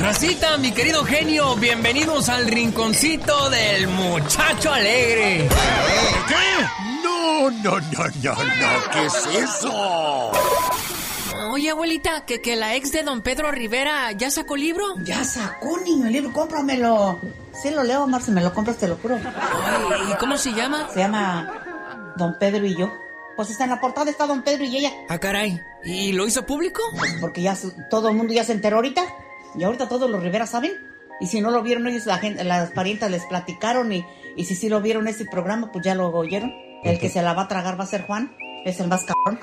Racita, 0.00 0.56
mi 0.56 0.72
querido 0.72 1.04
genio, 1.04 1.56
bienvenidos 1.56 2.28
al 2.28 2.46
rinconcito 2.46 3.50
del 3.50 3.86
muchacho 3.86 4.72
alegre. 4.72 5.48
¿Qué? 6.26 6.64
No, 7.04 7.50
no, 7.50 7.80
no, 7.80 8.04
no, 8.22 8.34
no, 8.34 8.90
¿qué 8.92 9.06
es 9.06 9.26
eso? 9.44 10.32
Oye, 11.50 11.70
abuelita, 11.70 12.24
que, 12.24 12.40
que 12.40 12.56
la 12.56 12.74
ex 12.76 12.92
de 12.92 13.02
don 13.02 13.20
Pedro 13.20 13.50
Rivera 13.50 14.12
ya 14.12 14.30
sacó 14.30 14.56
libro. 14.56 14.84
Ya 15.04 15.22
sacó, 15.24 15.78
niño, 15.80 16.06
el 16.06 16.12
libro, 16.12 16.32
cómpramelo. 16.32 17.18
Sí 17.62 17.70
lo 17.70 17.82
leo, 17.82 18.06
Mar, 18.06 18.22
si 18.22 18.30
me 18.30 18.40
lo 18.40 18.54
compras, 18.54 18.78
te 18.78 18.88
lo 18.88 18.96
juro. 18.96 19.18
¿Y 19.18 20.16
cómo 20.16 20.38
se 20.38 20.52
llama? 20.52 20.88
Se 20.92 21.00
llama 21.00 21.59
Don 22.20 22.38
Pedro 22.38 22.64
y 22.64 22.76
yo. 22.76 22.92
Pues 23.36 23.50
está 23.50 23.64
en 23.64 23.70
la 23.70 23.80
portada, 23.80 24.10
está 24.10 24.26
Don 24.26 24.42
Pedro 24.42 24.64
y 24.64 24.76
ella. 24.76 24.92
Ah, 25.08 25.18
caray. 25.18 25.60
¿Y 25.82 26.12
lo 26.12 26.26
hizo 26.26 26.46
público? 26.46 26.82
Pues 26.96 27.16
porque 27.20 27.42
ya 27.42 27.56
todo 27.90 28.10
el 28.10 28.16
mundo 28.16 28.32
ya 28.32 28.44
se 28.44 28.52
enteró 28.52 28.76
ahorita. 28.76 29.02
Y 29.56 29.64
ahorita 29.64 29.88
todos 29.88 30.08
los 30.08 30.22
Rivera 30.22 30.46
saben. 30.46 30.72
Y 31.20 31.26
si 31.26 31.40
no 31.40 31.50
lo 31.50 31.62
vieron 31.62 31.86
ellos, 31.88 32.06
la 32.06 32.18
gente, 32.18 32.44
las 32.44 32.70
parientas 32.70 33.10
les 33.10 33.24
platicaron. 33.26 33.92
Y, 33.92 34.06
y 34.36 34.44
si 34.44 34.54
sí 34.54 34.68
lo 34.68 34.80
vieron 34.80 35.08
ese 35.08 35.24
programa, 35.24 35.72
pues 35.72 35.84
ya 35.84 35.94
lo 35.94 36.08
oyeron. 36.08 36.52
El 36.84 36.98
que 36.98 37.08
se 37.08 37.22
la 37.22 37.34
va 37.34 37.42
a 37.42 37.48
tragar 37.48 37.78
va 37.78 37.84
a 37.84 37.88
ser 37.88 38.06
Juan. 38.06 38.36
Es 38.64 38.78
el 38.78 38.88
más 38.88 39.04
cabrón. 39.04 39.40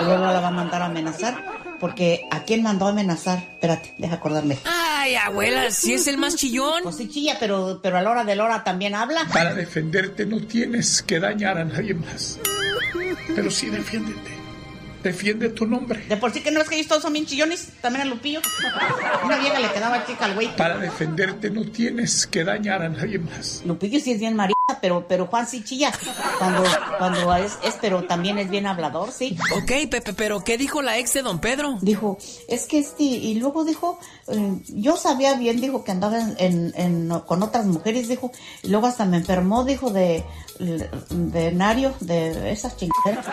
Y 0.00 0.04
luego 0.04 0.24
la 0.24 0.40
va 0.40 0.48
a 0.48 0.50
mandar 0.50 0.82
a 0.82 0.86
amenazar. 0.86 1.63
Porque 1.84 2.26
¿a 2.30 2.44
quién 2.44 2.62
mandó 2.62 2.86
a 2.86 2.92
amenazar? 2.92 3.40
Espérate, 3.40 3.92
deja 3.98 4.14
acordarme. 4.14 4.56
Ay, 4.64 5.16
abuela, 5.16 5.70
si 5.70 5.92
es 5.92 6.06
el 6.06 6.16
más 6.16 6.34
chillón. 6.34 6.82
Pues 6.82 6.96
sí 6.96 7.10
chilla, 7.10 7.36
pero, 7.38 7.80
pero 7.82 7.98
a 7.98 8.00
la 8.00 8.10
hora 8.10 8.24
de 8.24 8.34
la 8.34 8.44
hora 8.44 8.64
también 8.64 8.94
habla. 8.94 9.26
Para 9.30 9.52
defenderte 9.52 10.24
no 10.24 10.40
tienes 10.40 11.02
que 11.02 11.20
dañar 11.20 11.58
a 11.58 11.64
nadie 11.66 11.92
más. 11.92 12.38
Pero 13.36 13.50
sí 13.50 13.68
defiéndete. 13.68 14.30
Defiende 15.02 15.50
tu 15.50 15.66
nombre. 15.66 16.02
De 16.08 16.16
por 16.16 16.32
sí 16.32 16.40
que 16.40 16.50
no 16.50 16.62
es 16.62 16.70
que 16.70 16.76
ellos 16.76 16.88
todos 16.88 17.02
son 17.02 17.12
bien 17.12 17.26
chillones. 17.26 17.68
También 17.82 18.06
a 18.06 18.10
Lupillo. 18.10 18.40
Una 19.22 19.36
vieja 19.36 19.60
le 19.60 19.70
quedaba 19.70 20.06
chica 20.06 20.24
al 20.24 20.36
güey. 20.36 20.56
Para 20.56 20.78
defenderte 20.78 21.50
no 21.50 21.66
tienes 21.66 22.26
que 22.26 22.44
dañar 22.44 22.80
a 22.80 22.88
nadie 22.88 23.18
más. 23.18 23.60
Lupillo 23.66 24.00
sí 24.00 24.12
es 24.12 24.20
bien 24.20 24.34
marita, 24.34 24.53
pero, 24.80 25.06
pero 25.06 25.26
Juan 25.26 25.46
sí 25.46 25.62
chilla. 25.62 25.92
Cuando, 26.38 26.62
cuando 26.98 27.34
es, 27.34 27.58
es, 27.62 27.76
pero 27.80 28.04
también 28.04 28.38
es 28.38 28.48
bien 28.48 28.66
hablador, 28.66 29.12
sí. 29.12 29.36
Ok, 29.56 29.90
Pepe, 29.90 30.14
pero 30.14 30.42
¿qué 30.42 30.56
dijo 30.56 30.80
la 30.80 30.98
ex 30.98 31.12
de 31.12 31.22
don 31.22 31.38
Pedro? 31.38 31.76
Dijo, 31.82 32.16
es 32.48 32.66
que 32.66 32.78
este, 32.78 33.02
y 33.02 33.34
luego 33.34 33.64
dijo, 33.64 33.98
eh, 34.28 34.62
yo 34.68 34.96
sabía 34.96 35.34
bien, 35.34 35.60
dijo 35.60 35.84
que 35.84 35.90
andaba 35.90 36.18
en, 36.38 36.72
en, 36.76 37.10
con 37.26 37.42
otras 37.42 37.66
mujeres, 37.66 38.08
dijo, 38.08 38.32
y 38.62 38.68
luego 38.68 38.86
hasta 38.86 39.04
me 39.04 39.18
enfermó, 39.18 39.64
dijo, 39.64 39.90
de, 39.90 40.24
de 41.10 41.52
Nario, 41.52 41.94
de 42.00 42.50
esas 42.50 42.76
chingaderas. 42.78 43.26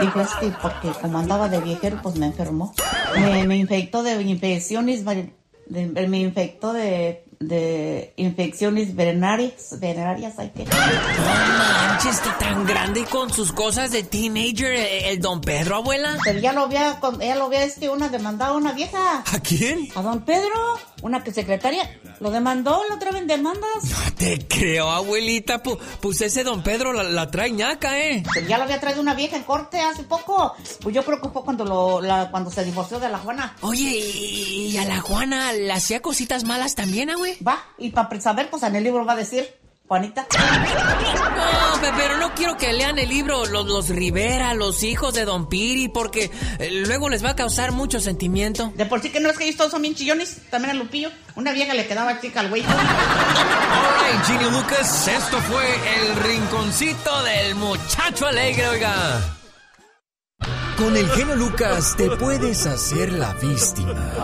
Dijo, 0.00 0.20
este, 0.20 0.50
porque 0.62 0.98
como 0.98 1.18
andaba 1.18 1.50
de 1.50 1.60
viejero, 1.60 2.00
pues 2.02 2.16
me 2.16 2.26
enfermó. 2.26 2.72
Me, 3.14 3.46
me 3.46 3.56
infectó 3.58 4.02
de 4.02 4.22
infecciones, 4.22 5.04
me 5.04 6.20
infectó 6.20 6.72
de, 6.72 7.24
de 7.40 8.12
infecciones 8.16 8.94
venéreas, 8.94 9.80
venéreas, 9.80 10.38
hay 10.38 10.50
que... 10.50 10.66
No 10.66 10.70
manches, 10.76 12.16
está 12.16 12.36
tan 12.36 12.66
grande 12.66 13.06
con 13.06 13.32
sus 13.32 13.50
cosas 13.50 13.90
de 13.92 14.02
teenager, 14.02 14.74
el, 14.74 15.20
don 15.20 15.40
Pedro, 15.40 15.76
abuela. 15.76 16.18
Pero 16.22 16.38
ya 16.38 16.52
lo 16.52 16.64
había, 16.64 17.00
ya 17.18 17.36
lo 17.36 17.44
había 17.44 17.64
este, 17.64 17.88
una 17.88 18.10
demandado 18.10 18.58
una 18.58 18.72
vieja. 18.72 19.24
¿A 19.32 19.40
quién? 19.40 19.88
A 19.94 20.02
don 20.02 20.20
Pedro, 20.20 20.78
una 21.02 21.22
que 21.22 21.32
secretaria. 21.32 21.98
Lo 22.20 22.30
demandó, 22.30 22.82
lo 22.88 22.98
traen 22.98 23.26
demandas. 23.26 23.84
No 23.84 24.14
te 24.16 24.46
creo, 24.46 24.90
abuelita. 24.90 25.62
Pues, 25.62 26.20
ese 26.20 26.44
don 26.44 26.62
Pedro 26.62 26.92
la, 26.92 27.30
trae 27.30 27.50
ñaca, 27.50 27.98
¿eh? 27.98 28.22
Ya 28.48 28.58
lo 28.58 28.64
había 28.64 28.80
traído 28.80 29.00
una 29.00 29.14
vieja 29.14 29.36
en 29.36 29.44
corte 29.44 29.80
hace 29.80 30.02
poco. 30.04 30.54
Pues 30.80 30.94
yo 30.94 31.04
creo 31.04 31.20
que 31.20 31.28
fue 31.28 31.42
cuando, 31.42 31.64
lo, 31.64 32.00
la, 32.00 32.30
cuando 32.30 32.50
se 32.50 32.64
divorció 32.64 32.98
de 32.98 33.08
la 33.08 33.18
Juana. 33.18 33.56
Oye, 33.62 33.90
¿y, 33.90 34.76
a 34.76 34.84
la 34.84 35.00
Juana 35.00 35.52
le 35.52 35.72
hacía 35.72 36.00
cositas 36.00 36.44
malas 36.44 36.74
también, 36.74 37.10
güey? 37.16 37.36
Va, 37.42 37.58
y 37.78 37.90
para 37.90 38.20
saber, 38.20 38.50
pues 38.50 38.62
en 38.62 38.76
el 38.76 38.84
libro 38.84 39.04
va 39.04 39.14
a 39.14 39.16
decir. 39.16 39.59
Juanita. 39.90 40.24
No, 40.30 41.96
pero 41.96 42.16
no 42.18 42.32
quiero 42.36 42.56
que 42.56 42.72
lean 42.72 43.00
el 43.00 43.08
libro 43.08 43.44
los, 43.46 43.66
los 43.66 43.88
Rivera, 43.88 44.54
los 44.54 44.84
hijos 44.84 45.14
de 45.14 45.24
Don 45.24 45.48
Piri, 45.48 45.88
porque 45.88 46.30
eh, 46.60 46.70
luego 46.86 47.08
les 47.08 47.24
va 47.24 47.30
a 47.30 47.34
causar 47.34 47.72
mucho 47.72 47.98
sentimiento. 47.98 48.72
De 48.76 48.86
por 48.86 49.02
sí 49.02 49.10
que 49.10 49.18
no 49.18 49.28
es 49.30 49.36
que 49.36 49.42
ellos 49.46 49.56
todos 49.56 49.72
son 49.72 49.82
bien 49.82 49.96
chillones, 49.96 50.42
también 50.48 50.76
a 50.76 50.78
Lupillo. 50.78 51.10
Una 51.34 51.50
vieja 51.50 51.74
le 51.74 51.88
quedaba 51.88 52.20
chica 52.20 52.38
al 52.38 52.50
güey. 52.50 52.62
Alright, 52.62 54.24
Ginny 54.26 54.48
Lucas, 54.52 55.08
esto 55.08 55.38
fue 55.40 55.64
el 55.96 56.14
rinconcito 56.22 57.22
del 57.24 57.56
muchacho 57.56 58.28
alegre, 58.28 58.68
oiga. 58.68 59.39
Con 60.80 60.96
el 60.96 61.06
genio 61.10 61.36
Lucas 61.36 61.94
te 61.94 62.08
puedes 62.16 62.64
hacer 62.64 63.12
la 63.12 63.34
víctima. 63.34 64.14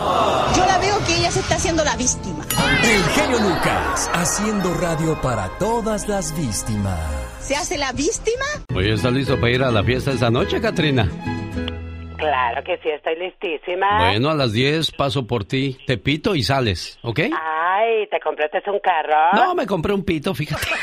Yo 0.56 0.64
la 0.64 0.78
veo 0.78 0.98
que 1.06 1.18
ella 1.18 1.30
se 1.30 1.40
está 1.40 1.56
haciendo 1.56 1.84
la 1.84 1.94
víctima. 1.96 2.46
El 2.82 3.04
genio 3.10 3.38
Lucas, 3.40 4.10
haciendo 4.14 4.72
radio 4.72 5.20
para 5.20 5.50
todas 5.58 6.08
las 6.08 6.34
víctimas. 6.34 6.98
¿Se 7.42 7.56
hace 7.56 7.76
la 7.76 7.92
víctima? 7.92 8.46
Oye, 8.74 8.94
¿está 8.94 9.10
listo 9.10 9.38
para 9.38 9.52
ir 9.52 9.62
a 9.62 9.70
la 9.70 9.84
fiesta 9.84 10.12
esta 10.12 10.30
noche, 10.30 10.58
Katrina? 10.58 11.10
Claro 12.16 12.64
que 12.64 12.78
sí, 12.78 12.88
estoy 12.88 13.16
listísima. 13.16 13.98
Bueno, 13.98 14.30
a 14.30 14.34
las 14.34 14.52
10 14.52 14.92
paso 14.92 15.26
por 15.26 15.44
ti, 15.44 15.76
te 15.86 15.98
pito 15.98 16.34
y 16.34 16.42
sales, 16.42 16.98
¿ok? 17.02 17.20
Ay, 17.20 18.06
¿te 18.10 18.20
compraste 18.20 18.62
un 18.70 18.80
carro? 18.80 19.32
No, 19.34 19.54
me 19.54 19.66
compré 19.66 19.92
un 19.92 20.04
pito, 20.04 20.34
fíjate. 20.34 20.66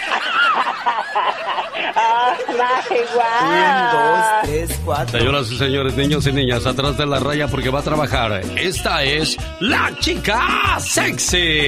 oh, 1.96 2.34
Un, 2.92 3.92
dos, 3.92 4.26
tres, 4.44 4.82
cuatro. 4.86 5.20
Señoras 5.20 5.52
y 5.52 5.58
señores, 5.58 5.96
niños 5.96 6.28
y 6.28 6.32
niñas, 6.32 6.66
atrás 6.66 6.98
de 6.98 7.06
la 7.06 7.20
raya 7.20 7.48
porque 7.48 7.70
va 7.70 7.80
a 7.80 7.84
trabajar. 7.84 8.42
Esta 8.58 9.04
es 9.04 9.38
la 9.60 9.92
chica 10.00 10.80
sexy. 10.80 11.68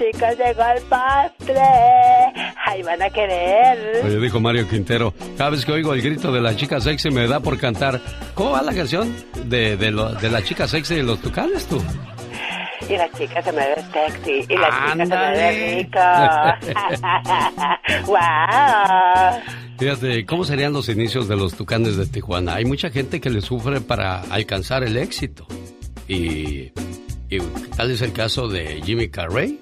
Chicos, 0.00 0.30
llegó 0.38 0.62
el 0.74 0.82
postre. 0.84 1.60
Ahí 2.64 2.82
van 2.82 3.02
a 3.02 3.10
querer. 3.10 4.02
Oye, 4.02 4.18
dijo 4.18 4.40
Mario 4.40 4.66
Quintero, 4.66 5.12
cada 5.36 5.50
vez 5.50 5.62
que 5.62 5.72
oigo 5.72 5.92
el 5.92 6.00
grito 6.00 6.32
de 6.32 6.40
la 6.40 6.56
chica 6.56 6.80
sexy 6.80 7.10
me 7.10 7.28
da 7.28 7.40
por 7.40 7.58
cantar. 7.58 8.00
¿Cómo 8.32 8.52
va 8.52 8.62
la 8.62 8.72
canción 8.72 9.14
de, 9.44 9.76
de, 9.76 9.90
lo, 9.90 10.14
de 10.14 10.30
la 10.30 10.42
chica 10.42 10.66
sexy 10.66 10.94
y 10.94 11.02
los 11.02 11.20
tucanes 11.20 11.66
tú? 11.66 11.82
y 12.88 12.96
la 12.96 13.12
chica 13.12 13.42
se 13.42 13.52
me 13.52 13.58
ve 13.58 13.76
sexy 13.92 14.46
y 14.48 14.56
la 14.56 14.68
chica 14.70 15.06
se 15.06 15.16
me 15.16 15.30
ve 15.30 15.76
rica. 15.76 16.58
¡Wow! 18.06 19.40
Fíjate, 19.78 20.24
¿cómo 20.24 20.44
serían 20.44 20.72
los 20.72 20.88
inicios 20.88 21.28
de 21.28 21.36
los 21.36 21.54
tucanes 21.54 21.98
de 21.98 22.06
Tijuana? 22.06 22.54
Hay 22.54 22.64
mucha 22.64 22.88
gente 22.88 23.20
que 23.20 23.28
le 23.28 23.42
sufre 23.42 23.82
para 23.82 24.22
alcanzar 24.22 24.82
el 24.82 24.96
éxito. 24.96 25.46
Y, 26.08 26.72
y 27.28 27.38
tal 27.76 27.90
es 27.90 28.00
el 28.00 28.12
caso 28.12 28.48
de 28.48 28.80
Jimmy 28.82 29.10
Carrey. 29.10 29.60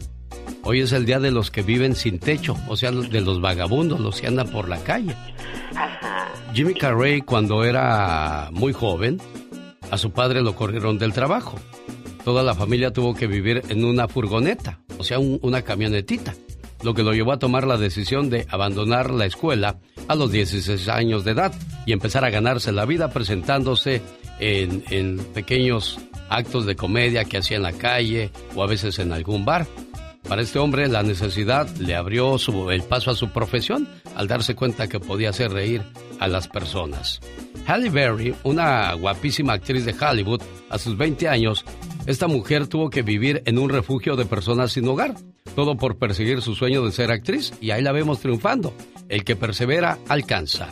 Hoy 0.62 0.80
es 0.80 0.92
el 0.92 1.06
día 1.06 1.18
de 1.18 1.30
los 1.30 1.50
que 1.50 1.62
viven 1.62 1.94
sin 1.94 2.18
techo, 2.18 2.56
o 2.68 2.76
sea, 2.76 2.90
de 2.90 3.20
los 3.20 3.40
vagabundos, 3.40 4.00
los 4.00 4.20
que 4.20 4.26
andan 4.26 4.48
por 4.48 4.68
la 4.68 4.78
calle. 4.78 5.14
Jimmy 6.54 6.74
Carrey, 6.74 7.20
cuando 7.20 7.64
era 7.64 8.48
muy 8.52 8.72
joven, 8.72 9.20
a 9.90 9.98
su 9.98 10.10
padre 10.10 10.42
lo 10.42 10.54
corrieron 10.54 10.98
del 10.98 11.12
trabajo 11.12 11.58
toda 12.28 12.42
la 12.42 12.54
familia 12.54 12.92
tuvo 12.92 13.14
que 13.14 13.26
vivir 13.26 13.62
en 13.70 13.86
una 13.86 14.06
furgoneta, 14.06 14.80
o 14.98 15.02
sea, 15.02 15.18
una 15.18 15.62
camionetita, 15.62 16.34
lo 16.82 16.92
que 16.92 17.02
lo 17.02 17.14
llevó 17.14 17.32
a 17.32 17.38
tomar 17.38 17.66
la 17.66 17.78
decisión 17.78 18.28
de 18.28 18.46
abandonar 18.50 19.10
la 19.10 19.24
escuela 19.24 19.78
a 20.08 20.14
los 20.14 20.30
16 20.30 20.88
años 20.88 21.24
de 21.24 21.30
edad 21.30 21.54
y 21.86 21.92
empezar 21.92 22.26
a 22.26 22.30
ganarse 22.30 22.70
la 22.70 22.84
vida 22.84 23.08
presentándose 23.08 24.02
en, 24.40 25.18
pequeños 25.32 25.98
actos 26.28 26.66
de 26.66 26.76
comedia 26.76 27.24
que 27.24 27.38
hacía 27.38 27.56
en 27.56 27.62
la 27.62 27.72
calle 27.72 28.30
o 28.54 28.62
a 28.62 28.66
veces 28.66 28.98
en 28.98 29.12
algún 29.12 29.46
bar. 29.46 29.66
Para 30.28 30.42
este 30.42 30.58
hombre 30.58 30.88
la 30.88 31.02
necesidad 31.02 31.66
le 31.78 31.96
abrió 31.96 32.36
el 32.70 32.82
paso 32.82 33.10
a 33.10 33.14
su 33.14 33.30
profesión 33.30 33.88
al 34.14 34.28
darse 34.28 34.54
cuenta 34.54 34.86
que 34.86 35.00
podía 35.00 35.30
hacer 35.30 35.50
reír 35.50 35.82
a 36.20 36.28
las 36.28 36.48
personas. 36.48 37.20
Halle 37.66 37.88
Berry, 37.88 38.34
una 38.44 38.92
guapísima 38.92 39.54
actriz 39.54 39.86
de 39.86 39.94
Hollywood, 39.98 40.42
a 40.68 40.76
sus 40.76 40.98
20 40.98 41.28
años, 41.28 41.64
esta 42.06 42.28
mujer 42.28 42.66
tuvo 42.66 42.90
que 42.90 43.02
vivir 43.02 43.42
en 43.46 43.58
un 43.58 43.70
refugio 43.70 44.16
de 44.16 44.26
personas 44.26 44.72
sin 44.72 44.86
hogar, 44.86 45.14
todo 45.54 45.76
por 45.76 45.96
perseguir 45.96 46.42
su 46.42 46.54
sueño 46.54 46.84
de 46.84 46.92
ser 46.92 47.10
actriz 47.10 47.54
y 47.60 47.70
ahí 47.70 47.82
la 47.82 47.92
vemos 47.92 48.20
triunfando. 48.20 48.74
El 49.08 49.24
que 49.24 49.34
persevera 49.34 49.98
alcanza. 50.08 50.68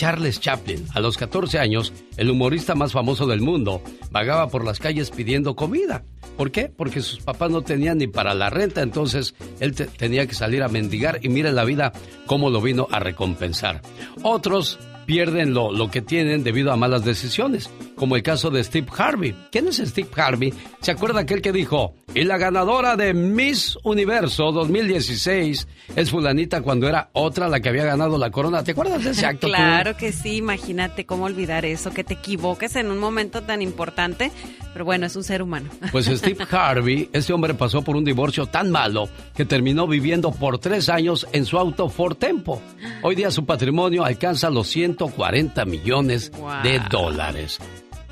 Charles 0.00 0.40
Chaplin, 0.40 0.86
a 0.94 1.00
los 1.00 1.18
14 1.18 1.58
años, 1.58 1.92
el 2.16 2.30
humorista 2.30 2.74
más 2.74 2.90
famoso 2.90 3.26
del 3.26 3.42
mundo, 3.42 3.82
vagaba 4.10 4.48
por 4.48 4.64
las 4.64 4.78
calles 4.78 5.10
pidiendo 5.10 5.54
comida. 5.54 6.04
¿Por 6.38 6.50
qué? 6.50 6.72
Porque 6.74 7.02
sus 7.02 7.20
papás 7.20 7.50
no 7.50 7.60
tenían 7.60 7.98
ni 7.98 8.06
para 8.06 8.32
la 8.32 8.48
renta, 8.48 8.80
entonces 8.80 9.34
él 9.60 9.74
tenía 9.74 10.26
que 10.26 10.32
salir 10.34 10.62
a 10.62 10.68
mendigar 10.68 11.20
y 11.22 11.28
mire 11.28 11.52
la 11.52 11.64
vida 11.64 11.92
cómo 12.24 12.48
lo 12.48 12.62
vino 12.62 12.88
a 12.90 12.98
recompensar. 12.98 13.82
Otros 14.22 14.78
pierden 15.10 15.54
lo, 15.54 15.72
lo, 15.72 15.90
que 15.90 16.02
tienen 16.02 16.44
debido 16.44 16.70
a 16.70 16.76
malas 16.76 17.04
decisiones, 17.04 17.68
como 17.96 18.14
el 18.14 18.22
caso 18.22 18.48
de 18.48 18.62
Steve 18.62 18.86
Harvey. 18.96 19.34
¿Quién 19.50 19.66
es 19.66 19.78
Steve 19.78 20.08
Harvey? 20.14 20.54
¿Se 20.80 20.92
acuerda 20.92 21.18
aquel 21.18 21.42
que 21.42 21.50
dijo, 21.50 21.94
y 22.14 22.22
la 22.22 22.38
ganadora 22.38 22.94
de 22.94 23.12
Miss 23.12 23.76
Universo 23.82 24.52
2016 24.52 25.66
es 25.96 26.10
fulanita 26.12 26.62
cuando 26.62 26.88
era 26.88 27.10
otra 27.12 27.48
la 27.48 27.58
que 27.58 27.70
había 27.70 27.84
ganado 27.86 28.18
la 28.18 28.30
corona? 28.30 28.62
¿Te 28.62 28.70
acuerdas 28.70 29.02
de 29.02 29.10
ese 29.10 29.26
acto? 29.26 29.46
claro 29.48 29.96
que 29.96 30.12
sí, 30.12 30.36
imagínate 30.36 31.04
cómo 31.06 31.24
olvidar 31.24 31.64
eso, 31.64 31.90
que 31.90 32.04
te 32.04 32.14
equivoques 32.14 32.76
en 32.76 32.88
un 32.92 32.98
momento 32.98 33.42
tan 33.42 33.62
importante, 33.62 34.30
pero 34.72 34.84
bueno, 34.84 35.06
es 35.06 35.16
un 35.16 35.24
ser 35.24 35.42
humano. 35.42 35.70
Pues 35.90 36.06
Steve 36.06 36.46
Harvey, 36.48 37.10
ese 37.12 37.32
hombre 37.32 37.54
pasó 37.54 37.82
por 37.82 37.96
un 37.96 38.04
divorcio 38.04 38.46
tan 38.46 38.70
malo 38.70 39.08
que 39.34 39.44
terminó 39.44 39.88
viviendo 39.88 40.30
por 40.30 40.58
tres 40.58 40.88
años 40.88 41.26
en 41.32 41.44
su 41.44 41.58
auto 41.58 41.88
Ford 41.88 42.16
Tempo. 42.16 42.62
Hoy 43.02 43.16
día 43.16 43.32
su 43.32 43.44
patrimonio 43.44 44.04
alcanza 44.04 44.50
los 44.50 44.68
140 45.00 45.64
millones 45.64 46.30
de 46.62 46.78
dólares. 46.90 47.58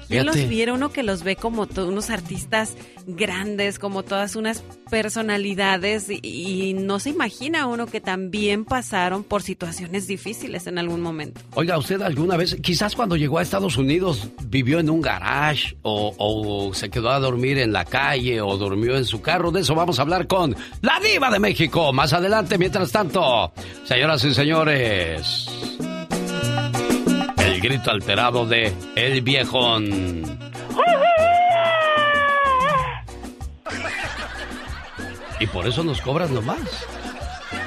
Yo 0.08 0.24
los 0.24 0.48
viera 0.48 0.72
uno 0.72 0.88
que 0.90 1.02
los 1.02 1.22
ve 1.22 1.36
como 1.36 1.68
unos 1.76 2.08
artistas 2.08 2.78
grandes, 3.06 3.78
como 3.78 4.04
todas 4.04 4.36
unas 4.36 4.64
personalidades 4.88 6.06
y, 6.08 6.72
no 6.78 6.98
se 6.98 7.10
imagina 7.10 7.66
uno 7.66 7.86
que 7.86 8.00
también 8.00 8.64
pasaron 8.64 9.22
por 9.22 9.42
situaciones 9.42 10.06
difíciles 10.06 10.66
en 10.66 10.78
algún 10.78 11.02
momento. 11.02 11.42
Oiga, 11.54 11.76
usted 11.76 12.00
alguna 12.00 12.38
vez, 12.38 12.56
quizás 12.62 12.96
cuando 12.96 13.16
llegó 13.16 13.38
a 13.38 13.42
Estados 13.42 13.76
Unidos, 13.76 14.28
vivió 14.46 14.78
en 14.80 14.88
un 14.88 15.02
garage 15.02 15.76
o, 15.82 16.14
o 16.16 16.72
se 16.72 16.88
quedó 16.88 17.10
a 17.10 17.20
dormir 17.20 17.58
en 17.58 17.72
la 17.72 17.84
calle 17.84 18.40
o 18.40 18.56
durmió 18.56 18.96
en 18.96 19.04
su 19.04 19.20
carro. 19.20 19.50
De 19.50 19.60
eso 19.60 19.74
vamos 19.74 19.98
a 19.98 20.02
hablar 20.02 20.26
con 20.26 20.56
la 20.80 20.98
diva 21.00 21.30
de 21.30 21.38
México. 21.38 21.92
Más 21.92 22.14
adelante, 22.14 22.56
mientras 22.56 22.90
tanto, 22.90 23.52
señoras 23.84 24.24
y 24.24 24.32
señores 24.32 25.48
grito 27.68 27.90
alterado 27.90 28.46
de 28.46 28.72
El 28.96 29.20
Viejón. 29.20 30.22
Y 35.38 35.46
por 35.48 35.66
eso 35.66 35.84
nos 35.84 36.00
cobran 36.00 36.32
nomás. 36.32 36.86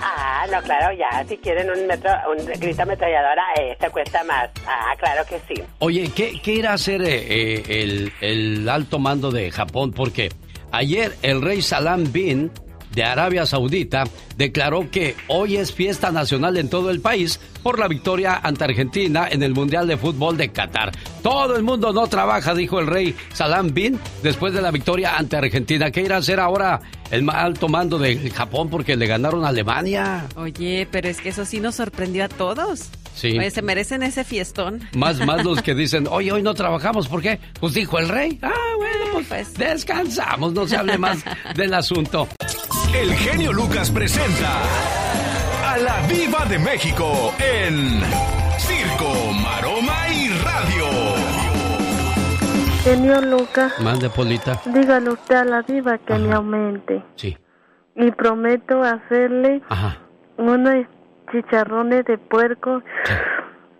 Ah, 0.01 0.45
no, 0.51 0.59
claro, 0.63 0.97
ya, 0.97 1.23
si 1.27 1.37
quieren 1.37 1.69
un, 1.69 1.85
metro, 1.85 2.11
un 2.31 2.43
grito 2.59 2.81
ametralladora, 2.81 3.43
este 3.59 3.91
cuesta 3.91 4.23
más. 4.23 4.49
Ah, 4.67 4.95
claro 4.97 5.23
que 5.29 5.39
sí. 5.47 5.61
Oye, 5.77 6.11
¿qué, 6.15 6.41
qué 6.41 6.53
irá 6.55 6.71
a 6.71 6.73
hacer 6.73 7.03
eh, 7.03 7.23
eh, 7.27 7.63
el, 7.67 8.11
el 8.21 8.67
alto 8.67 8.97
mando 8.97 9.29
de 9.29 9.51
Japón? 9.51 9.91
Porque 9.91 10.29
ayer 10.71 11.15
el 11.21 11.43
rey 11.43 11.61
Salam 11.61 12.11
Bin 12.11 12.51
de 12.93 13.03
Arabia 13.03 13.45
Saudita 13.45 14.05
declaró 14.37 14.89
que 14.89 15.15
hoy 15.27 15.57
es 15.57 15.73
fiesta 15.73 16.11
nacional 16.11 16.57
en 16.57 16.69
todo 16.69 16.89
el 16.89 16.99
país 16.99 17.39
por 17.63 17.79
la 17.79 17.87
victoria 17.87 18.39
ante 18.41 18.63
Argentina 18.63 19.27
en 19.29 19.43
el 19.43 19.53
Mundial 19.53 19.87
de 19.87 19.97
Fútbol 19.97 20.37
de 20.37 20.49
Qatar. 20.49 20.91
Todo 21.21 21.55
el 21.55 21.63
mundo 21.63 21.93
no 21.93 22.07
trabaja, 22.07 22.53
dijo 22.53 22.79
el 22.79 22.87
rey 22.87 23.15
Salam 23.33 23.73
Bin, 23.73 23.99
después 24.23 24.53
de 24.53 24.61
la 24.61 24.71
victoria 24.71 25.17
ante 25.17 25.37
Argentina. 25.37 25.91
¿Qué 25.91 26.01
irá 26.01 26.15
a 26.15 26.19
hacer 26.19 26.39
ahora 26.39 26.81
el 27.11 27.29
alto 27.29 27.67
mando 27.69 27.99
de 27.99 28.29
Japón 28.31 28.69
porque 28.69 28.95
le 28.95 29.07
ganaron 29.07 29.45
a 29.45 29.49
Alemania? 29.49 30.27
Oye, 30.35 30.87
pero 30.91 31.07
es 31.07 31.21
que 31.21 31.29
eso 31.29 31.45
sí 31.45 31.59
nos 31.59 31.75
sorprendió 31.75 32.25
a 32.25 32.29
todos. 32.29 32.89
Sí. 33.13 33.37
Oye, 33.37 33.51
se 33.51 33.61
merecen 33.61 34.03
ese 34.03 34.23
fiestón. 34.23 34.81
Más, 34.95 35.23
más 35.25 35.43
los 35.43 35.61
que 35.61 35.75
dicen, 35.75 36.07
oye, 36.09 36.31
hoy 36.31 36.41
no 36.43 36.53
trabajamos, 36.53 37.07
¿por 37.07 37.21
qué? 37.21 37.39
Pues 37.59 37.73
dijo 37.73 37.99
el 37.99 38.09
rey. 38.09 38.39
Ah, 38.41 38.51
bueno, 38.77 39.05
pues, 39.13 39.27
pues. 39.27 39.53
descansamos, 39.55 40.53
no 40.53 40.67
se 40.67 40.77
hable 40.77 40.97
más 40.97 41.23
del 41.55 41.73
asunto. 41.73 42.27
El 42.93 43.13
genio 43.15 43.53
Lucas 43.53 43.89
presenta 43.91 44.61
a 45.65 45.77
la 45.77 46.01
Viva 46.07 46.45
de 46.45 46.59
México 46.59 47.33
en 47.39 48.01
Circo, 48.57 49.31
Maroma 49.43 50.09
y 50.09 50.29
Radio. 50.29 50.85
Genio 52.83 53.21
Lucas. 53.21 53.73
Mande, 53.79 54.09
Polita. 54.09 54.59
Dígale 54.65 55.11
usted 55.11 55.35
a 55.35 55.45
la 55.45 55.61
Viva 55.61 55.97
que 55.99 56.15
me 56.15 56.33
aumente. 56.33 57.03
Sí. 57.15 57.37
Y 57.95 58.09
prometo 58.11 58.81
hacerle 58.81 59.61
Ajá. 59.69 59.99
unos 60.37 60.85
chicharrones 61.31 62.05
de 62.05 62.17
puerco 62.17 62.81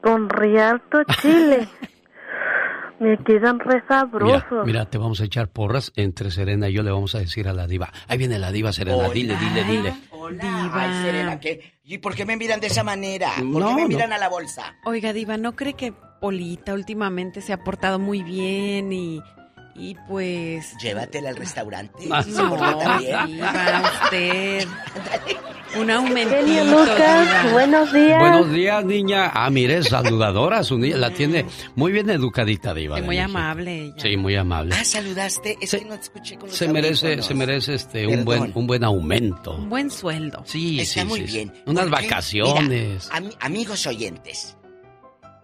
con 0.01 0.29
rialto 0.29 1.03
chile. 1.21 1.67
Me 2.99 3.17
quedan 3.23 3.57
re 3.59 3.81
sabrosos. 3.87 4.63
Mira, 4.63 4.85
te 4.85 4.99
vamos 4.99 5.21
a 5.21 5.23
echar 5.25 5.47
porras 5.47 5.91
entre 5.95 6.29
Serena 6.29 6.69
y 6.69 6.73
yo 6.73 6.83
le 6.83 6.91
vamos 6.91 7.15
a 7.15 7.17
decir 7.19 7.47
a 7.47 7.53
la 7.53 7.65
diva. 7.65 7.89
Ahí 8.07 8.19
viene 8.19 8.37
la 8.37 8.51
diva 8.51 8.71
Serena, 8.71 8.97
Hola. 8.97 9.09
dile, 9.09 9.35
dile, 9.37 9.63
dile. 9.63 9.93
Hola. 10.11 10.69
Ay, 10.71 11.03
Serena, 11.03 11.39
¿qué? 11.39 11.73
¿Y 11.83 11.97
por 11.97 12.13
qué 12.13 12.27
me 12.27 12.37
miran 12.37 12.59
de 12.59 12.67
esa 12.67 12.83
manera? 12.83 13.29
¿Por 13.37 13.59
No, 13.59 13.69
qué 13.69 13.73
me 13.75 13.81
no. 13.81 13.87
miran 13.87 14.13
a 14.13 14.19
la 14.19 14.29
bolsa? 14.29 14.75
Oiga, 14.85 15.13
Diva, 15.13 15.37
¿no 15.37 15.55
cree 15.55 15.73
que 15.73 15.93
Polita 16.21 16.75
últimamente 16.75 17.41
se 17.41 17.53
ha 17.53 17.63
portado 17.63 17.97
muy 17.97 18.21
bien 18.21 18.93
y, 18.93 19.19
y 19.73 19.95
pues... 20.07 20.77
Llévatela 20.77 21.29
al 21.29 21.37
restaurante. 21.37 22.03
Ah. 22.11 22.21
Se 22.21 22.43
portó. 22.43 22.99
Diva, 22.99 23.81
usted... 24.03 24.67
Un 25.79 25.89
aumentito, 25.89 26.29
Genio 26.31 26.65
Lucas, 26.65 27.51
buenos 27.53 27.93
días. 27.93 28.19
Buenos 28.19 28.51
días, 28.51 28.83
niña. 28.83 29.31
Ah, 29.33 29.49
mire, 29.49 29.81
saludadora. 29.83 30.63
Su 30.65 30.77
niña 30.77 30.97
la 30.97 31.11
tiene 31.11 31.45
muy 31.75 31.93
bien 31.93 32.09
educadita, 32.09 32.73
diva. 32.73 32.97
Muy 32.99 33.15
México. 33.17 33.37
amable 33.37 33.85
ella. 33.85 33.95
Sí, 33.97 34.17
muy 34.17 34.35
amable. 34.35 34.75
Ah, 34.77 34.83
saludaste. 34.83 35.57
Es 35.61 35.71
que 35.71 35.85
no 35.85 35.95
te 35.95 36.01
escuché 36.01 36.37
con 36.37 36.49
los 36.49 36.57
Se 36.57 36.67
merece, 36.67 37.05
audífonos. 37.07 37.25
se 37.25 37.33
merece 37.35 37.73
este 37.75 38.05
un 38.07 38.25
buen, 38.25 38.51
un 38.53 38.67
buen 38.67 38.83
aumento. 38.83 39.55
Un 39.55 39.69
buen 39.69 39.89
sueldo. 39.89 40.43
Sí, 40.45 40.79
Está 40.81 41.01
sí, 41.01 41.07
muy 41.07 41.19
sí, 41.21 41.27
sí. 41.27 41.33
bien. 41.35 41.53
Unas 41.65 41.89
vacaciones. 41.89 43.09
Mira, 43.21 43.35
amigos 43.39 43.87
oyentes, 43.87 44.57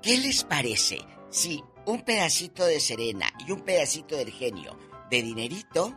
¿qué 0.01 0.17
les 0.17 0.43
parece 0.43 0.99
si 1.29 1.63
un 1.85 2.01
pedacito 2.01 2.65
de 2.65 2.81
Serena 2.81 3.27
y 3.47 3.51
un 3.51 3.61
pedacito 3.61 4.17
del 4.17 4.31
genio 4.31 4.77
de 5.09 5.21
dinerito 5.23 5.93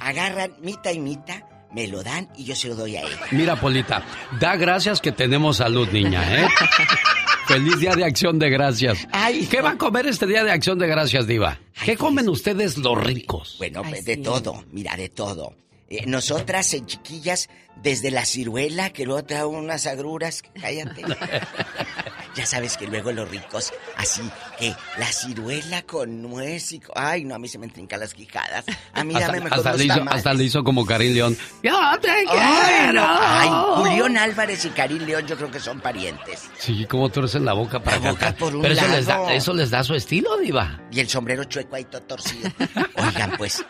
agarran 0.00 0.52
mita 0.62 0.92
y 0.92 0.98
mita, 0.98 1.46
me 1.72 1.86
lo 1.88 2.02
dan 2.02 2.28
y 2.36 2.44
yo 2.44 2.54
se 2.54 2.68
lo 2.68 2.74
doy 2.74 2.96
a 2.96 3.02
él? 3.02 3.08
Mira, 3.30 3.56
Polita, 3.56 4.04
da 4.38 4.56
gracias 4.56 5.00
que 5.00 5.12
tenemos 5.12 5.58
salud, 5.58 5.88
niña, 5.90 6.42
¿eh? 6.42 6.48
Feliz 7.46 7.80
día 7.80 7.96
de 7.96 8.04
acción 8.04 8.38
de 8.38 8.48
gracias. 8.48 9.08
¿Qué 9.50 9.60
va 9.60 9.70
a 9.70 9.76
comer 9.76 10.06
este 10.06 10.24
día 10.26 10.44
de 10.44 10.52
acción 10.52 10.78
de 10.78 10.86
gracias, 10.86 11.26
Diva? 11.26 11.58
¿Qué 11.84 11.96
comen 11.96 12.28
ustedes 12.28 12.78
los 12.78 12.96
ricos? 12.96 13.56
Bueno, 13.58 13.82
de 14.04 14.16
todo, 14.18 14.64
mira, 14.70 14.96
de 14.96 15.08
todo. 15.08 15.54
Eh, 15.92 16.04
nosotras 16.06 16.72
en 16.74 16.86
chiquillas, 16.86 17.48
desde 17.74 18.12
la 18.12 18.24
ciruela, 18.24 18.90
que 18.90 19.04
luego 19.04 19.24
trae 19.24 19.44
unas 19.44 19.88
agruras, 19.88 20.44
cállate. 20.60 21.02
ya 22.36 22.46
sabes 22.46 22.76
que 22.76 22.86
luego 22.86 23.10
los 23.10 23.28
ricos, 23.28 23.72
así 23.96 24.22
que 24.56 24.72
la 24.98 25.06
ciruela 25.06 25.82
con 25.82 26.22
nuez 26.22 26.70
y... 26.70 26.80
Ay, 26.94 27.24
no, 27.24 27.34
a 27.34 27.40
mí 27.40 27.48
se 27.48 27.58
me 27.58 27.66
entrincan 27.66 27.98
las 27.98 28.14
quijadas. 28.14 28.64
A 28.92 29.02
mí 29.02 29.14
Hasta, 29.14 29.26
dame 29.26 29.40
mejor 29.40 29.58
hasta 29.58 29.72
le 29.74 29.84
hizo, 29.86 30.04
hasta 30.08 30.34
le 30.34 30.44
hizo 30.44 30.62
como 30.62 30.86
Karim 30.86 31.12
León. 31.12 31.36
¡Yo 31.60 31.76
te 32.00 32.08
Ay, 32.08 32.92
no. 32.94 33.04
Ay, 33.04 33.48
Julián 33.78 34.16
Álvarez 34.16 34.64
y 34.66 34.70
Karim 34.70 35.02
León 35.04 35.26
yo 35.26 35.36
creo 35.36 35.50
que 35.50 35.58
son 35.58 35.80
parientes. 35.80 36.48
Sí, 36.56 36.86
como 36.88 37.08
torcen 37.08 37.44
la 37.44 37.52
boca 37.54 37.82
para 37.82 38.00
cantar. 38.00 38.36
por 38.36 38.54
un 38.54 38.62
Pero 38.62 38.74
eso 38.74 38.86
les, 38.86 39.06
lado. 39.06 39.26
da, 39.26 39.34
eso 39.34 39.52
les 39.54 39.70
da 39.70 39.82
su 39.82 39.94
estilo, 39.96 40.36
Diva. 40.38 40.80
Y 40.92 41.00
el 41.00 41.08
sombrero 41.08 41.42
chueco 41.42 41.74
ahí 41.74 41.84
todo 41.86 42.02
torcido. 42.02 42.48
Oigan, 42.94 43.32
pues, 43.36 43.64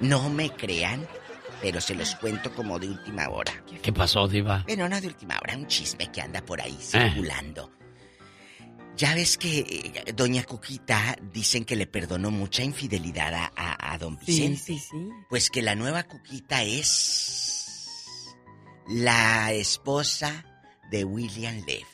no 0.00 0.28
me 0.30 0.50
crean, 0.50 1.06
pero 1.60 1.80
se 1.80 1.94
los 1.94 2.14
cuento 2.16 2.54
como 2.54 2.78
de 2.78 2.88
última 2.88 3.28
hora. 3.28 3.52
¿Qué 3.82 3.92
pasó, 3.92 4.28
Diva? 4.28 4.64
Bueno, 4.66 4.88
no 4.88 5.00
de 5.00 5.06
última 5.08 5.38
hora, 5.42 5.56
un 5.56 5.66
chisme 5.66 6.10
que 6.12 6.20
anda 6.20 6.40
por 6.42 6.60
Eh. 6.60 6.64
ahí 6.64 6.78
circulando. 6.80 7.72
Ya 8.96 9.14
ves 9.14 9.38
que 9.38 9.60
eh, 9.60 10.12
Doña 10.12 10.42
Cuquita 10.42 11.16
dicen 11.32 11.64
que 11.64 11.76
le 11.76 11.86
perdonó 11.86 12.32
mucha 12.32 12.64
infidelidad 12.64 13.32
a, 13.32 13.52
a- 13.54 13.92
a 13.92 13.98
don 13.98 14.18
Sí, 14.18 14.26
Vicente. 14.26 14.60
sí, 14.60 14.78
sí. 14.78 15.08
Pues 15.28 15.50
que 15.50 15.62
la 15.62 15.76
nueva 15.76 16.02
Cuquita 16.02 16.62
es 16.64 18.34
la 18.88 19.52
esposa 19.52 20.44
de 20.90 21.04
William 21.04 21.56
Levy. 21.66 21.84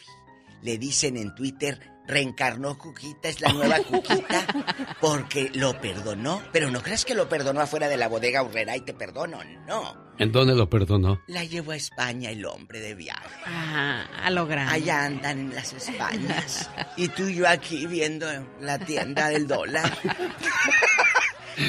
Le 0.62 0.78
dicen 0.78 1.16
en 1.18 1.34
Twitter, 1.34 1.78
reencarnó 2.06 2.76
Cuquita, 2.78 3.28
es 3.28 3.40
la 3.40 3.52
nueva 3.52 3.78
Cuquita, 3.78 4.46
porque 5.00 5.50
lo 5.54 5.80
perdonó. 5.80 6.42
Pero 6.52 6.70
no 6.70 6.82
creas 6.82 7.04
que 7.04 7.14
lo 7.14 7.28
perdonó 7.28 7.60
afuera 7.60 7.88
de 7.88 7.96
la 7.96 8.08
bodega 8.08 8.42
Urrera 8.42 8.76
y 8.76 8.82
te 8.82 8.94
perdono, 8.94 9.38
no. 9.66 10.04
¿En 10.18 10.30
dónde 10.30 10.54
lo 10.54 10.70
perdonó? 10.70 11.20
La 11.26 11.44
llevó 11.44 11.72
a 11.72 11.76
España 11.76 12.30
el 12.30 12.44
hombre 12.46 12.80
de 12.80 12.94
viaje. 12.94 13.28
Ah, 13.46 14.06
a 14.22 14.30
lo 14.30 14.46
grande. 14.46 14.72
Allá 14.72 15.04
andan 15.04 15.38
en 15.40 15.54
las 15.54 15.72
Españas. 15.72 16.70
Y 16.96 17.08
tú 17.08 17.24
y 17.24 17.34
yo 17.34 17.48
aquí 17.48 17.86
viendo 17.86 18.26
la 18.60 18.78
tienda 18.78 19.28
del 19.28 19.48
dólar. 19.48 19.92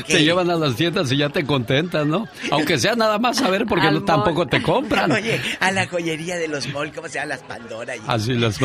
Te 0.07 0.23
llevan 0.23 0.49
a 0.49 0.55
las 0.55 0.75
tiendas 0.75 1.11
y 1.11 1.17
ya 1.17 1.29
te 1.29 1.45
contentan, 1.45 2.09
¿no? 2.09 2.27
Aunque 2.51 2.77
sea 2.77 2.95
nada 2.95 3.17
más 3.19 3.37
saber 3.37 3.65
porque 3.65 3.91
no, 3.91 4.03
tampoco 4.03 4.47
te 4.47 4.61
compran. 4.61 5.11
Oye, 5.11 5.41
a 5.59 5.71
la 5.71 5.87
joyería 5.87 6.37
de 6.37 6.47
los 6.47 6.71
mall, 6.73 6.91
¿cómo 6.93 7.07
se 7.07 7.15
llama? 7.15 7.25
Las 7.27 7.43
Pandora. 7.43 7.95
Y... 7.95 7.99
Así 8.07 8.33
las 8.33 8.59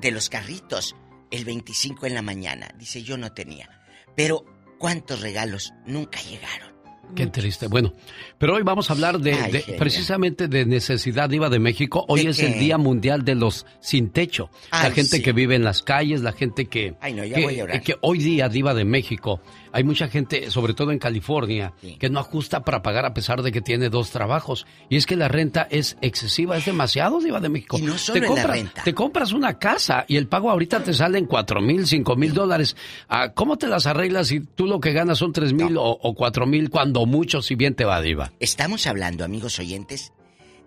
de 0.00 0.10
los 0.12 0.28
carritos. 0.28 0.94
El 1.30 1.44
25 1.44 2.06
en 2.06 2.14
la 2.14 2.22
mañana. 2.22 2.68
Dice, 2.78 3.02
yo 3.02 3.16
no 3.18 3.32
tenía. 3.32 3.68
Pero, 4.14 4.44
¿cuántos 4.78 5.20
regalos 5.22 5.72
nunca 5.84 6.20
llegaron? 6.22 6.76
Qué 7.14 7.26
triste. 7.28 7.68
Bueno, 7.68 7.92
pero 8.36 8.54
hoy 8.54 8.62
vamos 8.62 8.90
a 8.90 8.92
hablar 8.92 9.18
de, 9.20 9.32
Ay, 9.34 9.52
de- 9.52 9.60
genio. 9.62 9.78
precisamente 9.78 10.48
de 10.48 10.66
necesidad 10.66 11.28
Diva 11.28 11.48
de 11.48 11.58
México. 11.60 12.04
Hoy 12.08 12.24
¿De 12.24 12.30
es 12.30 12.38
qué? 12.38 12.46
el 12.46 12.58
Día 12.58 12.78
Mundial 12.78 13.24
de 13.24 13.36
los 13.36 13.64
sin 13.80 14.10
techo. 14.10 14.50
la 14.72 14.90
gente 14.90 15.18
sí. 15.18 15.22
que 15.22 15.32
vive 15.32 15.54
en 15.54 15.62
las 15.64 15.82
calles, 15.82 16.22
la 16.22 16.32
gente 16.32 16.66
que, 16.66 16.96
Ay, 17.00 17.14
no, 17.14 17.24
ya 17.24 17.36
que, 17.36 17.42
voy 17.44 17.54
a 17.54 17.58
llorar. 17.58 17.80
que 17.82 17.94
hoy 18.02 18.18
día 18.18 18.48
Diva 18.48 18.74
de 18.74 18.84
México, 18.84 19.40
hay 19.76 19.84
mucha 19.84 20.08
gente, 20.08 20.50
sobre 20.50 20.72
todo 20.72 20.90
en 20.90 20.98
California, 20.98 21.74
que 21.98 22.08
no 22.08 22.18
ajusta 22.18 22.64
para 22.64 22.80
pagar 22.80 23.04
a 23.04 23.12
pesar 23.12 23.42
de 23.42 23.52
que 23.52 23.60
tiene 23.60 23.90
dos 23.90 24.10
trabajos. 24.10 24.66
Y 24.88 24.96
es 24.96 25.04
que 25.04 25.16
la 25.16 25.28
renta 25.28 25.68
es 25.70 25.98
excesiva, 26.00 26.56
es 26.56 26.64
demasiado 26.64 27.20
Diva 27.20 27.40
de 27.40 27.50
México. 27.50 27.78
Y 27.78 27.82
no 27.82 27.98
solo 27.98 28.16
en 28.16 28.22
la 28.22 28.28
compras, 28.28 28.50
renta. 28.56 28.82
te 28.82 28.94
compras 28.94 29.32
una 29.32 29.58
casa 29.58 30.06
y 30.08 30.16
el 30.16 30.28
pago 30.28 30.50
ahorita 30.50 30.82
te 30.82 30.94
sale 30.94 31.18
en 31.18 31.26
cuatro 31.26 31.60
mil, 31.60 31.86
cinco 31.86 32.16
mil 32.16 32.32
dólares. 32.32 32.74
Ah, 33.06 33.34
¿Cómo 33.34 33.58
te 33.58 33.66
las 33.66 33.84
arreglas 33.84 34.28
si 34.28 34.40
tú 34.40 34.64
lo 34.64 34.80
que 34.80 34.94
ganas 34.94 35.18
son 35.18 35.34
tres 35.34 35.52
mil 35.52 35.76
o, 35.76 35.84
o 35.84 36.14
cuatro 36.14 36.46
mil 36.46 36.70
cuando 36.70 37.04
mucho 37.04 37.42
si 37.42 37.54
bien 37.54 37.74
te 37.74 37.84
va 37.84 38.00
diva? 38.00 38.32
Estamos 38.40 38.86
hablando, 38.86 39.26
amigos 39.26 39.58
oyentes, 39.58 40.14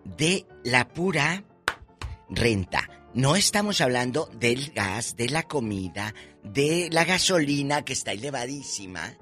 de 0.06 0.46
la 0.64 0.88
pura 0.88 1.44
renta. 2.30 2.99
No 3.14 3.36
estamos 3.36 3.82
hablando 3.82 4.30
del 4.40 4.72
gas, 4.72 5.16
de 5.18 5.30
la 5.30 5.44
comida, 5.44 6.14
de 6.44 6.90
la 6.92 7.06
gasolina 7.06 7.84
que 7.84 7.94
está 7.94 8.12
elevadísima. 8.12 9.14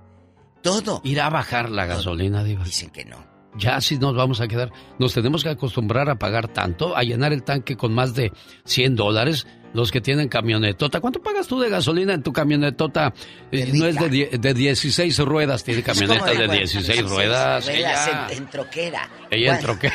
Todo. 0.61 1.01
Ir 1.03 1.21
a 1.21 1.29
bajar 1.29 1.69
la 1.69 1.85
gasolina, 1.85 2.43
diva. 2.43 2.63
Dicen 2.63 2.89
que 2.89 3.05
no. 3.05 3.25
Ya 3.55 3.75
así 3.77 3.97
nos 3.97 4.13
vamos 4.15 4.39
a 4.41 4.47
quedar. 4.47 4.71
Nos 4.99 5.13
tenemos 5.13 5.41
que 5.43 5.49
acostumbrar 5.49 6.09
a 6.09 6.19
pagar 6.19 6.47
tanto, 6.49 6.95
a 6.95 7.01
llenar 7.03 7.31
el 7.33 7.43
tanque 7.43 7.75
con 7.77 7.93
más 7.93 8.13
de 8.13 8.31
100 8.65 8.95
dólares. 8.95 9.47
Los 9.73 9.91
que 9.91 9.99
tienen 10.01 10.29
camionetota. 10.29 10.99
¿Cuánto 11.01 11.21
pagas 11.21 11.47
tú 11.47 11.59
de 11.59 11.69
gasolina 11.69 12.13
en 12.13 12.23
tu 12.23 12.31
camionetota? 12.33 13.13
Eh, 13.51 13.69
no 13.73 13.85
es 13.85 13.95
de, 13.95 14.37
de 14.37 14.53
16 14.53 15.17
ruedas, 15.19 15.63
tiene 15.63 15.83
camioneta 15.83 16.19
¿Cómo 16.19 16.31
de 16.31 16.45
cuánto? 16.47 16.53
16 16.53 17.09
ruedas. 17.09 17.65
ruedas 17.65 17.67
Ella, 17.67 18.27
en, 18.31 18.37
en 18.37 18.49
troquera. 18.49 19.09
ella 19.31 19.47
¿Cuán- 19.47 19.57
entró 19.57 19.79
que... 19.79 19.91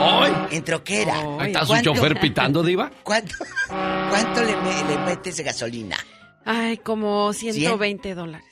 ¡Hoy! 0.00 0.30
En 0.50 0.64
troquera. 0.64 1.14
Ahí 1.38 1.48
está 1.52 1.60
su 1.62 1.68
¿Cuánto- 1.68 1.94
chofer 1.94 2.20
pitando, 2.20 2.62
diva. 2.62 2.90
¿Cuánto, 3.02 3.34
cuánto 3.68 4.42
le, 4.42 4.56
me- 4.56 4.84
le 4.88 4.98
metes 4.98 5.36
de 5.36 5.42
gasolina? 5.44 5.96
Ay, 6.44 6.78
como 6.78 7.32
120 7.32 8.14
dólares. 8.14 8.46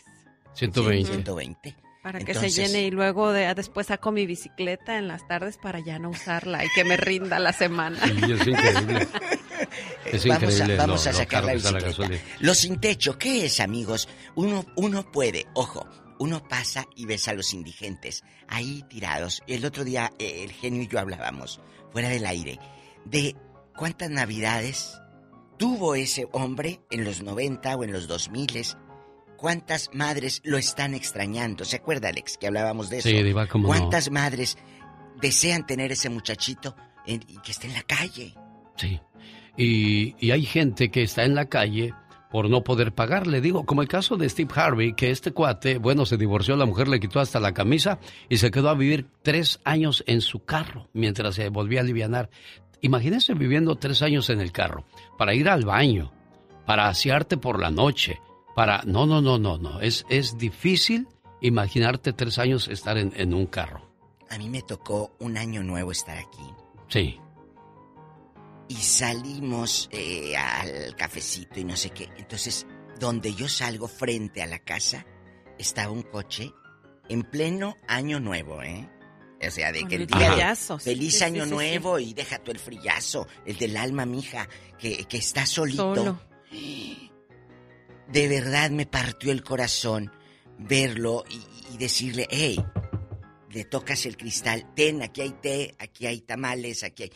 120. 0.55 1.11
120. 1.13 1.77
Para 2.03 2.19
que 2.21 2.33
Entonces- 2.33 2.55
se 2.55 2.67
llene 2.69 2.85
y 2.87 2.91
luego 2.91 3.33
de, 3.33 3.53
después 3.55 3.89
saco 3.89 4.11
mi 4.13 4.27
bicicleta 4.27 4.97
en 4.97 5.09
las 5.09 5.27
tardes 5.29 5.59
para 5.59 5.81
ya 5.81 5.99
no 5.99 6.11
usarla 6.11 6.65
y 6.65 6.69
que 6.75 6.85
me 6.85 6.97
rinda 6.97 7.39
la 7.39 7.53
semana. 7.53 7.99
Sí, 8.07 8.33
es 8.33 8.47
increíble. 8.47 9.09
Es 10.07 10.27
vamos 10.27 10.43
a, 10.43 10.47
increíble 10.55 10.77
vamos 10.77 11.05
lo- 11.05 11.11
a 11.11 11.15
sacar 11.15 11.43
la 11.45 11.49
la 11.49 11.55
bicicleta. 11.55 11.87
gasolina. 11.87 12.21
Los 12.41 12.59
sin 12.59 12.81
techo, 12.81 13.19
¿qué 13.19 13.45
es, 13.45 13.61
amigos? 13.61 14.09
Uno, 14.35 14.65
uno 14.77 15.03
puede, 15.13 15.47
ojo, 15.55 15.87
uno 16.21 16.47
pasa 16.47 16.87
y 16.95 17.07
ves 17.07 17.29
a 17.29 17.35
los 17.35 17.55
indigentes 17.55 18.23
ahí 18.47 18.85
tirados. 18.89 19.43
El 19.47 19.65
otro 19.65 19.85
día 19.85 20.13
eh, 20.19 20.45
el 20.45 20.53
genio 20.53 20.83
y 20.83 20.87
yo 20.87 21.01
hablábamos, 21.01 21.61
fuera 21.91 22.11
del 22.11 22.27
aire, 22.27 22.59
de 23.07 23.35
cuántas 23.75 24.11
navidades 24.11 25.01
tuvo 25.57 25.95
ese 25.95 26.29
hombre 26.33 26.81
en 26.91 27.05
los 27.05 27.23
90 27.23 27.75
o 27.75 27.85
en 27.85 27.93
los 27.93 28.07
2000 28.07 28.77
¿Cuántas 29.39 29.89
madres 29.95 30.43
lo 30.45 30.59
están 30.59 30.93
extrañando? 30.93 31.65
¿Se 31.65 31.77
acuerda, 31.77 32.11
Alex, 32.11 32.37
que 32.37 32.47
hablábamos 32.47 32.91
de 32.91 32.99
eso? 32.99 33.09
Sí, 33.09 33.23
Diva, 33.23 33.47
cómo 33.47 33.63
no. 33.63 33.69
¿Cuántas 33.69 34.11
madres 34.11 34.59
desean 35.23 35.67
tener 35.67 35.91
ese 35.93 36.11
muchachito 36.11 36.77
y 37.07 37.39
que 37.39 37.53
esté 37.53 37.67
en 37.69 37.73
la 37.73 37.83
calle? 37.83 38.35
Sí. 38.77 39.01
Y, 39.57 40.15
y 40.19 40.31
hay 40.33 40.45
gente 40.45 40.91
que 40.91 41.03
está 41.03 41.25
en 41.25 41.35
la 41.35 41.47
calle 41.47 41.95
por 42.31 42.49
no 42.49 42.63
poder 42.63 42.93
pagar. 42.93 43.27
Le 43.27 43.41
digo, 43.41 43.67
como 43.67 43.83
el 43.83 43.89
caso 43.89 44.17
de 44.17 44.29
Steve 44.29 44.51
Harvey, 44.55 44.95
que 44.95 45.11
este 45.11 45.33
cuate, 45.33 45.79
bueno, 45.79 46.07
se 46.07 46.17
divorció, 46.17 46.57
la 46.57 46.67
mujer 46.67 46.89
le 46.89 47.01
quitó 47.01 47.21
hasta 47.21 47.41
la 47.41 47.53
camisa 47.53 47.99
y 48.29 48.39
se 48.39 48.51
quedó 48.51 48.69
a 48.69 48.75
vivir 48.75 49.07
tres 49.23 49.61
años 49.65 50.05
en 50.07 50.21
su 50.21 50.45
carro 50.45 50.89
mientras 50.93 51.35
se 51.35 51.49
volvía 51.49 51.81
a 51.81 51.83
alivianar. 51.83 52.31
Imagínense 52.81 53.35
viviendo 53.35 53.77
tres 53.77 54.01
años 54.03 54.31
en 54.31 54.41
el 54.41 54.53
carro 54.53 54.85
para 55.19 55.35
ir 55.35 55.49
al 55.49 55.65
baño, 55.65 56.13
para 56.65 56.89
asearte 56.89 57.37
por 57.37 57.61
la 57.61 57.71
noche, 57.71 58.21
para... 58.55 58.83
No, 58.85 59.07
no, 59.07 59.21
no, 59.21 59.39
no, 59.39 59.59
no. 59.59 59.81
Es, 59.81 60.07
es 60.09 60.39
difícil 60.39 61.09
imaginarte 61.41 62.13
tres 62.13 62.39
años 62.39 62.69
estar 62.69 62.97
en, 62.97 63.13
en 63.17 63.35
un 63.35 63.47
carro. 63.47 63.91
A 64.31 64.39
mí 64.39 64.49
me 64.49 64.63
tocó 64.63 65.13
un 65.19 65.37
año 65.37 65.63
nuevo 65.63 65.91
estar 65.91 66.17
aquí. 66.17 66.45
Sí. 66.89 67.21
Y 68.71 68.77
salimos 68.77 69.89
eh, 69.91 70.37
al 70.37 70.95
cafecito 70.95 71.59
y 71.59 71.65
no 71.65 71.77
sé 71.77 71.91
qué. 71.91 72.09
Entonces, 72.17 72.69
donde 73.01 73.35
yo 73.35 73.49
salgo 73.49 73.89
frente 73.89 74.43
a 74.43 74.47
la 74.47 74.61
casa, 74.61 75.05
estaba 75.59 75.91
un 75.91 76.05
coche 76.05 76.53
en 77.09 77.25
pleno 77.25 77.77
año 77.89 78.21
nuevo, 78.21 78.63
¿eh? 78.63 78.89
O 79.45 79.51
sea, 79.51 79.73
de 79.73 79.89
que 79.89 79.97
el 79.97 80.07
día 80.07 80.55
feliz 80.55 81.19
sí, 81.19 81.25
año 81.25 81.43
sí, 81.43 81.49
sí. 81.49 81.55
nuevo 81.57 81.99
y 81.99 82.15
deja 82.15 82.39
tú 82.39 82.53
el 82.53 82.61
frillazo, 82.61 83.27
el 83.45 83.57
del 83.57 83.77
alma, 83.77 84.07
mija, 84.07 84.49
que, 84.79 85.05
que 85.07 85.17
está 85.17 85.47
solito. 85.47 85.97
Solo. 85.97 86.21
De 88.07 88.29
verdad 88.29 88.71
me 88.71 88.87
partió 88.87 89.33
el 89.33 89.43
corazón 89.43 90.13
verlo 90.59 91.25
y, 91.29 91.75
y 91.75 91.77
decirle, 91.77 92.29
hey, 92.31 92.65
le 93.51 93.65
tocas 93.65 94.07
el 94.07 94.17
cristal, 94.17 94.73
ten, 94.77 95.03
aquí 95.03 95.23
hay 95.23 95.33
té, 95.43 95.75
aquí 95.81 96.07
hay 96.07 96.21
tamales, 96.21 96.85
aquí 96.85 97.05
hay... 97.05 97.13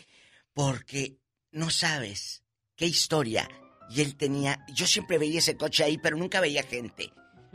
Porque 0.53 1.19
no 1.55 1.71
sabes 1.71 2.43
qué 2.77 2.87
historia. 2.87 3.49
Y 3.89 4.01
él 4.01 4.17
tenía, 4.17 4.65
yo 4.75 4.87
siempre 4.87 5.19
veía 5.19 5.39
ese 5.39 5.57
coche 5.57 5.85
ahí, 5.85 5.99
pero 5.99 6.17
nunca 6.17 6.41
veía 6.41 6.63
gente. 6.63 7.13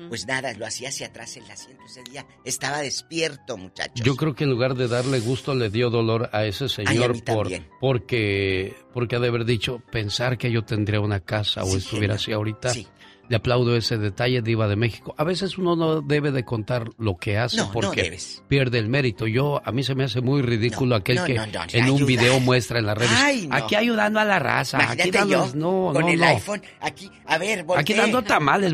Pues 0.08 0.26
nada, 0.26 0.54
lo 0.54 0.66
hacía 0.66 0.88
hacia 0.88 1.08
atrás 1.08 1.36
el 1.36 1.52
asiento 1.52 1.84
ese 1.86 2.02
día. 2.10 2.26
Estaba 2.46 2.82
despierto, 2.82 3.58
muchachos. 3.58 4.00
Yo 4.02 4.16
creo 4.16 4.34
que 4.34 4.46
en 4.46 4.50
lugar 4.50 4.76
de 4.76 4.88
darle 4.88 5.20
gusto 5.20 5.54
le 5.54 5.70
dio 5.70 5.90
dolor 5.90 6.30
a 6.32 6.46
ese 6.46 6.70
señor 6.70 7.16
mí 7.16 7.22
por 7.22 7.50
porque 7.82 8.78
porque 8.94 9.18
ha 9.18 9.20
de 9.20 9.28
haber 9.28 9.44
dicho 9.44 9.84
pensar 9.92 10.38
que 10.38 10.52
yo 10.52 10.64
tendría 10.64 11.02
una 11.02 11.20
casa 11.20 11.66
o 11.66 11.76
estuviera 11.76 12.16
así 12.16 12.32
ahorita. 12.32 12.70
Sí. 12.70 12.88
Le 13.30 13.36
aplaudo 13.36 13.76
ese 13.76 14.00
detalle, 14.00 14.42
Diva 14.42 14.68
de 14.68 14.76
México. 14.76 15.14
A 15.16 15.24
veces 15.24 15.60
uno 15.60 15.76
no 15.76 16.02
debe 16.02 16.32
de 16.32 16.44
contar 16.44 16.90
lo 16.98 17.16
que 17.16 17.38
hace 17.38 17.58
No, 17.58 17.72
porque 17.72 18.18
pierde 18.48 18.80
el 18.80 18.90
mérito. 18.90 19.28
Yo, 19.28 19.62
a 19.64 19.72
mí 19.72 19.84
se 19.84 19.94
me 19.94 20.04
hace 20.04 20.20
muy 20.20 20.42
ridículo 20.42 20.96
aquel 20.96 21.24
que 21.24 21.36
en 21.36 21.86
un 21.86 21.96
ayuda. 21.96 22.06
video 22.08 22.40
muestra 22.40 22.80
en 22.80 22.88
las 22.88 22.98
redes. 22.98 23.12
Ay. 23.16 23.48
Aquí 23.52 23.76
ayudando 23.76 24.20
a 24.20 24.26
la 24.26 24.40
raza. 24.40 24.80
Aquí 24.90 25.12
dando, 25.12 25.48
yo 25.48 25.52
no, 25.56 25.92
con 25.94 26.10
el 26.10 26.24
iPhone 26.24 26.62
aquí, 26.82 27.12
a 27.28 27.38
ver, 27.38 27.64
voltee. 27.64 27.82
Aquí 27.82 27.94
dando 27.94 28.24
tamales. 28.24 28.74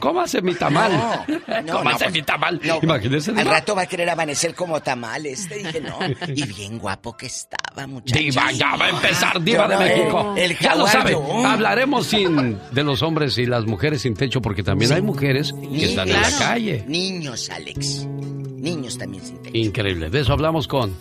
¿Cómo 0.00 0.20
hace 0.20 0.42
mi 0.42 0.54
tamal? 0.54 0.92
No, 0.92 1.24
no, 1.62 1.72
¿Cómo 1.72 1.84
no, 1.84 1.90
hace 1.90 2.04
pues, 2.04 2.14
mi 2.14 2.22
tamal? 2.22 2.60
Imagínese. 2.82 3.30
Al 3.30 3.46
rato 3.46 3.74
va 3.74 3.82
a 3.82 3.86
querer 3.86 4.10
amanecer 4.10 4.54
como 4.54 4.82
tamales. 4.82 5.48
Te 5.48 5.54
dije, 5.54 5.80
no. 5.80 5.98
Y 6.28 6.42
bien 6.46 6.78
guapo 6.78 7.16
que 7.16 7.24
estaba, 7.24 7.86
muchacho. 7.86 8.18
Diva, 8.18 8.52
ya 8.52 8.76
va 8.76 8.84
a 8.84 8.90
empezar 8.90 9.42
Diva 9.42 9.66
de 9.66 9.78
México. 9.78 10.34
El, 10.36 10.50
el 10.50 10.58
ya 10.58 10.74
lo 10.74 10.86
sabe. 10.86 11.16
Hablaremos 11.46 12.06
sin 12.06 12.58
de 12.70 12.84
los 12.84 13.00
hombres 13.02 13.38
y 13.38 13.46
las 13.46 13.64
mujeres 13.64 13.77
sin 13.98 14.14
techo 14.14 14.40
porque 14.42 14.62
también 14.62 14.92
hay 14.92 15.02
mujeres 15.02 15.52
que 15.52 15.84
están 15.86 16.08
en 16.08 16.14
la 16.14 16.20
Niños. 16.22 16.38
calle. 16.40 16.84
Niños, 16.88 17.50
Alex. 17.50 18.06
Niños 18.06 18.98
también 18.98 19.24
sin 19.24 19.38
techo. 19.38 19.56
Increíble. 19.56 20.10
De 20.10 20.20
eso 20.20 20.32
hablamos 20.32 20.66
con 20.68 20.92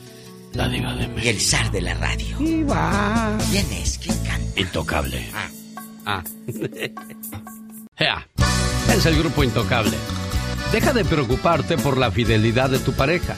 la 0.54 0.68
Diva 0.70 0.94
de 0.96 1.08
México. 1.08 1.22
Y 1.26 1.30
el 1.30 1.40
zar 1.42 1.72
de 1.72 1.82
la 1.82 1.94
radio. 1.96 2.38
Diva. 2.38 3.38
¿Quién 3.52 3.66
es? 3.74 3.98
¿Quién 3.98 4.18
canta? 4.20 4.60
Intocable. 4.60 5.26
Ah. 6.06 6.24
Ea, 7.98 8.28
es 8.96 9.06
el 9.06 9.18
grupo 9.18 9.44
Intocable. 9.44 9.98
Deja 10.72 10.94
de 10.94 11.04
preocuparte 11.06 11.78
por 11.78 11.98
la 11.98 12.12
fidelidad 12.12 12.70
de 12.70 12.80
tu 12.80 12.94
pareja. 12.94 13.36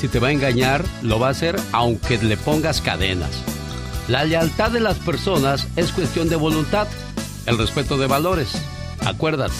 Si 0.00 0.08
te 0.08 0.18
va 0.18 0.28
a 0.28 0.32
engañar, 0.32 0.84
lo 1.02 1.18
va 1.20 1.28
a 1.28 1.30
hacer 1.30 1.60
aunque 1.72 2.18
le 2.18 2.36
pongas 2.36 2.80
cadenas. 2.80 3.30
La 4.08 4.24
lealtad 4.24 4.70
de 4.70 4.80
las 4.80 4.96
personas 4.98 5.68
es 5.76 5.92
cuestión 5.92 6.28
de 6.28 6.36
voluntad, 6.36 6.88
el 7.46 7.58
respeto 7.58 7.96
de 7.98 8.06
valores. 8.06 8.52
Acuérdate, 9.04 9.54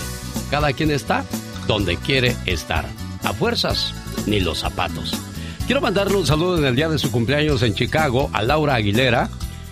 cada 0.50 0.72
quien 0.72 0.90
está 0.90 1.24
donde 1.66 1.96
quiere 1.96 2.36
estar. 2.46 2.86
A 3.22 3.32
fuerzas, 3.32 3.94
ni 4.26 4.40
los 4.40 4.58
zapatos. 4.58 5.14
Quiero 5.66 5.80
mandarle 5.80 6.16
un 6.16 6.26
saludo 6.26 6.58
en 6.58 6.64
el 6.64 6.76
día 6.76 6.88
de 6.88 6.98
su 6.98 7.10
cumpleaños 7.10 7.62
en 7.62 7.74
Chicago 7.74 8.30
a 8.32 8.42
Laura 8.42 8.74
Aguilera. 8.74 9.30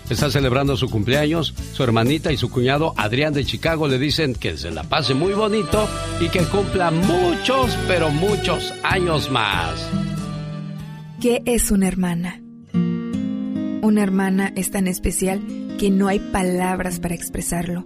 Está 0.09 0.31
celebrando 0.31 0.75
su 0.77 0.89
cumpleaños. 0.89 1.53
Su 1.73 1.83
hermanita 1.83 2.31
y 2.31 2.37
su 2.37 2.49
cuñado 2.49 2.93
Adrián 2.97 3.33
de 3.33 3.45
Chicago 3.45 3.87
le 3.87 3.99
dicen 3.99 4.35
que 4.35 4.57
se 4.57 4.71
la 4.71 4.83
pase 4.83 5.13
muy 5.13 5.33
bonito 5.33 5.87
y 6.19 6.29
que 6.29 6.43
cumpla 6.43 6.91
muchos, 6.91 7.77
pero 7.87 8.09
muchos 8.09 8.73
años 8.83 9.29
más. 9.29 9.89
¿Qué 11.21 11.41
es 11.45 11.71
una 11.71 11.87
hermana? 11.87 12.41
Una 12.73 14.03
hermana 14.03 14.51
es 14.55 14.71
tan 14.71 14.87
especial 14.87 15.41
que 15.77 15.91
no 15.91 16.07
hay 16.07 16.19
palabras 16.19 16.99
para 16.99 17.15
expresarlo. 17.15 17.85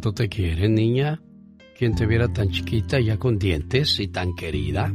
¿Cuánto 0.00 0.14
te 0.22 0.28
quiere, 0.28 0.68
niña? 0.68 1.18
¿Quién 1.76 1.96
te 1.96 2.06
viera 2.06 2.28
tan 2.28 2.48
chiquita 2.50 3.00
ya 3.00 3.16
con 3.16 3.36
dientes 3.36 3.98
y 3.98 4.06
tan 4.06 4.32
querida, 4.36 4.92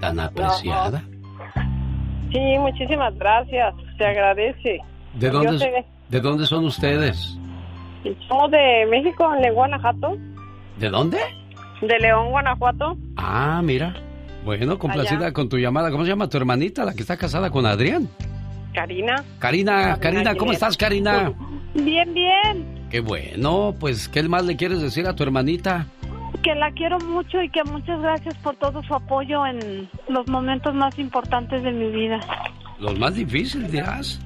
tan 0.00 0.18
apreciada? 0.18 1.02
Sí, 2.32 2.38
muchísimas 2.58 3.14
gracias. 3.18 3.74
Se 3.98 4.04
agradece. 4.06 4.78
¿De 5.12 5.28
dónde, 5.28 5.58
te- 5.58 5.84
¿De 6.08 6.20
dónde 6.22 6.46
son 6.46 6.64
ustedes? 6.64 7.36
Somos 8.28 8.50
de 8.50 8.86
México, 8.90 9.30
León, 9.42 9.56
Guanajuato. 9.56 10.16
¿De 10.78 10.88
dónde? 10.88 11.18
De 11.82 11.98
León, 11.98 12.30
Guanajuato. 12.30 12.96
Ah, 13.18 13.60
mira. 13.62 13.94
Bueno, 14.42 14.78
complacida 14.78 15.18
Allá. 15.26 15.32
con 15.34 15.50
tu 15.50 15.58
llamada. 15.58 15.90
¿Cómo 15.90 16.04
se 16.04 16.08
llama 16.12 16.30
tu 16.30 16.38
hermanita, 16.38 16.86
la 16.86 16.94
que 16.94 17.02
está 17.02 17.18
casada 17.18 17.50
con 17.50 17.66
Adrián? 17.66 18.08
Karina. 18.72 19.22
Karina, 19.38 19.98
Karina, 20.00 20.30
¿cómo 20.34 20.52
Aguilera. 20.52 20.52
estás, 20.54 20.78
Karina? 20.78 21.30
Bien, 21.74 22.14
bien. 22.14 22.79
Qué 22.90 23.00
bueno, 23.00 23.74
pues, 23.78 24.08
¿qué 24.08 24.22
más 24.24 24.44
le 24.44 24.56
quieres 24.56 24.82
decir 24.82 25.06
a 25.06 25.14
tu 25.14 25.22
hermanita? 25.22 25.86
Que 26.42 26.54
la 26.56 26.72
quiero 26.72 26.98
mucho 26.98 27.40
y 27.40 27.48
que 27.48 27.62
muchas 27.64 28.00
gracias 28.00 28.36
por 28.38 28.56
todo 28.56 28.82
su 28.82 28.94
apoyo 28.94 29.46
en 29.46 29.88
los 30.08 30.26
momentos 30.26 30.74
más 30.74 30.98
importantes 30.98 31.62
de 31.62 31.70
mi 31.70 31.88
vida. 31.90 32.18
Los 32.80 32.98
más 32.98 33.14
difíciles, 33.14 33.70
dirás. 33.70 34.20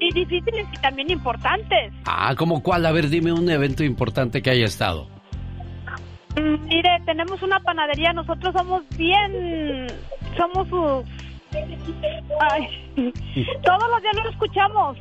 y 0.00 0.14
difíciles 0.14 0.66
y 0.72 0.80
también 0.80 1.10
importantes. 1.10 1.92
Ah, 2.06 2.34
¿cómo 2.38 2.62
cuál? 2.62 2.86
A 2.86 2.92
ver, 2.92 3.10
dime 3.10 3.32
un 3.32 3.50
evento 3.50 3.84
importante 3.84 4.40
que 4.40 4.50
haya 4.50 4.64
estado. 4.64 5.06
Mm, 6.36 6.64
Mire, 6.68 7.02
tenemos 7.04 7.42
una 7.42 7.60
panadería, 7.60 8.14
nosotros 8.14 8.54
somos 8.56 8.82
bien, 8.96 9.88
somos 10.38 10.68
sus... 10.68 11.04
Ay, 12.50 12.66
todos 13.64 13.90
los 13.90 14.02
días 14.02 14.16
lo 14.24 14.30
escuchamos. 14.30 14.96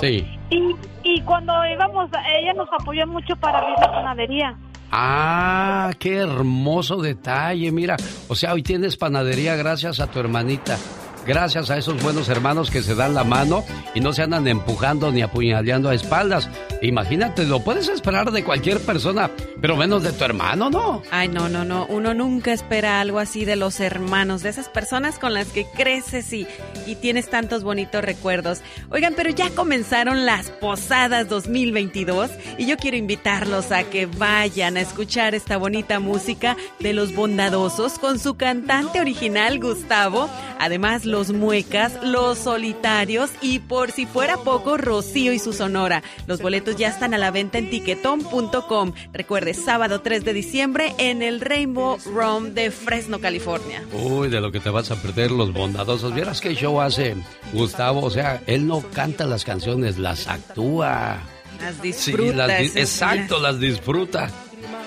Sí. 0.00 0.26
Y, 0.50 0.74
y 1.02 1.20
cuando 1.22 1.52
íbamos, 1.66 2.10
ella 2.40 2.52
nos 2.54 2.68
apoyó 2.78 3.06
mucho 3.06 3.36
para 3.36 3.58
abrir 3.58 3.76
la 3.80 3.90
panadería. 3.90 4.56
Ah, 4.90 5.90
qué 5.98 6.18
hermoso 6.18 7.02
detalle, 7.02 7.72
mira. 7.72 7.96
O 8.28 8.34
sea, 8.34 8.52
hoy 8.52 8.62
tienes 8.62 8.96
panadería 8.96 9.56
gracias 9.56 9.98
a 9.98 10.06
tu 10.06 10.20
hermanita. 10.20 10.78
Gracias 11.26 11.70
a 11.70 11.78
esos 11.78 12.02
buenos 12.02 12.28
hermanos 12.28 12.70
que 12.70 12.82
se 12.82 12.94
dan 12.94 13.14
la 13.14 13.24
mano 13.24 13.64
y 13.94 14.00
no 14.00 14.12
se 14.12 14.22
andan 14.22 14.46
empujando 14.46 15.10
ni 15.10 15.22
apuñaleando 15.22 15.88
a 15.88 15.94
espaldas. 15.94 16.50
Imagínate, 16.82 17.44
lo 17.44 17.60
puedes 17.60 17.88
esperar 17.88 18.30
de 18.30 18.44
cualquier 18.44 18.78
persona, 18.80 19.30
pero 19.60 19.74
menos 19.74 20.02
de 20.02 20.12
tu 20.12 20.22
hermano, 20.22 20.68
¿no? 20.68 21.02
Ay, 21.10 21.28
no, 21.28 21.48
no, 21.48 21.64
no. 21.64 21.86
Uno 21.86 22.12
nunca 22.12 22.52
espera 22.52 23.00
algo 23.00 23.20
así 23.20 23.46
de 23.46 23.56
los 23.56 23.80
hermanos, 23.80 24.42
de 24.42 24.50
esas 24.50 24.68
personas 24.68 25.18
con 25.18 25.32
las 25.32 25.48
que 25.48 25.64
creces 25.64 26.30
y, 26.34 26.46
y 26.86 26.96
tienes 26.96 27.30
tantos 27.30 27.64
bonitos 27.64 28.04
recuerdos. 28.04 28.60
Oigan, 28.90 29.14
pero 29.16 29.30
ya 29.30 29.48
comenzaron 29.50 30.26
las 30.26 30.50
posadas 30.50 31.28
2022 31.30 32.30
y 32.58 32.66
yo 32.66 32.76
quiero 32.76 32.98
invitarlos 32.98 33.72
a 33.72 33.84
que 33.84 34.04
vayan 34.04 34.76
a 34.76 34.82
escuchar 34.82 35.34
esta 35.34 35.56
bonita 35.56 36.00
música 36.00 36.58
de 36.80 36.92
los 36.92 37.14
bondadosos 37.14 37.98
con 37.98 38.18
su 38.18 38.34
cantante 38.34 39.00
original 39.00 39.58
Gustavo. 39.58 40.28
Además, 40.58 41.04
los 41.14 41.30
muecas, 41.32 41.92
los 42.02 42.38
solitarios 42.38 43.30
y 43.40 43.60
por 43.60 43.92
si 43.92 44.04
fuera 44.04 44.36
poco, 44.38 44.76
Rocío 44.76 45.32
y 45.32 45.38
su 45.38 45.52
sonora. 45.52 46.02
Los 46.26 46.40
boletos 46.42 46.74
ya 46.74 46.88
están 46.88 47.14
a 47.14 47.18
la 47.18 47.30
venta 47.30 47.58
en 47.58 47.70
tiquetón.com. 47.70 48.92
Recuerde, 49.12 49.54
sábado 49.54 50.00
3 50.00 50.24
de 50.24 50.32
diciembre 50.32 50.92
en 50.98 51.22
el 51.22 51.40
Rainbow 51.40 51.98
Room 52.12 52.52
de 52.54 52.72
Fresno, 52.72 53.20
California. 53.20 53.84
Uy, 53.92 54.28
de 54.28 54.40
lo 54.40 54.50
que 54.50 54.58
te 54.58 54.70
vas 54.70 54.90
a 54.90 54.96
perder 54.96 55.30
los 55.30 55.52
bondadosos. 55.52 56.12
Vieras 56.12 56.40
qué 56.40 56.52
show 56.56 56.80
hace 56.80 57.14
Gustavo. 57.52 58.00
O 58.02 58.10
sea, 58.10 58.42
él 58.48 58.66
no 58.66 58.80
canta 58.92 59.24
las 59.24 59.44
canciones, 59.44 59.98
las 59.98 60.26
actúa. 60.26 61.20
Las 61.60 61.76
Sí, 61.76 61.80
disfruta. 61.82 62.48
las 62.48 62.58
di- 62.58 62.64
eso 62.64 62.72
sí, 62.74 62.80
exacto, 62.80 63.38
las 63.38 63.60
disfruta. 63.60 64.30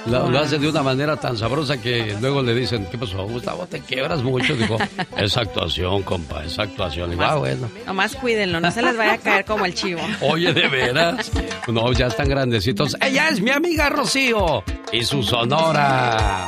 Lo, 0.06 0.30
lo 0.30 0.40
hace 0.40 0.58
de 0.58 0.70
una 0.70 0.82
manera 0.84 1.18
tan 1.18 1.38
sabrosa 1.38 1.82
que 1.82 2.16
luego 2.22 2.42
le 2.42 2.54
dicen, 2.54 2.88
¿qué 2.90 2.98
pasó, 2.98 3.24
Gustavo? 3.26 3.66
Te 3.68 3.80
quiebras 3.82 4.24
mucho. 4.24 4.56
Digo, 4.56 4.78
es 5.18 5.36
actuación, 5.38 6.04
compa, 6.04 6.44
es 6.44 6.58
actuación. 6.58 7.12
Digo, 7.12 7.24
ah, 7.24 7.36
bueno. 7.36 7.70
Nomás 7.86 8.16
cuídenlo, 8.16 8.60
no 8.60 8.72
se 8.72 8.82
les 8.82 8.96
vaya 8.98 9.14
a 9.14 9.18
caer 9.18 9.46
como 9.46 9.66
el 9.66 9.74
chivo. 9.74 10.02
Oye, 10.22 10.54
de 10.54 10.68
veras. 10.68 11.32
No, 11.68 11.92
ya 11.94 12.08
están 12.08 12.30
grandecitos. 12.30 12.96
Ella 13.02 13.30
es 13.30 13.42
mi 13.42 13.52
amiga 13.52 13.90
Rocío 13.90 14.64
y 14.92 15.04
su 15.04 15.24
sonora. 15.24 16.48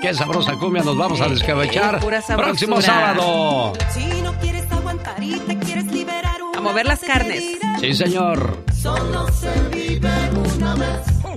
Qué 0.00 0.12
sabrosa 0.12 0.52
cumbia 0.56 0.82
nos 0.82 0.96
vamos 0.96 1.20
a 1.20 1.28
descabechar. 1.28 2.00
Próximo 2.36 2.80
sábado. 2.82 3.72
Si 3.90 4.20
no 4.22 4.38
quieres 4.40 4.70
aguantar 4.70 5.22
y 5.22 5.38
te 5.40 5.58
quieres 5.58 5.86
liberar 5.86 6.36
A 6.56 6.60
mover 6.60 6.86
las 6.86 7.00
carnes. 7.00 7.58
Sí, 7.80 7.94
señor. 7.94 8.64
Solo 8.74 9.26
se 9.32 9.50
vive 9.74 10.10
una 10.56 10.74
vez. 10.74 11.33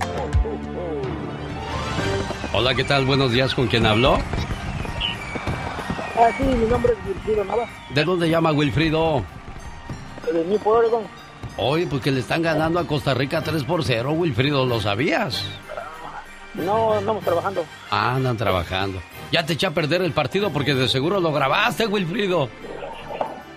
Hola, 2.52 2.74
¿qué 2.74 2.84
tal? 2.84 3.04
Buenos 3.04 3.32
días. 3.32 3.54
¿Con 3.54 3.66
quién 3.66 3.86
habló? 3.86 4.18
Ah, 6.16 6.30
sí, 6.36 6.44
mi 6.44 6.66
nombre 6.66 6.92
es 6.92 6.98
Wilfrido 7.06 7.44
Nava, 7.44 7.66
¿De 7.90 8.04
dónde 8.04 8.28
llama 8.28 8.50
Wilfrido? 8.52 9.22
de 10.32 10.44
Newport, 10.44 10.78
Oregon. 10.80 11.02
Oye, 11.56 11.86
pues 11.86 12.02
que 12.02 12.10
le 12.10 12.20
están 12.20 12.42
ganando 12.42 12.78
a 12.80 12.86
Costa 12.86 13.14
Rica 13.14 13.40
3 13.42 13.64
por 13.64 13.84
0, 13.84 14.12
Wilfrido, 14.12 14.66
¿lo 14.66 14.80
sabías? 14.80 15.44
No, 16.54 16.94
andamos 16.94 17.22
trabajando. 17.24 17.64
Ah, 17.90 18.14
andan 18.16 18.36
trabajando. 18.36 19.00
Ya 19.30 19.46
te 19.46 19.52
eché 19.54 19.66
a 19.66 19.70
perder 19.70 20.02
el 20.02 20.12
partido 20.12 20.50
porque 20.50 20.74
de 20.74 20.88
seguro 20.88 21.20
lo 21.20 21.32
grabaste, 21.32 21.86
Wilfrido. 21.86 22.48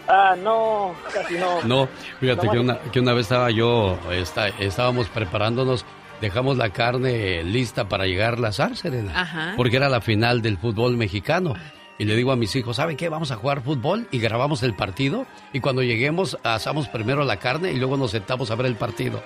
Ah, 0.08 0.36
no, 0.42 0.94
casi 1.14 1.36
no. 1.36 1.62
No, 1.64 1.90
fíjate 2.20 2.48
que 2.50 2.60
una, 2.60 2.78
que 2.80 3.00
una 3.00 3.14
vez 3.14 3.24
estaba 3.26 3.50
yo, 3.50 3.98
esta- 4.12 4.50
estábamos 4.50 5.08
preparándonos 5.10 5.84
dejamos 6.22 6.58
la 6.58 6.70
carne 6.70 7.44
lista 7.44 7.90
para 7.90 8.06
llegar 8.06 8.36
a 8.36 8.38
la 8.38 8.52
Sar, 8.52 8.78
Serena. 8.78 9.20
Ajá. 9.20 9.54
Porque 9.58 9.78
era 9.78 9.90
la 9.90 10.02
final 10.02 10.42
del 10.42 10.58
fútbol 10.58 10.96
mexicano. 10.96 11.56
Y 11.98 12.06
le 12.06 12.16
digo 12.16 12.32
a 12.32 12.36
mis 12.36 12.56
hijos, 12.56 12.78
¿saben 12.78 12.98
qué? 12.98 13.10
Vamos 13.10 13.32
a 13.32 13.36
jugar 13.36 13.62
fútbol 13.62 14.08
y 14.12 14.20
grabamos 14.20 14.64
el 14.64 14.74
partido. 14.76 15.26
Y 15.54 15.60
cuando 15.60 15.84
lleguemos, 15.84 16.38
asamos 16.44 16.88
primero 16.88 17.24
la 17.26 17.38
carne 17.38 17.72
y 17.74 17.78
luego 17.78 17.98
nos 17.98 18.12
sentamos 18.12 18.50
a 18.50 18.56
ver 18.56 18.66
el 18.68 18.76
partido. 18.76 19.22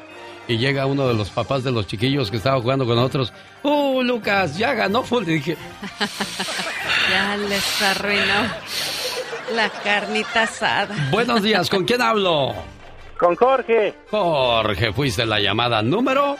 Y 0.47 0.57
llega 0.57 0.85
uno 0.85 1.07
de 1.07 1.13
los 1.13 1.30
papás 1.30 1.63
de 1.63 1.72
los 1.72 1.88
chiquillos 1.88 2.30
que 2.30 2.38
estaba 2.38 2.59
jugando 2.61 2.85
con 2.85 2.97
otros. 2.97 3.34
¡Uh, 3.63 4.03
Lucas! 4.03 4.57
Ya 4.57 4.73
ganó 4.73 5.03
fútbol. 5.03 5.30
Y 5.30 5.34
dije, 5.35 5.57
Ya 7.09 7.38
les 7.38 7.81
arruinó 7.81 8.51
la 9.53 9.69
carnita 9.69 10.43
asada. 10.43 10.95
buenos 11.11 11.41
días, 11.43 11.69
¿con 11.69 11.85
quién 11.85 12.01
hablo? 12.01 12.53
Con 13.17 13.35
Jorge. 13.35 13.95
Jorge, 14.11 14.91
fuiste 14.91 15.26
la 15.26 15.39
llamada 15.39 15.81
número 15.81 16.35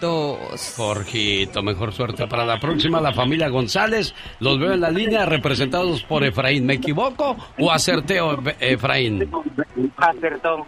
dos. 0.00 0.74
Jorgito, 0.76 1.62
mejor 1.62 1.92
suerte 1.92 2.26
para 2.26 2.44
la 2.44 2.58
próxima. 2.58 3.00
La 3.00 3.12
familia 3.12 3.48
González, 3.48 4.14
los 4.40 4.58
veo 4.58 4.72
en 4.72 4.80
la 4.80 4.90
línea 4.90 5.24
representados 5.26 6.02
por 6.02 6.24
Efraín. 6.24 6.66
¿Me 6.66 6.74
equivoco 6.74 7.36
o 7.58 7.70
acerteo, 7.70 8.38
Efraín? 8.60 9.30
Acertó. 9.96 10.66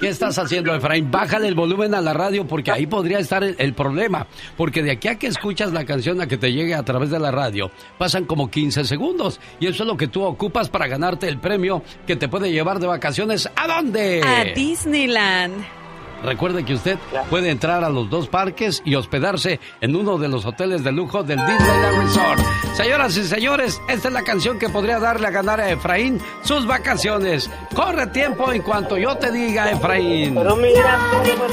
¿Qué 0.00 0.08
estás 0.08 0.38
haciendo, 0.38 0.74
Efraín? 0.74 1.10
Bájale 1.10 1.48
el 1.48 1.54
volumen 1.54 1.94
a 1.94 2.00
la 2.00 2.12
radio 2.12 2.46
porque 2.46 2.70
ahí 2.70 2.86
podría 2.86 3.18
estar 3.18 3.42
el, 3.42 3.54
el 3.58 3.74
problema. 3.74 4.26
Porque 4.56 4.82
de 4.82 4.92
aquí 4.92 5.08
a 5.08 5.18
que 5.18 5.26
escuchas 5.26 5.72
la 5.72 5.84
canción 5.84 6.20
a 6.20 6.26
que 6.26 6.36
te 6.36 6.52
llegue 6.52 6.74
a 6.74 6.82
través 6.82 7.10
de 7.10 7.18
la 7.18 7.30
radio, 7.30 7.70
pasan 7.98 8.24
como 8.24 8.50
15 8.50 8.84
segundos. 8.84 9.40
Y 9.60 9.66
eso 9.66 9.82
es 9.82 9.86
lo 9.86 9.96
que 9.96 10.08
tú 10.08 10.22
ocupas 10.22 10.68
para 10.68 10.86
ganarte 10.86 11.28
el 11.28 11.38
premio 11.38 11.82
que 12.06 12.16
te 12.16 12.28
puede 12.28 12.52
llevar 12.52 12.78
de 12.78 12.86
vacaciones. 12.86 13.48
¿A 13.56 13.66
dónde? 13.66 14.22
A 14.22 14.44
Disneyland. 14.54 15.75
Recuerde 16.22 16.64
que 16.64 16.74
usted 16.74 16.98
puede 17.30 17.50
entrar 17.50 17.84
a 17.84 17.90
los 17.90 18.10
dos 18.10 18.28
parques 18.28 18.82
y 18.84 18.94
hospedarse 18.94 19.60
en 19.80 19.96
uno 19.96 20.18
de 20.18 20.28
los 20.28 20.44
hoteles 20.44 20.82
de 20.82 20.92
lujo 20.92 21.22
del 21.22 21.38
Disneyland 21.38 22.02
Resort. 22.02 22.40
Señoras 22.74 23.16
y 23.16 23.24
señores, 23.24 23.80
esta 23.88 24.08
es 24.08 24.14
la 24.14 24.22
canción 24.22 24.58
que 24.58 24.68
podría 24.68 24.98
darle 24.98 25.28
a 25.28 25.30
ganar 25.30 25.60
a 25.60 25.70
Efraín 25.70 26.20
sus 26.42 26.66
vacaciones. 26.66 27.50
Corre 27.74 28.06
tiempo 28.08 28.52
en 28.52 28.62
cuanto 28.62 28.96
yo 28.96 29.16
te 29.16 29.30
diga, 29.30 29.70
Efraín. 29.70 30.34
Pero 30.34 30.56
mira 30.56 30.98
cómo, 31.10 31.46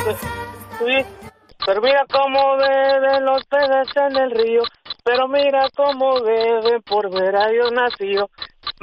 pero 1.65 1.81
mira 1.81 2.05
cómo 2.11 2.57
beben 2.57 3.25
los 3.25 3.43
peces 3.45 3.95
en 3.95 4.17
el 4.17 4.31
río. 4.31 4.63
Pero 5.03 5.27
mira 5.27 5.69
cómo 5.75 6.21
beben 6.21 6.81
por 6.83 7.09
ver 7.09 7.35
a 7.35 7.47
Dios 7.47 7.71
nacido. 7.71 8.29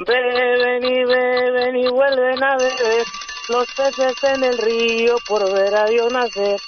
Beben 0.05 0.83
y 0.83 1.03
beben 1.05 1.75
y 1.75 1.87
vuelven 1.87 2.43
a 2.43 2.57
beber. 2.57 3.05
Los 3.51 3.67
peces 3.75 4.15
en 4.23 4.43
el 4.43 4.57
río 4.57 5.15
por 5.27 5.51
ver 5.53 5.75
a 5.75 5.85
Dios 5.85 6.11
nacer. 6.11 6.59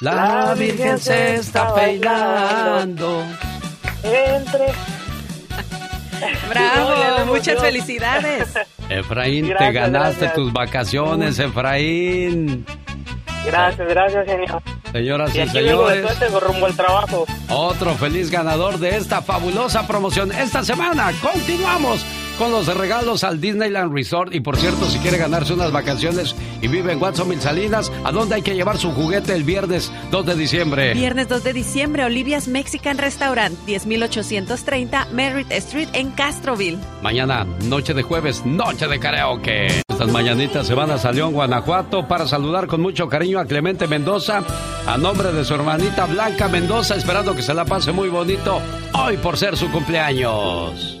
La 0.00 0.54
Virgen 0.56 0.98
se 0.98 1.34
está 1.36 1.74
peinando. 1.74 3.22
Entre. 4.02 4.72
Bravo, 6.48 7.26
muchas 7.26 7.60
felicidades. 7.60 8.48
Efraín, 8.88 9.52
te 9.56 9.72
ganaste 9.72 10.20
gracias. 10.20 10.34
tus 10.34 10.52
vacaciones, 10.52 11.38
Efraín. 11.38 12.64
Gracias, 13.44 13.88
gracias, 13.88 14.26
señor. 14.26 14.62
Señoras 14.92 15.34
Y 15.34 15.40
y, 15.40 15.48
señores, 15.48 16.02
suerte 16.18 16.40
rumbo 16.40 16.66
al 16.66 16.76
trabajo. 16.76 17.26
otro 17.48 17.94
feliz 17.94 18.30
ganador 18.30 18.78
de 18.78 18.96
esta 18.96 19.22
fabulosa 19.22 19.86
promoción. 19.86 20.32
Esta 20.32 20.62
semana 20.64 21.12
continuamos 21.22 22.04
con 22.40 22.52
los 22.52 22.74
regalos 22.74 23.22
al 23.22 23.38
Disneyland 23.38 23.94
Resort. 23.94 24.34
Y 24.34 24.40
por 24.40 24.56
cierto, 24.56 24.88
si 24.88 24.98
quiere 25.00 25.18
ganarse 25.18 25.52
unas 25.52 25.72
vacaciones 25.72 26.34
y 26.62 26.68
vive 26.68 26.90
en 26.90 27.02
Watsonville 27.02 27.42
Salinas, 27.42 27.92
¿a 28.02 28.12
dónde 28.12 28.36
hay 28.36 28.40
que 28.40 28.54
llevar 28.54 28.78
su 28.78 28.92
juguete 28.92 29.34
el 29.34 29.44
viernes 29.44 29.92
2 30.10 30.24
de 30.24 30.34
diciembre? 30.36 30.94
Viernes 30.94 31.28
2 31.28 31.44
de 31.44 31.52
diciembre, 31.52 32.02
Olivia's 32.02 32.48
Mexican 32.48 32.96
Restaurant, 32.96 33.54
10830 33.66 35.08
Merritt 35.12 35.52
Street 35.52 35.90
en 35.92 36.12
Castroville. 36.12 36.78
Mañana, 37.02 37.44
noche 37.66 37.92
de 37.92 38.02
jueves, 38.02 38.46
noche 38.46 38.88
de 38.88 38.98
karaoke. 38.98 39.66
Estas 39.90 40.10
mañanitas 40.10 40.66
se 40.66 40.72
van 40.72 40.90
a 40.92 40.96
San 40.96 41.16
León, 41.16 41.34
Guanajuato, 41.34 42.08
para 42.08 42.26
saludar 42.26 42.68
con 42.68 42.80
mucho 42.80 43.06
cariño 43.06 43.38
a 43.38 43.44
Clemente 43.44 43.86
Mendoza, 43.86 44.42
a 44.86 44.96
nombre 44.96 45.30
de 45.30 45.44
su 45.44 45.52
hermanita 45.52 46.06
Blanca 46.06 46.48
Mendoza, 46.48 46.96
esperando 46.96 47.36
que 47.36 47.42
se 47.42 47.52
la 47.52 47.66
pase 47.66 47.92
muy 47.92 48.08
bonito 48.08 48.62
hoy 48.94 49.18
por 49.18 49.36
ser 49.36 49.58
su 49.58 49.70
cumpleaños. 49.70 51.00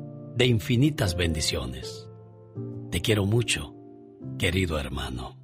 de 0.35 0.45
infinitas 0.45 1.15
bendiciones. 1.15 2.09
Te 2.89 3.01
quiero 3.01 3.25
mucho, 3.25 3.73
querido 4.37 4.79
hermano. 4.79 5.37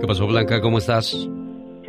¿Qué 0.00 0.06
pasó, 0.06 0.26
Blanca? 0.26 0.60
¿Cómo 0.60 0.78
estás? 0.78 1.28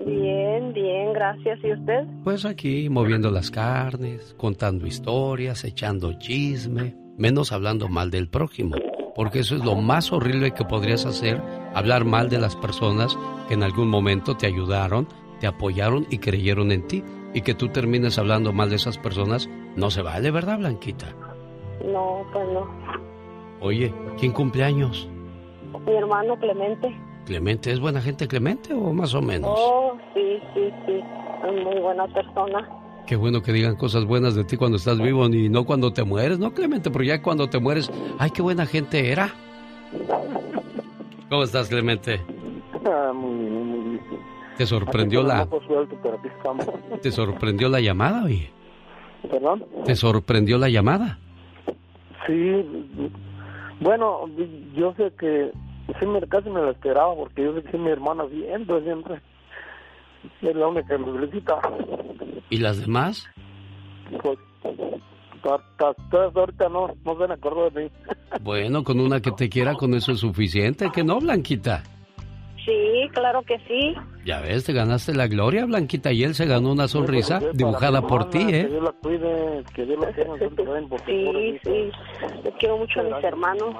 Bien, 0.05 0.73
bien, 0.73 1.13
gracias. 1.13 1.59
¿Y 1.63 1.73
usted? 1.73 2.03
Pues 2.23 2.45
aquí 2.45 2.89
moviendo 2.89 3.31
las 3.31 3.49
carnes, 3.49 4.35
contando 4.37 4.85
historias, 4.85 5.63
echando 5.63 6.13
chisme, 6.19 6.95
menos 7.17 7.51
hablando 7.51 7.87
mal 7.87 8.11
del 8.11 8.29
prójimo, 8.29 8.75
porque 9.15 9.39
eso 9.39 9.55
es 9.55 9.63
lo 9.63 9.75
más 9.75 10.11
horrible 10.11 10.51
que 10.51 10.65
podrías 10.65 11.05
hacer, 11.05 11.41
hablar 11.73 12.05
mal 12.05 12.29
de 12.29 12.39
las 12.39 12.55
personas 12.55 13.17
que 13.47 13.53
en 13.53 13.63
algún 13.63 13.89
momento 13.89 14.35
te 14.35 14.47
ayudaron, 14.47 15.07
te 15.39 15.47
apoyaron 15.47 16.05
y 16.09 16.19
creyeron 16.19 16.71
en 16.71 16.87
ti, 16.87 17.03
y 17.33 17.41
que 17.41 17.55
tú 17.55 17.69
termines 17.69 18.17
hablando 18.19 18.53
mal 18.53 18.69
de 18.69 18.75
esas 18.75 18.97
personas, 18.97 19.49
no 19.75 19.89
se 19.91 20.01
vale, 20.01 20.31
¿verdad, 20.31 20.57
Blanquita? 20.59 21.07
No, 21.85 22.23
pues 22.31 22.47
no. 22.49 22.67
Oye, 23.61 23.93
¿quién 24.19 24.31
cumple 24.31 24.63
años? 24.63 25.07
Mi 25.85 25.93
hermano 25.93 26.37
Clemente. 26.37 26.95
¿Clemente 27.25 27.71
es 27.71 27.79
buena 27.79 28.01
gente, 28.01 28.27
Clemente, 28.27 28.73
o 28.73 28.93
más 28.93 29.13
o 29.13 29.21
menos? 29.21 29.51
Oh, 29.55 29.93
sí, 30.13 30.39
sí, 30.53 30.69
sí. 30.85 30.99
Es 31.47 31.63
muy 31.63 31.79
buena 31.79 32.05
persona. 32.07 32.69
Qué 33.07 33.15
bueno 33.15 33.41
que 33.41 33.51
digan 33.51 33.75
cosas 33.75 34.05
buenas 34.05 34.35
de 34.35 34.43
ti 34.45 34.55
cuando 34.55 34.77
estás 34.77 34.99
vivo 34.99 35.25
y 35.27 35.49
no 35.49 35.65
cuando 35.65 35.91
te 35.91 36.03
mueres, 36.03 36.39
¿no, 36.39 36.53
Clemente? 36.53 36.89
Pero 36.91 37.03
ya 37.03 37.21
cuando 37.21 37.49
te 37.49 37.59
mueres, 37.59 37.91
¡ay, 38.19 38.29
qué 38.31 38.41
buena 38.41 38.65
gente 38.65 39.11
era! 39.11 39.33
¿Cómo 41.29 41.43
estás, 41.43 41.67
Clemente? 41.69 42.21
Ah, 42.85 43.11
muy 43.13 43.35
bien, 43.39 43.67
muy 43.67 43.89
bien. 43.89 44.01
¿Te 44.57 44.65
sorprendió 44.65 45.23
la, 45.23 45.45
Por 45.45 45.65
suerte, 45.65 45.97
pero 46.03 46.15
aquí 46.15 46.27
estamos. 46.27 46.65
te 47.01 47.11
sorprendió 47.11 47.69
la 47.69 47.79
llamada, 47.81 48.23
oye? 48.23 48.51
¿Perdón? 49.29 49.65
¿Te 49.85 49.95
sorprendió 49.95 50.57
la 50.57 50.69
llamada? 50.69 51.17
Sí, 52.27 52.65
bueno, 53.79 54.29
yo 54.75 54.93
sé 54.95 55.11
que 55.19 55.51
sí 55.99 56.05
me, 56.05 56.21
casi 56.21 56.49
me 56.49 56.61
lo 56.61 56.71
esperaba 56.71 57.15
porque 57.15 57.43
yo 57.43 57.53
sé 57.53 57.63
que 57.63 57.77
mi 57.77 57.89
hermana 57.89 58.23
viendo 58.25 58.81
siempre 58.81 59.21
es 60.41 60.55
la 60.55 60.67
única 60.67 60.87
que 60.87 60.97
me 60.97 61.19
felicita. 61.19 61.59
¿Y 62.49 62.57
las 62.57 62.79
demás? 62.79 63.27
Pues, 64.21 64.37
hasta 65.43 66.39
ahorita 66.39 66.69
no, 66.69 66.95
no 67.03 67.17
se 67.17 67.23
han 67.25 67.31
acordado 67.31 67.69
de 67.71 67.83
mí. 67.83 67.91
Bueno, 68.41 68.83
con 68.83 68.99
una 68.99 69.19
que 69.19 69.31
te 69.31 69.49
quiera, 69.49 69.73
con 69.73 69.93
eso 69.93 70.13
es 70.13 70.19
suficiente, 70.19 70.89
¿que 70.91 71.03
no, 71.03 71.19
Blanquita? 71.19 71.83
Sí, 72.65 73.09
claro 73.11 73.41
que 73.43 73.57
sí. 73.67 73.93
Ya 74.25 74.39
ves, 74.39 74.63
te 74.63 74.73
ganaste 74.73 75.13
la 75.13 75.27
gloria, 75.27 75.65
Blanquita, 75.65 76.13
y 76.13 76.23
él 76.23 76.33
se 76.33 76.45
ganó 76.45 76.71
una 76.71 76.87
sonrisa 76.87 77.41
dibujada 77.53 78.01
por 78.01 78.29
ti, 78.29 78.45
Que 78.45 78.59
¿eh? 78.61 78.67
Dios 78.69 78.83
la 78.83 78.91
cuide, 78.93 79.63
que 79.75 79.85
Dios 79.85 79.99
la 79.99 80.11
tenga 80.11 80.37
favor, 80.37 81.01
Sí, 81.05 81.59
sí. 81.63 81.91
Yo 82.45 82.51
quiero 82.57 82.77
mucho 82.77 83.01
a 83.01 83.03
mis 83.03 83.23
hermanos. 83.23 83.75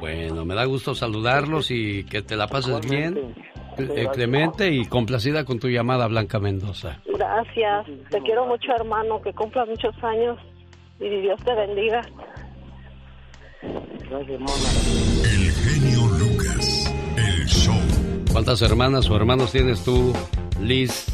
Bueno, 0.00 0.44
me 0.44 0.54
da 0.54 0.64
gusto 0.64 0.94
saludarlos 0.94 1.70
y 1.70 2.04
que 2.04 2.22
te 2.22 2.36
la 2.36 2.46
pases 2.48 2.80
bien, 2.88 3.34
eh. 3.78 4.08
Clemente, 4.12 4.70
y 4.70 4.86
complacida 4.86 5.44
con 5.44 5.58
tu 5.58 5.68
llamada, 5.68 6.06
Blanca 6.06 6.38
Mendoza. 6.38 7.00
Gracias. 7.06 7.86
Te 8.10 8.20
quiero 8.20 8.46
mucho, 8.46 8.72
hermano. 8.74 9.20
Que 9.22 9.32
cumplas 9.32 9.68
muchos 9.68 9.94
años. 10.02 10.38
Y 11.00 11.08
Dios 11.22 11.42
te 11.42 11.54
bendiga. 11.54 12.02
El 13.62 15.52
genio 15.52 16.06
Lucas. 16.18 16.92
El 17.16 17.46
show. 17.46 17.74
¿Cuántas 18.32 18.60
hermanas 18.62 19.08
o 19.08 19.14
hermanos 19.16 19.52
tienes 19.52 19.84
tú, 19.84 20.12
Liz? 20.60 21.06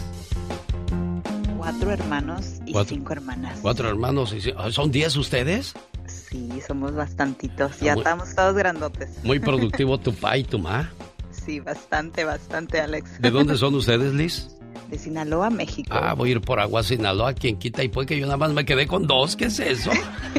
Cuatro 1.59 1.91
hermanos 1.91 2.47
y 2.65 2.73
Cuatro. 2.73 2.97
cinco 2.97 3.13
hermanas. 3.13 3.59
Cuatro 3.61 3.89
hermanos 3.91 4.33
y... 4.33 4.39
ci- 4.41 4.55
ah, 4.57 4.71
¿Son 4.71 4.91
diez 4.91 5.15
ustedes? 5.17 5.75
Sí, 6.07 6.49
somos 6.67 6.95
bastantitos. 6.95 7.79
Ya 7.81 7.93
Muy- 7.93 8.01
estamos 8.01 8.35
todos 8.35 8.55
grandotes. 8.55 9.11
Muy 9.25 9.41
productivo 9.41 9.99
tu 10.01 10.15
pa 10.15 10.39
y 10.39 10.45
tu 10.45 10.59
ma. 10.59 10.91
Sí, 11.31 11.61
bastante, 11.61 12.25
bastante, 12.25 12.81
Alex. 12.81 13.21
¿De 13.21 13.31
dónde 13.31 13.57
son 13.59 13.75
ustedes, 13.75 14.15
Liz? 14.15 14.49
De 14.91 14.99
Sinaloa, 14.99 15.51
México. 15.51 15.91
Ah, 15.93 16.15
voy 16.15 16.31
a 16.31 16.33
ir 16.33 16.41
por 16.41 16.61
agua 16.61 16.81
a 16.81 16.83
Sinaloa, 16.83 17.35
quien 17.35 17.59
quita 17.59 17.83
y 17.85 17.89
puede 17.89 18.07
que 18.07 18.19
yo 18.19 18.25
nada 18.27 18.39
más 18.39 18.53
me 18.53 18.65
quedé 18.65 18.87
con 18.87 19.07
dos, 19.07 19.37
¿qué 19.37 19.47
es 19.47 19.59
eso? 19.61 19.91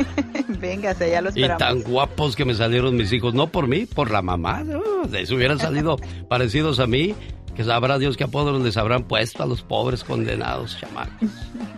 Véngase, 0.60 1.12
ya 1.12 1.22
lo 1.22 1.30
Y 1.30 1.44
esperamos. 1.44 1.60
tan 1.60 1.82
guapos 1.84 2.36
que 2.36 2.46
me 2.46 2.54
salieron 2.56 2.96
mis 2.96 3.12
hijos, 3.14 3.34
no 3.34 3.48
por 3.48 3.68
mí, 3.68 3.86
por 3.86 4.10
la 4.12 4.22
mamá. 4.22 4.64
¿no? 4.64 4.82
De 5.08 5.22
eso 5.22 5.36
hubieran 5.36 5.60
salido 5.60 5.98
parecidos 6.30 6.80
a 6.80 6.88
mí, 6.88 7.14
que 7.56 7.64
sabrá 7.64 7.98
Dios 8.00 8.18
qué 8.18 8.24
apodos 8.24 8.60
les 8.62 8.76
habrán 8.78 9.04
puesto 9.04 9.44
a 9.44 9.46
los 9.46 9.62
pobres 9.62 10.04
condenados, 10.04 10.78
chamacos. 10.80 11.30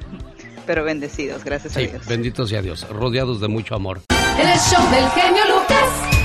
Pero 0.65 0.83
bendecidos, 0.83 1.43
gracias 1.43 1.75
a 1.75 1.79
Dios. 1.81 2.05
bendito 2.07 2.47
sea 2.47 2.61
Dios, 2.61 2.87
rodeados 2.89 3.41
de 3.41 3.47
mucho 3.47 3.75
amor. 3.75 4.01
En 4.39 4.47
el 4.47 4.57
show 4.59 4.81
del 4.91 5.09
genio 5.09 5.41
Lucas. 5.59 6.20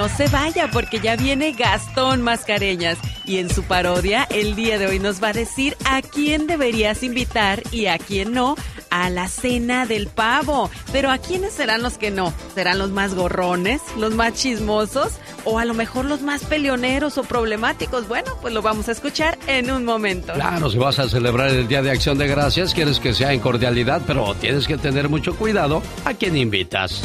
No 0.00 0.08
se 0.08 0.28
vaya 0.28 0.70
porque 0.70 0.98
ya 0.98 1.14
viene 1.14 1.52
Gastón 1.52 2.22
Mascareñas 2.22 2.96
y 3.26 3.36
en 3.36 3.50
su 3.50 3.64
parodia 3.64 4.26
el 4.30 4.56
día 4.56 4.78
de 4.78 4.86
hoy 4.86 4.98
nos 4.98 5.22
va 5.22 5.28
a 5.28 5.32
decir 5.34 5.76
a 5.84 6.00
quién 6.00 6.46
deberías 6.46 7.02
invitar 7.02 7.62
y 7.70 7.84
a 7.84 7.98
quién 7.98 8.32
no 8.32 8.56
a 8.88 9.10
la 9.10 9.28
cena 9.28 9.84
del 9.84 10.06
pavo. 10.06 10.70
Pero 10.90 11.10
a 11.10 11.18
quiénes 11.18 11.52
serán 11.52 11.82
los 11.82 11.98
que 11.98 12.10
no? 12.10 12.32
¿Serán 12.54 12.78
los 12.78 12.88
más 12.88 13.14
gorrones, 13.14 13.82
los 13.98 14.14
más 14.14 14.32
chismosos 14.32 15.18
o 15.44 15.58
a 15.58 15.66
lo 15.66 15.74
mejor 15.74 16.06
los 16.06 16.22
más 16.22 16.44
peleoneros 16.44 17.18
o 17.18 17.22
problemáticos? 17.22 18.08
Bueno, 18.08 18.32
pues 18.40 18.54
lo 18.54 18.62
vamos 18.62 18.88
a 18.88 18.92
escuchar 18.92 19.38
en 19.48 19.70
un 19.70 19.84
momento. 19.84 20.32
Claro, 20.32 20.70
si 20.70 20.78
vas 20.78 20.98
a 20.98 21.10
celebrar 21.10 21.50
el 21.50 21.68
Día 21.68 21.82
de 21.82 21.90
Acción 21.90 22.16
de 22.16 22.26
Gracias, 22.26 22.72
quieres 22.72 23.00
que 23.00 23.12
sea 23.12 23.34
en 23.34 23.40
cordialidad, 23.40 24.00
pero 24.06 24.34
tienes 24.36 24.66
que 24.66 24.78
tener 24.78 25.10
mucho 25.10 25.36
cuidado 25.36 25.82
a 26.06 26.14
quién 26.14 26.38
invitas. 26.38 27.02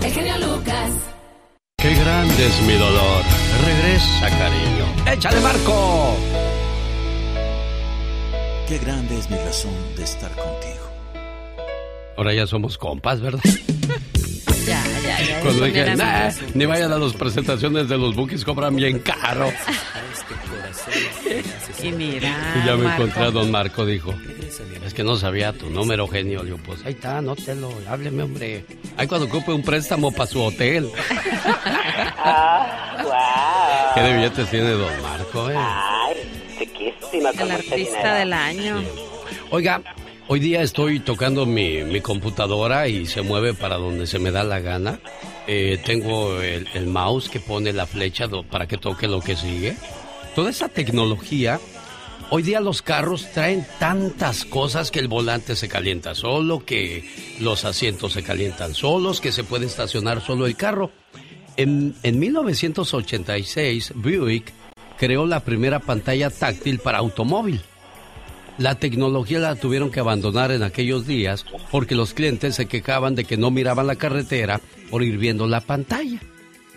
El 0.00 0.12
genio 0.12 0.38
Lucas. 0.38 1.15
Qué 2.36 2.42
grande 2.42 2.54
es 2.54 2.66
mi 2.66 2.74
dolor. 2.74 3.22
Regresa, 3.64 4.28
cariño. 4.28 5.10
¡Échale, 5.10 5.40
Marco! 5.40 6.14
Qué 8.68 8.78
grande 8.78 9.18
es 9.18 9.30
mi 9.30 9.38
razón 9.38 9.72
de 9.96 10.04
estar 10.04 10.30
contigo. 10.32 10.86
Ahora 12.18 12.34
ya 12.34 12.46
somos 12.46 12.76
compas, 12.76 13.22
¿verdad? 13.22 13.40
Ya, 14.66 14.82
ya, 15.02 15.20
ya. 15.22 15.40
Cuando 15.40 15.64
dije, 15.64 15.96
nah, 15.96 16.26
amigos". 16.26 16.54
ni 16.54 16.66
vayan 16.66 16.92
a 16.92 16.98
las 16.98 17.12
presentaciones 17.12 17.88
de 17.88 17.96
los 17.98 18.14
bookies, 18.16 18.44
cobran 18.44 18.74
bien 18.76 18.98
caro. 19.00 19.52
Y 21.82 21.92
mira, 21.92 22.54
Y 22.62 22.66
ya 22.66 22.76
me 22.76 22.84
Marco. 22.84 23.02
encontré 23.02 23.24
a 23.24 23.30
don 23.30 23.50
Marco, 23.50 23.84
dijo. 23.84 24.14
Es 24.84 24.94
que 24.94 25.02
no 25.04 25.16
sabía 25.16 25.52
tu 25.52 25.68
número, 25.68 26.08
genio. 26.08 26.40
Le 26.40 26.46
digo, 26.52 26.58
pues 26.64 26.84
ahí 26.84 26.92
está, 26.92 27.18
anótelo, 27.18 27.70
hábleme, 27.88 28.22
hombre. 28.22 28.64
Ahí 28.96 29.06
cuando 29.06 29.26
ocupe 29.26 29.52
un 29.52 29.62
préstamo 29.62 30.10
para 30.12 30.26
su 30.28 30.42
hotel. 30.42 30.90
Ah, 32.28 33.92
¿Qué 33.94 34.00
de 34.00 34.14
billetes 34.16 34.50
tiene 34.50 34.70
don 34.70 35.02
Marco, 35.02 35.48
eh? 35.50 35.54
Ay, 35.56 36.16
chiquísima 36.58 37.30
El 37.30 37.50
artista 37.52 38.14
del 38.16 38.32
año. 38.32 38.82
Oiga, 39.50 39.80
hoy 40.28 40.40
día 40.40 40.62
estoy 40.62 41.00
tocando 41.00 41.46
mi, 41.46 41.84
mi 41.84 42.00
computadora 42.00 42.88
y 42.88 43.06
se 43.06 43.22
mueve 43.22 43.54
para 43.54 43.76
donde 43.76 44.06
se 44.06 44.18
me 44.18 44.30
da 44.30 44.44
la 44.44 44.60
gana. 44.60 45.00
Eh, 45.46 45.78
tengo 45.84 46.40
el, 46.40 46.86
mouse 46.86 47.28
que 47.28 47.40
pone 47.40 47.72
la 47.72 47.86
flecha 47.86 48.28
para 48.50 48.66
que 48.66 48.78
toque 48.78 49.06
lo 49.06 49.20
que 49.20 49.36
sigue. 49.36 49.76
Toda 50.34 50.50
esa 50.50 50.68
tecnología, 50.68 51.60
hoy 52.30 52.42
día 52.42 52.60
los 52.60 52.82
carros 52.82 53.30
traen 53.32 53.66
tantas 53.78 54.44
cosas 54.44 54.90
que 54.90 54.98
el 54.98 55.08
volante 55.08 55.56
se 55.56 55.68
calienta 55.68 56.14
solo, 56.14 56.64
que 56.64 57.08
los 57.40 57.64
asientos 57.64 58.12
se 58.12 58.22
calientan 58.22 58.74
solos, 58.74 59.20
que 59.20 59.32
se 59.32 59.44
puede 59.44 59.66
estacionar 59.66 60.20
solo 60.20 60.46
el 60.46 60.56
carro. 60.56 60.90
En, 61.56 61.94
en 62.02 62.18
1986, 62.18 63.92
Buick 63.94 64.52
creó 64.98 65.26
la 65.26 65.40
primera 65.40 65.78
pantalla 65.78 66.28
táctil 66.30 66.80
para 66.80 66.98
automóvil. 66.98 67.62
La 68.58 68.74
tecnología 68.74 69.38
la 69.38 69.54
tuvieron 69.56 69.90
que 69.90 70.00
abandonar 70.00 70.50
en 70.50 70.62
aquellos 70.62 71.06
días 71.06 71.44
porque 71.70 71.94
los 71.94 72.14
clientes 72.14 72.54
se 72.54 72.66
quejaban 72.66 73.14
de 73.14 73.24
que 73.24 73.36
no 73.36 73.50
miraban 73.50 73.86
la 73.86 73.96
carretera 73.96 74.60
por 74.90 75.02
ir 75.02 75.18
viendo 75.18 75.46
la 75.46 75.60
pantalla. 75.60 76.20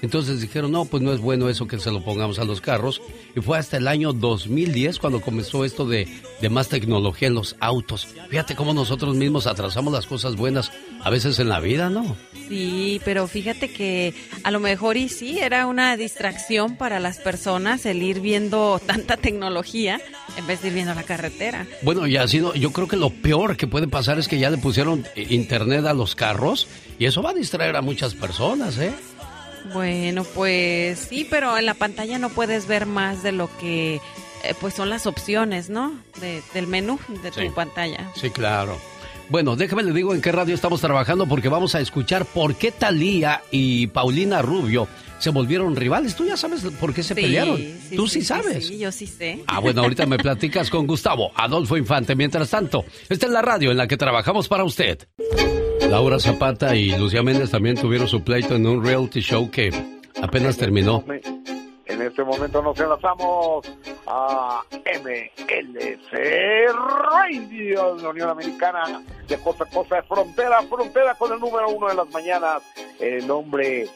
Entonces 0.01 0.41
dijeron, 0.41 0.71
no, 0.71 0.85
pues 0.85 1.03
no 1.03 1.13
es 1.13 1.19
bueno 1.19 1.49
eso 1.49 1.67
que 1.67 1.79
se 1.79 1.91
lo 1.91 2.03
pongamos 2.03 2.39
a 2.39 2.45
los 2.45 2.61
carros. 2.61 3.01
Y 3.35 3.41
fue 3.41 3.57
hasta 3.57 3.77
el 3.77 3.87
año 3.87 4.13
2010 4.13 4.99
cuando 4.99 5.21
comenzó 5.21 5.65
esto 5.65 5.85
de, 5.85 6.07
de 6.41 6.49
más 6.49 6.69
tecnología 6.69 7.27
en 7.27 7.35
los 7.35 7.55
autos. 7.59 8.07
Fíjate 8.29 8.55
cómo 8.55 8.73
nosotros 8.73 9.15
mismos 9.15 9.47
atrasamos 9.47 9.93
las 9.93 10.05
cosas 10.05 10.35
buenas 10.35 10.71
a 11.01 11.09
veces 11.09 11.39
en 11.39 11.49
la 11.49 11.59
vida, 11.59 11.89
¿no? 11.89 12.15
Sí, 12.47 12.99
pero 13.05 13.27
fíjate 13.27 13.71
que 13.71 14.13
a 14.43 14.51
lo 14.51 14.59
mejor 14.59 14.97
y 14.97 15.09
sí 15.09 15.39
era 15.39 15.67
una 15.67 15.95
distracción 15.97 16.77
para 16.77 16.99
las 16.99 17.17
personas 17.17 17.85
el 17.85 18.01
ir 18.01 18.21
viendo 18.21 18.81
tanta 18.85 19.17
tecnología 19.17 20.01
en 20.35 20.47
vez 20.47 20.61
de 20.61 20.69
ir 20.69 20.73
viendo 20.73 20.95
la 20.95 21.03
carretera. 21.03 21.67
Bueno, 21.83 22.07
y 22.07 22.17
así 22.17 22.39
no, 22.39 22.55
yo 22.55 22.71
creo 22.71 22.87
que 22.87 22.97
lo 22.97 23.11
peor 23.11 23.55
que 23.55 23.67
puede 23.67 23.87
pasar 23.87 24.17
es 24.17 24.27
que 24.27 24.39
ya 24.39 24.49
le 24.49 24.57
pusieron 24.57 25.05
eh, 25.15 25.27
internet 25.29 25.85
a 25.85 25.93
los 25.93 26.15
carros 26.15 26.67
y 26.97 27.05
eso 27.05 27.21
va 27.21 27.31
a 27.31 27.33
distraer 27.33 27.75
a 27.75 27.81
muchas 27.81 28.15
personas, 28.15 28.77
¿eh? 28.79 28.93
Bueno, 29.73 30.23
pues 30.23 30.99
sí, 30.99 31.27
pero 31.29 31.57
en 31.57 31.65
la 31.65 31.73
pantalla 31.73 32.17
no 32.17 32.29
puedes 32.29 32.67
ver 32.67 32.85
más 32.85 33.23
de 33.23 33.31
lo 33.31 33.49
que 33.59 33.95
eh, 34.43 34.53
pues 34.61 34.73
son 34.73 34.89
las 34.89 35.05
opciones, 35.05 35.69
¿no? 35.69 35.91
De- 36.21 36.41
del 36.53 36.65
menú 36.67 36.97
de 37.23 37.31
Sí. 37.31 37.47
tu 37.47 37.53
pantalla. 37.53 38.09
Sí, 38.15 38.29
claro. 38.29 38.77
Bueno, 39.29 39.55
déjame 39.55 39.83
le 39.83 39.91
digo 39.93 40.15
en 40.15 40.21
qué 40.21 40.31
radio 40.31 40.55
estamos 40.55 40.81
trabajando 40.81 41.27
porque 41.27 41.49
vamos 41.49 41.75
a 41.75 41.81
escuchar 41.81 42.25
por 42.25 42.55
qué 42.55 42.71
Talía 42.71 43.43
y 43.51 43.85
Paulina 43.87 44.41
Rubio 44.41 44.87
se 45.19 45.29
volvieron 45.29 45.75
rivales. 45.75 46.15
Tú 46.15 46.25
ya 46.25 46.35
sabes 46.37 46.61
por 46.79 46.93
qué 46.95 47.03
se 47.03 47.13
Sí, 47.13 47.21
pelearon. 47.21 47.57
sí, 47.57 47.95
Tú 47.95 48.07
sí, 48.07 48.21
sí, 48.21 48.25
sabes. 48.25 48.65
Sí, 48.67 48.79
yo 48.79 48.91
sí 48.91 49.05
sé. 49.05 49.43
Ah, 49.45 49.59
bueno, 49.59 49.83
ahorita 49.83 50.05
me 50.07 50.17
platicas 50.17 50.69
con 50.71 50.87
Gustavo 50.87 51.31
Adolfo 51.35 51.77
Infante. 51.77 52.15
Mientras 52.15 52.49
tanto, 52.49 52.85
esta 53.07 53.27
es 53.27 53.31
la 53.31 53.41
radio 53.43 53.69
en 53.69 53.77
la 53.77 53.87
que 53.87 53.97
trabajamos 53.97 54.47
para 54.47 54.63
usted. 54.63 55.07
Laura 55.89 56.19
Zapata 56.19 56.75
y 56.75 56.95
Lucía 56.95 57.23
Méndez 57.23 57.49
también 57.49 57.75
tuvieron 57.75 58.07
su 58.07 58.23
pleito 58.23 58.53
en 58.53 58.67
un 58.67 58.85
reality 58.85 59.21
show 59.21 59.49
que 59.49 59.71
apenas 60.21 60.55
terminó. 60.55 61.03
En 61.07 62.01
este 62.03 62.23
momento 62.23 62.61
nos 62.61 62.79
enlazamos 62.79 63.65
a 64.05 64.61
MLC 64.71 66.11
Radio 67.11 67.95
de 67.95 68.03
la 68.03 68.09
Unión 68.09 68.29
Americana, 68.29 69.01
de 69.27 69.37
costa 69.39 69.65
costa, 69.65 69.95
de 69.95 70.03
frontera 70.03 70.61
frontera, 70.61 71.15
con 71.15 71.33
el 71.33 71.39
número 71.39 71.69
uno 71.69 71.87
de 71.87 71.95
las 71.95 72.09
mañanas, 72.11 72.61
el 72.99 73.29
hombre 73.31 73.87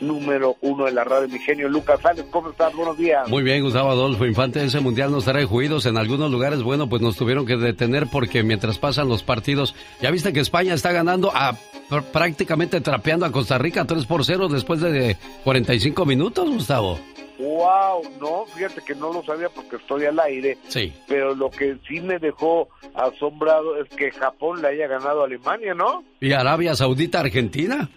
número 0.00 0.56
uno 0.60 0.84
de 0.86 0.92
la 0.92 1.04
radio, 1.04 1.28
mi 1.28 1.38
genio 1.38 1.68
Lucas 1.68 2.04
Alex. 2.04 2.28
¿Cómo 2.30 2.50
estás? 2.50 2.72
Buenos 2.74 2.96
días. 2.98 3.28
Muy 3.28 3.42
bien, 3.42 3.62
Gustavo 3.62 3.90
Adolfo 3.90 4.26
Infante, 4.26 4.64
ese 4.64 4.80
mundial 4.80 5.10
nos 5.12 5.24
trae 5.24 5.44
juidos 5.44 5.86
en 5.86 5.96
algunos 5.96 6.30
lugares. 6.30 6.62
Bueno, 6.62 6.88
pues 6.88 7.02
nos 7.02 7.16
tuvieron 7.16 7.46
que 7.46 7.56
detener 7.56 8.06
porque 8.10 8.42
mientras 8.42 8.78
pasan 8.78 9.08
los 9.08 9.22
partidos, 9.22 9.74
ya 10.00 10.10
viste 10.10 10.32
que 10.32 10.40
España 10.40 10.74
está 10.74 10.92
ganando 10.92 11.30
a 11.34 11.52
pr- 11.90 12.02
prácticamente 12.12 12.80
trapeando 12.80 13.26
a 13.26 13.32
Costa 13.32 13.58
Rica 13.58 13.84
3 13.84 14.06
por 14.06 14.24
0 14.24 14.48
después 14.48 14.80
de 14.80 15.16
45 15.44 16.04
minutos, 16.06 16.48
Gustavo. 16.48 16.98
Wow, 17.38 18.02
no, 18.20 18.46
fíjate 18.46 18.82
que 18.84 18.96
no 18.96 19.12
lo 19.12 19.22
sabía 19.22 19.48
porque 19.48 19.76
estoy 19.76 20.04
al 20.06 20.18
aire, 20.18 20.58
Sí. 20.66 20.92
pero 21.06 21.36
lo 21.36 21.50
que 21.50 21.76
sí 21.86 22.00
me 22.00 22.18
dejó 22.18 22.68
asombrado 22.94 23.80
es 23.80 23.88
que 23.90 24.10
Japón 24.10 24.60
le 24.60 24.68
haya 24.68 24.88
ganado 24.88 25.22
a 25.22 25.26
Alemania, 25.26 25.72
¿no? 25.72 26.02
¿Y 26.20 26.32
Arabia 26.32 26.74
Saudita, 26.74 27.20
Argentina? 27.20 27.88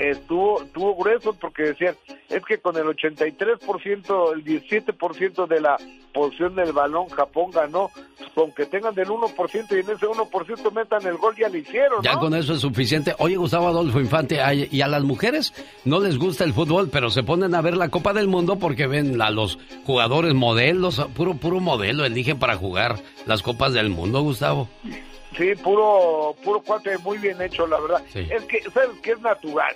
Estuvo 0.00 0.62
estuvo 0.62 0.96
grueso 0.96 1.34
porque 1.34 1.64
decían 1.64 1.94
es 2.30 2.44
que 2.44 2.58
con 2.58 2.76
el 2.76 2.84
83%, 2.84 4.32
el 4.32 4.44
17% 4.44 5.46
de 5.46 5.60
la 5.60 5.76
posición 6.14 6.54
del 6.54 6.72
balón 6.72 7.08
Japón 7.08 7.50
ganó, 7.52 7.90
con 8.34 8.52
que 8.52 8.66
tengan 8.66 8.94
del 8.94 9.08
1% 9.08 9.66
y 9.70 9.74
en 9.74 9.90
ese 9.90 10.06
1% 10.06 10.72
metan 10.72 11.06
el 11.06 11.16
gol 11.16 11.34
ya 11.36 11.48
lo 11.48 11.56
hicieron, 11.56 12.02
Ya 12.02 12.16
con 12.18 12.34
eso 12.34 12.54
es 12.54 12.60
suficiente. 12.60 13.14
Oye, 13.18 13.36
Gustavo 13.36 13.68
Adolfo 13.68 14.00
Infante, 14.00 14.40
y 14.70 14.80
a 14.80 14.88
las 14.88 15.02
mujeres 15.02 15.52
no 15.84 16.00
les 16.00 16.18
gusta 16.18 16.44
el 16.44 16.52
fútbol, 16.52 16.88
pero 16.90 17.10
se 17.10 17.22
ponen 17.22 17.54
a 17.54 17.60
ver 17.60 17.76
la 17.76 17.88
Copa 17.88 18.12
del 18.12 18.28
Mundo 18.28 18.56
porque 18.56 18.86
ven 18.86 19.20
a 19.20 19.30
los 19.30 19.58
jugadores 19.84 20.34
modelos, 20.34 21.04
puro 21.16 21.34
puro 21.34 21.60
modelo 21.60 22.04
eligen 22.04 22.38
para 22.38 22.56
jugar 22.56 22.96
las 23.26 23.42
Copas 23.42 23.72
del 23.72 23.90
Mundo, 23.90 24.22
Gustavo. 24.22 24.68
Sí, 25.36 25.54
puro 25.62 26.34
puro 26.42 26.60
cuate 26.60 26.98
muy 26.98 27.18
bien 27.18 27.40
hecho, 27.40 27.66
la 27.66 27.80
verdad. 27.80 28.02
Sí. 28.12 28.26
Es 28.30 28.44
que 28.44 28.62
sabes 28.70 28.98
que 29.02 29.12
es 29.12 29.20
natural. 29.20 29.74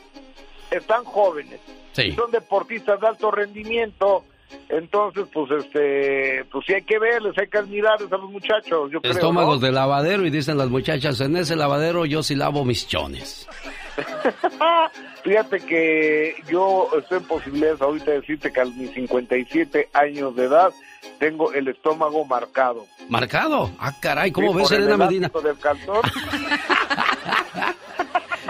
Están 0.70 1.05
jóvenes. 1.05 1.60
Sí. 1.93 2.12
Son 2.12 2.31
deportistas 2.31 3.01
de 3.01 3.06
alto 3.06 3.31
rendimiento. 3.31 4.24
Entonces, 4.68 5.26
pues 5.32 5.51
este, 5.51 6.44
pues 6.51 6.64
sí 6.66 6.74
hay 6.74 6.82
que 6.82 6.98
verles, 6.98 7.35
hay 7.39 7.48
que 7.48 7.59
admirarles 7.59 8.12
a 8.12 8.16
los 8.16 8.31
muchachos, 8.31 8.90
yo 8.90 9.01
creo. 9.01 9.12
Estómagos 9.12 9.60
¿no? 9.60 9.66
de 9.66 9.72
lavadero 9.72 10.26
y 10.26 10.31
dicen 10.31 10.56
las 10.56 10.68
muchachas, 10.68 11.20
en 11.20 11.36
ese 11.36 11.56
lavadero 11.56 12.06
yo 12.06 12.22
sí 12.22 12.35
lavo 12.35 12.64
mis 12.64 12.86
chones. 12.86 13.48
Fíjate 15.24 15.60
que 15.60 16.35
yo 16.48 16.89
estoy 16.98 17.18
en 17.18 17.24
posibilidades 17.24 17.81
ahorita 17.81 18.10
de 18.10 18.20
decirte 18.20 18.52
que 18.52 18.60
a 18.60 18.64
mis 18.64 18.90
57 18.93 19.89
años 19.93 20.36
de 20.36 20.44
edad 20.44 20.72
tengo 21.18 21.52
el 21.52 21.68
estómago 21.68 22.24
marcado. 22.24 22.86
¿Marcado? 23.09 23.70
Ah, 23.78 23.93
caray, 24.01 24.31
¿cómo 24.32 24.52
Sí, 24.52 24.59
ves, 24.59 24.68
por 24.68 24.76
el 24.76 24.82
Elena 24.82 24.97
Medina? 25.05 25.28
del. 25.28 26.01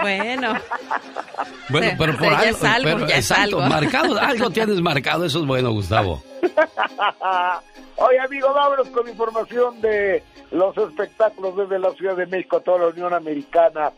Bueno. 0.01 0.53
Bueno, 1.69 1.91
pero 1.97 2.17
por 2.17 2.29
ya 2.31 2.39
algo, 2.39 2.49
es 2.49 2.63
algo, 2.63 2.89
pero 2.91 3.09
exacto, 3.09 3.59
algo. 3.59 3.69
marcado, 3.69 4.19
algo 4.21 4.49
tienes 4.51 4.81
marcado, 4.81 5.25
eso 5.25 5.39
es 5.39 5.45
bueno, 5.45 5.71
Gustavo. 5.71 6.21
Oye, 7.97 8.19
amigo, 8.19 8.53
vámonos 8.53 8.89
con 8.89 9.07
información 9.07 9.81
de 9.81 10.21
los 10.51 10.77
espectáculos 10.77 11.55
desde 11.57 11.79
la 11.79 11.91
Ciudad 11.91 12.17
de 12.17 12.25
México 12.25 12.57
a 12.57 12.59
toda 12.59 12.79
la 12.79 12.87
Unión 12.87 13.13
Americana. 13.13 13.93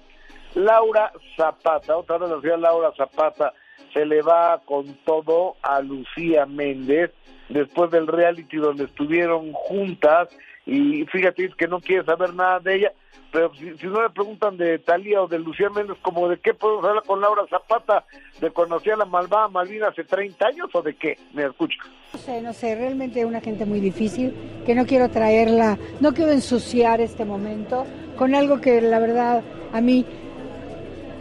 Laura 0.53 1.11
Zapata, 1.35 1.97
otra 1.97 2.19
vez 2.19 2.29
la 2.29 2.41
ciudad 2.41 2.59
Laura 2.59 2.93
Zapata, 2.95 3.53
se 3.93 4.05
le 4.05 4.21
va 4.21 4.61
con 4.65 4.93
todo 5.03 5.57
a 5.61 5.81
Lucía 5.81 6.45
Méndez 6.45 7.11
después 7.49 7.91
del 7.91 8.07
reality 8.07 8.57
donde 8.57 8.85
estuvieron 8.85 9.51
juntas 9.53 10.29
y 10.65 11.05
fíjate 11.05 11.45
es 11.45 11.55
que 11.55 11.67
no 11.67 11.79
quiere 11.79 12.03
saber 12.03 12.33
nada 12.33 12.59
de 12.59 12.75
ella, 12.75 12.91
pero 13.31 13.53
si, 13.55 13.77
si 13.77 13.87
no 13.87 14.01
le 14.01 14.09
preguntan 14.09 14.57
de 14.57 14.79
Talía 14.79 15.21
o 15.21 15.27
de 15.27 15.39
Lucía 15.39 15.69
Méndez, 15.69 15.97
como 16.01 16.27
de 16.27 16.37
qué 16.39 16.53
podemos 16.53 16.83
hablar 16.83 17.03
con 17.05 17.21
Laura 17.21 17.43
Zapata, 17.49 18.05
de 18.41 18.51
conocer 18.51 18.93
a 18.93 18.97
la 18.97 19.05
malvada 19.05 19.47
Malvina 19.47 19.87
hace 19.87 20.03
30 20.03 20.45
años 20.45 20.69
o 20.73 20.81
de 20.81 20.93
qué, 20.95 21.17
me 21.33 21.45
escucha. 21.45 21.77
No 22.13 22.19
sé, 22.19 22.41
no 22.41 22.53
sé, 22.53 22.75
realmente 22.75 23.25
una 23.25 23.39
gente 23.39 23.65
muy 23.65 23.79
difícil, 23.79 24.33
que 24.65 24.75
no 24.75 24.85
quiero 24.85 25.09
traerla, 25.09 25.77
no 26.01 26.13
quiero 26.13 26.31
ensuciar 26.31 26.99
este 26.99 27.23
momento 27.25 27.85
con 28.17 28.35
algo 28.35 28.59
que 28.59 28.81
la 28.81 28.99
verdad 28.99 29.43
a 29.71 29.81
mí 29.81 30.05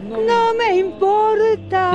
no, 0.09 0.53
me 0.53 0.77
importa. 0.77 1.93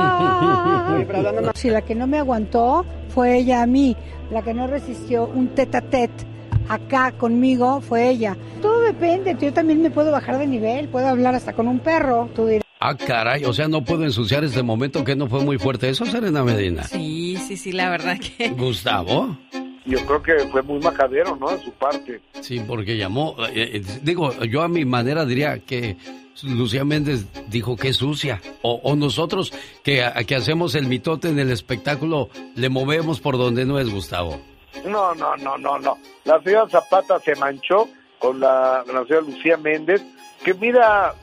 Si 1.55 1.69
la 1.69 1.81
que 1.81 1.95
no 1.95 2.07
me 2.07 2.19
aguantó 2.19 2.85
fue 3.13 3.37
ella 3.37 3.61
a 3.61 3.67
mí, 3.67 3.95
la 4.31 4.41
que 4.41 4.53
no 4.53 4.67
resistió 4.67 5.27
un 5.27 5.49
tete 5.49 5.77
a 5.77 5.81
tete 5.81 6.25
acá 6.69 7.11
conmigo 7.11 7.81
fue 7.81 8.09
ella. 8.09 8.37
Todo 8.61 8.81
depende, 8.81 9.35
yo 9.39 9.53
también 9.53 9.81
me 9.81 9.91
puedo 9.91 10.11
bajar 10.11 10.39
de 10.39 10.47
nivel, 10.47 10.87
puedo 10.87 11.07
hablar 11.07 11.35
hasta 11.35 11.53
con 11.53 11.67
un 11.67 11.79
perro, 11.79 12.29
tú 12.35 12.47
dirás. 12.47 12.63
Ah, 12.79 12.97
caray, 12.97 13.45
o 13.45 13.53
sea, 13.53 13.67
no 13.67 13.83
puedo 13.83 14.03
ensuciar 14.03 14.43
este 14.43 14.63
momento 14.63 15.03
que 15.03 15.15
no 15.15 15.27
fue 15.27 15.43
muy 15.43 15.57
fuerte 15.57 15.89
eso, 15.89 16.05
Serena 16.05 16.43
Medina. 16.43 16.83
Sí, 16.83 17.37
sí, 17.37 17.55
sí, 17.55 17.71
la 17.71 17.89
verdad 17.89 18.17
que... 18.19 18.49
Gustavo. 18.49 19.37
Yo 19.85 19.99
creo 20.05 20.23
que 20.23 20.39
fue 20.49 20.61
muy 20.61 20.79
majadero, 20.79 21.35
¿no? 21.35 21.49
De 21.49 21.61
su 21.63 21.71
parte. 21.73 22.21
Sí, 22.41 22.61
porque 22.65 22.95
llamó, 22.97 23.35
eh, 23.53 23.71
eh, 23.75 23.81
digo, 24.01 24.31
yo 24.45 24.61
a 24.61 24.67
mi 24.69 24.85
manera 24.85 25.25
diría 25.25 25.59
que 25.59 25.97
Lucía 26.43 26.85
Méndez 26.85 27.25
dijo 27.49 27.75
que 27.75 27.89
es 27.89 27.97
sucia. 27.97 28.41
O, 28.61 28.79
o 28.83 28.95
nosotros 28.95 29.51
que, 29.83 30.03
a- 30.03 30.13
que 30.23 30.35
hacemos 30.35 30.75
el 30.75 30.87
mitote 30.87 31.27
en 31.29 31.39
el 31.39 31.51
espectáculo 31.51 32.29
le 32.55 32.69
movemos 32.69 33.19
por 33.19 33.37
donde 33.37 33.65
no 33.65 33.77
es 33.79 33.89
Gustavo. 33.89 34.39
No, 34.85 35.13
no, 35.15 35.35
no, 35.37 35.57
no, 35.57 35.77
no. 35.79 35.97
La 36.25 36.41
señora 36.41 36.67
Zapata 36.69 37.19
se 37.19 37.35
manchó 37.35 37.87
con 38.19 38.39
la, 38.39 38.83
la 38.87 39.03
señora 39.05 39.21
Lucía 39.27 39.57
Méndez, 39.57 40.01
que 40.45 40.53
mira, 40.53 41.13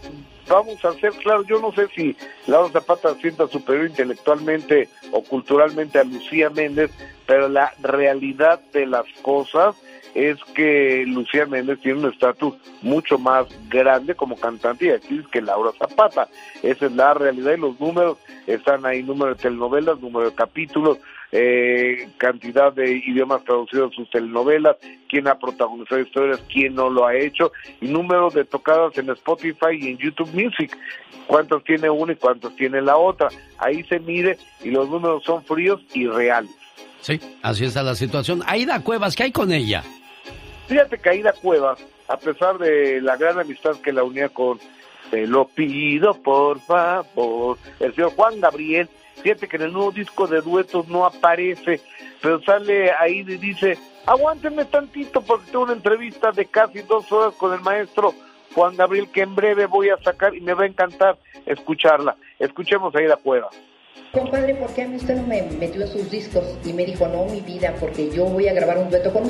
vamos 0.51 0.85
a 0.85 0.93
ser 0.95 1.13
claro, 1.13 1.45
yo 1.45 1.61
no 1.61 1.73
sé 1.73 1.87
si 1.95 2.17
Laura 2.47 2.71
Zapata 2.73 3.15
sienta 3.15 3.47
superior 3.47 3.87
intelectualmente 3.87 4.89
o 5.13 5.23
culturalmente 5.23 5.99
a 5.99 6.05
Lucía 6.05 6.51
Méndez, 6.51 6.91
pero 7.27 7.49
la 7.49 7.73
realidad 7.81 8.61
de 8.73 8.87
las 8.87 9.07
cosas 9.23 9.77
es 10.15 10.39
que 10.55 11.05
Lucía 11.07 11.47
Méndez 11.47 11.79
tiene 11.81 12.01
un 12.01 12.13
estatus 12.13 12.55
mucho 12.83 13.17
más 13.17 13.47
grande 13.69 14.17
como 14.17 14.37
cantante 14.37 14.87
y 14.87 14.91
actriz 14.91 15.25
que 15.29 15.41
Laura 15.41 15.71
Zapata. 15.79 16.29
Esa 16.65 16.87
es 16.87 16.93
la 16.93 17.15
realidad 17.15 17.53
y 17.57 17.61
los 17.61 17.79
números 17.79 18.19
están 18.49 18.85
ahí, 18.85 19.05
número 19.05 19.35
de 19.35 19.41
telenovelas, 19.41 20.01
número 20.01 20.31
de 20.31 20.35
capítulos, 20.35 20.99
eh, 21.33 22.09
cantidad 22.19 22.73
de 22.73 22.91
idiomas 22.91 23.45
traducidos 23.45 23.93
en 23.93 23.97
sus 23.97 24.11
telenovelas, 24.11 24.77
quién 25.09 25.29
ha 25.29 25.39
protagonizado 25.39 26.01
historias, 26.01 26.43
quién 26.53 26.75
no 26.75 26.91
lo 26.91 27.07
ha 27.07 27.15
hecho, 27.15 27.53
y 27.81 27.89
número 27.89 28.31
de 28.31 28.45
tocadas 28.45 28.97
en 28.99 29.11
Spotify 29.11 29.79
y 29.79 29.89
en 29.91 29.99
YouTube 29.99 30.33
Music, 30.33 30.77
cuántos 31.27 31.63
tiene 31.65 31.89
una 31.89 32.13
y 32.13 32.17
cuántos 32.17 32.55
tiene 32.57 32.83
la 32.83 32.97
otra. 32.97 33.29
Ahí 33.59 33.85
se 33.85 34.01
mide 34.01 34.39
y 34.63 34.71
los 34.71 34.89
números 34.89 35.23
son 35.25 35.45
fríos 35.45 35.81
y 35.95 36.07
reales. 36.07 36.51
Sí, 37.01 37.21
así 37.43 37.65
está 37.65 37.83
la 37.83 37.95
situación. 37.95 38.43
Aida 38.47 38.83
Cuevas, 38.83 39.17
¿qué 39.17 39.25
hay 39.25 39.33
con 39.33 39.53
ella? 39.53 39.83
Fíjate 40.67 40.99
que 40.99 41.11
Aida 41.11 41.33
Cuevas, 41.33 41.79
a 42.09 42.17
pesar 42.17 42.59
de 42.59 43.01
la 43.01 43.17
gran 43.17 43.39
amistad 43.39 43.77
que 43.83 43.93
la 43.93 44.05
unía 44.05 44.29
con 44.29 44.59
Te 45.11 45.27
lo 45.27 45.47
pido 45.49 46.15
por 46.23 46.61
favor, 46.61 47.59
el 47.81 47.95
señor 47.95 48.13
Juan 48.15 48.41
Gabriel, 48.41 48.89
fíjate 49.23 49.49
que 49.49 49.57
en 49.57 49.63
el 49.63 49.73
nuevo 49.73 49.91
disco 49.91 50.27
de 50.27 50.41
duetos 50.41 50.89
no 50.89 51.05
aparece, 51.05 51.81
pero 52.23 52.43
sale 52.43 52.91
ahí 52.93 53.21
y 53.21 53.37
dice, 53.37 53.79
aguántenme 54.07 54.65
tantito 54.65 55.21
porque 55.21 55.47
tengo 55.51 55.65
una 55.65 55.73
entrevista 55.73 56.33
de 56.33 56.47
casi 56.47 56.83
dos 56.83 57.11
horas 57.13 57.35
con 57.35 57.53
el 57.53 57.61
maestro 57.61 58.15
Juan 58.55 58.77
Gabriel 58.77 59.09
que 59.11 59.23
en 59.23 59.35
breve 59.35 59.67
voy 59.67 59.91
a 59.91 59.97
sacar 59.99 60.35
y 60.35 60.41
me 60.41 60.55
va 60.55 60.65
a 60.65 60.67
encantar 60.67 61.17
escucharla. 61.47 62.17
Escuchemos 62.39 62.95
a 62.95 62.99
Aida 62.99 63.17
Cuevas. 63.17 63.55
Compadre, 64.13 64.57
¿por 64.57 64.75
qué 64.75 64.83
a 64.83 64.89
mí 64.89 64.97
usted 64.97 65.15
no 65.17 65.23
me 65.23 65.43
metió 65.43 65.83
en 65.83 65.89
sus 65.89 66.11
discos? 66.11 66.45
Y 66.65 66.73
me 66.73 66.85
dijo, 66.85 67.07
no, 67.07 67.27
mi 67.27 67.41
vida, 67.41 67.75
porque 67.79 68.11
yo 68.11 68.25
voy 68.25 68.49
a 68.49 68.53
grabar 68.53 68.79
un 68.79 68.91
dueto 68.91 69.13
con. 69.13 69.23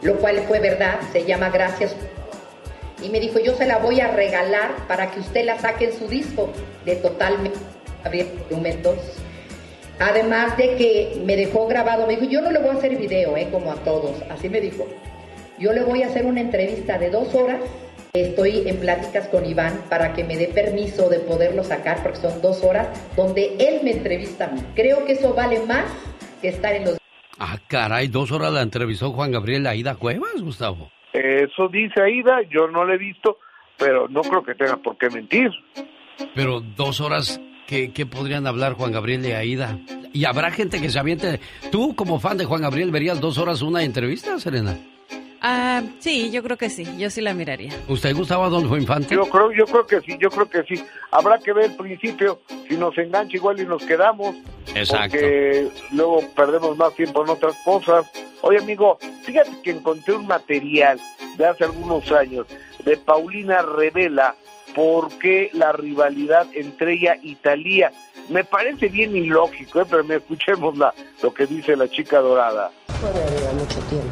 Lo 0.00 0.16
cual 0.16 0.40
fue 0.48 0.60
verdad, 0.60 1.00
se 1.12 1.24
llama 1.24 1.50
Gracias. 1.50 1.94
Y 3.02 3.10
me 3.10 3.20
dijo, 3.20 3.38
yo 3.38 3.54
se 3.54 3.66
la 3.66 3.78
voy 3.78 4.00
a 4.00 4.08
regalar 4.08 4.70
para 4.88 5.10
que 5.10 5.20
usted 5.20 5.44
la 5.44 5.58
saque 5.58 5.86
en 5.86 5.92
su 5.92 6.08
disco 6.08 6.50
de 6.86 6.96
totalmente 6.96 7.58
instrumentos. 8.12 8.98
Además 9.98 10.56
de 10.56 10.76
que 10.76 11.22
me 11.24 11.36
dejó 11.36 11.66
grabado, 11.66 12.06
me 12.06 12.16
dijo, 12.16 12.30
yo 12.30 12.40
no 12.40 12.50
le 12.50 12.58
voy 12.58 12.70
a 12.70 12.78
hacer 12.78 12.96
video, 12.96 13.36
eh, 13.36 13.48
como 13.50 13.70
a 13.70 13.76
todos. 13.76 14.22
Así 14.30 14.48
me 14.48 14.60
dijo. 14.60 14.86
Yo 15.58 15.72
le 15.72 15.84
voy 15.84 16.02
a 16.02 16.08
hacer 16.08 16.26
una 16.26 16.40
entrevista 16.40 16.98
de 16.98 17.10
dos 17.10 17.34
horas. 17.34 17.60
Estoy 18.14 18.68
en 18.68 18.78
pláticas 18.78 19.28
con 19.28 19.46
Iván 19.46 19.84
para 19.88 20.12
que 20.12 20.24
me 20.24 20.36
dé 20.36 20.48
permiso 20.48 21.08
de 21.08 21.20
poderlo 21.20 21.62
sacar, 21.62 22.02
porque 22.02 22.18
son 22.18 22.42
dos 22.42 22.62
horas 22.64 22.88
donde 23.16 23.56
él 23.58 23.80
me 23.84 23.92
entrevista 23.92 24.46
a 24.46 24.48
mí. 24.48 24.60
Creo 24.74 25.04
que 25.04 25.12
eso 25.12 25.34
vale 25.34 25.60
más 25.60 25.84
que 26.40 26.48
estar 26.48 26.74
en 26.74 26.84
los... 26.84 26.98
Ah, 27.38 27.58
caray, 27.68 28.08
dos 28.08 28.32
horas 28.32 28.52
la 28.52 28.62
entrevistó 28.62 29.12
Juan 29.12 29.30
Gabriel 29.30 29.66
a 29.66 29.70
Aida 29.70 29.94
Cuevas, 29.94 30.42
Gustavo. 30.42 30.90
Eso 31.12 31.68
dice 31.68 32.02
Aida, 32.02 32.40
yo 32.50 32.66
no 32.68 32.84
la 32.84 32.94
he 32.94 32.98
visto, 32.98 33.38
pero 33.78 34.08
no 34.08 34.22
creo 34.22 34.42
que 34.42 34.54
tenga 34.54 34.76
por 34.76 34.96
qué 34.98 35.08
mentir. 35.10 35.50
Pero 36.34 36.60
dos 36.60 37.00
horas, 37.00 37.40
¿qué, 37.72 37.90
qué 37.90 38.04
podrían 38.04 38.46
hablar 38.46 38.74
Juan 38.74 38.92
Gabriel 38.92 39.24
y 39.24 39.32
Aida? 39.32 39.78
Y 40.12 40.26
habrá 40.26 40.50
gente 40.50 40.78
que 40.78 40.90
se 40.90 40.98
aviente. 40.98 41.40
¿Tú, 41.70 41.96
como 41.96 42.20
fan 42.20 42.36
de 42.36 42.44
Juan 42.44 42.60
Gabriel, 42.60 42.90
verías 42.90 43.18
dos 43.18 43.38
horas 43.38 43.62
una 43.62 43.82
entrevista, 43.82 44.38
Serena? 44.38 44.76
Ah, 45.40 45.82
sí, 45.98 46.30
yo 46.30 46.42
creo 46.42 46.58
que 46.58 46.68
sí, 46.68 46.86
yo 46.98 47.08
sí 47.08 47.22
la 47.22 47.32
miraría. 47.32 47.72
¿Usted 47.88 48.14
gustaba 48.14 48.46
Adolfo 48.46 48.76
Infante? 48.76 49.14
Yo 49.14 49.22
creo, 49.22 49.50
yo 49.52 49.64
creo 49.64 49.86
que 49.86 50.00
sí, 50.02 50.18
yo 50.20 50.28
creo 50.28 50.50
que 50.50 50.62
sí. 50.64 50.84
Habrá 51.10 51.38
que 51.38 51.54
ver 51.54 51.70
el 51.70 51.76
principio, 51.76 52.42
si 52.68 52.76
nos 52.76 52.96
engancha 52.98 53.38
igual 53.38 53.58
y 53.58 53.64
nos 53.64 53.82
quedamos. 53.84 54.36
Exacto. 54.74 55.12
Porque 55.12 55.68
luego 55.92 56.20
perdemos 56.36 56.76
más 56.76 56.94
tiempo 56.94 57.24
en 57.24 57.30
otras 57.30 57.56
cosas. 57.64 58.04
Oye, 58.42 58.58
amigo, 58.58 58.98
fíjate 59.22 59.50
que 59.64 59.70
encontré 59.70 60.14
un 60.14 60.26
material 60.26 61.00
de 61.38 61.46
hace 61.46 61.64
algunos 61.64 62.12
años 62.12 62.46
de 62.84 62.98
Paulina 62.98 63.62
Revela 63.62 64.36
por 64.74 65.10
qué 65.18 65.50
la 65.52 65.72
rivalidad 65.72 66.46
entre 66.54 66.94
ella 66.94 67.16
y 67.22 67.36
Talía. 67.36 67.92
Me 68.28 68.44
parece 68.44 68.88
bien 68.88 69.16
ilógico, 69.16 69.80
¿eh? 69.80 69.86
pero 69.88 70.04
me 70.04 70.16
escuchemos 70.16 70.74
lo 70.76 71.34
que 71.34 71.46
dice 71.46 71.76
la 71.76 71.88
chica 71.88 72.20
dorada. 72.20 72.70
Amiga 72.88 73.52
mucho 73.52 73.80
tiempo. 73.88 74.08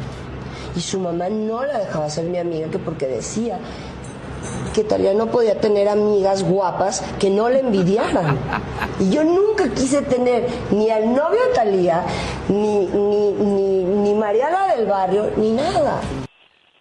Y 0.75 0.81
su 0.81 0.99
mamá 0.99 1.29
no 1.29 1.63
la 1.65 1.79
dejaba 1.79 2.09
ser 2.09 2.25
mi 2.25 2.37
amiga 2.37 2.69
que 2.69 2.79
porque 2.79 3.07
decía 3.07 3.59
que 4.73 4.83
Talía 4.83 5.13
no 5.13 5.27
podía 5.27 5.59
tener 5.59 5.87
amigas 5.89 6.43
guapas 6.43 7.03
que 7.19 7.29
no 7.29 7.49
le 7.49 7.59
envidiaran. 7.59 8.37
Y 8.99 9.09
yo 9.09 9.23
nunca 9.23 9.69
quise 9.69 10.01
tener 10.01 10.47
ni 10.71 10.89
al 10.89 11.13
novio 11.13 11.41
Talía, 11.53 12.03
ni, 12.47 12.85
ni, 12.85 13.31
ni, 13.31 13.83
ni 13.83 14.13
Mariana 14.13 14.75
del 14.75 14.85
barrio, 14.85 15.31
ni 15.37 15.51
nada. 15.51 16.01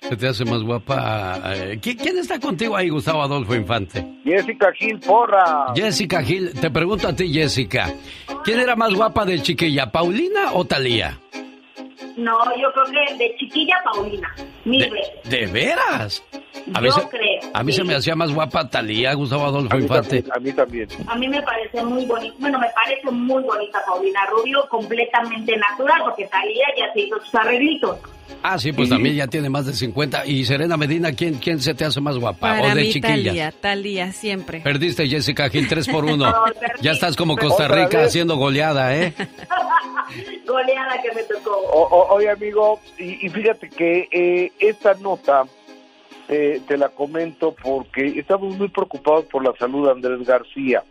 Se 0.01 0.17
te 0.17 0.27
hace 0.29 0.45
más 0.45 0.63
guapa. 0.63 1.41
eh, 1.55 1.79
¿qui- 1.81 1.97
¿Quién 1.97 2.19
está 2.19 2.41
contigo 2.41 2.75
ahí, 2.77 2.89
Gustavo 2.89 3.23
Adolfo 3.23 3.55
Infante? 3.55 4.05
Jessica 4.25 4.73
Gil 4.73 4.99
Porra. 4.99 5.73
Jessica 5.75 6.23
Gil, 6.23 6.53
te 6.59 6.71
pregunto 6.71 7.07
a 7.09 7.15
ti, 7.15 7.33
Jessica. 7.33 7.93
¿Quién 8.45 8.61
era 8.61 8.75
más 8.77 8.93
guapa 8.95 9.25
de 9.25 9.41
chiquilla, 9.43 9.91
Paulina 9.93 10.53
o 10.55 10.65
Talía? 10.65 11.19
No, 12.21 12.39
yo 12.61 12.73
creo 12.73 12.85
que 13.09 13.15
de 13.17 13.35
chiquilla 13.37 13.77
Paulina, 13.85 14.35
mil 14.65 14.91
¿De, 15.25 15.37
de 15.39 15.47
veras? 15.47 16.23
A 16.75 16.81
Yo 16.81 16.83
mí, 16.83 16.91
se, 16.91 17.09
creo, 17.09 17.41
a 17.55 17.63
mí 17.63 17.73
sí. 17.73 17.79
se 17.79 17.85
me 17.85 17.95
hacía 17.95 18.15
más 18.15 18.33
guapa 18.33 18.69
Talía, 18.69 19.15
Gustavo 19.15 19.45
Adolfo 19.47 19.79
Infante. 19.79 20.25
A 20.35 20.39
mí 20.39 20.53
también. 20.53 20.89
A 21.07 21.15
mí 21.17 21.29
me 21.29 21.41
parece 21.43 21.83
muy 21.83 22.05
bonita, 22.05 22.35
bueno, 22.39 22.59
me 22.59 22.69
parece 22.75 23.11
muy 23.11 23.43
bonita 23.43 23.81
Paulina 23.87 24.21
Rubio, 24.27 24.67
completamente 24.69 25.57
natural, 25.57 26.03
porque 26.05 26.27
Talía 26.27 26.67
ya 26.77 26.93
se 26.93 27.01
hizo 27.01 27.19
sus 27.21 27.35
arreglitos. 27.35 27.97
Ah, 28.43 28.59
sí, 28.59 28.73
pues 28.73 28.89
también 28.89 29.17
ya 29.17 29.27
tiene 29.27 29.51
más 29.51 29.67
de 29.67 29.73
50. 29.73 30.25
Y 30.27 30.45
Serena 30.45 30.77
Medina, 30.77 31.13
¿quién, 31.13 31.35
quién 31.35 31.61
se 31.61 31.75
te 31.75 31.85
hace 31.85 32.01
más 32.01 32.17
guapa? 32.17 32.39
Para 32.55 32.63
¿O 32.73 32.75
de 32.75 32.83
mí, 32.83 32.93
chiquilla? 32.93 33.15
Talía, 33.17 33.53
Talía, 33.53 34.13
siempre. 34.13 34.61
Perdiste, 34.61 35.07
Jessica 35.09 35.49
Gil, 35.51 35.69
3 35.69 35.89
por 35.89 36.05
1. 36.05 36.17
No, 36.31 36.45
perdí. 36.59 36.81
Ya 36.83 36.93
estás 36.93 37.17
como 37.17 37.37
Costa 37.37 37.69
Rica 37.69 38.03
haciendo 38.05 38.37
goleada, 38.37 38.97
¿eh? 38.97 39.13
Goleada 40.47 41.01
que 41.03 41.13
me 41.15 41.23
tocó. 41.25 41.51
O- 41.57 41.89
o- 41.89 42.10
oye, 42.11 42.29
amigo, 42.31 42.81
y, 42.99 43.29
fíjate 43.29 43.69
que 43.69 44.09
eh, 44.11 44.53
esta 44.59 44.95
nota 44.95 45.45
te, 46.27 46.61
te 46.61 46.77
la 46.77 46.89
comento 46.91 47.55
porque 47.63 48.05
estamos 48.19 48.57
muy 48.57 48.69
preocupados 48.69 49.25
por 49.27 49.45
la 49.45 49.53
salud 49.59 49.87
de 49.87 49.93
Andrés 49.93 50.27
García. 50.27 50.83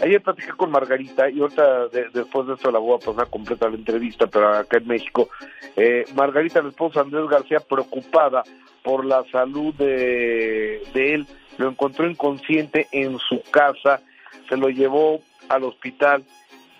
Ayer 0.00 0.20
platiqué 0.22 0.52
con 0.56 0.70
Margarita 0.70 1.28
y 1.30 1.40
ahorita 1.40 1.88
de- 1.88 2.08
después 2.12 2.46
de 2.46 2.54
esto 2.54 2.70
la 2.70 2.78
voy 2.78 2.96
a 2.96 3.04
pasar 3.04 3.28
completa 3.28 3.68
la 3.68 3.76
entrevista, 3.76 4.26
pero 4.26 4.48
acá 4.52 4.78
en 4.78 4.88
México. 4.88 5.28
Eh, 5.76 6.04
Margarita, 6.14 6.62
la 6.62 6.70
esposa 6.70 7.00
Andrés 7.00 7.28
García, 7.28 7.60
preocupada 7.60 8.42
por 8.82 9.04
la 9.04 9.22
salud 9.30 9.72
de, 9.74 10.82
de 10.92 11.14
él, 11.14 11.26
lo 11.58 11.68
encontró 11.68 12.08
inconsciente 12.10 12.88
en 12.92 13.18
su 13.18 13.42
casa, 13.50 14.00
se 14.48 14.56
lo 14.56 14.68
llevó 14.70 15.20
al 15.48 15.64
hospital 15.64 16.24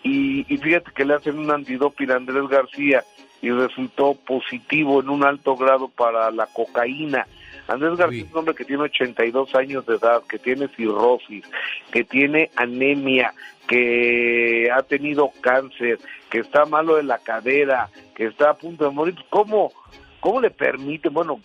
y, 0.03 0.45
y 0.53 0.57
fíjate 0.59 0.91
que 0.93 1.05
le 1.05 1.15
hacen 1.15 1.39
un 1.39 1.51
antidoping 1.51 2.11
a 2.11 2.17
Andrés 2.17 2.49
García 2.49 3.05
y 3.43 3.51
resultó 3.51 4.15
positivo 4.15 5.01
en 5.03 5.11
un 5.11 5.25
alto 5.25 5.57
grado 5.57 5.89
para 5.89 6.31
la 6.31 6.47
cocaína. 6.47 7.27
Andrés 7.69 7.97
García 7.97 8.25
es 8.25 8.31
un 8.33 8.39
hombre 8.39 8.55
que 8.55 8.65
tiene 8.65 8.85
82 8.85 9.55
años 9.55 9.85
de 9.87 9.97
edad, 9.97 10.23
que 10.29 10.39
tiene 10.39 10.69
cirrosis, 10.69 11.45
que 11.93 12.05
tiene 12.05 12.51
anemia, 12.57 13.35
que 13.69 14.69
ha 14.73 14.83
tenido 14.83 15.31
cáncer, 15.41 15.99
que 16.31 16.39
está 16.41 16.65
malo 16.65 16.97
de 16.97 17.03
la 17.05 17.19
cadera, 17.19 17.89
que 18.15 18.27
está 18.27 18.51
a 18.51 18.55
punto 18.55 18.85
de 18.85 18.91
morir. 18.91 19.15
¿Cómo, 19.31 19.73
cómo 20.21 20.41
le 20.41 20.51
permite? 20.51 21.09
Bueno, 21.09 21.41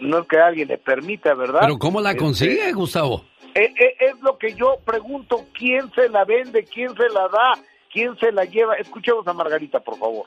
no 0.00 0.18
es 0.18 0.26
que 0.28 0.38
alguien 0.38 0.68
le 0.68 0.78
permita, 0.78 1.34
¿verdad? 1.34 1.60
Pero 1.62 1.78
¿cómo 1.78 2.00
la 2.00 2.10
Este, 2.10 2.22
consigue, 2.22 2.72
Gustavo? 2.72 3.24
eh, 3.54 3.72
eh, 3.78 3.96
es 4.00 4.20
lo 4.20 4.36
que 4.36 4.54
yo 4.54 4.76
pregunto, 4.84 5.44
¿quién 5.56 5.90
se 5.94 6.08
la 6.08 6.24
vende? 6.24 6.64
¿Quién 6.64 6.94
se 6.96 7.08
la 7.08 7.28
da? 7.28 7.52
¿Quién 7.92 8.16
se 8.18 8.30
la 8.32 8.44
lleva? 8.44 8.74
Escuchemos 8.74 9.26
a 9.26 9.32
Margarita, 9.32 9.80
por 9.80 9.96
favor. 9.98 10.26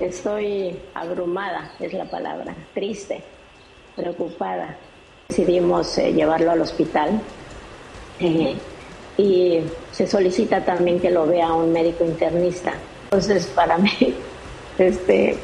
Estoy 0.00 0.76
abrumada, 0.92 1.72
es 1.78 1.92
la 1.92 2.04
palabra, 2.04 2.52
triste, 2.74 3.22
preocupada. 3.94 4.76
Decidimos 5.28 5.96
eh, 5.98 6.12
llevarlo 6.12 6.50
al 6.50 6.62
hospital 6.62 7.20
eh, 8.18 8.56
y 9.16 9.60
se 9.92 10.06
solicita 10.08 10.64
también 10.64 10.98
que 10.98 11.10
lo 11.10 11.26
vea 11.26 11.52
un 11.52 11.72
médico 11.72 12.04
internista. 12.04 12.72
Entonces, 13.04 13.46
para 13.46 13.78
mí, 13.78 14.14
este, 14.78 15.36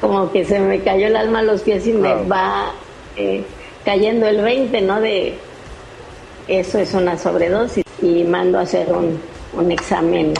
como 0.00 0.32
que 0.32 0.46
se 0.46 0.58
me 0.58 0.80
cayó 0.80 1.08
el 1.08 1.16
alma 1.16 1.40
a 1.40 1.42
los 1.42 1.60
pies 1.60 1.86
y 1.86 1.92
me 1.92 2.14
va 2.24 2.72
eh, 3.14 3.44
cayendo 3.84 4.26
el 4.26 4.40
20, 4.40 4.80
¿no? 4.80 5.02
De 5.02 5.34
eso 6.48 6.78
es 6.78 6.94
una 6.94 7.18
sobredosis 7.18 7.84
y 8.00 8.24
mando 8.24 8.58
a 8.58 8.62
hacer 8.62 8.90
un, 8.90 9.20
un 9.52 9.70
examen 9.70 10.32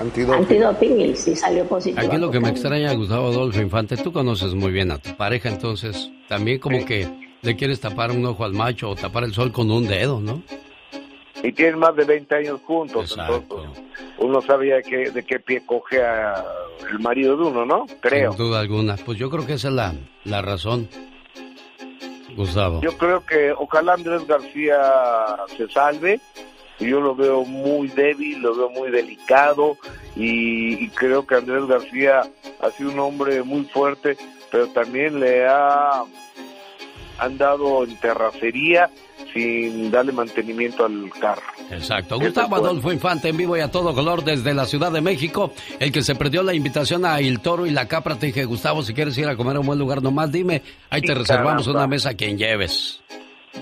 antidoping 0.00 1.00
y 1.00 1.16
si 1.16 1.34
salió 1.34 1.64
positivo. 1.66 2.06
Aquí 2.06 2.16
lo 2.16 2.30
que 2.30 2.40
me 2.40 2.48
extraña, 2.50 2.92
Gustavo 2.94 3.28
Adolfo 3.28 3.60
Infante, 3.60 3.96
tú 3.96 4.12
conoces 4.12 4.54
muy 4.54 4.70
bien 4.72 4.90
a 4.90 4.98
tu 4.98 5.16
pareja, 5.16 5.48
entonces 5.48 6.10
también 6.28 6.58
como 6.58 6.84
que 6.84 7.08
le 7.42 7.56
quieres 7.56 7.80
tapar 7.80 8.10
un 8.10 8.24
ojo 8.26 8.44
al 8.44 8.52
macho 8.52 8.90
o 8.90 8.96
tapar 8.96 9.24
el 9.24 9.32
sol 9.32 9.52
con 9.52 9.70
un 9.70 9.86
dedo, 9.86 10.20
¿no? 10.20 10.42
Y 11.42 11.52
tienen 11.52 11.78
más 11.78 11.94
de 11.94 12.04
20 12.04 12.34
años 12.34 12.60
juntos, 12.64 13.16
entonces 13.16 13.82
uno 14.18 14.42
sabía 14.42 14.76
de 14.76 14.82
qué, 14.82 15.10
de 15.10 15.22
qué 15.24 15.38
pie 15.38 15.62
coge 15.64 16.02
a 16.02 16.44
el 16.90 16.98
marido 16.98 17.36
de 17.36 17.44
uno, 17.44 17.66
¿no? 17.66 17.86
Creo. 18.00 18.32
Sin 18.32 18.38
duda 18.38 18.60
alguna. 18.60 18.96
Pues 18.96 19.18
yo 19.18 19.30
creo 19.30 19.46
que 19.46 19.54
esa 19.54 19.68
es 19.68 19.74
la, 19.74 19.94
la 20.24 20.42
razón, 20.42 20.88
Gustavo. 22.36 22.80
Yo 22.80 22.96
creo 22.96 23.24
que 23.24 23.52
ojalá 23.52 23.94
Andrés 23.94 24.26
García 24.26 24.78
se 25.56 25.68
salve. 25.68 26.20
Yo 26.78 27.00
lo 27.00 27.14
veo 27.14 27.44
muy 27.44 27.88
débil, 27.88 28.40
lo 28.40 28.54
veo 28.54 28.70
muy 28.70 28.90
delicado 28.90 29.76
y, 30.14 30.84
y 30.84 30.88
creo 30.90 31.26
que 31.26 31.34
Andrés 31.34 31.66
García 31.66 32.22
ha 32.60 32.70
sido 32.70 32.90
un 32.90 32.98
hombre 33.00 33.42
muy 33.42 33.64
fuerte, 33.64 34.16
pero 34.50 34.68
también 34.68 35.18
le 35.18 35.46
ha 35.46 36.04
andado 37.18 37.84
en 37.84 37.96
terracería 37.96 38.90
sin 39.32 39.90
darle 39.90 40.12
mantenimiento 40.12 40.84
al 40.84 41.10
carro. 41.20 41.42
Exacto. 41.70 42.18
Gustavo 42.18 42.56
Adolfo 42.56 42.92
Infante 42.92 43.28
en 43.28 43.36
vivo 43.36 43.56
y 43.56 43.60
a 43.60 43.70
todo 43.70 43.94
color 43.94 44.24
desde 44.24 44.54
la 44.54 44.64
Ciudad 44.64 44.90
de 44.90 45.00
México. 45.00 45.52
El 45.78 45.92
que 45.92 46.02
se 46.02 46.14
perdió 46.14 46.42
la 46.42 46.54
invitación 46.54 47.04
a 47.04 47.18
El 47.20 47.40
Toro 47.40 47.66
y 47.66 47.70
la 47.70 47.86
Capra, 47.86 48.16
te 48.16 48.26
dije, 48.26 48.44
Gustavo, 48.44 48.82
si 48.82 48.94
quieres 48.94 49.16
ir 49.18 49.26
a 49.26 49.36
comer 49.36 49.56
a 49.56 49.60
un 49.60 49.66
buen 49.66 49.78
lugar, 49.78 50.02
nomás 50.02 50.32
dime. 50.32 50.62
Ahí 50.90 51.02
te 51.02 51.14
reservamos 51.14 51.66
caramba. 51.66 51.80
una 51.80 51.86
mesa 51.86 52.10
a 52.10 52.14
quien 52.14 52.38
lleves. 52.38 53.00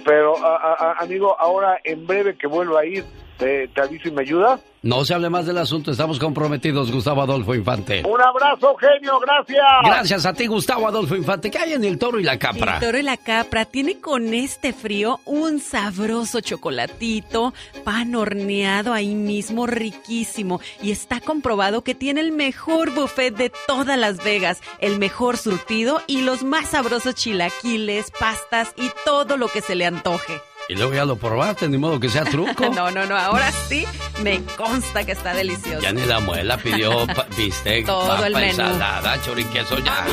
Pero, 0.05 0.37
a- 0.45 0.97
amigo, 0.99 1.37
ahora 1.39 1.81
en 1.85 2.07
breve 2.07 2.37
que 2.37 2.47
vuelva 2.47 2.81
a 2.81 2.85
ir, 2.85 3.05
te, 3.39 3.69
te 3.69 3.81
aviso 3.81 4.09
y 4.09 4.13
me 4.13 4.23
ayuda. 4.23 4.59
No 4.83 5.05
se 5.05 5.15
hable 5.15 5.31
más 5.31 5.47
del 5.47 5.59
asunto, 5.59 5.91
estamos 5.91 6.21
comprometidos, 6.21 6.93
Gustavo 6.93 7.21
Adolfo 7.21 7.57
Infante. 7.57 8.05
Un 8.07 8.21
abrazo, 8.21 8.77
genio, 8.77 9.19
gracias. 9.19 9.67
Gracias 9.85 10.27
a 10.27 10.33
ti, 10.33 10.47
Gustavo 10.47 10.87
Adolfo 10.87 11.17
Infante. 11.17 11.51
¿Qué 11.51 11.59
hay 11.59 11.73
en 11.73 11.83
El 11.83 11.99
Toro 11.99 12.21
y 12.21 12.23
la 12.23 12.39
Capra? 12.39 12.75
El 12.75 12.81
toro 12.81 12.99
y 12.99 13.03
la 13.03 13.17
capra 13.17 13.65
tiene 13.65 13.99
con 14.01 14.33
este 14.33 14.73
frío 14.73 15.19
un 15.25 15.59
sabroso 15.59 16.41
chocolatito, 16.41 17.53
pan 17.83 18.15
horneado 18.15 18.93
ahí 18.93 19.17
mismo, 19.17 19.67
riquísimo. 19.67 20.61
Y 20.81 20.93
está 20.93 21.21
comprobado 21.21 21.83
que 21.83 21.97
tiene 21.97 22.21
el 22.21 22.31
mejor 22.31 22.95
buffet 22.95 23.35
de 23.35 23.51
todas 23.67 23.99
Las 23.99 24.23
Vegas, 24.23 24.61
el 24.79 25.01
mejor 25.01 25.37
surtido 25.37 26.01
y 26.07 26.23
los 26.23 26.45
más 26.45 26.69
sabrosos 26.69 27.17
chilaquiles, 27.17 28.13
pastas 28.13 28.73
y 28.77 28.89
todo 29.05 29.37
lo 29.37 29.49
que 29.49 29.63
se 29.63 29.75
le 29.75 29.85
antoje. 29.87 30.41
Y 30.69 30.75
luego 30.75 30.95
ya 30.95 31.05
lo 31.05 31.17
probaste, 31.17 31.69
ni 31.69 31.79
modo 31.79 32.01
que 32.01 32.09
sea 32.09 32.25
truco. 32.25 32.71
No, 32.75 32.91
no, 32.91 33.07
no, 33.07 33.17
ahora 33.17 33.51
sí 33.69 33.87
me 34.23 34.43
consta 34.57 35.05
que 35.05 35.13
está 35.13 35.33
delicioso. 35.33 35.81
Ya 35.81 35.93
ni 35.93 36.05
la 36.05 36.21
muela 36.21 36.57
pidió 36.59 37.07
bistec, 37.37 37.87
Todo 37.87 38.09
papa, 38.09 38.27
el 38.27 38.35
menú. 38.35 38.47
ensalada, 38.49 39.21
choriqueso, 39.23 39.79
ya. 39.79 40.05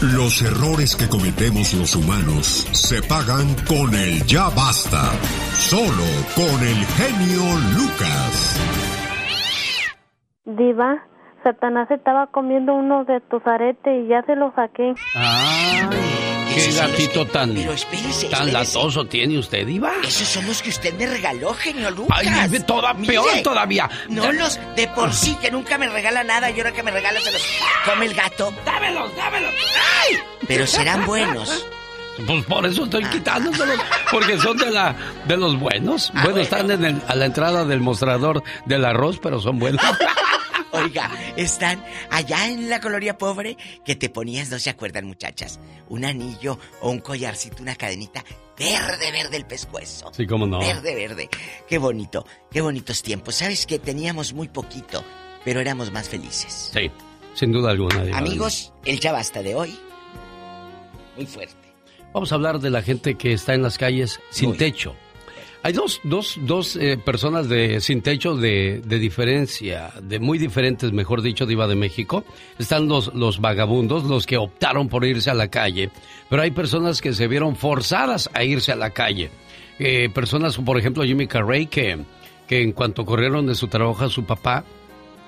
Los 0.00 0.40
errores 0.42 0.96
que 0.96 1.08
cometemos 1.08 1.74
los 1.74 1.94
humanos 1.94 2.66
se 2.72 3.02
pagan 3.02 3.54
con 3.66 3.94
el 3.94 4.24
ya 4.26 4.48
basta. 4.50 5.10
Solo 5.58 6.04
con 6.34 6.62
el 6.66 6.86
genio 6.86 7.42
Lucas. 7.76 8.60
Diva, 10.44 11.04
Satanás 11.44 11.90
estaba 11.90 12.28
comiendo 12.28 12.74
uno 12.74 13.04
de 13.04 13.20
tus 13.30 13.46
aretes 13.46 14.04
y 14.04 14.08
ya 14.08 14.22
se 14.22 14.34
lo 14.34 14.52
saqué. 14.54 14.94
Ah, 15.14 15.90
qué 16.64 16.72
gatito 16.72 17.26
tan, 17.26 17.54
tan 17.54 17.68
espérese. 17.70 18.28
latoso 18.52 19.06
tiene 19.06 19.38
usted, 19.38 19.66
Iba. 19.66 19.92
Esos 20.04 20.28
son 20.28 20.46
los 20.46 20.62
que 20.62 20.70
usted 20.70 20.94
me 20.94 21.06
regaló, 21.06 21.54
genio 21.54 21.90
Lucas. 21.90 22.18
Ay, 22.22 22.60
toda- 22.66 22.94
peor 22.94 23.28
todavía. 23.42 23.88
No 24.08 24.30
los 24.32 24.58
de 24.76 24.88
por 24.88 25.12
sí, 25.12 25.36
que 25.40 25.50
nunca 25.50 25.78
me 25.78 25.88
regala 25.88 26.24
nada 26.24 26.50
y 26.50 26.58
ahora 26.58 26.72
que 26.72 26.82
me 26.82 26.90
regala 26.90 27.20
se 27.20 27.32
los 27.32 27.42
come 27.84 28.06
el 28.06 28.14
gato. 28.14 28.52
¡Dámelos, 28.64 29.14
dámelos! 29.16 29.52
¡Ay! 30.08 30.16
Pero 30.46 30.66
serán 30.66 31.04
buenos. 31.06 31.66
Pues 32.26 32.44
por 32.46 32.66
eso 32.66 32.82
estoy 32.84 33.04
Ah. 33.04 33.10
quitándoselos, 33.10 33.78
porque 34.10 34.38
son 34.40 34.56
de 34.56 34.70
la 34.72 34.92
de 35.26 35.36
los 35.36 35.56
buenos. 35.58 36.10
Ah, 36.14 36.22
bueno, 36.24 36.40
están 36.40 36.68
en 36.70 36.84
el- 36.84 37.02
a 37.06 37.14
la 37.14 37.26
entrada 37.26 37.64
del 37.64 37.80
mostrador 37.80 38.42
del 38.64 38.84
arroz, 38.84 39.20
pero 39.22 39.40
son 39.40 39.58
buenos. 39.60 39.80
Oiga, 40.72 41.10
están 41.36 41.84
allá 42.10 42.48
en 42.48 42.68
la 42.68 42.80
colonia 42.80 43.16
pobre 43.16 43.56
que 43.84 43.96
te 43.96 44.08
ponías, 44.10 44.50
no 44.50 44.58
se 44.58 44.70
acuerdan 44.70 45.06
muchachas, 45.06 45.58
un 45.88 46.04
anillo 46.04 46.58
o 46.80 46.90
un 46.90 47.00
collarcito, 47.00 47.62
una 47.62 47.74
cadenita 47.74 48.24
verde, 48.58 49.12
verde 49.12 49.36
el 49.36 49.46
pescuezo. 49.46 50.12
Sí, 50.12 50.26
cómo 50.26 50.46
no. 50.46 50.58
Verde, 50.58 50.94
verde. 50.94 51.28
Qué 51.68 51.78
bonito, 51.78 52.26
qué 52.50 52.60
bonitos 52.60 53.02
tiempos. 53.02 53.36
Sabes 53.36 53.66
que 53.66 53.78
teníamos 53.78 54.32
muy 54.32 54.48
poquito, 54.48 55.04
pero 55.44 55.60
éramos 55.60 55.92
más 55.92 56.08
felices. 56.08 56.70
Sí, 56.72 56.90
sin 57.34 57.52
duda 57.52 57.70
alguna. 57.70 58.16
Amigos, 58.16 58.72
el 58.84 59.00
ya 59.00 59.12
basta 59.12 59.42
de 59.42 59.54
hoy. 59.54 59.78
Muy 61.16 61.26
fuerte. 61.26 61.56
Vamos 62.12 62.32
a 62.32 62.36
hablar 62.36 62.58
de 62.58 62.70
la 62.70 62.82
gente 62.82 63.16
que 63.16 63.32
está 63.32 63.54
en 63.54 63.62
las 63.62 63.78
calles 63.78 64.20
sin 64.30 64.56
techo. 64.56 64.96
Hay 65.62 65.72
dos, 65.72 66.00
dos, 66.04 66.38
dos 66.42 66.76
eh, 66.76 66.96
personas 66.96 67.48
de 67.48 67.80
sin 67.80 68.00
techo 68.00 68.36
de, 68.36 68.80
de 68.84 68.98
diferencia, 68.98 69.92
de 70.00 70.20
muy 70.20 70.38
diferentes, 70.38 70.92
mejor 70.92 71.20
dicho, 71.20 71.46
Diva 71.46 71.66
de 71.66 71.74
México. 71.74 72.24
Están 72.58 72.86
los, 72.88 73.12
los 73.14 73.40
vagabundos, 73.40 74.04
los 74.04 74.24
que 74.24 74.36
optaron 74.36 74.88
por 74.88 75.04
irse 75.04 75.30
a 75.30 75.34
la 75.34 75.48
calle, 75.48 75.90
pero 76.30 76.42
hay 76.42 76.52
personas 76.52 77.00
que 77.00 77.12
se 77.12 77.26
vieron 77.26 77.56
forzadas 77.56 78.30
a 78.34 78.44
irse 78.44 78.70
a 78.70 78.76
la 78.76 78.90
calle. 78.90 79.30
Eh, 79.80 80.08
personas, 80.10 80.56
por 80.56 80.78
ejemplo, 80.78 81.04
Jimmy 81.04 81.26
Carrey, 81.26 81.66
que, 81.66 81.98
que 82.46 82.62
en 82.62 82.72
cuanto 82.72 83.04
corrieron 83.04 83.46
de 83.46 83.54
su 83.54 83.66
trabajo 83.66 84.04
a 84.04 84.08
su 84.08 84.24
papá, 84.24 84.64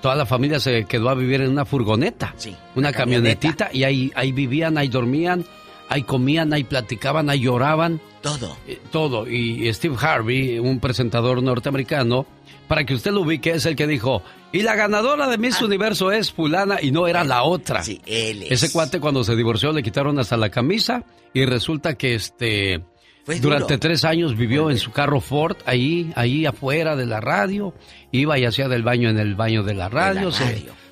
toda 0.01 0.15
la 0.15 0.25
familia 0.25 0.59
se 0.59 0.85
quedó 0.85 1.09
a 1.09 1.15
vivir 1.15 1.41
en 1.41 1.51
una 1.51 1.65
furgoneta, 1.65 2.33
una 2.75 2.91
camionetita, 2.91 3.69
y 3.71 3.83
ahí, 3.83 4.11
ahí 4.15 4.31
vivían, 4.31 4.77
ahí 4.77 4.87
dormían, 4.87 5.45
ahí 5.91 6.03
comían, 6.03 6.53
ahí 6.53 6.63
platicaban, 6.63 7.29
ahí 7.29 7.41
lloraban. 7.41 7.99
Todo. 8.21 8.57
Eh, 8.67 8.79
todo. 8.91 9.27
Y 9.27 9.71
Steve 9.73 9.95
Harvey, 9.99 10.57
un 10.57 10.79
presentador 10.79 11.43
norteamericano, 11.43 12.25
para 12.67 12.85
que 12.85 12.93
usted 12.93 13.11
lo 13.11 13.21
ubique, 13.21 13.51
es 13.51 13.65
el 13.65 13.75
que 13.75 13.85
dijo, 13.85 14.23
y 14.53 14.61
la 14.61 14.75
ganadora 14.75 15.27
de 15.27 15.37
Miss 15.37 15.61
Universo 15.61 16.11
es 16.11 16.31
fulana 16.31 16.77
y 16.81 16.91
no 16.91 17.07
era 17.07 17.25
la 17.25 17.43
otra. 17.43 17.83
Sí, 17.83 18.01
él 18.05 18.43
es. 18.43 18.51
Ese 18.51 18.71
cuate 18.71 19.01
cuando 19.01 19.25
se 19.25 19.35
divorció 19.35 19.73
le 19.73 19.83
quitaron 19.83 20.17
hasta 20.19 20.37
la 20.37 20.49
camisa 20.49 21.03
y 21.33 21.45
resulta 21.45 21.95
que 21.95 22.15
este... 22.15 22.81
Fue 23.23 23.35
duro. 23.35 23.55
Durante 23.55 23.77
tres 23.77 24.03
años 24.03 24.35
vivió 24.35 24.71
en 24.71 24.79
su 24.79 24.91
carro 24.91 25.21
Ford, 25.21 25.57
ahí, 25.65 26.11
ahí 26.15 26.45
afuera 26.47 26.95
de 26.95 27.05
la 27.05 27.19
radio, 27.19 27.73
iba 28.11 28.39
y 28.39 28.45
hacía 28.45 28.67
del 28.67 28.81
baño 28.81 29.09
en 29.09 29.19
el 29.19 29.35
baño 29.35 29.61
de 29.61 29.75
la 29.75 29.89
radio. 29.89 30.31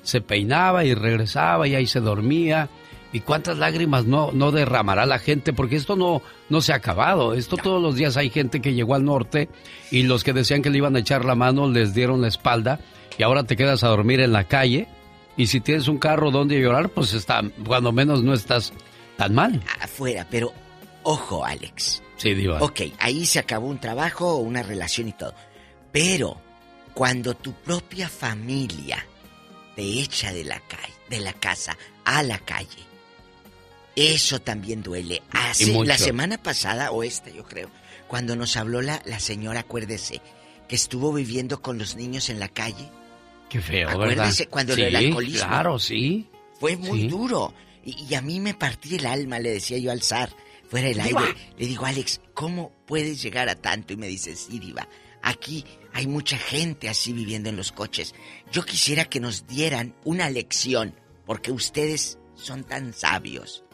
Se, 0.02 0.20
peinaba 0.20 0.84
y 0.84 0.94
regresaba 0.94 1.66
y 1.66 1.74
ahí 1.74 1.86
se 1.86 2.00
dormía. 2.00 2.68
¿Y 3.12 3.20
cuántas 3.20 3.58
lágrimas 3.58 4.04
no, 4.04 4.30
no 4.32 4.52
derramará 4.52 5.04
la 5.04 5.18
gente? 5.18 5.52
Porque 5.52 5.76
esto 5.76 5.96
no, 5.96 6.22
no 6.48 6.60
se 6.60 6.72
ha 6.72 6.76
acabado. 6.76 7.34
Esto 7.34 7.56
todos 7.56 7.82
los 7.82 7.96
días 7.96 8.16
hay 8.16 8.30
gente 8.30 8.60
que 8.60 8.74
llegó 8.74 8.94
al 8.94 9.04
norte 9.04 9.48
y 9.90 10.04
los 10.04 10.22
que 10.22 10.32
decían 10.32 10.62
que 10.62 10.70
le 10.70 10.78
iban 10.78 10.94
a 10.94 11.00
echar 11.00 11.24
la 11.24 11.34
mano 11.34 11.68
les 11.68 11.92
dieron 11.92 12.20
la 12.20 12.28
espalda 12.28 12.78
y 13.18 13.22
ahora 13.22 13.44
te 13.44 13.56
quedas 13.56 13.82
a 13.82 13.88
dormir 13.88 14.20
en 14.20 14.32
la 14.32 14.44
calle. 14.44 14.86
Y 15.36 15.46
si 15.48 15.60
tienes 15.60 15.88
un 15.88 15.98
carro 15.98 16.30
donde 16.30 16.60
llorar, 16.60 16.90
pues 16.90 17.12
está, 17.12 17.42
cuando 17.66 17.92
menos 17.92 18.22
no 18.22 18.32
estás 18.32 18.72
tan 19.16 19.34
mal. 19.34 19.60
Afuera, 19.80 20.26
pero 20.30 20.52
ojo, 21.02 21.44
Alex. 21.44 22.02
Sí, 22.16 22.34
Diva. 22.34 22.60
Ok, 22.60 22.82
ahí 22.98 23.26
se 23.26 23.38
acabó 23.38 23.66
un 23.66 23.78
trabajo, 23.78 24.36
una 24.36 24.62
relación 24.62 25.08
y 25.08 25.12
todo. 25.12 25.34
Pero 25.90 26.40
cuando 26.94 27.34
tu 27.34 27.52
propia 27.54 28.08
familia 28.08 29.04
te 29.74 29.82
echa 29.82 30.32
de 30.32 30.44
la 30.44 30.60
calle, 30.60 30.94
de 31.08 31.20
la 31.20 31.32
casa 31.32 31.76
a 32.04 32.22
la 32.22 32.38
calle, 32.38 32.89
eso 33.96 34.40
también 34.40 34.82
duele. 34.82 35.22
Hace, 35.30 35.72
la 35.84 35.98
semana 35.98 36.42
pasada, 36.42 36.90
o 36.92 37.02
esta 37.02 37.30
yo 37.30 37.44
creo, 37.44 37.70
cuando 38.08 38.36
nos 38.36 38.56
habló 38.56 38.82
la, 38.82 39.02
la 39.06 39.20
señora, 39.20 39.60
acuérdese, 39.60 40.20
que 40.68 40.76
estuvo 40.76 41.12
viviendo 41.12 41.60
con 41.62 41.78
los 41.78 41.96
niños 41.96 42.28
en 42.30 42.38
la 42.40 42.48
calle. 42.48 42.88
Qué 43.48 43.60
feo, 43.60 43.88
¿verdad? 43.88 44.02
Acuérdese 44.12 44.46
cuando 44.46 44.74
sí, 44.74 44.82
el 44.82 44.96
alcoholismo. 44.96 45.46
Claro, 45.48 45.78
sí. 45.78 46.28
Fue 46.58 46.76
muy 46.76 47.02
Sí. 47.02 47.08
duro. 47.08 47.52
Y, 47.84 48.06
y 48.08 48.14
a 48.14 48.22
mí 48.22 48.38
me 48.40 48.54
partí 48.54 48.96
el 48.96 49.06
alma, 49.06 49.38
le 49.38 49.50
decía 49.50 49.78
yo 49.78 49.90
al 49.90 50.02
zar, 50.02 50.30
fuera 50.68 50.88
del 50.88 51.02
Diva. 51.02 51.22
aire. 51.22 51.34
Le 51.58 51.66
digo, 51.66 51.86
Alex, 51.86 52.20
¿cómo 52.34 52.72
puedes 52.86 53.20
llegar 53.22 53.48
a 53.48 53.56
tanto? 53.56 53.92
Y 53.92 53.96
me 53.96 54.06
dice, 54.06 54.36
sí, 54.36 54.58
Diva. 54.60 54.86
Aquí 55.22 55.64
hay 55.92 56.06
mucha 56.06 56.38
gente 56.38 56.88
así 56.88 57.12
viviendo 57.12 57.48
en 57.48 57.56
los 57.56 57.72
coches. 57.72 58.14
Yo 58.52 58.64
quisiera 58.64 59.04
que 59.06 59.20
nos 59.20 59.46
dieran 59.46 59.94
una 60.04 60.30
lección, 60.30 60.94
porque 61.26 61.50
ustedes 61.52 62.18
son 62.36 62.64
tan 62.64 62.92
sabios. 62.94 63.64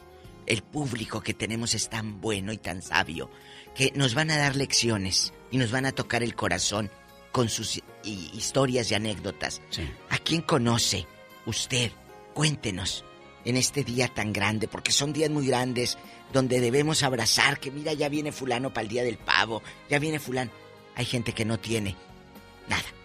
El 0.47 0.63
público 0.63 1.21
que 1.21 1.33
tenemos 1.35 1.75
es 1.75 1.89
tan 1.89 2.19
bueno 2.21 2.51
y 2.51 2.57
tan 2.57 2.81
sabio, 2.81 3.29
que 3.75 3.91
nos 3.95 4.15
van 4.15 4.31
a 4.31 4.37
dar 4.37 4.55
lecciones 4.55 5.33
y 5.51 5.57
nos 5.57 5.69
van 5.71 5.85
a 5.85 5.91
tocar 5.91 6.23
el 6.23 6.33
corazón 6.35 6.89
con 7.31 7.49
sus 7.49 7.77
hi- 7.77 7.83
historias 8.33 8.89
y 8.89 8.95
anécdotas. 8.95 9.61
¿A 10.09 10.17
quién 10.17 10.41
conoce? 10.41 11.05
Usted, 11.45 11.91
cuéntenos 12.33 13.05
en 13.45 13.55
este 13.57 13.83
día 13.83 14.07
tan 14.07 14.33
grande, 14.33 14.67
porque 14.67 14.91
son 14.91 15.13
días 15.13 15.29
muy 15.29 15.45
grandes 15.47 15.97
donde 16.33 16.59
debemos 16.59 17.03
abrazar 17.03 17.59
que 17.59 17.71
mira, 17.71 17.93
ya 17.93 18.09
viene 18.09 18.31
fulano 18.31 18.73
para 18.73 18.83
el 18.83 18.89
día 18.89 19.03
del 19.03 19.17
pavo, 19.17 19.61
ya 19.89 19.99
viene 19.99 20.19
fulano. 20.19 20.51
Hay 20.95 21.05
gente 21.05 21.31
que 21.33 21.45
no 21.45 21.57
tiene. 21.59 21.95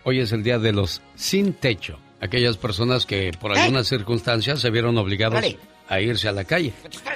Hoy 0.05 0.19
es 0.21 0.33
el 0.33 0.43
día 0.43 0.59
de 0.59 0.73
los 0.73 1.01
sin 1.15 1.53
techo. 1.53 1.99
Aquellas 2.21 2.57
personas 2.57 3.07
que 3.07 3.31
por 3.39 3.57
algunas 3.57 3.87
circunstancias 3.89 4.61
se 4.61 4.71
vieron 4.71 4.97
obligados 4.99 5.35
Vale. 5.35 5.59
A 5.93 6.01
irse 6.01 6.27
a 6.29 6.33
la 6.33 6.45
calle. 6.45 6.73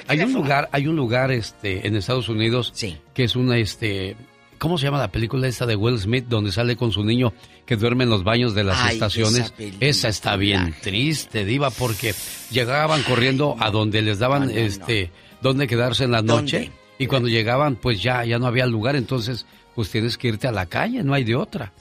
Hay 0.07 0.19
un 0.21 0.33
lugar, 0.33 0.69
hay 0.71 0.87
un 0.87 0.95
lugar 0.95 1.31
este 1.31 1.87
en 1.87 1.95
Estados 1.95 2.29
Unidos 2.29 2.73
que 3.13 3.23
es 3.23 3.35
una 3.35 3.57
este 3.57 4.15
¿Cómo 4.59 4.79
se 4.79 4.85
llama 4.85 4.97
la 4.97 5.11
película 5.11 5.47
esta 5.47 5.67
de 5.67 5.75
Will 5.75 5.99
Smith 5.99 6.25
donde 6.27 6.51
sale 6.51 6.75
con 6.75 6.91
su 6.91 7.03
niño 7.03 7.31
que 7.65 7.75
duerme 7.75 8.05
en 8.05 8.09
los 8.09 8.23
baños 8.23 8.55
de 8.55 8.63
las 8.63 8.77
Ay, 8.79 8.93
estaciones? 8.95 9.53
esa 9.79 10.07
está 10.09 10.35
bien 10.35 10.73
triste, 10.81 11.45
diva, 11.45 11.69
porque 11.69 12.15
llegaban 12.49 13.03
corriendo 13.03 13.55
a 13.59 13.69
donde 13.69 14.01
les 14.01 14.17
daban 14.17 14.47
no, 14.47 14.51
no, 14.53 14.57
este 14.57 15.11
donde 15.41 15.67
quedarse 15.67 16.05
en 16.05 16.11
la 16.11 16.23
noche 16.23 16.59
¿Dónde? 16.59 16.71
y 16.97 17.05
cuando 17.05 17.29
llegaban 17.29 17.75
pues 17.75 18.01
ya 18.01 18.25
ya 18.25 18.39
no 18.39 18.47
había 18.47 18.65
lugar, 18.65 18.95
entonces 18.95 19.45
pues 19.75 19.91
tienes 19.91 20.17
que 20.17 20.29
irte 20.29 20.47
a 20.47 20.51
la 20.51 20.65
calle, 20.65 21.03
no 21.03 21.13
hay 21.13 21.23
de 21.23 21.35
otra. 21.35 21.71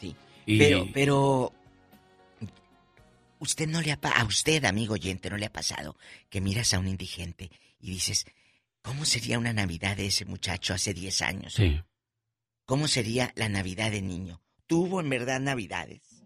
Y- 0.46 0.58
Pero, 0.58 0.86
pero. 0.92 1.52
Usted 3.38 3.68
no 3.68 3.80
le 3.80 3.92
ha 3.92 3.98
a 4.02 4.24
usted, 4.24 4.64
amigo 4.64 4.94
oyente, 4.94 5.30
no 5.30 5.36
le 5.36 5.46
ha 5.46 5.52
pasado 5.52 5.96
que 6.30 6.40
miras 6.40 6.72
a 6.74 6.78
un 6.78 6.88
indigente 6.88 7.50
y 7.80 7.90
dices, 7.90 8.26
¿cómo 8.82 9.04
sería 9.04 9.38
una 9.38 9.52
Navidad 9.52 9.96
de 9.96 10.06
ese 10.06 10.24
muchacho 10.24 10.74
hace 10.74 10.94
10 10.94 11.22
años? 11.22 11.54
Sí. 11.54 11.80
¿Cómo 12.64 12.88
sería 12.88 13.32
la 13.36 13.48
Navidad 13.48 13.90
de 13.90 14.02
niño? 14.02 14.40
¿Tuvo 14.66 15.00
en 15.00 15.08
verdad 15.08 15.40
Navidades? 15.40 16.24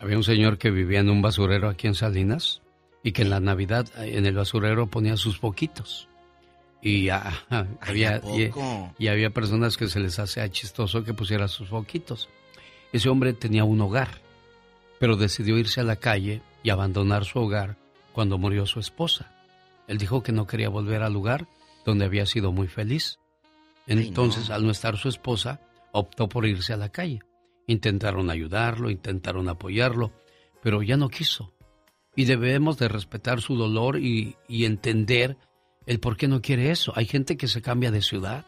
Había 0.00 0.18
un 0.18 0.24
señor 0.24 0.58
que 0.58 0.70
vivía 0.70 1.00
en 1.00 1.08
un 1.08 1.22
basurero 1.22 1.68
aquí 1.68 1.86
en 1.86 1.94
Salinas 1.94 2.60
y 3.02 3.12
que 3.12 3.22
en 3.22 3.30
la 3.30 3.40
Navidad 3.40 3.86
eh, 3.98 4.18
en 4.18 4.26
el 4.26 4.34
basurero 4.34 4.88
ponía 4.88 5.16
sus 5.16 5.38
poquitos. 5.38 6.08
Y, 6.82 7.08
ah, 7.08 7.32
ah, 7.50 7.66
había, 7.80 8.16
¿a 8.16 8.94
y, 8.98 9.08
había 9.08 9.30
personas 9.30 9.76
que 9.76 9.88
se 9.88 9.98
les 9.98 10.18
hacía 10.18 10.50
chistoso 10.50 11.04
que 11.04 11.14
pusiera 11.14 11.48
sus 11.48 11.68
poquitos. 11.68 12.28
Ese 12.92 13.08
hombre 13.08 13.32
tenía 13.32 13.64
un 13.64 13.80
hogar, 13.80 14.20
pero 14.98 15.16
decidió 15.16 15.58
irse 15.58 15.80
a 15.80 15.84
la 15.84 15.96
calle 15.96 16.42
y 16.62 16.70
abandonar 16.70 17.24
su 17.24 17.38
hogar 17.38 17.76
cuando 18.12 18.38
murió 18.38 18.66
su 18.66 18.80
esposa. 18.80 19.32
Él 19.86 19.98
dijo 19.98 20.22
que 20.22 20.32
no 20.32 20.46
quería 20.46 20.68
volver 20.68 21.02
al 21.02 21.12
lugar 21.12 21.46
donde 21.84 22.04
había 22.04 22.26
sido 22.26 22.52
muy 22.52 22.66
feliz. 22.66 23.18
Entonces, 23.86 24.50
al 24.50 24.64
no 24.64 24.72
estar 24.72 24.96
su 24.96 25.08
esposa, 25.08 25.60
optó 25.92 26.28
por 26.28 26.46
irse 26.46 26.72
a 26.72 26.76
la 26.76 26.88
calle. 26.88 27.20
Intentaron 27.68 28.30
ayudarlo, 28.30 28.90
intentaron 28.90 29.48
apoyarlo, 29.48 30.12
pero 30.62 30.82
ya 30.82 30.96
no 30.96 31.08
quiso. 31.08 31.52
Y 32.16 32.24
debemos 32.24 32.78
de 32.78 32.88
respetar 32.88 33.40
su 33.40 33.56
dolor 33.56 33.98
y, 34.00 34.36
y 34.48 34.64
entender 34.64 35.36
el 35.84 36.00
por 36.00 36.16
qué 36.16 36.26
no 36.26 36.42
quiere 36.42 36.70
eso. 36.70 36.92
Hay 36.96 37.06
gente 37.06 37.36
que 37.36 37.46
se 37.46 37.62
cambia 37.62 37.90
de 37.90 38.02
ciudad. 38.02 38.44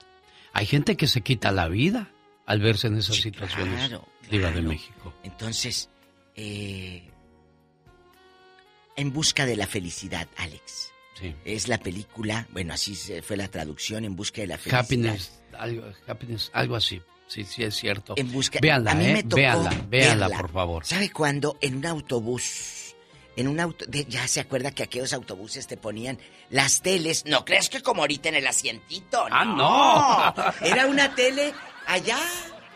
Hay 0.52 0.66
gente 0.66 0.96
que 0.96 1.06
se 1.06 1.20
quita 1.20 1.52
la 1.52 1.68
vida 1.68 2.10
al 2.46 2.60
verse 2.60 2.88
en 2.88 2.96
esas 2.96 3.16
situaciones. 3.16 3.88
claro, 3.88 4.08
Diva 4.30 4.48
de 4.48 4.54
claro. 4.54 4.68
México. 4.68 5.14
Entonces, 5.22 5.90
eh, 6.40 7.10
en 8.96 9.12
busca 9.12 9.44
de 9.44 9.56
la 9.56 9.66
felicidad, 9.66 10.28
Alex. 10.36 10.92
Sí. 11.20 11.34
Es 11.44 11.66
la 11.66 11.78
película, 11.78 12.46
bueno, 12.52 12.74
así 12.74 12.94
se- 12.94 13.22
fue 13.22 13.36
la 13.36 13.48
traducción, 13.48 14.04
en 14.04 14.14
busca 14.14 14.40
de 14.40 14.46
la 14.46 14.56
felicidad. 14.56 14.80
Happiness, 14.84 15.40
algo, 15.58 15.84
happiness, 16.06 16.50
algo 16.54 16.76
así. 16.76 17.02
Sí, 17.26 17.44
sí, 17.44 17.62
es 17.64 17.74
cierto. 17.74 18.14
En 18.16 18.30
busca... 18.32 18.58
Véanla, 18.62 18.92
a 18.92 18.94
mí 18.94 19.06
¿eh? 19.06 19.12
me 19.14 19.22
tocó 19.24 19.36
véanla, 19.36 19.70
véanla, 19.88 20.28
por 20.30 20.50
favor. 20.50 20.86
¿Sabe 20.86 21.10
cuándo? 21.10 21.58
En 21.60 21.76
un 21.76 21.86
autobús. 21.86 22.94
En 23.36 23.48
un 23.48 23.60
auto... 23.60 23.84
ya 24.08 24.26
se 24.28 24.40
acuerda 24.40 24.70
que 24.70 24.82
aquellos 24.84 25.12
autobuses 25.12 25.66
te 25.66 25.76
ponían 25.76 26.18
las 26.50 26.80
teles. 26.80 27.24
No 27.26 27.44
creas 27.44 27.68
que 27.68 27.82
como 27.82 28.00
ahorita 28.02 28.30
en 28.30 28.36
el 28.36 28.46
asientito. 28.46 29.26
¡Ah, 29.30 29.44
no! 29.44 30.66
Era 30.66 30.86
una 30.86 31.14
tele 31.14 31.52
allá. 31.86 32.18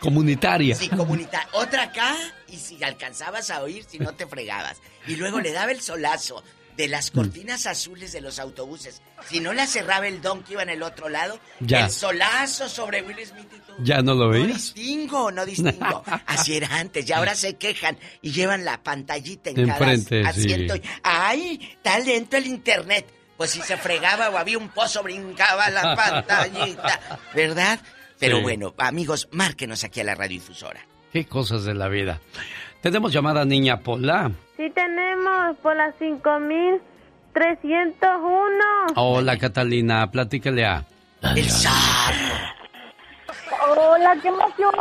Comunitaria. 0.03 0.75
Sí, 0.75 0.89
comunitaria. 0.89 1.47
Otra 1.53 1.83
acá. 1.83 2.15
Y 2.47 2.57
si 2.57 2.83
alcanzabas 2.83 3.49
a 3.49 3.61
oír, 3.63 3.83
si 3.87 3.99
no 3.99 4.13
te 4.13 4.27
fregabas. 4.27 4.77
Y 5.07 5.15
luego 5.15 5.39
le 5.39 5.51
daba 5.51 5.71
el 5.71 5.81
solazo 5.81 6.43
de 6.77 6.87
las 6.87 7.11
Mm. 7.11 7.15
cortinas 7.15 7.67
azules 7.67 8.11
de 8.13 8.21
los 8.21 8.39
autobuses. 8.39 9.01
Si 9.29 9.39
no 9.39 9.53
la 9.53 9.67
cerraba 9.67 10.07
el 10.07 10.21
don 10.21 10.43
que 10.43 10.53
iba 10.53 10.63
en 10.63 10.69
el 10.69 10.81
otro 10.81 11.07
lado, 11.07 11.39
Ya. 11.59 11.85
el 11.85 11.91
solazo 11.91 12.67
sobre 12.67 13.03
Will 13.03 13.23
Smith 13.25 13.47
y 13.55 13.59
tú. 13.59 13.73
¿Ya 13.79 14.01
no 14.01 14.13
lo 14.15 14.25
No 14.25 14.29
veías? 14.31 14.73
distingo, 14.73 15.31
no 15.31 15.45
distingo. 15.45 16.03
Así 16.25 16.55
era 16.57 16.75
antes, 16.79 17.07
y 17.07 17.13
ahora 17.13 17.35
se 17.35 17.57
quejan 17.57 17.97
y 18.23 18.31
llevan 18.31 18.65
la 18.65 18.81
pantallita 18.81 19.51
en 19.51 19.59
Enfrente, 19.69 20.21
cada 20.23 20.29
asiento. 20.31 20.73
¡Ay! 21.03 21.59
Está 21.75 21.99
lento 21.99 22.37
el 22.37 22.47
internet. 22.47 23.05
Pues 23.37 23.51
si 23.51 23.61
se 23.61 23.77
fregaba 23.77 24.29
o 24.29 24.37
había 24.37 24.57
un 24.57 24.69
pozo, 24.69 25.03
brincaba 25.03 25.69
la 25.69 25.95
pantallita. 25.95 26.99
¿Verdad? 27.35 27.79
Pero 28.23 28.37
Sí. 28.37 28.43
bueno, 28.43 28.73
amigos, 28.77 29.27
márquenos 29.31 29.83
aquí 29.83 29.99
a 29.99 30.03
la 30.05 30.15
radiodifusora. 30.15 30.79
Qué 31.11 31.25
cosas 31.25 31.65
de 31.65 31.73
la 31.73 31.89
vida. 31.89 32.19
Tenemos 32.81 33.11
llamada 33.13 33.43
niña 33.45 33.79
Pola. 33.81 34.31
Sí 34.57 34.69
tenemos 34.73 35.57
por 35.57 35.75
las 35.75 35.93
5301. 35.99 38.63
Hola 38.95 39.37
Catalina, 39.37 40.09
platícale 40.11 40.65
a... 40.65 40.85
El 41.35 41.47
Hola, 43.77 44.15
qué 44.21 44.27
emoción. 44.29 44.71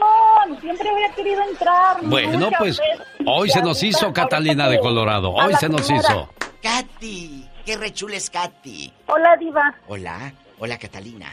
Siempre 0.61 0.89
había 0.89 1.13
querido 1.15 1.43
entrar. 1.51 1.97
Bueno, 2.03 2.39
muchas 2.39 2.59
pues 2.59 2.79
veces. 2.79 3.07
hoy 3.27 3.51
se 3.51 3.61
nos 3.63 3.83
hizo 3.83 4.13
Catalina 4.13 4.69
de 4.69 4.79
Colorado. 4.81 5.31
Hoy 5.31 5.55
se 5.55 5.69
nos 5.69 5.83
primera. 5.83 6.09
hizo. 6.09 6.29
Katy, 6.63 7.49
qué 7.65 7.77
rechula 7.77 8.17
es 8.17 8.31
Katy. 8.31 8.93
Hola, 9.07 9.37
Diva. 9.39 9.75
Hola, 9.89 10.33
hola 10.59 10.79
Catalina. 10.79 11.33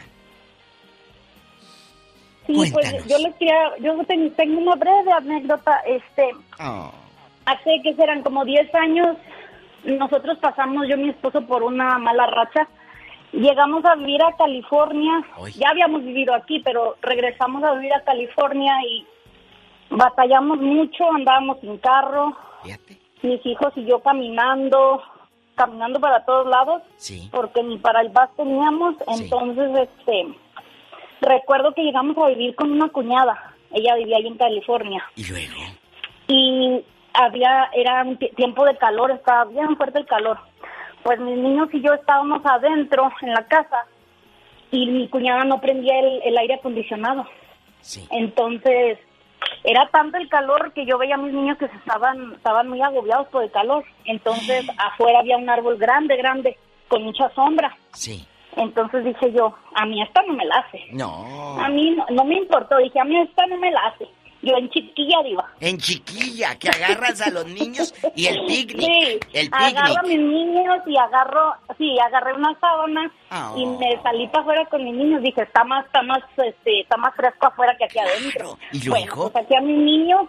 Sí, 2.54 2.72
pues 2.72 3.06
yo 3.08 3.18
les 3.18 3.34
quería, 3.36 3.76
yo 3.80 3.96
ten- 4.06 4.34
tengo 4.34 4.60
una 4.60 4.74
breve 4.76 5.12
anécdota. 5.12 5.80
Este, 5.86 6.30
Oh, 6.60 6.90
hace 7.46 7.80
que 7.82 7.94
serán 7.94 8.22
como 8.22 8.44
10 8.44 8.72
años, 8.74 9.16
nosotros 9.84 10.38
pasamos, 10.38 10.86
yo 10.88 10.96
y 10.96 11.00
mi 11.02 11.08
esposo, 11.10 11.40
por 11.46 11.62
una 11.62 11.98
mala 11.98 12.26
racha. 12.26 12.68
Llegamos 13.32 13.84
a 13.84 13.94
vivir 13.94 14.22
a 14.22 14.36
California. 14.36 15.22
Ya 15.56 15.70
habíamos 15.70 16.02
vivido 16.02 16.34
aquí, 16.34 16.60
pero 16.60 16.96
regresamos 17.00 17.62
a 17.62 17.74
vivir 17.74 17.94
a 17.94 18.02
California 18.02 18.74
y 18.88 19.06
batallamos 19.90 20.58
mucho, 20.58 21.04
andábamos 21.12 21.60
sin 21.60 21.78
carro. 21.78 22.36
Mis 23.22 23.44
hijos 23.46 23.72
y 23.76 23.84
yo 23.84 24.00
caminando, 24.00 25.02
caminando 25.54 26.00
para 26.00 26.24
todos 26.24 26.46
lados, 26.46 26.82
porque 27.30 27.62
ni 27.62 27.78
para 27.78 28.00
el 28.00 28.08
bus 28.08 28.34
teníamos. 28.36 28.94
Entonces, 29.06 29.88
este, 29.88 30.26
recuerdo 31.20 31.72
que 31.74 31.82
llegamos 31.82 32.16
a 32.18 32.28
vivir 32.28 32.54
con 32.54 32.70
una 32.72 32.88
cuñada. 32.88 33.54
Ella 33.72 33.94
vivía 33.96 34.16
ahí 34.18 34.26
en 34.26 34.36
California. 34.38 35.04
Y 35.16 35.24
luego. 35.28 35.54
Y 36.28 36.84
había, 37.12 37.70
era 37.74 38.02
un 38.04 38.16
ti- 38.16 38.30
tiempo 38.36 38.64
de 38.64 38.76
calor, 38.76 39.10
estaba 39.10 39.44
bien 39.46 39.76
fuerte 39.76 39.98
el 40.00 40.06
calor. 40.06 40.38
pues 41.02 41.18
mis 41.20 41.36
niños 41.38 41.68
y 41.72 41.80
yo 41.80 41.94
estábamos 41.94 42.42
adentro 42.44 43.10
en 43.22 43.32
la 43.32 43.46
casa 43.46 43.86
y 44.70 44.86
mi 44.86 45.08
cuñada 45.08 45.44
no 45.44 45.60
prendía 45.60 45.98
el, 45.98 46.20
el 46.22 46.36
aire 46.38 46.54
acondicionado. 46.54 47.26
Entonces, 48.10 48.98
era 49.64 49.88
tanto 49.90 50.18
el 50.18 50.28
calor 50.28 50.72
que 50.74 50.84
yo 50.86 50.98
veía 50.98 51.14
a 51.14 51.18
mis 51.18 51.32
niños 51.32 51.56
que 51.58 51.68
se 51.68 51.76
estaban, 51.76 52.34
estaban 52.34 52.68
muy 52.68 52.80
agobiados 52.82 53.28
por 53.28 53.42
el 53.42 53.50
calor. 53.50 53.84
Entonces, 54.04 54.66
afuera 54.78 55.20
había 55.20 55.36
un 55.38 55.48
árbol 55.48 55.76
grande, 55.78 56.16
grande, 56.16 56.56
con 56.88 57.02
mucha 57.02 57.28
sombra. 57.30 57.74
Sí. 57.92 58.26
Entonces 58.56 59.04
dije 59.04 59.32
yo, 59.32 59.54
a 59.74 59.86
mí 59.86 60.02
esta 60.02 60.22
no 60.22 60.32
me 60.34 60.44
la 60.44 60.56
hace. 60.56 60.80
No. 60.92 61.58
A 61.60 61.68
mí 61.68 61.90
no, 61.92 62.04
no 62.10 62.24
me 62.24 62.34
importó, 62.36 62.76
dije, 62.78 62.98
a 63.00 63.04
mí 63.04 63.16
esta 63.20 63.46
no 63.46 63.56
me 63.58 63.70
la 63.70 63.80
hace. 63.86 64.06
Yo 64.42 64.56
en 64.56 64.70
chiquilla, 64.70 65.22
diva. 65.22 65.46
En 65.60 65.76
chiquilla, 65.76 66.58
que 66.58 66.70
agarras 66.70 67.20
a 67.20 67.30
los 67.30 67.44
niños 67.46 67.92
y 68.16 68.26
el 68.26 68.46
picnic. 68.46 68.86
Sí, 68.86 69.20
el 69.34 69.48
agarro 69.52 69.98
a 69.98 70.02
picnic. 70.02 70.18
mis 70.18 70.26
niños 70.32 70.78
y 70.86 70.96
agarro, 70.96 71.54
sí, 71.76 71.98
agarré 72.00 72.32
una 72.32 72.58
sábana 72.58 73.12
Ah. 73.30 73.52
y 73.54 73.66
me 73.66 74.00
salí 74.02 74.26
para 74.28 74.40
afuera 74.40 74.64
con 74.70 74.82
mis 74.82 74.94
niños. 74.94 75.20
Dije, 75.22 75.42
está 75.42 75.62
más, 75.64 75.84
está 75.84 76.00
más, 76.02 76.20
este, 76.38 76.80
está 76.80 76.96
más 76.96 77.14
fresco 77.14 77.48
afuera 77.48 77.76
que 77.76 77.84
aquí 77.84 77.98
adentro. 77.98 78.56
¿Y 78.72 78.88
Bueno, 78.88 79.06
luego? 79.06 79.30
pues 79.30 79.44
saqué 79.44 79.56
a 79.58 79.60
mis 79.60 79.76
niños, 79.78 80.22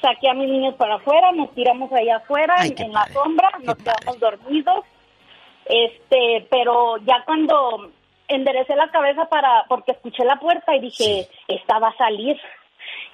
saqué 0.00 0.30
a 0.30 0.34
mis 0.34 0.48
niños 0.48 0.74
para 0.76 0.94
afuera, 0.94 1.32
nos 1.32 1.52
tiramos 1.52 1.92
allá 1.92 2.18
afuera 2.18 2.54
Ay, 2.56 2.68
en, 2.68 2.74
qué 2.76 2.82
en 2.84 2.92
la 2.92 3.06
sombra, 3.12 3.50
nos 3.64 3.74
quedamos 3.76 4.20
dormidos. 4.20 4.84
Este, 5.66 6.46
pero 6.50 6.96
ya 6.98 7.22
cuando 7.24 7.90
enderecé 8.28 8.76
la 8.76 8.90
cabeza 8.90 9.26
para, 9.26 9.64
porque 9.68 9.92
escuché 9.92 10.24
la 10.24 10.36
puerta 10.36 10.74
y 10.74 10.80
dije, 10.80 11.28
esta 11.48 11.78
va 11.78 11.88
a 11.88 11.96
salir. 11.96 12.38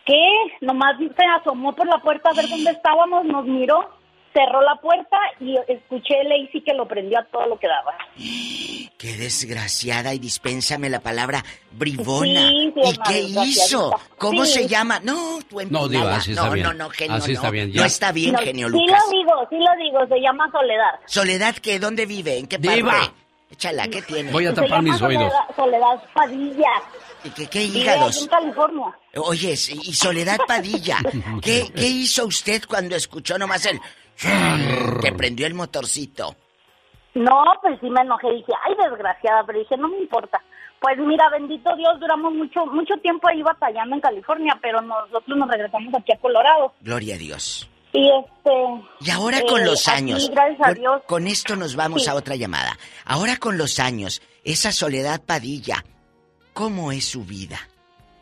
¿Qué? 0.05 0.23
Nomás 0.60 0.97
se 0.98 1.24
asomó 1.24 1.74
por 1.74 1.86
la 1.86 1.98
puerta 1.98 2.31
a 2.31 2.35
ver 2.35 2.48
dónde 2.48 2.70
estábamos, 2.70 3.24
nos 3.24 3.44
miró, 3.44 3.90
cerró 4.37 4.61
la 4.61 4.77
puerta 4.77 5.17
y 5.41 5.57
escuché 5.67 6.23
Lacey 6.25 6.61
que 6.63 6.75
lo 6.75 6.87
prendió 6.87 7.19
a 7.19 7.25
todo 7.25 7.47
lo 7.47 7.59
que 7.59 7.67
daba. 7.69 7.95
Qué 8.99 9.17
desgraciada 9.17 10.13
y 10.15 10.19
dispénsame 10.19 10.91
la 10.91 11.01
palabra 11.01 11.43
bribona. 11.73 12.49
Sí, 12.49 12.73
sí, 12.75 12.81
¿Y 12.91 12.97
qué 13.09 13.21
hizo? 13.23 13.91
¿Cómo 14.19 14.45
Sí. 14.45 14.53
se 14.53 14.69
llama? 14.69 15.01
No, 15.01 15.39
tú 15.49 15.59
No, 15.71 15.89
Diva, 15.89 16.17
así 16.17 16.33
está 16.33 16.47
no, 16.47 16.53
bien. 16.53 16.67
No, 16.67 16.75
no, 16.75 16.91
genio, 16.91 17.17
Así 17.17 17.33
está 17.33 17.47
no. 17.47 17.53
bien, 17.53 17.69
No 17.69 17.75
ya. 17.75 17.87
está 17.87 18.13
bien, 18.13 18.33
No, 18.33 18.39
genio 18.41 18.69
sí 18.69 18.73
Lucas. 18.73 19.03
lo 19.05 19.19
digo, 19.19 19.33
sí 19.51 19.57
lo 19.59 19.77
digo, 19.85 20.07
se 20.09 20.21
llama 20.21 20.51
Soledad. 20.51 21.01
Soledad, 21.07 21.55
¿qué? 21.57 21.79
¿Dónde 21.79 22.05
vive? 22.07 22.39
¿En 22.39 22.47
qué 22.47 22.59
parte? 22.59 22.77
Diva. 22.77 23.13
Échala, 23.51 23.87
¿qué 23.89 24.03
tiene? 24.03 24.33
Voy 24.33 24.47
a 24.47 24.53
tapar 24.55 24.83
mis 24.83 25.01
oídos. 25.01 25.33
Soledad, 25.33 25.57
Soledad 25.57 26.05
Padilla. 26.13 26.71
¿Y 27.25 27.31
qué, 27.31 27.47
qué 27.47 27.63
hígados? 27.65 28.23
en 28.23 28.29
California. 28.29 28.99
Oye, 29.17 29.53
y 29.53 29.93
Soledad 29.95 30.39
Padilla, 30.49 30.99
¿qué, 31.43 31.71
¿qué 31.75 31.87
hizo 31.87 32.27
usted 32.27 32.63
cuando 32.69 32.97
escuchó 32.97 33.39
nomás 33.39 33.65
el... 33.67 33.81
que 34.17 35.13
prendió 35.13 35.47
el 35.47 35.55
motorcito? 35.55 36.35
No, 37.15 37.45
pues 37.63 37.79
sí 37.81 37.89
me 37.89 38.01
enojé, 38.03 38.31
dije, 38.31 38.53
ay, 38.67 38.75
desgraciada, 38.91 39.45
pero 39.47 39.59
dije, 39.59 39.77
no 39.77 39.89
me 39.89 39.99
importa. 39.99 40.43
Pues 40.81 40.99
mira, 40.99 41.31
bendito 41.31 41.75
Dios, 41.77 41.99
duramos 41.99 42.35
mucho 42.35 42.67
mucho 42.67 42.95
tiempo 43.03 43.27
ahí 43.29 43.43
batallando 43.43 43.95
en 43.97 44.01
California, 44.03 44.59
pero 44.61 44.83
nosotros 44.83 45.37
nos 45.39 45.49
regresamos 45.49 45.95
aquí 45.95 46.13
a 46.13 46.19
Colorado. 46.19 46.75
Gloria 46.83 47.15
a 47.15 47.19
Dios. 47.19 47.69
Y 47.95 48.11
este... 48.11 48.53
Y 49.01 49.11
ahora 49.11 49.41
con 49.49 49.63
eh, 49.63 49.65
los 49.65 49.89
aquí, 49.89 49.97
años, 49.99 50.31
gracias 50.31 50.61
a 50.61 50.65
con, 50.65 50.75
Dios. 50.75 51.03
con 51.07 51.27
esto 51.27 51.57
nos 51.57 51.77
vamos 51.77 52.05
Sí. 52.05 52.11
a 52.11 52.15
otra 52.15 52.37
llamada. 52.37 52.77
Ahora 53.07 53.39
con 53.39 53.57
los 53.57 53.81
años, 53.81 54.21
esa 54.45 54.71
Soledad 54.71 55.23
Padilla, 55.25 55.83
¿cómo 56.53 56.93
es 56.93 57.09
su 57.09 57.25
vida? 57.25 57.59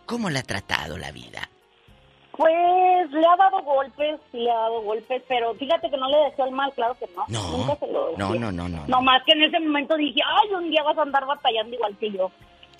¿Cómo 0.06 0.30
la 0.30 0.40
ha 0.40 0.44
tratado 0.44 0.96
la 0.96 1.10
vida? 1.10 1.48
Pues 2.36 3.10
le 3.12 3.26
ha 3.26 3.36
dado 3.36 3.62
golpes, 3.62 4.20
sí 4.32 4.38
le 4.38 4.50
ha 4.50 4.54
dado 4.56 4.82
golpes, 4.82 5.22
pero 5.28 5.54
fíjate 5.54 5.88
que 5.88 5.96
no 5.96 6.08
le 6.08 6.16
deseo 6.30 6.46
el 6.46 6.52
mal, 6.52 6.72
claro 6.74 6.96
que 6.98 7.06
no. 7.14 7.24
No, 7.28 7.58
Nunca 7.58 7.76
se 7.76 7.86
lo 7.86 8.16
no, 8.18 8.26
decía. 8.32 8.40
no, 8.40 8.52
no, 8.52 8.68
no. 8.68 8.84
No 8.88 9.02
más 9.02 9.22
que 9.24 9.32
en 9.32 9.42
ese 9.44 9.60
momento 9.60 9.96
dije, 9.96 10.20
ay, 10.26 10.54
un 10.54 10.70
día 10.70 10.82
vas 10.82 10.98
a 10.98 11.02
andar 11.02 11.24
batallando 11.26 11.74
igual 11.76 11.96
que 11.98 12.10
yo. 12.10 12.30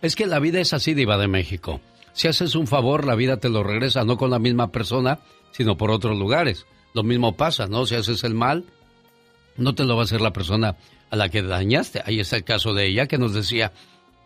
Es 0.02 0.16
que 0.16 0.26
la 0.26 0.40
vida 0.40 0.60
es 0.60 0.72
así, 0.74 0.92
Diva 0.94 1.16
de 1.18 1.28
México. 1.28 1.80
Si 2.12 2.26
haces 2.28 2.54
un 2.56 2.66
favor, 2.66 3.04
la 3.06 3.14
vida 3.14 3.38
te 3.38 3.48
lo 3.48 3.62
regresa, 3.62 4.04
no 4.04 4.16
con 4.16 4.30
la 4.30 4.38
misma 4.38 4.72
persona, 4.72 5.20
sino 5.52 5.76
por 5.76 5.90
otros 5.90 6.18
lugares. 6.18 6.66
Lo 6.92 7.02
mismo 7.02 7.36
pasa, 7.36 7.66
¿no? 7.66 7.86
Si 7.86 7.94
haces 7.94 8.24
el 8.24 8.34
mal, 8.34 8.64
no 9.56 9.74
te 9.74 9.84
lo 9.84 9.94
va 9.94 10.02
a 10.02 10.04
hacer 10.04 10.20
la 10.20 10.32
persona 10.32 10.76
a 11.10 11.16
la 11.16 11.28
que 11.28 11.42
dañaste. 11.42 12.02
Ahí 12.04 12.18
está 12.20 12.36
el 12.36 12.44
caso 12.44 12.74
de 12.74 12.86
ella 12.86 13.06
que 13.06 13.18
nos 13.18 13.34
decía 13.34 13.72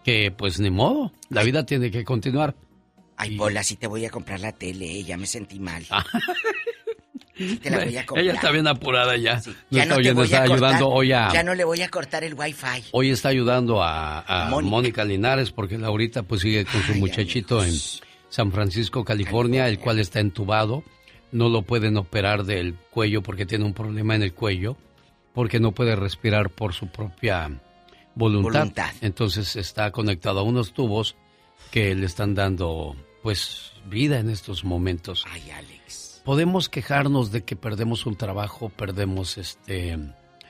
que, 0.05 0.30
pues 0.30 0.59
ni 0.59 0.70
modo, 0.70 1.12
la 1.28 1.42
vida 1.42 1.64
tiene 1.66 1.90
que 1.90 2.05
continuar. 2.05 2.55
Ay, 3.18 3.36
Pola, 3.36 3.62
sí 3.64 3.76
te 3.76 3.86
voy 3.88 4.06
a 4.06 4.10
comprar 4.10 4.40
la 4.40 4.52
tele, 4.52 5.00
eh, 5.00 5.02
ya 5.02 5.16
me 5.16 5.26
sentí 5.26 5.58
mal. 5.58 5.84
Sí 7.36 7.56
te 7.56 7.70
la 7.70 7.84
voy 7.84 7.96
a 7.96 8.06
comprar. 8.06 8.24
Ella 8.24 8.34
está 8.34 8.50
bien 8.50 8.66
apurada 8.66 9.16
ya. 9.16 9.36
No 9.36 9.52
Ya 9.70 9.86
no 9.86 9.94
te 9.94 10.00
oyendo, 10.00 10.20
voy 10.22 10.24
está 10.26 10.42
a 10.42 10.46
cortar, 10.46 10.68
ayudando 10.68 10.88
hoy 10.88 11.12
a... 11.12 11.32
Ya 11.32 11.42
no 11.42 11.54
le 11.54 11.64
voy 11.64 11.82
a 11.82 11.88
cortar 11.88 12.24
el 12.24 12.34
wifi. 12.34 12.84
Hoy 12.92 13.10
está 13.10 13.28
ayudando 13.28 13.82
a, 13.82 14.20
a 14.20 14.50
Mónica. 14.50 14.70
Mónica. 14.70 15.04
Linares 15.04 15.52
porque 15.52 15.78
Laurita 15.78 16.22
pues 16.22 16.40
sigue 16.40 16.64
con 16.64 16.82
su 16.82 16.94
muchachito 16.94 17.64
en 17.64 17.72
San 18.28 18.50
Francisco, 18.52 19.04
California, 19.04 19.68
el 19.68 19.78
cual 19.78 20.00
está 20.00 20.20
entubado. 20.20 20.82
No 21.30 21.48
lo 21.48 21.62
pueden 21.62 21.96
operar 21.96 22.44
del 22.44 22.74
cuello 22.90 23.22
porque 23.22 23.46
tiene 23.46 23.64
un 23.64 23.74
problema 23.74 24.14
en 24.16 24.22
el 24.22 24.32
cuello, 24.32 24.76
porque 25.32 25.60
no 25.60 25.72
puede 25.72 25.94
respirar 25.94 26.50
por 26.50 26.72
su 26.72 26.88
propia 26.88 27.50
voluntad. 28.14 28.60
Voluntad. 28.60 28.90
Entonces 29.00 29.54
está 29.56 29.92
conectado 29.92 30.40
a 30.40 30.42
unos 30.42 30.72
tubos 30.72 31.16
que 31.70 31.94
le 31.94 32.06
están 32.06 32.34
dando 32.34 32.96
pues 33.22 33.72
vida 33.86 34.18
en 34.18 34.30
estos 34.30 34.64
momentos. 34.64 35.24
Ay, 35.30 35.50
Alex. 35.50 36.22
Podemos 36.24 36.68
quejarnos 36.68 37.32
de 37.32 37.42
que 37.44 37.56
perdemos 37.56 38.06
un 38.06 38.16
trabajo, 38.16 38.68
perdemos 38.68 39.38
este 39.38 39.96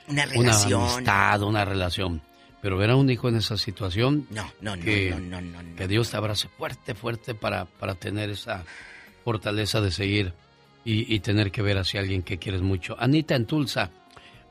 Una 0.07 0.25
relación. 0.25 0.81
una 0.83 0.93
amistad, 0.93 1.41
una 1.43 1.65
relación. 1.65 2.21
Pero 2.61 2.77
ver 2.77 2.89
a 2.89 2.97
un 2.97 3.09
hijo 3.09 3.29
en 3.29 3.37
esa 3.37 3.55
situación, 3.57 4.27
No, 4.31 4.43
no, 4.59 4.75
no, 4.75 4.83
que, 4.83 5.11
no, 5.11 5.19
no, 5.19 5.39
no, 5.41 5.63
no. 5.63 5.75
que 5.77 5.87
Dios 5.87 6.11
te 6.11 6.17
abrace 6.17 6.49
fuerte, 6.49 6.93
fuerte 6.93 7.33
para, 7.33 7.63
para 7.65 7.95
tener 7.95 8.29
esa 8.29 8.65
fortaleza 9.23 9.79
de 9.79 9.91
seguir 9.91 10.33
y, 10.83 11.13
y 11.13 11.21
tener 11.21 11.51
que 11.51 11.61
ver 11.61 11.77
hacia 11.77 12.01
alguien 12.01 12.21
que 12.21 12.37
quieres 12.37 12.61
mucho. 12.61 12.97
Anita 12.99 13.35
en 13.35 13.45
Tulsa. 13.45 13.91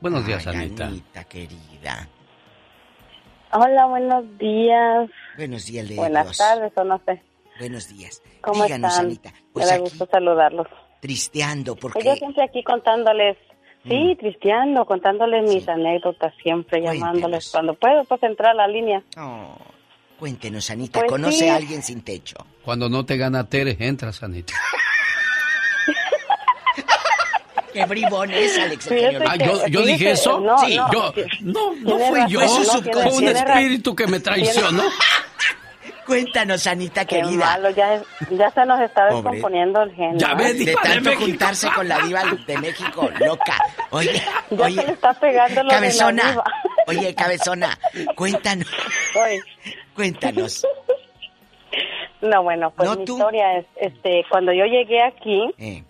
Buenos 0.01 0.25
días, 0.25 0.47
Ay, 0.47 0.55
Anita. 0.55 0.87
Anita, 0.87 1.23
querida. 1.25 2.09
Hola, 3.51 3.85
buenos 3.85 4.25
días. 4.39 5.09
Buenos 5.37 5.65
días, 5.67 5.95
Buenas 5.95 6.25
Dios. 6.25 6.37
tardes, 6.37 6.71
o 6.77 6.83
no 6.83 6.99
sé. 7.05 7.21
Buenos 7.59 7.87
días. 7.89 8.21
¿Cómo 8.41 8.63
Díganos, 8.63 8.91
están? 8.91 9.05
Anita. 9.07 9.31
Me 9.31 9.39
Pues 9.53 9.67
da 9.67 9.73
aquí, 9.75 9.83
gusto 9.83 10.07
saludarlos. 10.11 10.67
tristeando, 11.01 11.75
porque... 11.75 11.99
Pues 11.99 12.05
yo 12.05 12.15
siempre 12.15 12.43
aquí 12.43 12.63
contándoles, 12.63 13.37
Mm. 13.83 13.89
sí, 13.89 14.17
tristeando, 14.19 14.85
contándoles 14.85 15.43
mis 15.49 15.67
anécdotas, 15.69 16.33
siempre 16.43 16.81
llamándoles. 16.81 17.49
Cuando 17.51 17.73
puedo, 17.75 18.03
pues 18.05 18.21
entrar 18.23 18.51
a 18.51 18.53
la 18.55 18.67
línea. 18.67 19.01
Cuéntenos, 20.19 20.69
Anita, 20.69 20.99
Pues 20.99 21.11
¿conoce 21.11 21.37
sí. 21.39 21.47
a 21.49 21.55
alguien 21.55 21.81
sin 21.81 22.01
techo? 22.03 22.35
Cuando 22.65 22.89
no 22.89 23.05
te 23.05 23.15
gana 23.15 23.47
Tere, 23.47 23.77
entras, 23.79 24.21
Anita. 24.23 24.53
Qué 27.73 27.85
bribón 27.85 28.31
es, 28.31 28.57
Alex. 28.57 28.89
Ah, 29.25 29.35
yo, 29.37 29.67
yo 29.67 29.81
dije 29.83 30.11
eso. 30.11 30.39
no, 30.39 30.57
sí, 30.57 30.75
no, 30.75 30.91
yo. 30.91 31.13
sí. 31.15 31.21
No, 31.41 31.75
no 31.75 31.99
fui 31.99 32.19
yo. 32.27 32.39
razón, 32.41 32.83
no, 32.85 32.91
Fue 33.01 33.13
un 33.17 33.27
espíritu 33.27 33.95
que 33.95 34.07
me 34.07 34.19
traicionó. 34.19 34.83
Cuéntanos, 36.09 36.65
Anita, 36.65 37.05
Qué 37.05 37.21
querida. 37.21 37.45
malo, 37.45 37.69
ya, 37.69 38.01
ya 38.31 38.49
se 38.49 38.65
nos 38.65 38.79
está 38.81 39.05
descomponiendo 39.05 39.83
el 39.83 39.93
genio. 39.93 40.17
Ya 40.17 40.33
ves, 40.33 40.65
de 40.65 40.73
tanto 40.81 41.11
juntarse 41.15 41.67
con 41.75 41.87
la 41.87 41.99
diva 41.99 42.23
de 42.47 42.57
México, 42.57 43.07
loca. 43.19 43.57
Oye, 43.91 44.19
Ya 44.49 44.65
oye, 44.65 44.81
se 44.81 44.87
le 44.87 44.93
está 44.93 45.13
pegando 45.13 45.61
lo 45.61 45.69
de 45.69 45.75
la 45.75 45.79
cabezona. 45.79 46.31
diva. 46.31 46.43
Oye, 46.87 47.13
cabezona, 47.13 47.77
cuéntanos, 48.15 48.67
Oye. 49.23 49.39
cuéntanos. 49.95 50.65
No, 52.21 52.41
bueno, 52.41 52.71
pues 52.71 52.89
No, 52.89 52.95
mi 52.95 53.05
tú. 53.05 53.13
historia 53.17 53.57
es, 53.59 53.65
este, 53.75 54.25
cuando 54.31 54.51
yo 54.51 54.65
llegué 54.65 55.03
aquí, 55.03 55.43
Eh. 55.59 55.83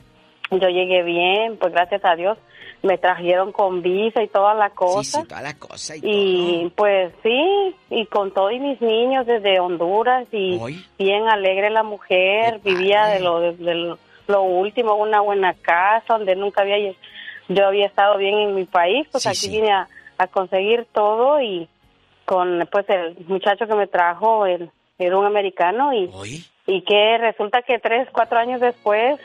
yo 0.51 0.67
llegué 0.67 1.01
bien, 1.03 1.57
pues 1.57 1.71
gracias 1.71 2.03
a 2.03 2.15
Dios, 2.17 2.37
me 2.81 2.97
trajeron 2.97 3.51
con 3.51 3.81
visa 3.81 4.23
y 4.23 4.27
toda 4.27 4.53
la 4.53 4.69
Sí, 4.69 4.75
cosa. 4.75 5.21
sí, 5.21 5.27
toda 5.27 5.41
la 5.41 5.53
cosa 5.57 5.95
y, 5.97 5.99
Y 6.03 6.69
pues 6.75 7.13
sí, 7.23 7.75
y 7.89 8.05
con 8.05 8.31
todos 8.33 8.53
mis 8.53 8.79
niños 8.81 9.25
desde 9.25 9.59
Honduras 9.59 10.27
y 10.31 10.57
bien 10.97 11.27
alegre 11.27 11.69
la 11.69 11.83
mujer, 11.83 12.59
vivía 12.63 13.07
de 13.07 13.19
lo, 13.19 13.39
de, 13.41 13.53
de 13.57 13.75
lo, 13.75 13.97
lo 14.27 14.43
último, 14.43 14.95
una 14.95 15.19
buena 15.21 15.53
casa 15.55 16.17
donde 16.17 16.35
nunca 16.35 16.61
había, 16.61 16.77
yo 17.49 17.65
había 17.67 17.87
estado 17.87 18.17
bien 18.17 18.37
en 18.37 18.55
mi 18.55 18.63
país, 18.65 19.07
pues 19.11 19.23
Sí, 19.23 19.29
aquí 19.29 19.37
sí. 19.37 19.49
vine 19.51 19.71
a, 19.71 19.87
a 20.17 20.27
conseguir 20.27 20.85
todo 20.93 21.41
y 21.41 21.67
con 22.25 22.67
pues 22.71 22.87
el 22.89 23.17
muchacho 23.27 23.67
que 23.67 23.75
me 23.75 23.87
trajo, 23.87 24.45
él 24.45 24.69
era 24.99 25.17
un 25.17 25.25
americano 25.25 25.93
y, 25.93 26.09
y 26.67 26.81
que 26.83 27.17
resulta 27.17 27.61
que 27.63 27.79
tres, 27.79 28.07
cuatro 28.11 28.37
años 28.37 28.61
después, 28.61 29.19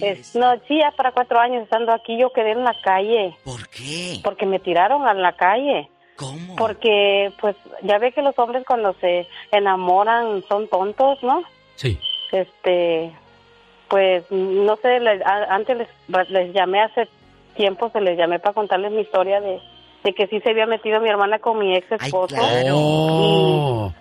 es- 0.00 0.34
no, 0.36 0.54
sí, 0.68 0.78
ya 0.78 0.90
para 0.92 1.12
cuatro 1.12 1.38
años 1.40 1.62
estando 1.64 1.92
aquí 1.92 2.16
yo 2.18 2.30
quedé 2.32 2.52
en 2.52 2.64
la 2.64 2.74
calle. 2.82 3.36
¿Por 3.44 3.68
qué? 3.68 4.20
Porque 4.22 4.46
me 4.46 4.58
tiraron 4.58 5.06
a 5.06 5.14
la 5.14 5.32
calle. 5.32 5.88
¿Cómo? 6.16 6.56
Porque, 6.56 7.32
pues, 7.40 7.56
ya 7.82 7.98
ve 7.98 8.12
que 8.12 8.22
los 8.22 8.38
hombres 8.38 8.64
cuando 8.66 8.92
se 9.00 9.26
enamoran 9.50 10.42
son 10.48 10.68
tontos, 10.68 11.22
¿no? 11.22 11.42
Sí. 11.76 11.98
Este, 12.30 13.12
pues, 13.88 14.24
no 14.30 14.76
sé, 14.76 15.00
le- 15.00 15.22
a- 15.24 15.54
antes 15.54 15.76
les, 15.78 16.30
les 16.30 16.52
llamé 16.54 16.80
hace 16.82 17.08
tiempo, 17.56 17.90
se 17.90 18.00
les 18.00 18.16
llamé 18.16 18.38
para 18.38 18.54
contarles 18.54 18.92
mi 18.92 19.00
historia 19.02 19.40
de, 19.40 19.58
de 20.04 20.12
que 20.14 20.26
sí 20.28 20.40
se 20.40 20.50
había 20.50 20.66
metido 20.66 21.00
mi 21.00 21.08
hermana 21.08 21.38
con 21.38 21.58
mi 21.58 21.74
ex 21.76 21.90
esposo. 21.92 22.34
claro. 22.36 22.74
Oh. 22.76 23.92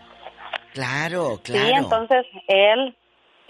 Claro, 0.74 1.40
claro. 1.44 1.66
Sí, 1.68 1.72
entonces 1.76 2.26
él, 2.48 2.96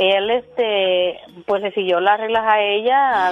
él, 0.10 0.30
este, 0.32 1.20
pues 1.46 1.62
le 1.62 1.72
siguió 1.74 2.00
las 2.00 2.20
reglas 2.20 2.44
a 2.46 2.60
ella 2.62 3.32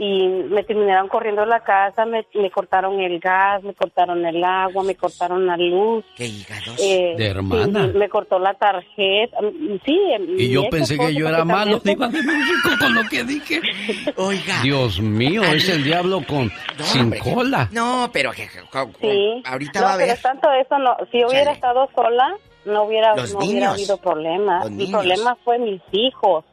y 0.00 0.28
me 0.28 0.62
terminaron 0.62 1.08
corriendo 1.08 1.40
de 1.42 1.48
la 1.48 1.58
casa, 1.64 2.04
me, 2.06 2.24
me 2.34 2.52
cortaron 2.52 3.00
el 3.00 3.18
gas, 3.18 3.64
me 3.64 3.74
cortaron 3.74 4.24
el 4.24 4.44
agua, 4.44 4.84
me 4.84 4.94
cortaron 4.94 5.44
la 5.44 5.56
luz. 5.56 6.04
¿Qué 6.16 6.26
hígados? 6.26 6.76
Eh, 6.80 7.14
De 7.18 7.26
hermana. 7.26 7.88
me 7.92 8.08
cortó 8.08 8.38
la 8.38 8.54
tarjeta. 8.54 9.38
mm, 9.42 9.78
Sí. 9.84 9.98
Y 10.38 10.50
yo 10.52 10.68
pensé 10.70 10.96
que 10.96 11.12
yo 11.14 11.28
era 11.28 11.44
malo, 11.44 11.80
Diva 11.80 12.06
de 12.06 12.22
México, 12.22 12.68
con 12.78 12.94
lo 12.94 13.02
que 13.10 13.24
dije. 13.24 13.60
Oiga. 14.16 14.60
Dios 14.62 15.00
mío, 15.00 15.42
es 15.42 15.68
el 15.68 15.82
diablo 15.82 16.22
con 16.28 16.48
sin 16.78 17.02
hombre. 17.02 17.18
cola. 17.18 17.68
No, 17.72 18.08
pero 18.12 18.30
que, 18.30 18.46
que- 18.46 18.60
que- 18.70 18.98
Sí. 19.00 19.42
ahorita 19.46 19.80
no, 19.80 19.86
va 19.86 19.94
a 19.94 19.96
pero 19.96 20.12
haber. 20.12 20.22
tanto 20.22 20.48
eso 20.52 20.78
no. 20.78 20.96
Si 21.10 21.24
hubiera 21.24 21.46
Chale. 21.46 21.50
estado 21.56 21.88
sola, 21.96 22.36
no 22.68 22.84
hubiera, 22.84 23.16
Los 23.16 23.32
no 23.34 23.40
hubiera 23.40 23.70
habido 23.72 23.96
problema. 23.98 24.60
Los 24.60 24.70
Mi 24.70 24.76
niños. 24.84 24.90
problema 24.92 25.36
fue 25.44 25.58
mis 25.58 25.80
hijos. 25.92 26.44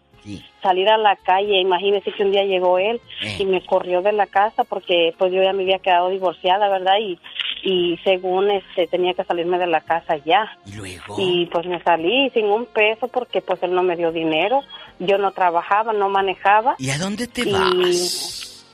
Salir 0.64 0.90
a 0.90 0.98
la 0.98 1.16
calle, 1.18 1.60
imagínese 1.62 2.12
que 2.12 2.24
un 2.24 2.32
día 2.32 2.44
llegó 2.44 2.80
él 2.80 3.00
Eh. 3.22 3.36
y 3.38 3.46
me 3.46 3.64
corrió 3.64 4.02
de 4.02 4.12
la 4.12 4.26
casa 4.26 4.64
porque 4.64 5.14
pues 5.20 5.32
yo 5.32 5.44
ya 5.44 5.54
me 5.54 5.62
había 5.62 5.78
quedado 5.78 6.10
divorciada, 6.10 6.68
¿verdad? 6.68 6.96
Y, 7.00 7.20
y 7.62 7.98
según 8.04 8.50
este 8.50 8.88
tenía 8.88 9.14
que 9.14 9.24
salirme 9.24 9.60
de 9.60 9.68
la 9.68 9.82
casa 9.82 10.18
ya. 10.26 10.58
Y 10.66 10.72
luego. 10.78 11.16
Y 11.20 11.46
pues 11.46 11.68
me 11.68 11.80
salí 11.84 12.32
sin 12.32 12.46
un 12.48 12.66
peso 12.66 13.08
porque 13.08 13.42
pues 13.42 13.62
él 13.62 13.76
no 13.76 13.84
me 13.84 13.96
dio 13.96 14.12
dinero. 14.12 14.62
Yo 14.98 15.20
no 15.20 15.30
trabajaba, 15.32 15.94
no 15.94 16.10
manejaba. 16.10 16.74
¿Y 16.80 16.90
a 16.90 16.98
dónde 16.98 17.28
te 17.28 17.48
Y, 17.48 17.52
vas? 17.52 18.66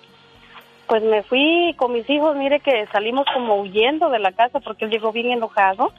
Pues 0.87 1.03
me 1.03 1.23
fui 1.23 1.73
con 1.77 1.91
mis 1.93 2.09
hijos, 2.09 2.35
mire 2.35 2.59
que 2.61 2.85
salimos 2.93 3.25
como 3.33 3.55
huyendo 3.61 4.09
de 4.09 4.19
la 4.19 4.31
casa 4.31 4.59
porque 4.61 4.85
él 4.85 4.91
llegó 4.91 5.11
bien 5.11 5.31
enojado 5.31 5.91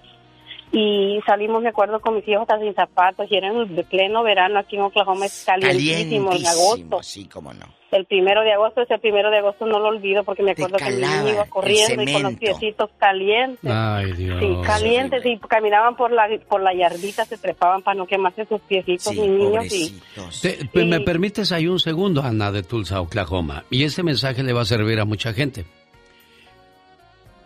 y 0.75 1.20
salimos, 1.26 1.62
me 1.62 1.68
acuerdo, 1.68 2.01
con 2.01 2.15
mis 2.15 2.26
hijos 2.26 2.42
hasta 2.42 2.59
sin 2.59 2.75
zapatos 2.75 3.26
y 3.31 3.36
era 3.36 3.49
en 3.49 3.76
de 3.76 3.84
pleno 3.84 4.23
verano 4.23 4.59
aquí 4.59 4.76
en 4.76 4.83
Oklahoma, 4.83 5.26
es 5.26 5.44
calientísimo, 5.44 6.33
en 6.33 6.47
agosto. 6.47 7.02
sí, 7.02 7.26
cómo 7.28 7.52
no. 7.52 7.67
El 7.91 8.07
primero 8.07 8.41
de 8.41 8.52
agosto, 8.55 8.81
ese 8.81 8.99
primero 8.99 9.31
de 9.31 9.36
agosto 9.36 9.67
no 9.67 9.78
lo 9.78 9.89
olvido 9.89 10.25
porque 10.25 10.42
me 10.42 10.52
acuerdo 10.52 10.78
que 10.78 10.91
mi 10.92 11.02
niño 11.02 11.28
iba 11.28 11.44
corriendo 11.44 12.02
y 12.02 12.10
con 12.10 12.23
los 12.23 12.34
piecitos 12.36 12.89
calientes. 12.97 13.70
Ay, 13.70 14.12
Dios. 14.12 14.41
Sí, 14.41 14.57
calientes 14.65 15.26
y 15.26 15.39
caminaban 15.41 15.94
por 15.94 16.10
la 16.10 16.26
por 16.49 16.62
la 16.62 16.73
yardita, 16.73 17.26
se 17.26 17.36
trepaban 17.36 17.83
para 17.83 17.97
no 17.99 18.07
quemarse 18.07 18.47
sus 18.47 18.62
piecitos, 18.62 19.12
mis 19.15 19.28
niños 19.28 19.70
y 19.75 20.01
Te- 20.41 20.59
pues, 20.73 20.86
¿Me 20.86 21.01
permites 21.01 21.52
ahí 21.52 21.67
un 21.67 21.78
segundo, 21.81 22.23
Ana, 22.23 22.51
de 22.51 22.62
Tulsa, 22.62 22.99
Oklahoma? 23.02 23.65
Y 23.68 23.84
este 23.84 24.02
mensaje 24.02 24.42
le 24.42 24.55
va 24.55 24.62
a 24.62 24.65
servir 24.65 24.99
a 24.99 25.05
mucha 25.05 25.34
gente. 25.34 25.67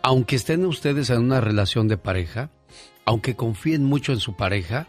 Aunque 0.01 0.37
estén 0.37 0.65
ustedes 0.65 1.09
en 1.09 1.19
una 1.19 1.41
relación 1.41 1.89
de 1.89 1.97
pareja, 1.97 2.49
aunque 3.07 3.37
confíen 3.37 3.85
mucho 3.85 4.11
en 4.11 4.19
su 4.19 4.35
pareja, 4.35 4.85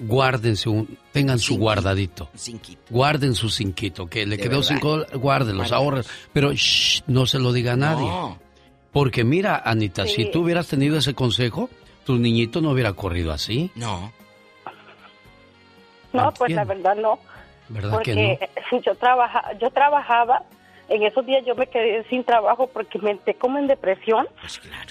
guárdense 0.00 0.68
un, 0.68 0.98
tengan 1.12 1.38
su 1.38 1.56
guardadito. 1.56 2.28
Guarden 2.90 3.36
su 3.36 3.48
cinquito, 3.50 4.08
que 4.08 4.26
le 4.26 4.36
De 4.36 4.42
quedó 4.42 4.56
verdad. 4.60 4.68
cinco, 4.68 5.04
guárdenlos, 5.14 5.70
ahorren. 5.70 6.02
Pero 6.32 6.52
shh, 6.52 7.04
no 7.06 7.24
se 7.24 7.38
lo 7.38 7.52
diga 7.52 7.74
a 7.74 7.76
nadie. 7.76 8.08
No. 8.08 8.36
Porque 8.90 9.22
mira, 9.22 9.62
Anita, 9.64 10.06
si 10.08 10.28
tú 10.32 10.42
hubieras 10.42 10.66
tenido 10.66 10.98
ese 10.98 11.14
consejo, 11.14 11.70
tu 12.04 12.16
niñito 12.18 12.60
no 12.60 12.70
hubiera 12.72 12.94
corrido 12.94 13.30
así. 13.32 13.70
No. 13.76 14.12
No, 16.12 16.32
pues 16.34 16.50
la 16.52 16.64
verdad 16.64 16.96
no. 16.96 17.20
¿Verdad 17.68 17.90
porque 17.92 18.12
que 18.12 18.50
no? 18.72 18.80
yo 18.82 18.94
trabaja, 18.96 19.42
yo 19.60 19.70
trabajaba, 19.70 20.42
en 20.88 21.02
esos 21.02 21.26
días 21.26 21.44
yo 21.44 21.54
me 21.54 21.66
quedé 21.66 22.04
sin 22.08 22.24
trabajo 22.24 22.68
porque 22.68 22.98
me 22.98 23.10
entré 23.12 23.34
como 23.34 23.58
en 23.58 23.66
depresión 23.66 24.26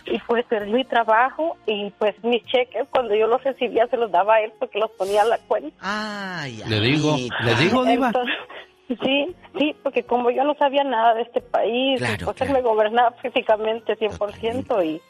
y 0.05 0.19
pues 0.27 0.45
perdí 0.45 0.71
mi 0.73 0.83
trabajo 0.85 1.57
y 1.65 1.89
pues 1.91 2.15
mis 2.23 2.43
cheques 2.45 2.87
cuando 2.89 3.15
yo 3.15 3.27
los 3.27 3.43
recibía 3.43 3.87
se 3.87 3.97
los 3.97 4.11
daba 4.11 4.35
a 4.35 4.41
él 4.41 4.51
porque 4.59 4.79
los 4.79 4.91
ponía 4.91 5.21
a 5.21 5.25
la 5.25 5.37
cuenta. 5.39 5.75
Ay, 5.79 6.61
Le 6.67 6.79
digo, 6.81 7.15
le 7.43 7.55
digo, 7.55 7.85
Diva. 7.85 8.07
Entonces, 8.07 8.35
sí, 8.87 9.35
sí, 9.57 9.75
porque 9.83 10.03
como 10.03 10.31
yo 10.31 10.43
no 10.43 10.53
sabía 10.55 10.83
nada 10.83 11.13
de 11.13 11.21
este 11.23 11.41
país, 11.41 11.99
Claro, 11.99 12.25
pues 12.25 12.41
él 12.41 12.49
me 12.51 12.61
gobernaba 12.61 13.11
prácticamente 13.11 13.97
100% 13.97 14.85
y, 14.85 15.01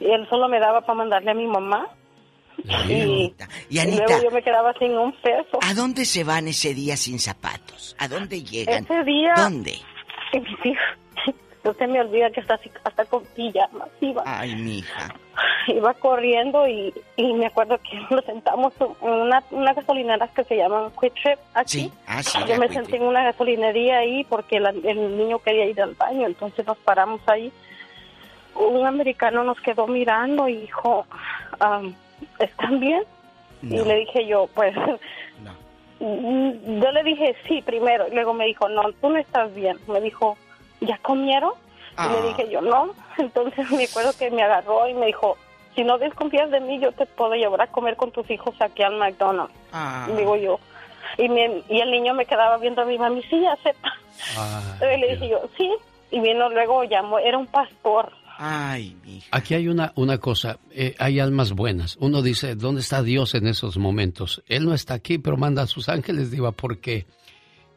y 0.00 0.10
él 0.10 0.26
solo 0.30 0.48
me 0.48 0.60
daba 0.60 0.80
para 0.80 0.94
mandarle 0.94 1.30
a 1.30 1.34
mi 1.34 1.46
mamá. 1.46 1.88
Y, 2.88 3.34
Y 3.68 3.96
luego 3.96 4.22
yo 4.24 4.30
me 4.30 4.42
quedaba 4.42 4.72
sin 4.78 4.92
un 4.96 5.12
peso. 5.20 5.58
¿a 5.60 5.74
dónde 5.74 6.06
se 6.06 6.24
van 6.24 6.48
ese 6.48 6.72
día 6.72 6.96
sin 6.96 7.18
zapatos? 7.18 7.94
¿A 7.98 8.08
dónde 8.08 8.42
llegan? 8.42 8.82
Ese 8.84 9.04
día. 9.04 9.34
¿Dónde? 9.36 9.74
Y 10.32 10.40
mis 10.40 10.66
hijos, 10.66 10.84
no 11.64 11.72
se 11.74 11.86
me 11.86 12.00
olvida 12.00 12.30
que 12.30 12.40
hasta, 12.40 12.58
hasta 12.84 13.04
con 13.06 13.24
pijamas 13.34 13.88
iba. 14.00 14.22
Ay, 14.26 14.54
mija. 14.56 15.14
Iba 15.68 15.94
corriendo 15.94 16.66
y, 16.68 16.94
y 17.16 17.32
me 17.34 17.46
acuerdo 17.46 17.78
que 17.78 17.98
nos 18.14 18.24
sentamos 18.24 18.72
en 18.80 19.10
una, 19.10 19.42
una 19.50 19.72
gasolinera 19.74 20.28
que 20.28 20.44
se 20.44 20.56
llaman 20.56 20.90
Quick 21.00 21.14
Trip 21.20 21.38
aquí. 21.54 21.68
Sí, 21.80 21.92
ah, 22.06 22.22
sí, 22.22 22.38
Yo 22.46 22.56
me 22.58 22.68
senté 22.68 22.96
en 22.96 23.02
una 23.02 23.24
gasolinería 23.24 23.98
ahí 23.98 24.24
porque 24.24 24.60
la- 24.60 24.70
el 24.70 25.16
niño 25.18 25.38
quería 25.40 25.66
ir 25.66 25.80
al 25.82 25.94
baño, 25.94 26.26
entonces 26.26 26.64
nos 26.66 26.78
paramos 26.78 27.20
ahí. 27.26 27.52
Un 28.54 28.86
americano 28.86 29.42
nos 29.44 29.60
quedó 29.60 29.86
mirando 29.86 30.48
y 30.48 30.56
dijo, 30.62 31.04
am, 31.58 31.94
¿están 32.38 32.80
bien? 32.80 33.02
Y 33.62 33.78
le 33.84 33.96
dije 33.96 34.26
yo, 34.26 34.46
pues, 34.54 34.74
mm, 34.76 35.46
yo 36.00 36.92
le 36.92 37.02
dije 37.04 37.36
sí 37.48 37.62
primero, 37.62 38.06
y 38.08 38.14
luego 38.14 38.34
me 38.34 38.46
dijo, 38.46 38.68
no, 38.68 38.92
tú 39.00 39.10
no 39.10 39.18
estás 39.18 39.54
bien. 39.54 39.78
Me 39.88 40.00
dijo, 40.00 40.36
¿ya 40.80 40.98
comieron? 40.98 41.52
Y 41.52 41.94
Ah. 41.96 42.08
le 42.20 42.28
dije 42.28 42.48
yo, 42.50 42.60
no. 42.60 42.90
Entonces 43.18 43.70
me 43.70 43.84
acuerdo 43.84 44.12
que 44.18 44.30
me 44.30 44.42
agarró 44.42 44.88
y 44.88 44.94
me 44.94 45.06
dijo, 45.06 45.36
si 45.74 45.84
no 45.84 45.98
desconfías 45.98 46.50
de 46.50 46.60
mí, 46.60 46.78
yo 46.80 46.92
te 46.92 47.06
puedo 47.06 47.34
llevar 47.34 47.62
a 47.62 47.66
comer 47.68 47.96
con 47.96 48.10
tus 48.10 48.30
hijos 48.30 48.54
aquí 48.60 48.82
al 48.82 48.96
McDonald's. 48.96 49.54
Ah. 49.72 50.06
Digo 50.16 50.36
yo. 50.36 50.58
Y, 51.18 51.28
me- 51.28 51.62
y 51.68 51.80
el 51.80 51.90
niño 51.90 52.12
me 52.14 52.26
quedaba 52.26 52.58
viendo 52.58 52.82
a 52.82 52.84
mi 52.84 52.98
mami, 52.98 53.22
sí, 53.22 53.46
acepta. 53.46 53.92
y 54.94 55.00
le 55.00 55.08
dije 55.12 55.28
yo, 55.28 55.40
sí. 55.56 55.70
Y 56.10 56.20
vino 56.20 56.48
luego, 56.50 56.84
llamó, 56.84 57.18
era 57.18 57.36
un 57.38 57.46
pastor. 57.46 58.12
Ay. 58.38 58.96
Aquí 59.30 59.54
hay 59.54 59.68
una, 59.68 59.92
una 59.96 60.18
cosa, 60.18 60.58
eh, 60.70 60.94
hay 60.98 61.20
almas 61.20 61.52
buenas. 61.52 61.96
Uno 62.00 62.22
dice, 62.22 62.54
¿dónde 62.54 62.82
está 62.82 63.02
Dios 63.02 63.34
en 63.34 63.46
esos 63.46 63.78
momentos? 63.78 64.42
Él 64.46 64.64
no 64.66 64.74
está 64.74 64.94
aquí, 64.94 65.18
pero 65.18 65.36
manda 65.36 65.62
a 65.62 65.66
sus 65.66 65.88
ángeles, 65.88 66.30
Diva, 66.30 66.52
porque 66.52 67.06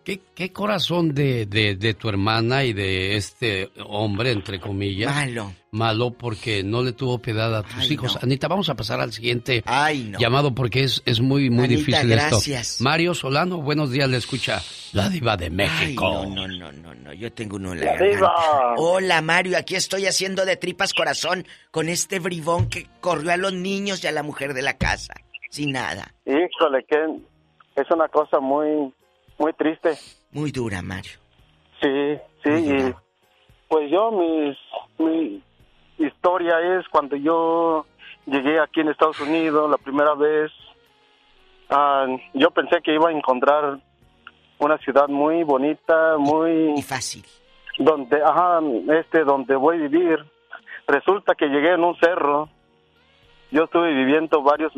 ¿qué, 0.04 0.22
qué 0.36 0.52
corazón 0.52 1.14
de, 1.14 1.46
de, 1.46 1.76
de 1.76 1.94
tu 1.94 2.10
hermana 2.10 2.64
y 2.64 2.74
de 2.74 3.16
este 3.16 3.70
hombre, 3.86 4.32
entre 4.32 4.60
comillas? 4.60 5.14
Malo. 5.14 5.54
Malo 5.72 6.12
porque 6.12 6.64
no 6.64 6.82
le 6.82 6.94
tuvo 6.94 7.20
piedad 7.20 7.56
a 7.56 7.62
tus 7.62 7.76
Ay, 7.76 7.94
hijos. 7.94 8.16
no. 8.16 8.22
Anita, 8.24 8.48
vamos 8.48 8.70
a 8.70 8.76
pasar 8.76 9.00
al 9.02 9.14
siguiente 9.14 9.62
Ay, 9.68 10.06
no. 10.10 10.18
llamado 10.20 10.56
porque 10.56 10.84
es, 10.84 11.04
es 11.06 11.22
muy, 11.22 11.50
muy 11.52 11.66
Anita, 11.66 11.78
difícil 11.80 12.10
gracias. 12.10 12.72
esto. 12.72 12.84
Mario 12.84 13.14
Solano, 13.14 13.62
buenos 13.62 13.92
días, 13.92 14.10
le 14.10 14.18
escucha 14.18 14.62
la 14.94 15.10
Diva 15.10 15.38
de 15.38 15.46
Ay, 15.46 15.52
México. 15.52 16.26
no, 16.26 16.48
no, 16.48 16.48
no, 16.48 16.72
no, 16.72 16.96
no, 16.96 17.14
yo 17.14 17.32
tengo 17.32 17.58
uno 17.58 17.74
en 17.74 17.82
la 17.82 17.96
La 17.96 18.04
diva. 18.04 18.34
Hola, 18.78 19.22
Mario, 19.22 19.58
aquí 19.60 19.76
estoy 19.76 20.08
haciendo 20.08 20.44
de 20.46 20.58
tripas 20.58 20.94
corazón 20.94 21.46
con 21.70 21.88
este 21.88 22.18
bribón 22.20 22.68
que 22.68 22.88
corrió 23.00 23.32
a 23.32 23.38
los 23.38 23.54
niños 23.54 24.04
y 24.04 24.08
a 24.08 24.12
la 24.12 24.24
mujer 24.24 24.56
de 24.56 24.64
la 24.64 24.78
casa. 24.78 25.14
Sin 25.52 25.72
nada. 25.72 26.14
Híjole, 26.26 26.84
que 26.90 26.98
es 27.76 27.92
una 27.92 28.08
cosa 28.08 28.40
muy, 28.40 28.92
muy 29.40 29.54
triste. 29.54 29.98
Muy 30.32 30.52
dura, 30.52 30.82
Mario. 30.82 31.14
Sí, 31.82 32.18
sí, 32.44 32.50
y 32.50 32.94
pues 33.70 33.90
yo, 33.90 34.12
mis, 34.12 34.58
mi 34.98 35.42
historia 35.98 36.60
es 36.78 36.88
cuando 36.90 37.16
yo 37.16 37.86
llegué 38.26 38.60
aquí 38.60 38.82
en 38.82 38.90
Estados 38.90 39.20
Unidos 39.22 39.70
la 39.72 39.78
primera 39.78 40.14
vez, 40.14 40.52
ah, 41.70 42.06
yo 42.34 42.52
pensé 42.52 42.82
que 42.84 42.94
iba 42.94 43.10
a 43.10 43.14
encontrar 43.14 43.80
una 44.60 44.78
ciudad 44.80 45.08
muy 45.08 45.44
bonita, 45.44 46.18
muy... 46.18 46.74
Y 46.78 46.82
fácil. 46.82 47.24
Donde, 47.78 48.22
ajá, 48.22 48.60
este, 49.00 49.24
donde 49.24 49.56
voy 49.56 49.78
a 49.78 49.88
vivir. 49.88 50.20
Resulta 50.86 51.34
que 51.36 51.48
llegué 51.48 51.74
en 51.74 51.84
un 51.84 51.96
cerro. 51.98 52.50
Yo 53.52 53.64
estuve 53.64 53.94
viviendo 53.94 54.42
varios, 54.42 54.74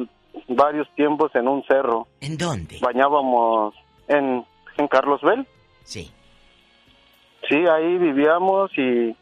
varios 0.47 0.87
tiempos 0.95 1.33
en 1.33 1.47
un 1.47 1.63
cerro. 1.63 2.07
¿En 2.19 2.37
dónde? 2.37 2.77
Bañábamos 2.79 3.73
en, 4.07 4.45
en 4.81 4.87
Carlosville. 4.87 5.45
Sí. 5.83 6.11
Sí, 7.47 7.55
ahí 7.67 7.97
vivíamos 7.97 8.71
y, 8.77 9.15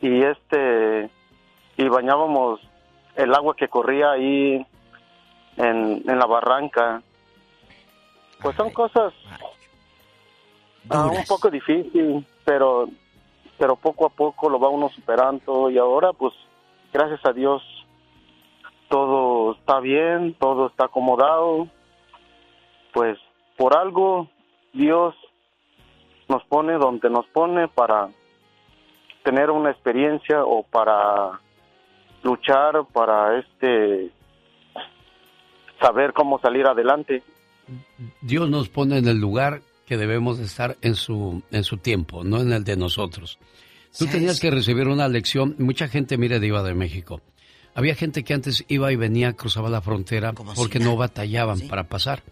y 0.00 0.22
este 0.22 1.10
y 1.76 1.88
bañábamos 1.88 2.60
el 3.16 3.34
agua 3.34 3.56
que 3.56 3.68
corría 3.68 4.12
ahí 4.12 4.66
en, 5.56 6.02
en 6.08 6.18
la 6.18 6.26
barranca. 6.26 7.02
Pues 8.42 8.56
son 8.56 8.70
cosas 8.70 9.12
ah, 10.90 11.06
un 11.06 11.24
poco 11.24 11.50
difícil, 11.50 12.26
pero 12.44 12.88
pero 13.58 13.76
poco 13.76 14.06
a 14.06 14.10
poco 14.10 14.48
lo 14.48 14.58
va 14.58 14.68
uno 14.68 14.88
superando 14.90 15.70
y 15.70 15.78
ahora 15.78 16.12
pues 16.12 16.34
gracias 16.92 17.24
a 17.24 17.32
Dios 17.32 17.62
todo 18.88 19.54
está 19.54 19.80
bien, 19.80 20.34
todo 20.34 20.66
está 20.66 20.84
acomodado. 20.84 21.68
Pues 22.92 23.18
por 23.56 23.76
algo 23.76 24.28
Dios 24.74 25.14
nos 26.28 26.44
pone 26.44 26.74
donde 26.74 27.08
nos 27.08 27.26
pone 27.28 27.68
para 27.68 28.08
tener 29.24 29.50
una 29.50 29.70
experiencia 29.70 30.44
o 30.44 30.62
para 30.62 31.40
luchar, 32.22 32.84
para 32.92 33.38
este 33.38 34.10
saber 35.80 36.12
cómo 36.12 36.38
salir 36.40 36.66
adelante. 36.66 37.22
Dios 38.20 38.50
nos 38.50 38.68
pone 38.68 38.98
en 38.98 39.08
el 39.08 39.18
lugar 39.18 39.62
que 39.86 39.96
debemos 39.96 40.38
estar 40.38 40.76
en 40.82 40.94
su 40.94 41.42
en 41.50 41.64
su 41.64 41.78
tiempo, 41.78 42.24
no 42.24 42.40
en 42.40 42.52
el 42.52 42.64
de 42.64 42.76
nosotros. 42.76 43.38
Tú 43.96 44.06
tenías 44.06 44.40
que 44.40 44.50
recibir 44.50 44.88
una 44.88 45.08
lección. 45.08 45.54
Mucha 45.58 45.86
gente, 45.86 46.18
mire, 46.18 46.40
de 46.40 46.48
Iba 46.48 46.64
de 46.64 46.74
México. 46.74 47.20
Había 47.76 47.94
gente 47.94 48.24
que 48.24 48.34
antes 48.34 48.64
iba 48.68 48.90
y 48.92 48.96
venía, 48.96 49.34
cruzaba 49.34 49.68
la 49.68 49.80
frontera 49.80 50.32
porque 50.32 50.80
no 50.80 50.96
batallaban 50.96 51.60
para 51.68 51.84
pasar. 51.84 52.22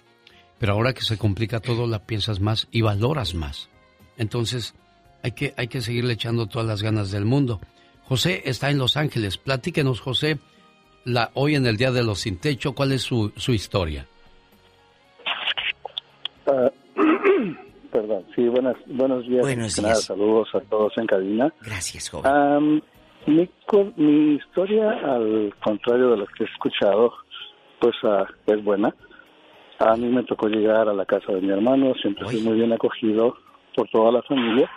Pero 0.58 0.74
ahora 0.74 0.92
que 0.92 1.02
se 1.02 1.18
complica 1.18 1.60
todo, 1.60 1.86
la 1.86 2.00
piensas 2.00 2.40
más 2.40 2.68
y 2.70 2.82
valoras 2.82 3.34
más. 3.34 3.68
Entonces, 4.16 4.74
hay 5.22 5.32
que, 5.32 5.54
hay 5.56 5.68
que 5.68 5.80
seguirle 5.80 6.12
echando 6.14 6.46
todas 6.46 6.66
las 6.68 6.82
ganas 6.82 7.10
del 7.10 7.24
mundo. 7.24 7.60
José 8.04 8.42
está 8.44 8.70
en 8.70 8.78
Los 8.78 8.96
Ángeles. 8.96 9.38
Platíquenos, 9.38 10.00
José, 10.00 10.38
la, 11.04 11.30
hoy 11.34 11.54
en 11.56 11.66
el 11.66 11.76
Día 11.76 11.90
de 11.90 12.04
los 12.04 12.20
Sin 12.20 12.38
Techo, 12.38 12.74
¿cuál 12.74 12.92
es 12.92 13.02
su, 13.02 13.32
su 13.36 13.52
historia? 13.52 14.06
Ah, 16.46 16.70
perdón, 17.92 18.24
sí, 18.34 18.46
buenas, 18.48 18.76
buenos 18.86 19.26
días. 19.26 19.42
Buenos 19.42 19.76
Nada, 19.80 19.94
días. 19.94 20.04
saludos 20.04 20.48
a 20.54 20.60
todos 20.60 20.92
en 20.96 21.06
cabina. 21.06 21.52
Gracias, 21.62 22.08
joven. 22.08 22.30
Am, 22.32 22.80
mi, 23.26 23.48
co- 23.66 23.92
mi 23.96 24.34
historia, 24.36 24.90
al 24.90 25.54
contrario 25.64 26.10
de 26.10 26.16
lo 26.18 26.26
que 26.26 26.44
he 26.44 26.46
escuchado, 26.46 27.12
pues 27.80 27.94
ah, 28.04 28.26
es 28.46 28.62
buena. 28.64 28.94
A 29.84 29.96
mí 29.96 30.06
me 30.06 30.22
tocó 30.22 30.48
llegar 30.48 30.88
a 30.88 30.94
la 30.94 31.04
casa 31.04 31.32
de 31.32 31.40
mi 31.40 31.50
hermano, 31.50 31.92
siempre 32.00 32.24
fui 32.26 32.40
muy 32.40 32.54
bien 32.54 32.72
acogido 32.72 33.36
por 33.74 33.88
toda 33.88 34.12
la 34.12 34.22
familia. 34.22 34.70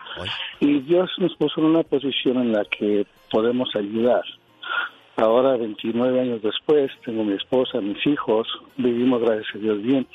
Y 0.59 0.79
Dios 0.79 1.11
nos 1.19 1.35
puso 1.35 1.59
en 1.59 1.67
una 1.67 1.83
posición 1.83 2.37
en 2.37 2.53
la 2.53 2.65
que 2.65 3.05
podemos 3.29 3.69
ayudar. 3.75 4.23
Ahora, 5.17 5.57
29 5.57 6.19
años 6.19 6.41
después, 6.41 6.91
tengo 7.05 7.23
mi 7.23 7.33
esposa, 7.33 7.79
mis 7.81 8.05
hijos, 8.07 8.47
vivimos, 8.77 9.21
gracias 9.21 9.55
a 9.55 9.59
Dios, 9.59 9.81
bien. 9.81 10.07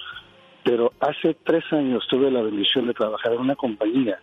Pero 0.65 0.93
hace 0.99 1.35
tres 1.45 1.65
años 1.73 2.05
tuve 2.09 2.31
la 2.31 2.43
bendición 2.43 2.87
de 2.87 2.95
trabajar 2.95 3.33
en 3.35 3.41
una 3.41 3.55
compañía 3.55 4.19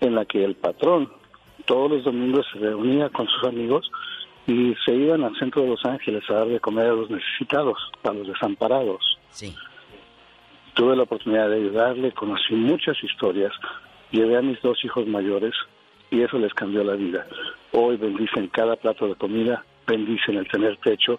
en 0.00 0.14
la 0.14 0.24
que 0.24 0.42
el 0.42 0.56
patrón 0.56 1.12
todos 1.66 1.90
los 1.90 2.04
domingos 2.04 2.46
se 2.52 2.58
reunía 2.58 3.10
con 3.10 3.28
sus 3.28 3.44
amigos 3.44 3.90
y 4.46 4.74
se 4.84 4.94
iban 4.94 5.22
al 5.22 5.36
centro 5.38 5.62
de 5.62 5.68
Los 5.68 5.84
Ángeles 5.84 6.24
a 6.30 6.34
dar 6.34 6.48
de 6.48 6.58
comer 6.58 6.86
a 6.86 6.94
los 6.94 7.10
necesitados, 7.10 7.78
a 8.02 8.12
los 8.12 8.26
desamparados. 8.26 9.18
Sí. 9.30 9.54
Tuve 10.74 10.96
la 10.96 11.02
oportunidad 11.02 11.48
de 11.50 11.56
ayudarle, 11.56 12.12
conocí 12.12 12.54
muchas 12.54 12.96
historias, 13.02 13.52
llevé 14.10 14.36
a 14.36 14.42
mis 14.42 14.60
dos 14.62 14.82
hijos 14.84 15.06
mayores 15.06 15.54
y 16.10 16.22
eso 16.22 16.38
les 16.38 16.52
cambió 16.54 16.82
la 16.84 16.94
vida. 16.94 17.26
Hoy 17.72 17.96
bendicen 17.96 18.48
cada 18.48 18.76
plato 18.76 19.06
de 19.06 19.14
comida, 19.14 19.64
bendicen 19.86 20.36
el 20.36 20.48
tener 20.48 20.76
techo, 20.78 21.18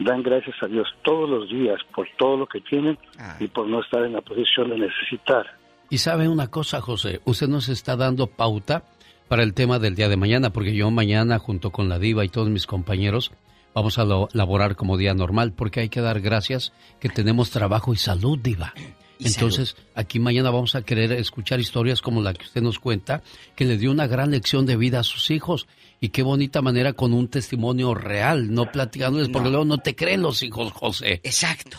dan 0.00 0.22
gracias 0.22 0.56
a 0.62 0.66
Dios 0.66 0.88
todos 1.02 1.28
los 1.28 1.48
días 1.48 1.80
por 1.94 2.06
todo 2.18 2.36
lo 2.36 2.46
que 2.46 2.60
tienen 2.60 2.98
y 3.40 3.46
por 3.48 3.66
no 3.66 3.80
estar 3.80 4.04
en 4.04 4.14
la 4.14 4.20
posición 4.20 4.70
de 4.70 4.78
necesitar. 4.78 5.46
Y 5.90 5.98
sabe 5.98 6.28
una 6.28 6.50
cosa, 6.50 6.80
José, 6.80 7.20
usted 7.24 7.48
nos 7.48 7.68
está 7.68 7.96
dando 7.96 8.26
pauta 8.26 8.84
para 9.28 9.42
el 9.42 9.54
tema 9.54 9.78
del 9.78 9.94
día 9.94 10.08
de 10.08 10.16
mañana, 10.16 10.50
porque 10.50 10.74
yo 10.74 10.90
mañana, 10.90 11.38
junto 11.38 11.70
con 11.70 11.88
la 11.88 11.98
diva 11.98 12.24
y 12.24 12.28
todos 12.28 12.48
mis 12.48 12.66
compañeros, 12.66 13.32
vamos 13.74 13.98
a 13.98 14.04
laborar 14.32 14.76
como 14.76 14.96
día 14.96 15.14
normal, 15.14 15.52
porque 15.52 15.80
hay 15.80 15.88
que 15.88 16.00
dar 16.00 16.20
gracias 16.20 16.72
que 17.00 17.08
tenemos 17.08 17.50
trabajo 17.50 17.92
y 17.92 17.96
salud, 17.96 18.38
diva. 18.38 18.72
Entonces, 19.20 19.76
aquí 19.94 20.18
mañana 20.18 20.50
vamos 20.50 20.74
a 20.74 20.82
querer 20.82 21.12
escuchar 21.12 21.60
historias 21.60 22.02
como 22.02 22.20
la 22.20 22.34
que 22.34 22.44
usted 22.44 22.62
nos 22.62 22.78
cuenta, 22.78 23.22
que 23.54 23.64
le 23.64 23.78
dio 23.78 23.90
una 23.90 24.06
gran 24.06 24.30
lección 24.30 24.66
de 24.66 24.76
vida 24.76 25.00
a 25.00 25.04
sus 25.04 25.30
hijos. 25.30 25.66
Y 26.00 26.10
qué 26.10 26.22
bonita 26.22 26.60
manera 26.60 26.92
con 26.92 27.14
un 27.14 27.28
testimonio 27.28 27.94
real, 27.94 28.52
no 28.52 28.70
platicándoles, 28.70 29.28
porque 29.28 29.48
luego 29.48 29.64
no 29.64 29.78
te 29.78 29.94
creen 29.94 30.22
los 30.22 30.42
hijos, 30.42 30.72
José. 30.72 31.20
Exacto. 31.22 31.78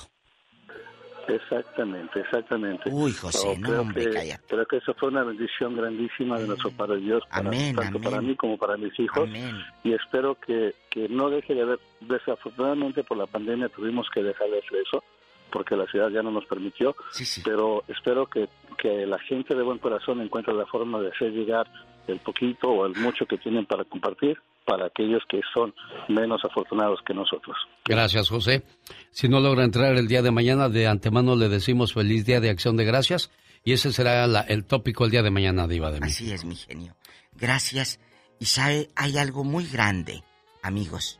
Exactamente, 1.28 2.20
exactamente. 2.20 2.90
Uy, 2.92 3.12
José, 3.14 3.58
no, 3.58 3.68
creo 3.68 3.82
hombre, 3.82 4.04
que, 4.06 4.10
cállate. 4.12 4.44
Creo 4.48 4.66
que 4.66 4.78
eso 4.78 4.94
fue 4.94 5.10
una 5.10 5.24
bendición 5.24 5.76
grandísima 5.76 6.40
de 6.40 6.48
nuestro 6.48 6.72
Padre 6.72 6.98
Dios, 6.98 7.24
para, 7.30 7.48
Amén, 7.48 7.76
tanto 7.76 8.00
para 8.00 8.22
mí 8.22 8.36
como 8.36 8.58
para 8.58 8.78
mis 8.78 8.98
hijos. 9.00 9.30
Y 9.84 9.94
espero 9.94 10.36
que, 10.36 10.76
que 10.90 11.10
no 11.10 11.30
deje 11.30 11.54
de 11.54 11.64
haber, 11.64 11.80
desafortunadamente 12.02 13.04
por 13.04 13.18
la 13.18 13.28
pandemia 13.28 13.70
tuvimos 13.70 14.08
que 14.14 14.24
dejar 14.24 14.50
de 14.50 14.60
hacer 14.60 14.80
eso, 14.88 15.04
porque 15.52 15.76
la 15.76 15.86
ciudad 15.88 16.10
ya 16.10 16.22
no 16.22 16.32
nos 16.32 16.46
permitió, 16.46 16.96
pero 17.44 17.84
espero 17.88 18.28
que, 18.28 18.50
que 18.78 19.06
la 19.06 19.20
gente 19.20 19.56
de 19.56 19.64
buen 19.64 19.80
corazón 19.80 20.22
encuentre 20.22 20.54
la 20.54 20.66
forma 20.66 21.00
de 21.00 21.10
hacer 21.10 21.32
llegar 21.32 21.68
el 22.08 22.20
poquito 22.20 22.70
o 22.70 22.86
el 22.86 22.96
mucho 22.96 23.26
que 23.26 23.38
tienen 23.38 23.66
para 23.66 23.84
compartir 23.84 24.38
para 24.66 24.88
aquellos 24.88 25.22
que 25.30 25.40
son 25.54 25.74
menos 26.10 26.42
afortunados 26.44 27.00
que 27.06 27.14
nosotros. 27.14 27.56
Gracias, 27.86 28.30
José. 28.30 28.64
Si 29.12 29.28
no 29.30 29.40
logra 29.40 29.64
entrar 29.64 29.96
el 29.96 30.08
día 30.08 30.22
de 30.22 30.32
mañana, 30.32 30.70
de 30.70 30.88
antemano 30.88 31.36
le 31.36 31.50
decimos 31.50 31.94
feliz 31.94 32.26
día 32.26 32.40
de 32.40 32.50
acción 32.50 32.76
de 32.78 32.86
gracias. 32.86 33.32
Y 33.64 33.74
ese 33.74 33.92
será 33.92 34.28
la- 34.28 34.42
el 34.42 34.66
tópico 34.66 35.06
el 35.06 35.12
día 35.12 35.24
de 35.24 35.32
mañana, 35.32 35.68
Diva 35.68 35.92
de 35.92 36.00
mí. 36.00 36.08
Así 36.08 36.32
es, 36.32 36.46
mi 36.46 36.56
genio. 36.56 36.96
Gracias. 37.34 38.00
Y 38.40 38.46
sabe, 38.46 38.90
hay 38.96 39.18
algo 39.18 39.44
muy 39.44 39.66
grande, 39.68 40.24
amigos. 40.62 41.20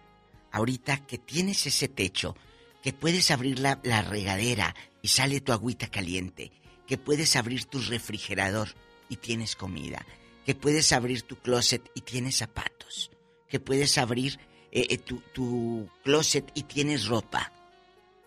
Ahorita 0.52 1.06
que 1.06 1.18
tienes 1.18 1.66
ese 1.66 1.88
techo, 1.88 2.36
que 2.84 2.94
puedes 2.94 3.32
abrir 3.32 3.60
la, 3.60 3.80
la 3.84 4.02
regadera 4.04 4.76
y 5.02 5.08
sale 5.08 5.42
tu 5.42 5.52
agüita 5.52 5.88
caliente, 5.88 6.52
que 6.88 6.98
puedes 6.98 7.36
abrir 7.36 7.66
tu 7.66 7.80
refrigerador 7.80 8.68
y 9.10 9.16
tienes 9.18 9.56
comida, 9.56 10.06
que 10.46 10.54
puedes 10.56 10.94
abrir 10.94 11.24
tu 11.24 11.36
closet 11.38 11.82
y 11.96 12.02
tienes 12.02 12.36
zapatos, 12.38 13.10
que 13.56 13.60
puedes 13.62 13.98
abrir 13.98 14.38
eh, 14.74 14.86
eh, 14.90 14.98
tu, 14.98 15.22
tu 15.34 15.88
closet 16.04 16.52
y 16.56 16.64
tienes 16.64 17.08
ropa. 17.08 17.54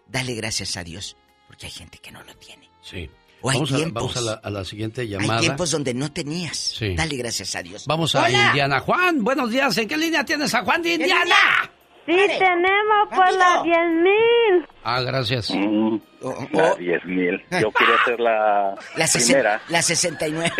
Dale 0.06 0.34
gracias 0.34 0.78
a 0.78 0.84
Dios, 0.84 1.18
porque 1.46 1.66
hay 1.66 1.72
gente 1.72 1.98
que 1.98 2.10
no 2.10 2.22
lo 2.22 2.34
tiene. 2.36 2.70
Sí. 2.80 3.10
O 3.42 3.50
hay 3.50 3.56
vamos, 3.56 3.72
a, 3.72 3.76
tiempos. 3.76 4.02
vamos 4.02 4.16
a 4.16 4.20
la, 4.22 4.32
a 4.42 4.50
la 4.50 4.64
siguiente 4.64 5.02
Hay 5.02 5.08
llamada. 5.08 5.40
tiempos 5.40 5.70
donde 5.70 5.92
no 5.92 6.10
tenías. 6.10 6.56
Sí. 6.56 6.94
Dale 6.94 7.14
gracias 7.18 7.54
a 7.56 7.62
Dios. 7.62 7.84
Vamos 7.86 8.14
a 8.14 8.24
¡Hola! 8.24 8.46
Indiana. 8.46 8.80
Juan, 8.80 9.22
buenos 9.22 9.50
días. 9.50 9.76
¿En 9.76 9.86
qué 9.86 9.98
línea 9.98 10.24
tienes 10.24 10.54
a 10.54 10.64
Juan 10.64 10.80
de 10.80 10.94
Indiana? 10.94 11.34
Sí, 12.06 12.16
tenemos 12.38 13.08
por 13.14 13.30
las 13.34 13.62
10 13.64 13.76
mil. 14.02 14.66
Ah, 14.82 15.02
gracias. 15.02 15.50
La 15.50 16.74
10 16.74 17.04
mil. 17.04 17.44
Yo 17.60 17.70
quería 17.70 17.94
hacer 18.02 18.18
la, 18.18 18.74
La, 18.96 19.06
primera. 19.06 19.60
la 19.68 19.82
69. 19.82 20.50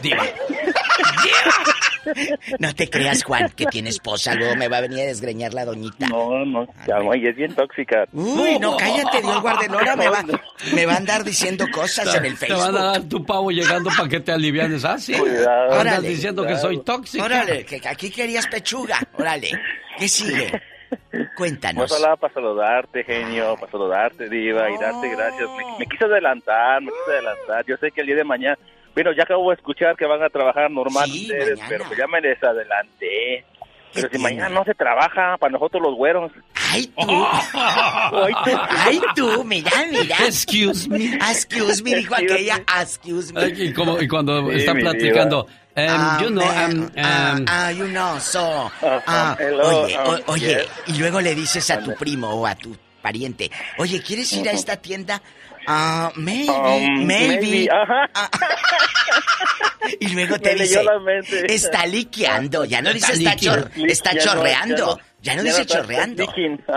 Diva. 0.00 0.24
No 2.58 2.74
te 2.74 2.88
creas, 2.88 3.22
Juan, 3.24 3.50
que 3.50 3.66
tiene 3.66 3.90
esposa. 3.90 4.34
Luego 4.34 4.56
me 4.56 4.68
va 4.68 4.78
a 4.78 4.80
venir 4.82 5.00
a 5.00 5.06
desgreñar 5.06 5.54
la 5.54 5.64
doñita. 5.64 6.06
No, 6.08 6.44
no, 6.44 6.66
ya 6.86 6.98
no, 6.98 7.14
y 7.14 7.26
es 7.26 7.36
bien 7.36 7.54
tóxica. 7.54 8.04
Uy, 8.12 8.58
no, 8.58 8.76
cállate, 8.76 9.20
Dios 9.22 9.40
guardelora. 9.40 9.96
Me 9.96 10.08
va, 10.08 10.24
me 10.74 10.86
va 10.86 10.94
a 10.94 10.96
andar 10.96 11.24
diciendo 11.24 11.66
cosas 11.72 12.14
en 12.14 12.24
el 12.24 12.38
Te 12.38 12.52
van 12.52 12.60
a 12.60 12.64
Facebook. 12.64 12.80
dar 12.80 13.02
tu 13.08 13.24
pavo 13.24 13.50
llegando 13.50 13.90
para 13.96 14.08
que 14.08 14.20
te 14.20 14.32
alivianes. 14.32 14.84
Ah, 14.84 14.98
sí. 14.98 15.12
Cuidado. 15.14 15.72
Andas 15.72 15.80
Órale. 15.80 16.08
diciendo 16.08 16.46
que 16.46 16.56
soy 16.56 16.82
tóxica. 16.82 17.24
Órale, 17.24 17.64
que 17.64 17.80
aquí 17.86 18.10
querías 18.10 18.46
pechuga. 18.46 18.98
Órale. 19.18 19.50
¿Qué 19.98 20.08
sigue? 20.08 20.50
Cuéntanos. 21.36 21.84
Pues 21.88 21.92
hablaba 21.94 22.16
para 22.16 22.34
saludarte, 22.34 23.04
genio, 23.04 23.56
para 23.58 23.70
saludarte, 23.72 24.28
diva, 24.28 24.70
y 24.70 24.78
darte 24.78 25.08
gracias. 25.08 25.48
Me, 25.56 25.78
me 25.78 25.86
quise 25.86 26.04
adelantar, 26.04 26.80
me 26.82 26.88
quise 26.88 27.12
adelantar. 27.16 27.64
Yo 27.66 27.76
sé 27.78 27.90
que 27.90 28.00
el 28.02 28.08
día 28.08 28.16
de 28.16 28.24
mañana, 28.24 28.58
bueno, 28.94 29.12
ya 29.12 29.22
acabo 29.24 29.50
de 29.50 29.56
escuchar 29.56 29.96
que 29.96 30.06
van 30.06 30.22
a 30.22 30.28
trabajar 30.28 30.70
normal 30.70 31.10
ustedes, 31.10 31.58
pero 31.68 31.84
pues 31.86 31.98
ya 31.98 32.06
me 32.06 32.20
les 32.20 32.42
adelanté. 32.42 33.44
Pero 33.94 34.08
si 34.10 34.18
mañana 34.18 34.48
no 34.48 34.64
se 34.64 34.72
trabaja, 34.74 35.36
para 35.38 35.52
nosotros 35.52 35.82
los 35.82 35.94
güeros. 35.96 36.32
¡Ay, 36.72 36.86
tú! 36.96 37.26
¡Ay, 37.54 39.00
tú! 39.14 39.44
Mira, 39.44 39.70
mira. 39.90 40.16
Excuse 40.24 40.88
me. 40.88 41.14
Excuse 41.16 41.82
me, 41.82 41.96
dijo 41.96 42.14
aquella. 42.14 42.62
Excuse 42.80 43.32
me. 43.34 43.48
Y, 43.48 43.72
como- 43.74 44.00
y 44.00 44.08
cuando 44.08 44.50
Sí, 44.50 44.56
están 44.58 44.78
platicando, 44.78 45.46
em, 45.74 45.90
Ah, 45.90 46.18
you 46.22 46.28
know, 46.28 46.44
man, 46.46 46.70
em, 46.94 47.04
ah, 47.04 47.34
em, 47.36 47.44
ah, 47.48 47.72
you 47.72 47.86
know, 47.88 48.18
so. 48.18 48.70
Ah, 48.82 49.36
hello, 49.38 49.82
oye, 49.84 49.98
um, 49.98 50.04
o- 50.26 50.32
oye, 50.32 50.48
yes. 50.48 50.68
y 50.86 50.98
luego 50.98 51.20
le 51.20 51.34
dices 51.34 51.70
a 51.70 51.78
tu 51.82 51.94
primo 51.94 52.30
o 52.30 52.46
a 52.46 52.54
tu 52.54 52.74
pariente, 53.02 53.50
oye, 53.78 54.00
¿quieres 54.00 54.32
ir 54.32 54.48
a 54.48 54.52
esta 54.52 54.76
tienda? 54.78 55.20
Ah, 55.66 56.10
maybe, 56.16 56.50
Um, 56.50 57.04
maybe. 57.06 57.40
maybe, 57.40 57.68
ajá. 57.70 58.10
Ah, 58.14 58.30
y 60.00 60.08
luego 60.08 60.38
te 60.38 60.54
Me 60.54 60.62
dice, 60.62 60.82
está 61.48 61.86
liqueando, 61.86 62.64
ya 62.64 62.80
no 62.82 62.92
dice 62.92 63.12
Está 63.12 63.36
chor- 63.36 63.64
liqueando. 63.70 63.92
está 63.92 64.10
Ya 64.12 64.16
no, 64.16 64.22
chorreando, 64.32 64.76
ya 64.76 64.84
no. 64.84 64.98
ya 65.22 65.34
no 65.36 65.42
Ya 65.42 65.50
dice 65.50 65.66
chorreando. 65.66 66.26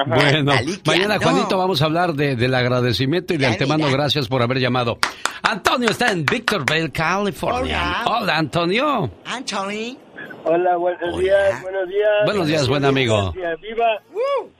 Bueno, 0.08 0.54
mañana 0.86 1.18
Juanito 1.18 1.58
vamos 1.58 1.82
a 1.82 1.86
hablar 1.86 2.14
de, 2.14 2.36
del 2.36 2.54
agradecimiento 2.54 3.34
y 3.34 3.38
de 3.38 3.48
antemano 3.48 3.90
gracias 3.92 4.28
por 4.28 4.42
haber 4.44 4.60
llamado. 4.60 5.00
Antonio 5.42 5.90
está 5.90 6.12
en 6.12 6.24
Victorville, 6.26 6.92
California. 6.92 8.04
Hola. 8.06 8.20
Hola, 8.22 8.38
Antonio. 8.38 9.12
Anthony. 9.26 9.98
Hola, 10.46 10.76
buenos 10.78 11.18
días, 11.18 11.62
buenos 11.62 11.90
días. 11.90 12.26
Buenos 12.26 12.48
días, 12.48 12.68
buen 12.68 12.86
amigo. 12.86 13.32
Gracias, 13.34 13.62
viva. 13.62 14.02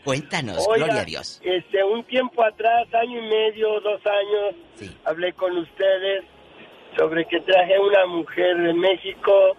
Cuéntanos, 0.04 0.68
Oiga, 0.68 0.86
gloria 0.86 1.02
a 1.02 1.06
Dios. 1.06 1.42
Este, 1.44 1.84
un 1.84 2.04
tiempo 2.06 2.44
atrás, 2.44 2.88
año 2.94 3.20
y 3.24 3.28
medio, 3.30 3.80
dos 3.82 4.02
años, 4.06 4.92
hablé 5.06 5.34
con 5.34 5.56
ustedes 5.58 6.26
sobre 6.98 7.26
que 7.26 7.40
traje 7.42 7.80
una 7.80 8.06
mujer 8.08 8.58
de 8.58 8.74
México 8.74 9.56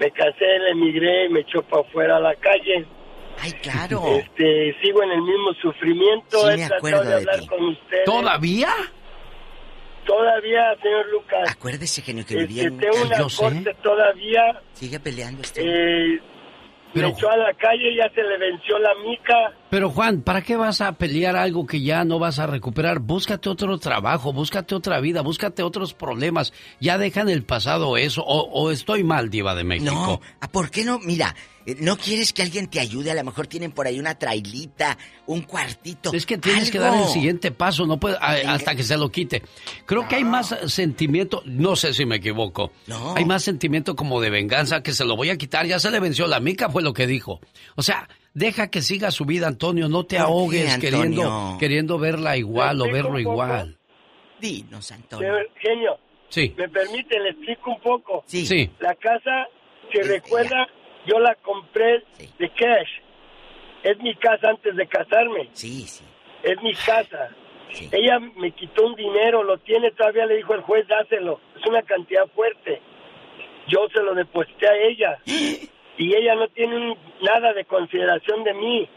me 0.00 0.10
casé, 0.10 0.58
le 0.58 0.70
emigré, 0.70 1.28
me 1.28 1.40
echó 1.40 1.62
para 1.62 1.82
afuera 1.82 2.16
a 2.16 2.20
la 2.20 2.34
calle. 2.36 2.86
Ay, 3.40 3.52
claro. 3.62 4.02
Este, 4.16 4.74
sigo 4.80 5.02
en 5.02 5.10
el 5.10 5.22
mismo 5.22 5.52
sufrimiento. 5.60 6.50
Sí, 6.50 6.56
me 6.56 6.64
acuerdo 6.64 7.02
de 7.02 7.08
de 7.08 7.14
hablar 7.14 7.40
ti. 7.40 7.46
con 7.46 7.64
ustedes. 7.64 8.04
¿Todavía? 8.04 8.68
Todavía, 10.06 10.74
señor 10.82 11.06
Lucas. 11.10 11.50
Acuérdese, 11.50 12.02
genio, 12.02 12.24
que 12.26 12.34
Este, 12.34 12.46
vivía 12.46 12.64
en 12.64 12.74
una 12.74 13.16
corte 13.36 13.74
todavía. 13.82 14.60
Sigue 14.74 15.00
peleando 15.00 15.42
este. 15.42 15.60
Eh, 15.62 16.20
Pero- 16.92 17.08
me 17.08 17.12
echó 17.14 17.30
a 17.30 17.36
la 17.36 17.52
calle, 17.54 17.94
ya 17.96 18.08
se 18.14 18.22
le 18.22 18.38
venció 18.38 18.78
la 18.78 18.94
mica. 19.06 19.52
Pero 19.74 19.90
Juan, 19.90 20.22
¿para 20.22 20.40
qué 20.42 20.54
vas 20.54 20.80
a 20.80 20.92
pelear 20.92 21.34
algo 21.34 21.66
que 21.66 21.80
ya 21.80 22.04
no 22.04 22.20
vas 22.20 22.38
a 22.38 22.46
recuperar? 22.46 23.00
Búscate 23.00 23.48
otro 23.48 23.76
trabajo, 23.78 24.32
búscate 24.32 24.72
otra 24.76 25.00
vida, 25.00 25.20
búscate 25.20 25.64
otros 25.64 25.94
problemas. 25.94 26.52
Ya 26.78 26.96
deja 26.96 27.22
en 27.22 27.28
el 27.28 27.42
pasado 27.42 27.96
eso. 27.96 28.22
O, 28.22 28.42
o 28.52 28.70
estoy 28.70 29.02
mal, 29.02 29.30
Diva 29.30 29.56
de 29.56 29.64
México. 29.64 29.90
No, 29.92 30.20
¿a 30.40 30.46
¿por 30.46 30.70
qué 30.70 30.84
no? 30.84 31.00
Mira, 31.00 31.34
¿no 31.80 31.96
quieres 31.96 32.32
que 32.32 32.42
alguien 32.42 32.68
te 32.68 32.78
ayude? 32.78 33.10
A 33.10 33.14
lo 33.16 33.24
mejor 33.24 33.48
tienen 33.48 33.72
por 33.72 33.88
ahí 33.88 33.98
una 33.98 34.14
trailita, 34.16 34.96
un 35.26 35.40
cuartito. 35.42 36.12
Es 36.14 36.24
que 36.24 36.38
tienes 36.38 36.70
que 36.70 36.78
dar 36.78 36.94
el 36.96 37.08
siguiente 37.08 37.50
paso, 37.50 37.84
no 37.84 37.98
puede, 37.98 38.16
a- 38.20 38.54
hasta 38.54 38.76
que 38.76 38.84
se 38.84 38.96
lo 38.96 39.10
quite. 39.10 39.42
Creo 39.86 40.06
que 40.06 40.14
hay 40.14 40.24
más 40.24 40.54
sentimiento, 40.68 41.42
no 41.46 41.74
sé 41.74 41.94
si 41.94 42.06
me 42.06 42.14
equivoco. 42.18 42.70
No. 42.86 43.16
Hay 43.16 43.24
más 43.24 43.42
sentimiento 43.42 43.96
como 43.96 44.20
de 44.20 44.30
venganza 44.30 44.84
que 44.84 44.92
se 44.92 45.04
lo 45.04 45.16
voy 45.16 45.30
a 45.30 45.36
quitar, 45.36 45.66
ya 45.66 45.80
se 45.80 45.90
le 45.90 45.98
venció 45.98 46.28
la 46.28 46.38
mica, 46.38 46.70
fue 46.70 46.84
lo 46.84 46.92
que 46.92 47.08
dijo. 47.08 47.40
O 47.74 47.82
sea, 47.82 48.08
deja 48.34 48.68
que 48.70 48.82
siga 48.82 49.10
su 49.10 49.24
vida, 49.24 49.46
Antonio, 49.48 49.88
no 49.88 50.04
te 50.04 50.16
¿Por 50.16 50.26
qué, 50.26 50.30
ahogues 50.32 50.74
Antonio? 50.74 50.90
queriendo 50.98 51.56
queriendo 51.58 51.98
verla 51.98 52.36
igual 52.36 52.80
o 52.80 52.84
¿Me 52.84 52.90
explico 52.90 53.08
verlo 53.14 53.18
igual. 53.20 53.78
Dinos, 54.40 54.92
Antonio. 54.92 55.32
Genio, 55.58 55.98
Sí. 56.28 56.52
¿me 56.56 56.68
permite? 56.68 57.18
Le 57.20 57.30
explico 57.30 57.70
un 57.70 57.80
poco. 57.80 58.24
Sí. 58.26 58.44
Sí. 58.44 58.68
La 58.80 58.94
casa, 58.96 59.46
si 59.92 60.00
recuerda, 60.02 60.66
yo 61.06 61.18
la 61.20 61.34
compré 61.36 62.02
de 62.38 62.48
cash. 62.50 62.90
Es 63.84 63.98
mi 64.00 64.14
casa 64.16 64.48
antes 64.50 64.74
de 64.76 64.86
casarme. 64.86 65.48
Sí, 65.52 65.82
sí. 65.86 66.04
Es 66.42 66.60
mi 66.62 66.74
casa. 66.74 67.30
Ella 67.92 68.18
me 68.36 68.50
quitó 68.52 68.86
un 68.86 68.94
dinero, 68.94 69.42
lo 69.42 69.58
tiene, 69.58 69.90
todavía 69.92 70.26
le 70.26 70.36
dijo 70.36 70.54
el 70.54 70.60
juez, 70.62 70.86
dáselo. 70.88 71.40
Es 71.60 71.66
una 71.66 71.82
cantidad 71.82 72.26
fuerte. 72.34 72.80
Yo 73.68 73.86
se 73.92 74.00
lo 74.02 74.14
deposité 74.14 74.68
a 74.68 74.76
ella. 74.76 75.18
Y 75.96 76.14
ella 76.14 76.34
no 76.34 76.48
tiene 76.48 76.96
nada 77.20 77.52
de 77.52 77.64
consideración 77.64 78.42
de 78.44 78.54
mí. 78.54 78.88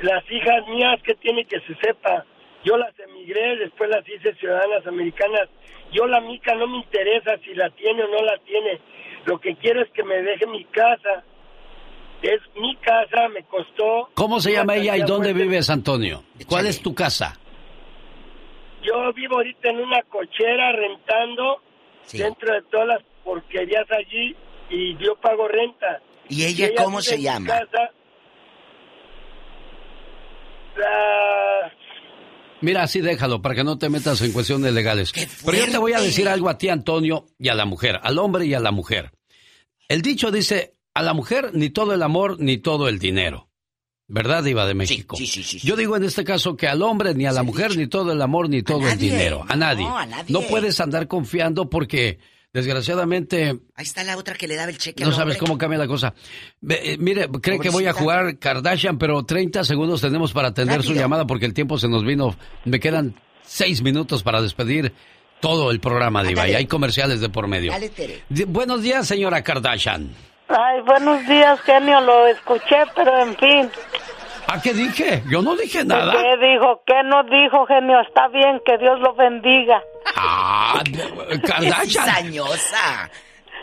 Las 0.00 0.24
hijas 0.30 0.66
mías, 0.68 1.00
que 1.02 1.14
tiene 1.14 1.44
que 1.44 1.60
se 1.60 1.74
sepa? 1.76 2.24
Yo 2.64 2.76
las 2.76 2.98
emigré, 2.98 3.56
después 3.56 3.88
las 3.88 4.06
hice 4.08 4.34
ciudadanas 4.34 4.86
americanas. 4.86 5.48
Yo 5.92 6.06
la 6.06 6.20
mica 6.20 6.54
no 6.54 6.66
me 6.66 6.78
interesa 6.78 7.38
si 7.44 7.54
la 7.54 7.70
tiene 7.70 8.02
o 8.02 8.08
no 8.08 8.22
la 8.22 8.36
tiene. 8.38 8.80
Lo 9.24 9.38
que 9.38 9.54
quiero 9.56 9.82
es 9.82 9.90
que 9.90 10.02
me 10.02 10.20
deje 10.22 10.46
mi 10.46 10.64
casa. 10.64 11.22
Es 12.22 12.40
mi 12.56 12.74
casa, 12.76 13.28
me 13.28 13.44
costó. 13.44 14.08
¿Cómo 14.14 14.40
se 14.40 14.52
llama 14.52 14.74
ella 14.74 14.96
y 14.96 15.00
dónde 15.00 15.30
fuerte. 15.30 15.42
vives, 15.42 15.70
Antonio? 15.70 16.24
¿Cuál 16.48 16.66
es 16.66 16.82
tu 16.82 16.94
casa? 16.94 17.38
Yo 18.82 19.12
vivo 19.12 19.36
ahorita 19.36 19.70
en 19.70 19.80
una 19.80 20.02
cochera 20.02 20.72
rentando 20.72 21.60
dentro 22.12 22.54
de 22.54 22.62
todas 22.62 22.88
las 22.88 23.02
porquerías 23.22 23.86
allí 23.92 24.34
y 24.70 24.96
yo 25.02 25.16
pago 25.20 25.48
renta. 25.48 26.00
¿Y 26.28 26.44
ella 26.44 26.70
cómo 26.82 27.00
se 27.02 27.20
llama? 27.20 27.46
casa. 27.46 27.90
La- 30.76 31.72
Mira, 32.62 32.82
así 32.84 33.00
déjalo, 33.00 33.42
para 33.42 33.54
que 33.54 33.64
no 33.64 33.78
te 33.78 33.88
metas 33.90 34.20
en 34.22 34.32
cuestiones 34.32 34.72
legales. 34.72 35.12
Pero 35.44 35.58
yo 35.58 35.70
te 35.70 35.78
voy 35.78 35.92
a 35.92 36.00
decir 36.00 36.28
algo 36.28 36.48
a 36.48 36.56
ti, 36.58 36.68
Antonio, 36.68 37.26
y 37.38 37.48
a 37.48 37.54
la 37.54 37.64
mujer, 37.66 38.00
al 38.02 38.18
hombre 38.18 38.46
y 38.46 38.54
a 38.54 38.60
la 38.60 38.72
mujer. 38.72 39.12
El 39.88 40.02
dicho 40.02 40.30
dice, 40.30 40.72
a 40.94 41.02
la 41.02 41.12
mujer 41.12 41.50
ni 41.52 41.70
todo 41.70 41.92
el 41.94 42.02
amor 42.02 42.40
ni 42.40 42.58
todo 42.58 42.88
el 42.88 42.98
dinero. 42.98 43.48
¿Verdad, 44.08 44.42
Diva 44.44 44.66
de 44.66 44.74
México? 44.74 45.16
sí, 45.16 45.26
sí, 45.26 45.42
sí, 45.42 45.58
sí. 45.60 45.66
Yo 45.66 45.76
digo 45.76 45.96
en 45.96 46.04
este 46.04 46.24
caso 46.24 46.56
que 46.56 46.68
al 46.68 46.80
hombre 46.82 47.12
ni 47.14 47.26
a 47.26 47.32
la 47.32 47.42
mujer 47.42 47.76
ni 47.76 47.88
todo 47.88 48.12
el 48.12 48.22
amor 48.22 48.48
ni 48.48 48.62
todo 48.62 48.88
el 48.88 48.98
dinero. 48.98 49.44
A 49.48 49.56
nadie. 49.56 49.84
No, 49.84 49.98
a 49.98 50.06
nadie. 50.06 50.32
No 50.32 50.42
puedes 50.42 50.80
andar 50.80 51.08
confiando 51.08 51.68
porque, 51.68 52.18
desgraciadamente, 52.56 53.58
Ahí 53.74 53.84
está 53.84 54.02
la 54.04 54.16
otra 54.16 54.34
que 54.34 54.48
le 54.48 54.56
daba 54.56 54.70
el 54.70 54.78
cheque 54.78 55.04
no 55.04 55.10
al 55.10 55.16
sabes 55.16 55.36
cómo 55.36 55.56
cambia 55.58 55.78
la 55.78 55.86
cosa. 55.86 56.14
Eh, 56.68 56.96
mire, 56.98 57.28
cree 57.40 57.58
que 57.60 57.70
voy 57.70 57.86
a 57.86 57.92
jugar 57.92 58.38
Kardashian, 58.38 58.98
pero 58.98 59.24
30 59.24 59.62
segundos 59.64 60.00
tenemos 60.00 60.32
para 60.32 60.48
atender 60.48 60.82
su 60.82 60.94
llamada 60.94 61.26
porque 61.26 61.46
el 61.46 61.54
tiempo 61.54 61.78
se 61.78 61.88
nos 61.88 62.04
vino. 62.04 62.36
Me 62.64 62.80
quedan 62.80 63.14
6 63.44 63.82
minutos 63.82 64.22
para 64.22 64.40
despedir 64.42 64.92
todo 65.40 65.70
el 65.70 65.80
programa, 65.80 66.22
Diva, 66.24 66.48
y 66.48 66.54
hay 66.54 66.66
comerciales 66.66 67.20
de 67.20 67.28
por 67.28 67.46
medio. 67.46 67.70
Dale, 67.72 67.90
Tere. 67.90 68.22
Di- 68.28 68.44
buenos 68.44 68.82
días, 68.82 69.06
señora 69.06 69.42
Kardashian. 69.42 70.10
Ay, 70.48 70.80
buenos 70.86 71.26
días, 71.28 71.60
genio, 71.62 72.00
lo 72.00 72.26
escuché, 72.28 72.76
pero 72.94 73.22
en 73.22 73.36
fin. 73.36 73.70
¿A 74.48 74.60
qué 74.62 74.72
dije? 74.72 75.22
Yo 75.28 75.42
no 75.42 75.56
dije 75.56 75.84
nada. 75.84 76.12
¿Qué 76.12 76.36
dijo? 76.46 76.82
¿Qué 76.86 77.02
no 77.04 77.24
dijo, 77.24 77.66
genio? 77.66 78.00
Está 78.00 78.28
bien, 78.28 78.60
que 78.64 78.78
Dios 78.78 79.00
lo 79.00 79.14
bendiga. 79.14 79.82
Ah, 80.14 80.82
Kardashian. 81.46 82.32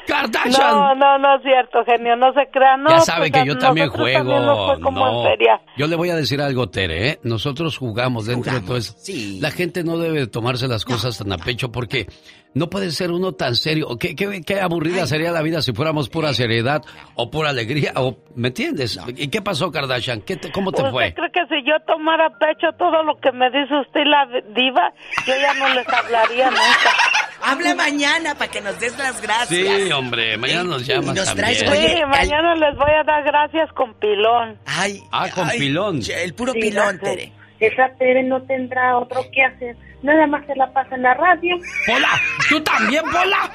Kardashian. 0.07 0.71
No, 0.71 0.95
no, 0.95 1.17
no 1.17 1.35
es 1.37 1.43
cierto, 1.43 1.83
genio, 1.85 2.15
no 2.15 2.33
se 2.33 2.49
crea, 2.51 2.77
no. 2.77 2.89
ya 2.89 2.99
sabe 3.01 3.29
pues, 3.29 3.43
que 3.43 3.47
yo 3.47 3.57
también 3.57 3.89
juego. 3.89 4.17
también 4.19 4.45
nos 4.45 4.65
fue 4.73 4.81
como 4.81 5.05
no. 5.05 5.23
en 5.23 5.29
feria. 5.29 5.61
Yo 5.77 5.87
le 5.87 5.95
voy 5.95 6.09
a 6.09 6.15
decir 6.15 6.41
algo, 6.41 6.69
Tere, 6.69 7.09
¿eh? 7.09 7.19
Nosotros 7.23 7.77
jugamos 7.77 8.25
dentro 8.25 8.51
de 8.53 8.61
todo 8.61 8.77
eso. 8.77 8.93
La 9.39 9.51
gente 9.51 9.83
no 9.83 9.97
debe 9.97 10.27
tomarse 10.27 10.67
las 10.67 10.85
cosas 10.85 11.17
tan 11.17 11.31
a 11.31 11.37
pecho 11.37 11.71
porque 11.71 12.07
no 12.53 12.69
puede 12.69 12.91
ser 12.91 13.11
uno 13.11 13.31
tan 13.31 13.55
serio. 13.55 13.87
¿Qué, 13.99 14.15
qué, 14.15 14.41
qué 14.45 14.61
aburrida 14.61 15.07
sería 15.07 15.31
la 15.31 15.41
vida 15.41 15.61
si 15.61 15.73
fuéramos 15.73 16.09
pura 16.09 16.33
seriedad 16.33 16.81
o 17.15 17.31
pura 17.31 17.49
alegría? 17.49 17.93
O, 17.95 18.17
¿Me 18.35 18.49
entiendes? 18.49 18.99
¿Y 19.15 19.29
qué 19.29 19.41
pasó, 19.41 19.71
Kardashian? 19.71 20.21
¿Qué 20.21 20.35
te- 20.35 20.51
¿Cómo 20.51 20.71
te 20.71 20.81
¿Usted 20.81 20.91
fue? 20.91 21.13
cree 21.13 21.31
que 21.31 21.45
si 21.47 21.63
yo 21.67 21.73
tomara 21.87 22.29
pecho 22.37 22.67
todo 22.77 23.03
lo 23.03 23.17
que 23.19 23.31
me 23.31 23.49
dice 23.49 23.73
usted 23.79 24.01
y 24.01 24.05
la 24.09 24.25
diva, 24.53 24.91
yo 25.25 25.33
ya 25.41 25.53
no 25.55 25.73
les 25.73 25.87
hablaría 25.87 26.49
nunca? 26.49 27.22
Habla 27.43 27.75
mañana 27.75 28.35
para 28.35 28.49
que 28.49 28.61
nos 28.61 28.79
des 28.79 28.97
las 28.97 29.21
gracias. 29.21 29.47
Sí, 29.49 29.91
hombre, 29.91 30.37
mañana 30.37 30.63
nos 30.63 30.85
llamas 30.85 31.15
nos 31.15 31.25
también. 31.25 31.47
traes- 31.65 31.93
Sí, 31.95 32.01
mañana 32.07 32.55
les 32.55 32.75
voy 32.77 32.91
a 32.91 33.03
dar 33.03 33.23
gracias 33.23 33.71
con 33.73 33.93
pilón. 33.95 34.57
Ay, 34.65 35.03
ah, 35.11 35.27
con 35.33 35.49
pilón. 35.49 35.99
El 36.15 36.33
puro 36.33 36.53
Sí, 36.53 36.59
pilón, 36.61 36.99
Tere. 36.99 37.31
Esa 37.59 37.89
Tere 37.99 38.23
no 38.23 38.41
tendrá 38.43 38.97
otro 38.97 39.25
que 39.31 39.43
hacer. 39.43 39.75
Nada 40.01 40.25
más 40.27 40.45
se 40.45 40.55
la 40.55 40.71
pasa 40.73 40.95
en 40.95 41.03
la 41.03 41.13
radio. 41.13 41.55
¡Pola! 41.85 42.09
¿Tú 42.49 42.61
también, 42.61 43.03
Pola? 43.11 43.49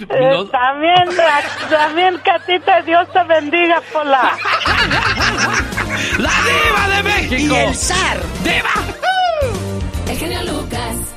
Eh, 0.00 0.44
también, 0.50 1.04
también 1.70 2.18
que 2.24 2.30
a 2.30 2.38
ti 2.40 2.58
te 2.60 2.82
Dios 2.86 3.06
te 3.12 3.22
bendiga, 3.24 3.80
Pola. 3.92 4.36
¡La 6.18 6.30
diva 6.30 6.96
de 6.96 7.02
México! 7.02 7.54
Y 7.54 7.58
el 7.58 7.74
zar. 7.74 8.18
¡Diva! 8.42 8.70
El. 10.08 10.51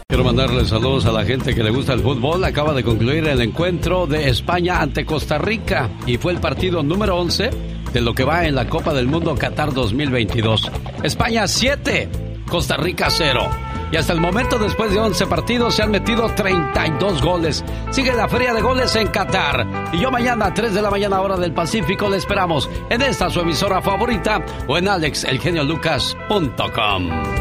Quiero 0.07 0.23
mandarle 0.23 0.65
saludos 0.65 1.05
a 1.05 1.11
la 1.11 1.25
gente 1.25 1.53
que 1.53 1.63
le 1.63 1.71
gusta 1.71 1.93
el 1.93 2.01
fútbol. 2.01 2.43
Acaba 2.43 2.73
de 2.73 2.83
concluir 2.83 3.27
el 3.27 3.41
encuentro 3.41 4.07
de 4.07 4.29
España 4.29 4.79
ante 4.79 5.05
Costa 5.05 5.37
Rica 5.37 5.89
y 6.05 6.17
fue 6.17 6.31
el 6.31 6.39
partido 6.39 6.81
número 6.83 7.17
11 7.17 7.49
de 7.91 8.01
lo 8.01 8.13
que 8.13 8.23
va 8.23 8.45
en 8.45 8.55
la 8.55 8.69
Copa 8.69 8.93
del 8.93 9.07
Mundo 9.07 9.35
Qatar 9.35 9.73
2022. 9.73 10.71
España 11.03 11.47
7, 11.47 12.09
Costa 12.49 12.77
Rica 12.77 13.07
0. 13.09 13.41
Y 13.91 13.97
hasta 13.97 14.13
el 14.13 14.21
momento, 14.21 14.57
después 14.57 14.91
de 14.93 14.99
11 14.99 15.27
partidos, 15.27 15.75
se 15.75 15.83
han 15.83 15.91
metido 15.91 16.27
32 16.29 17.21
goles. 17.21 17.63
Sigue 17.91 18.13
la 18.13 18.27
feria 18.27 18.51
de 18.53 18.61
goles 18.61 18.95
en 18.95 19.07
Qatar. 19.07 19.91
Y 19.93 19.99
yo 19.99 20.09
mañana 20.11 20.47
a 20.47 20.53
3 20.53 20.73
de 20.73 20.81
la 20.81 20.89
mañana 20.89 21.21
hora 21.21 21.37
del 21.37 21.53
Pacífico 21.53 22.09
le 22.09 22.17
esperamos 22.17 22.69
en 22.89 23.01
esta 23.01 23.29
su 23.29 23.41
emisora 23.41 23.81
favorita 23.81 24.43
o 24.67 24.77
en 24.77 24.87
alexelgeniolucas.com. 24.87 27.35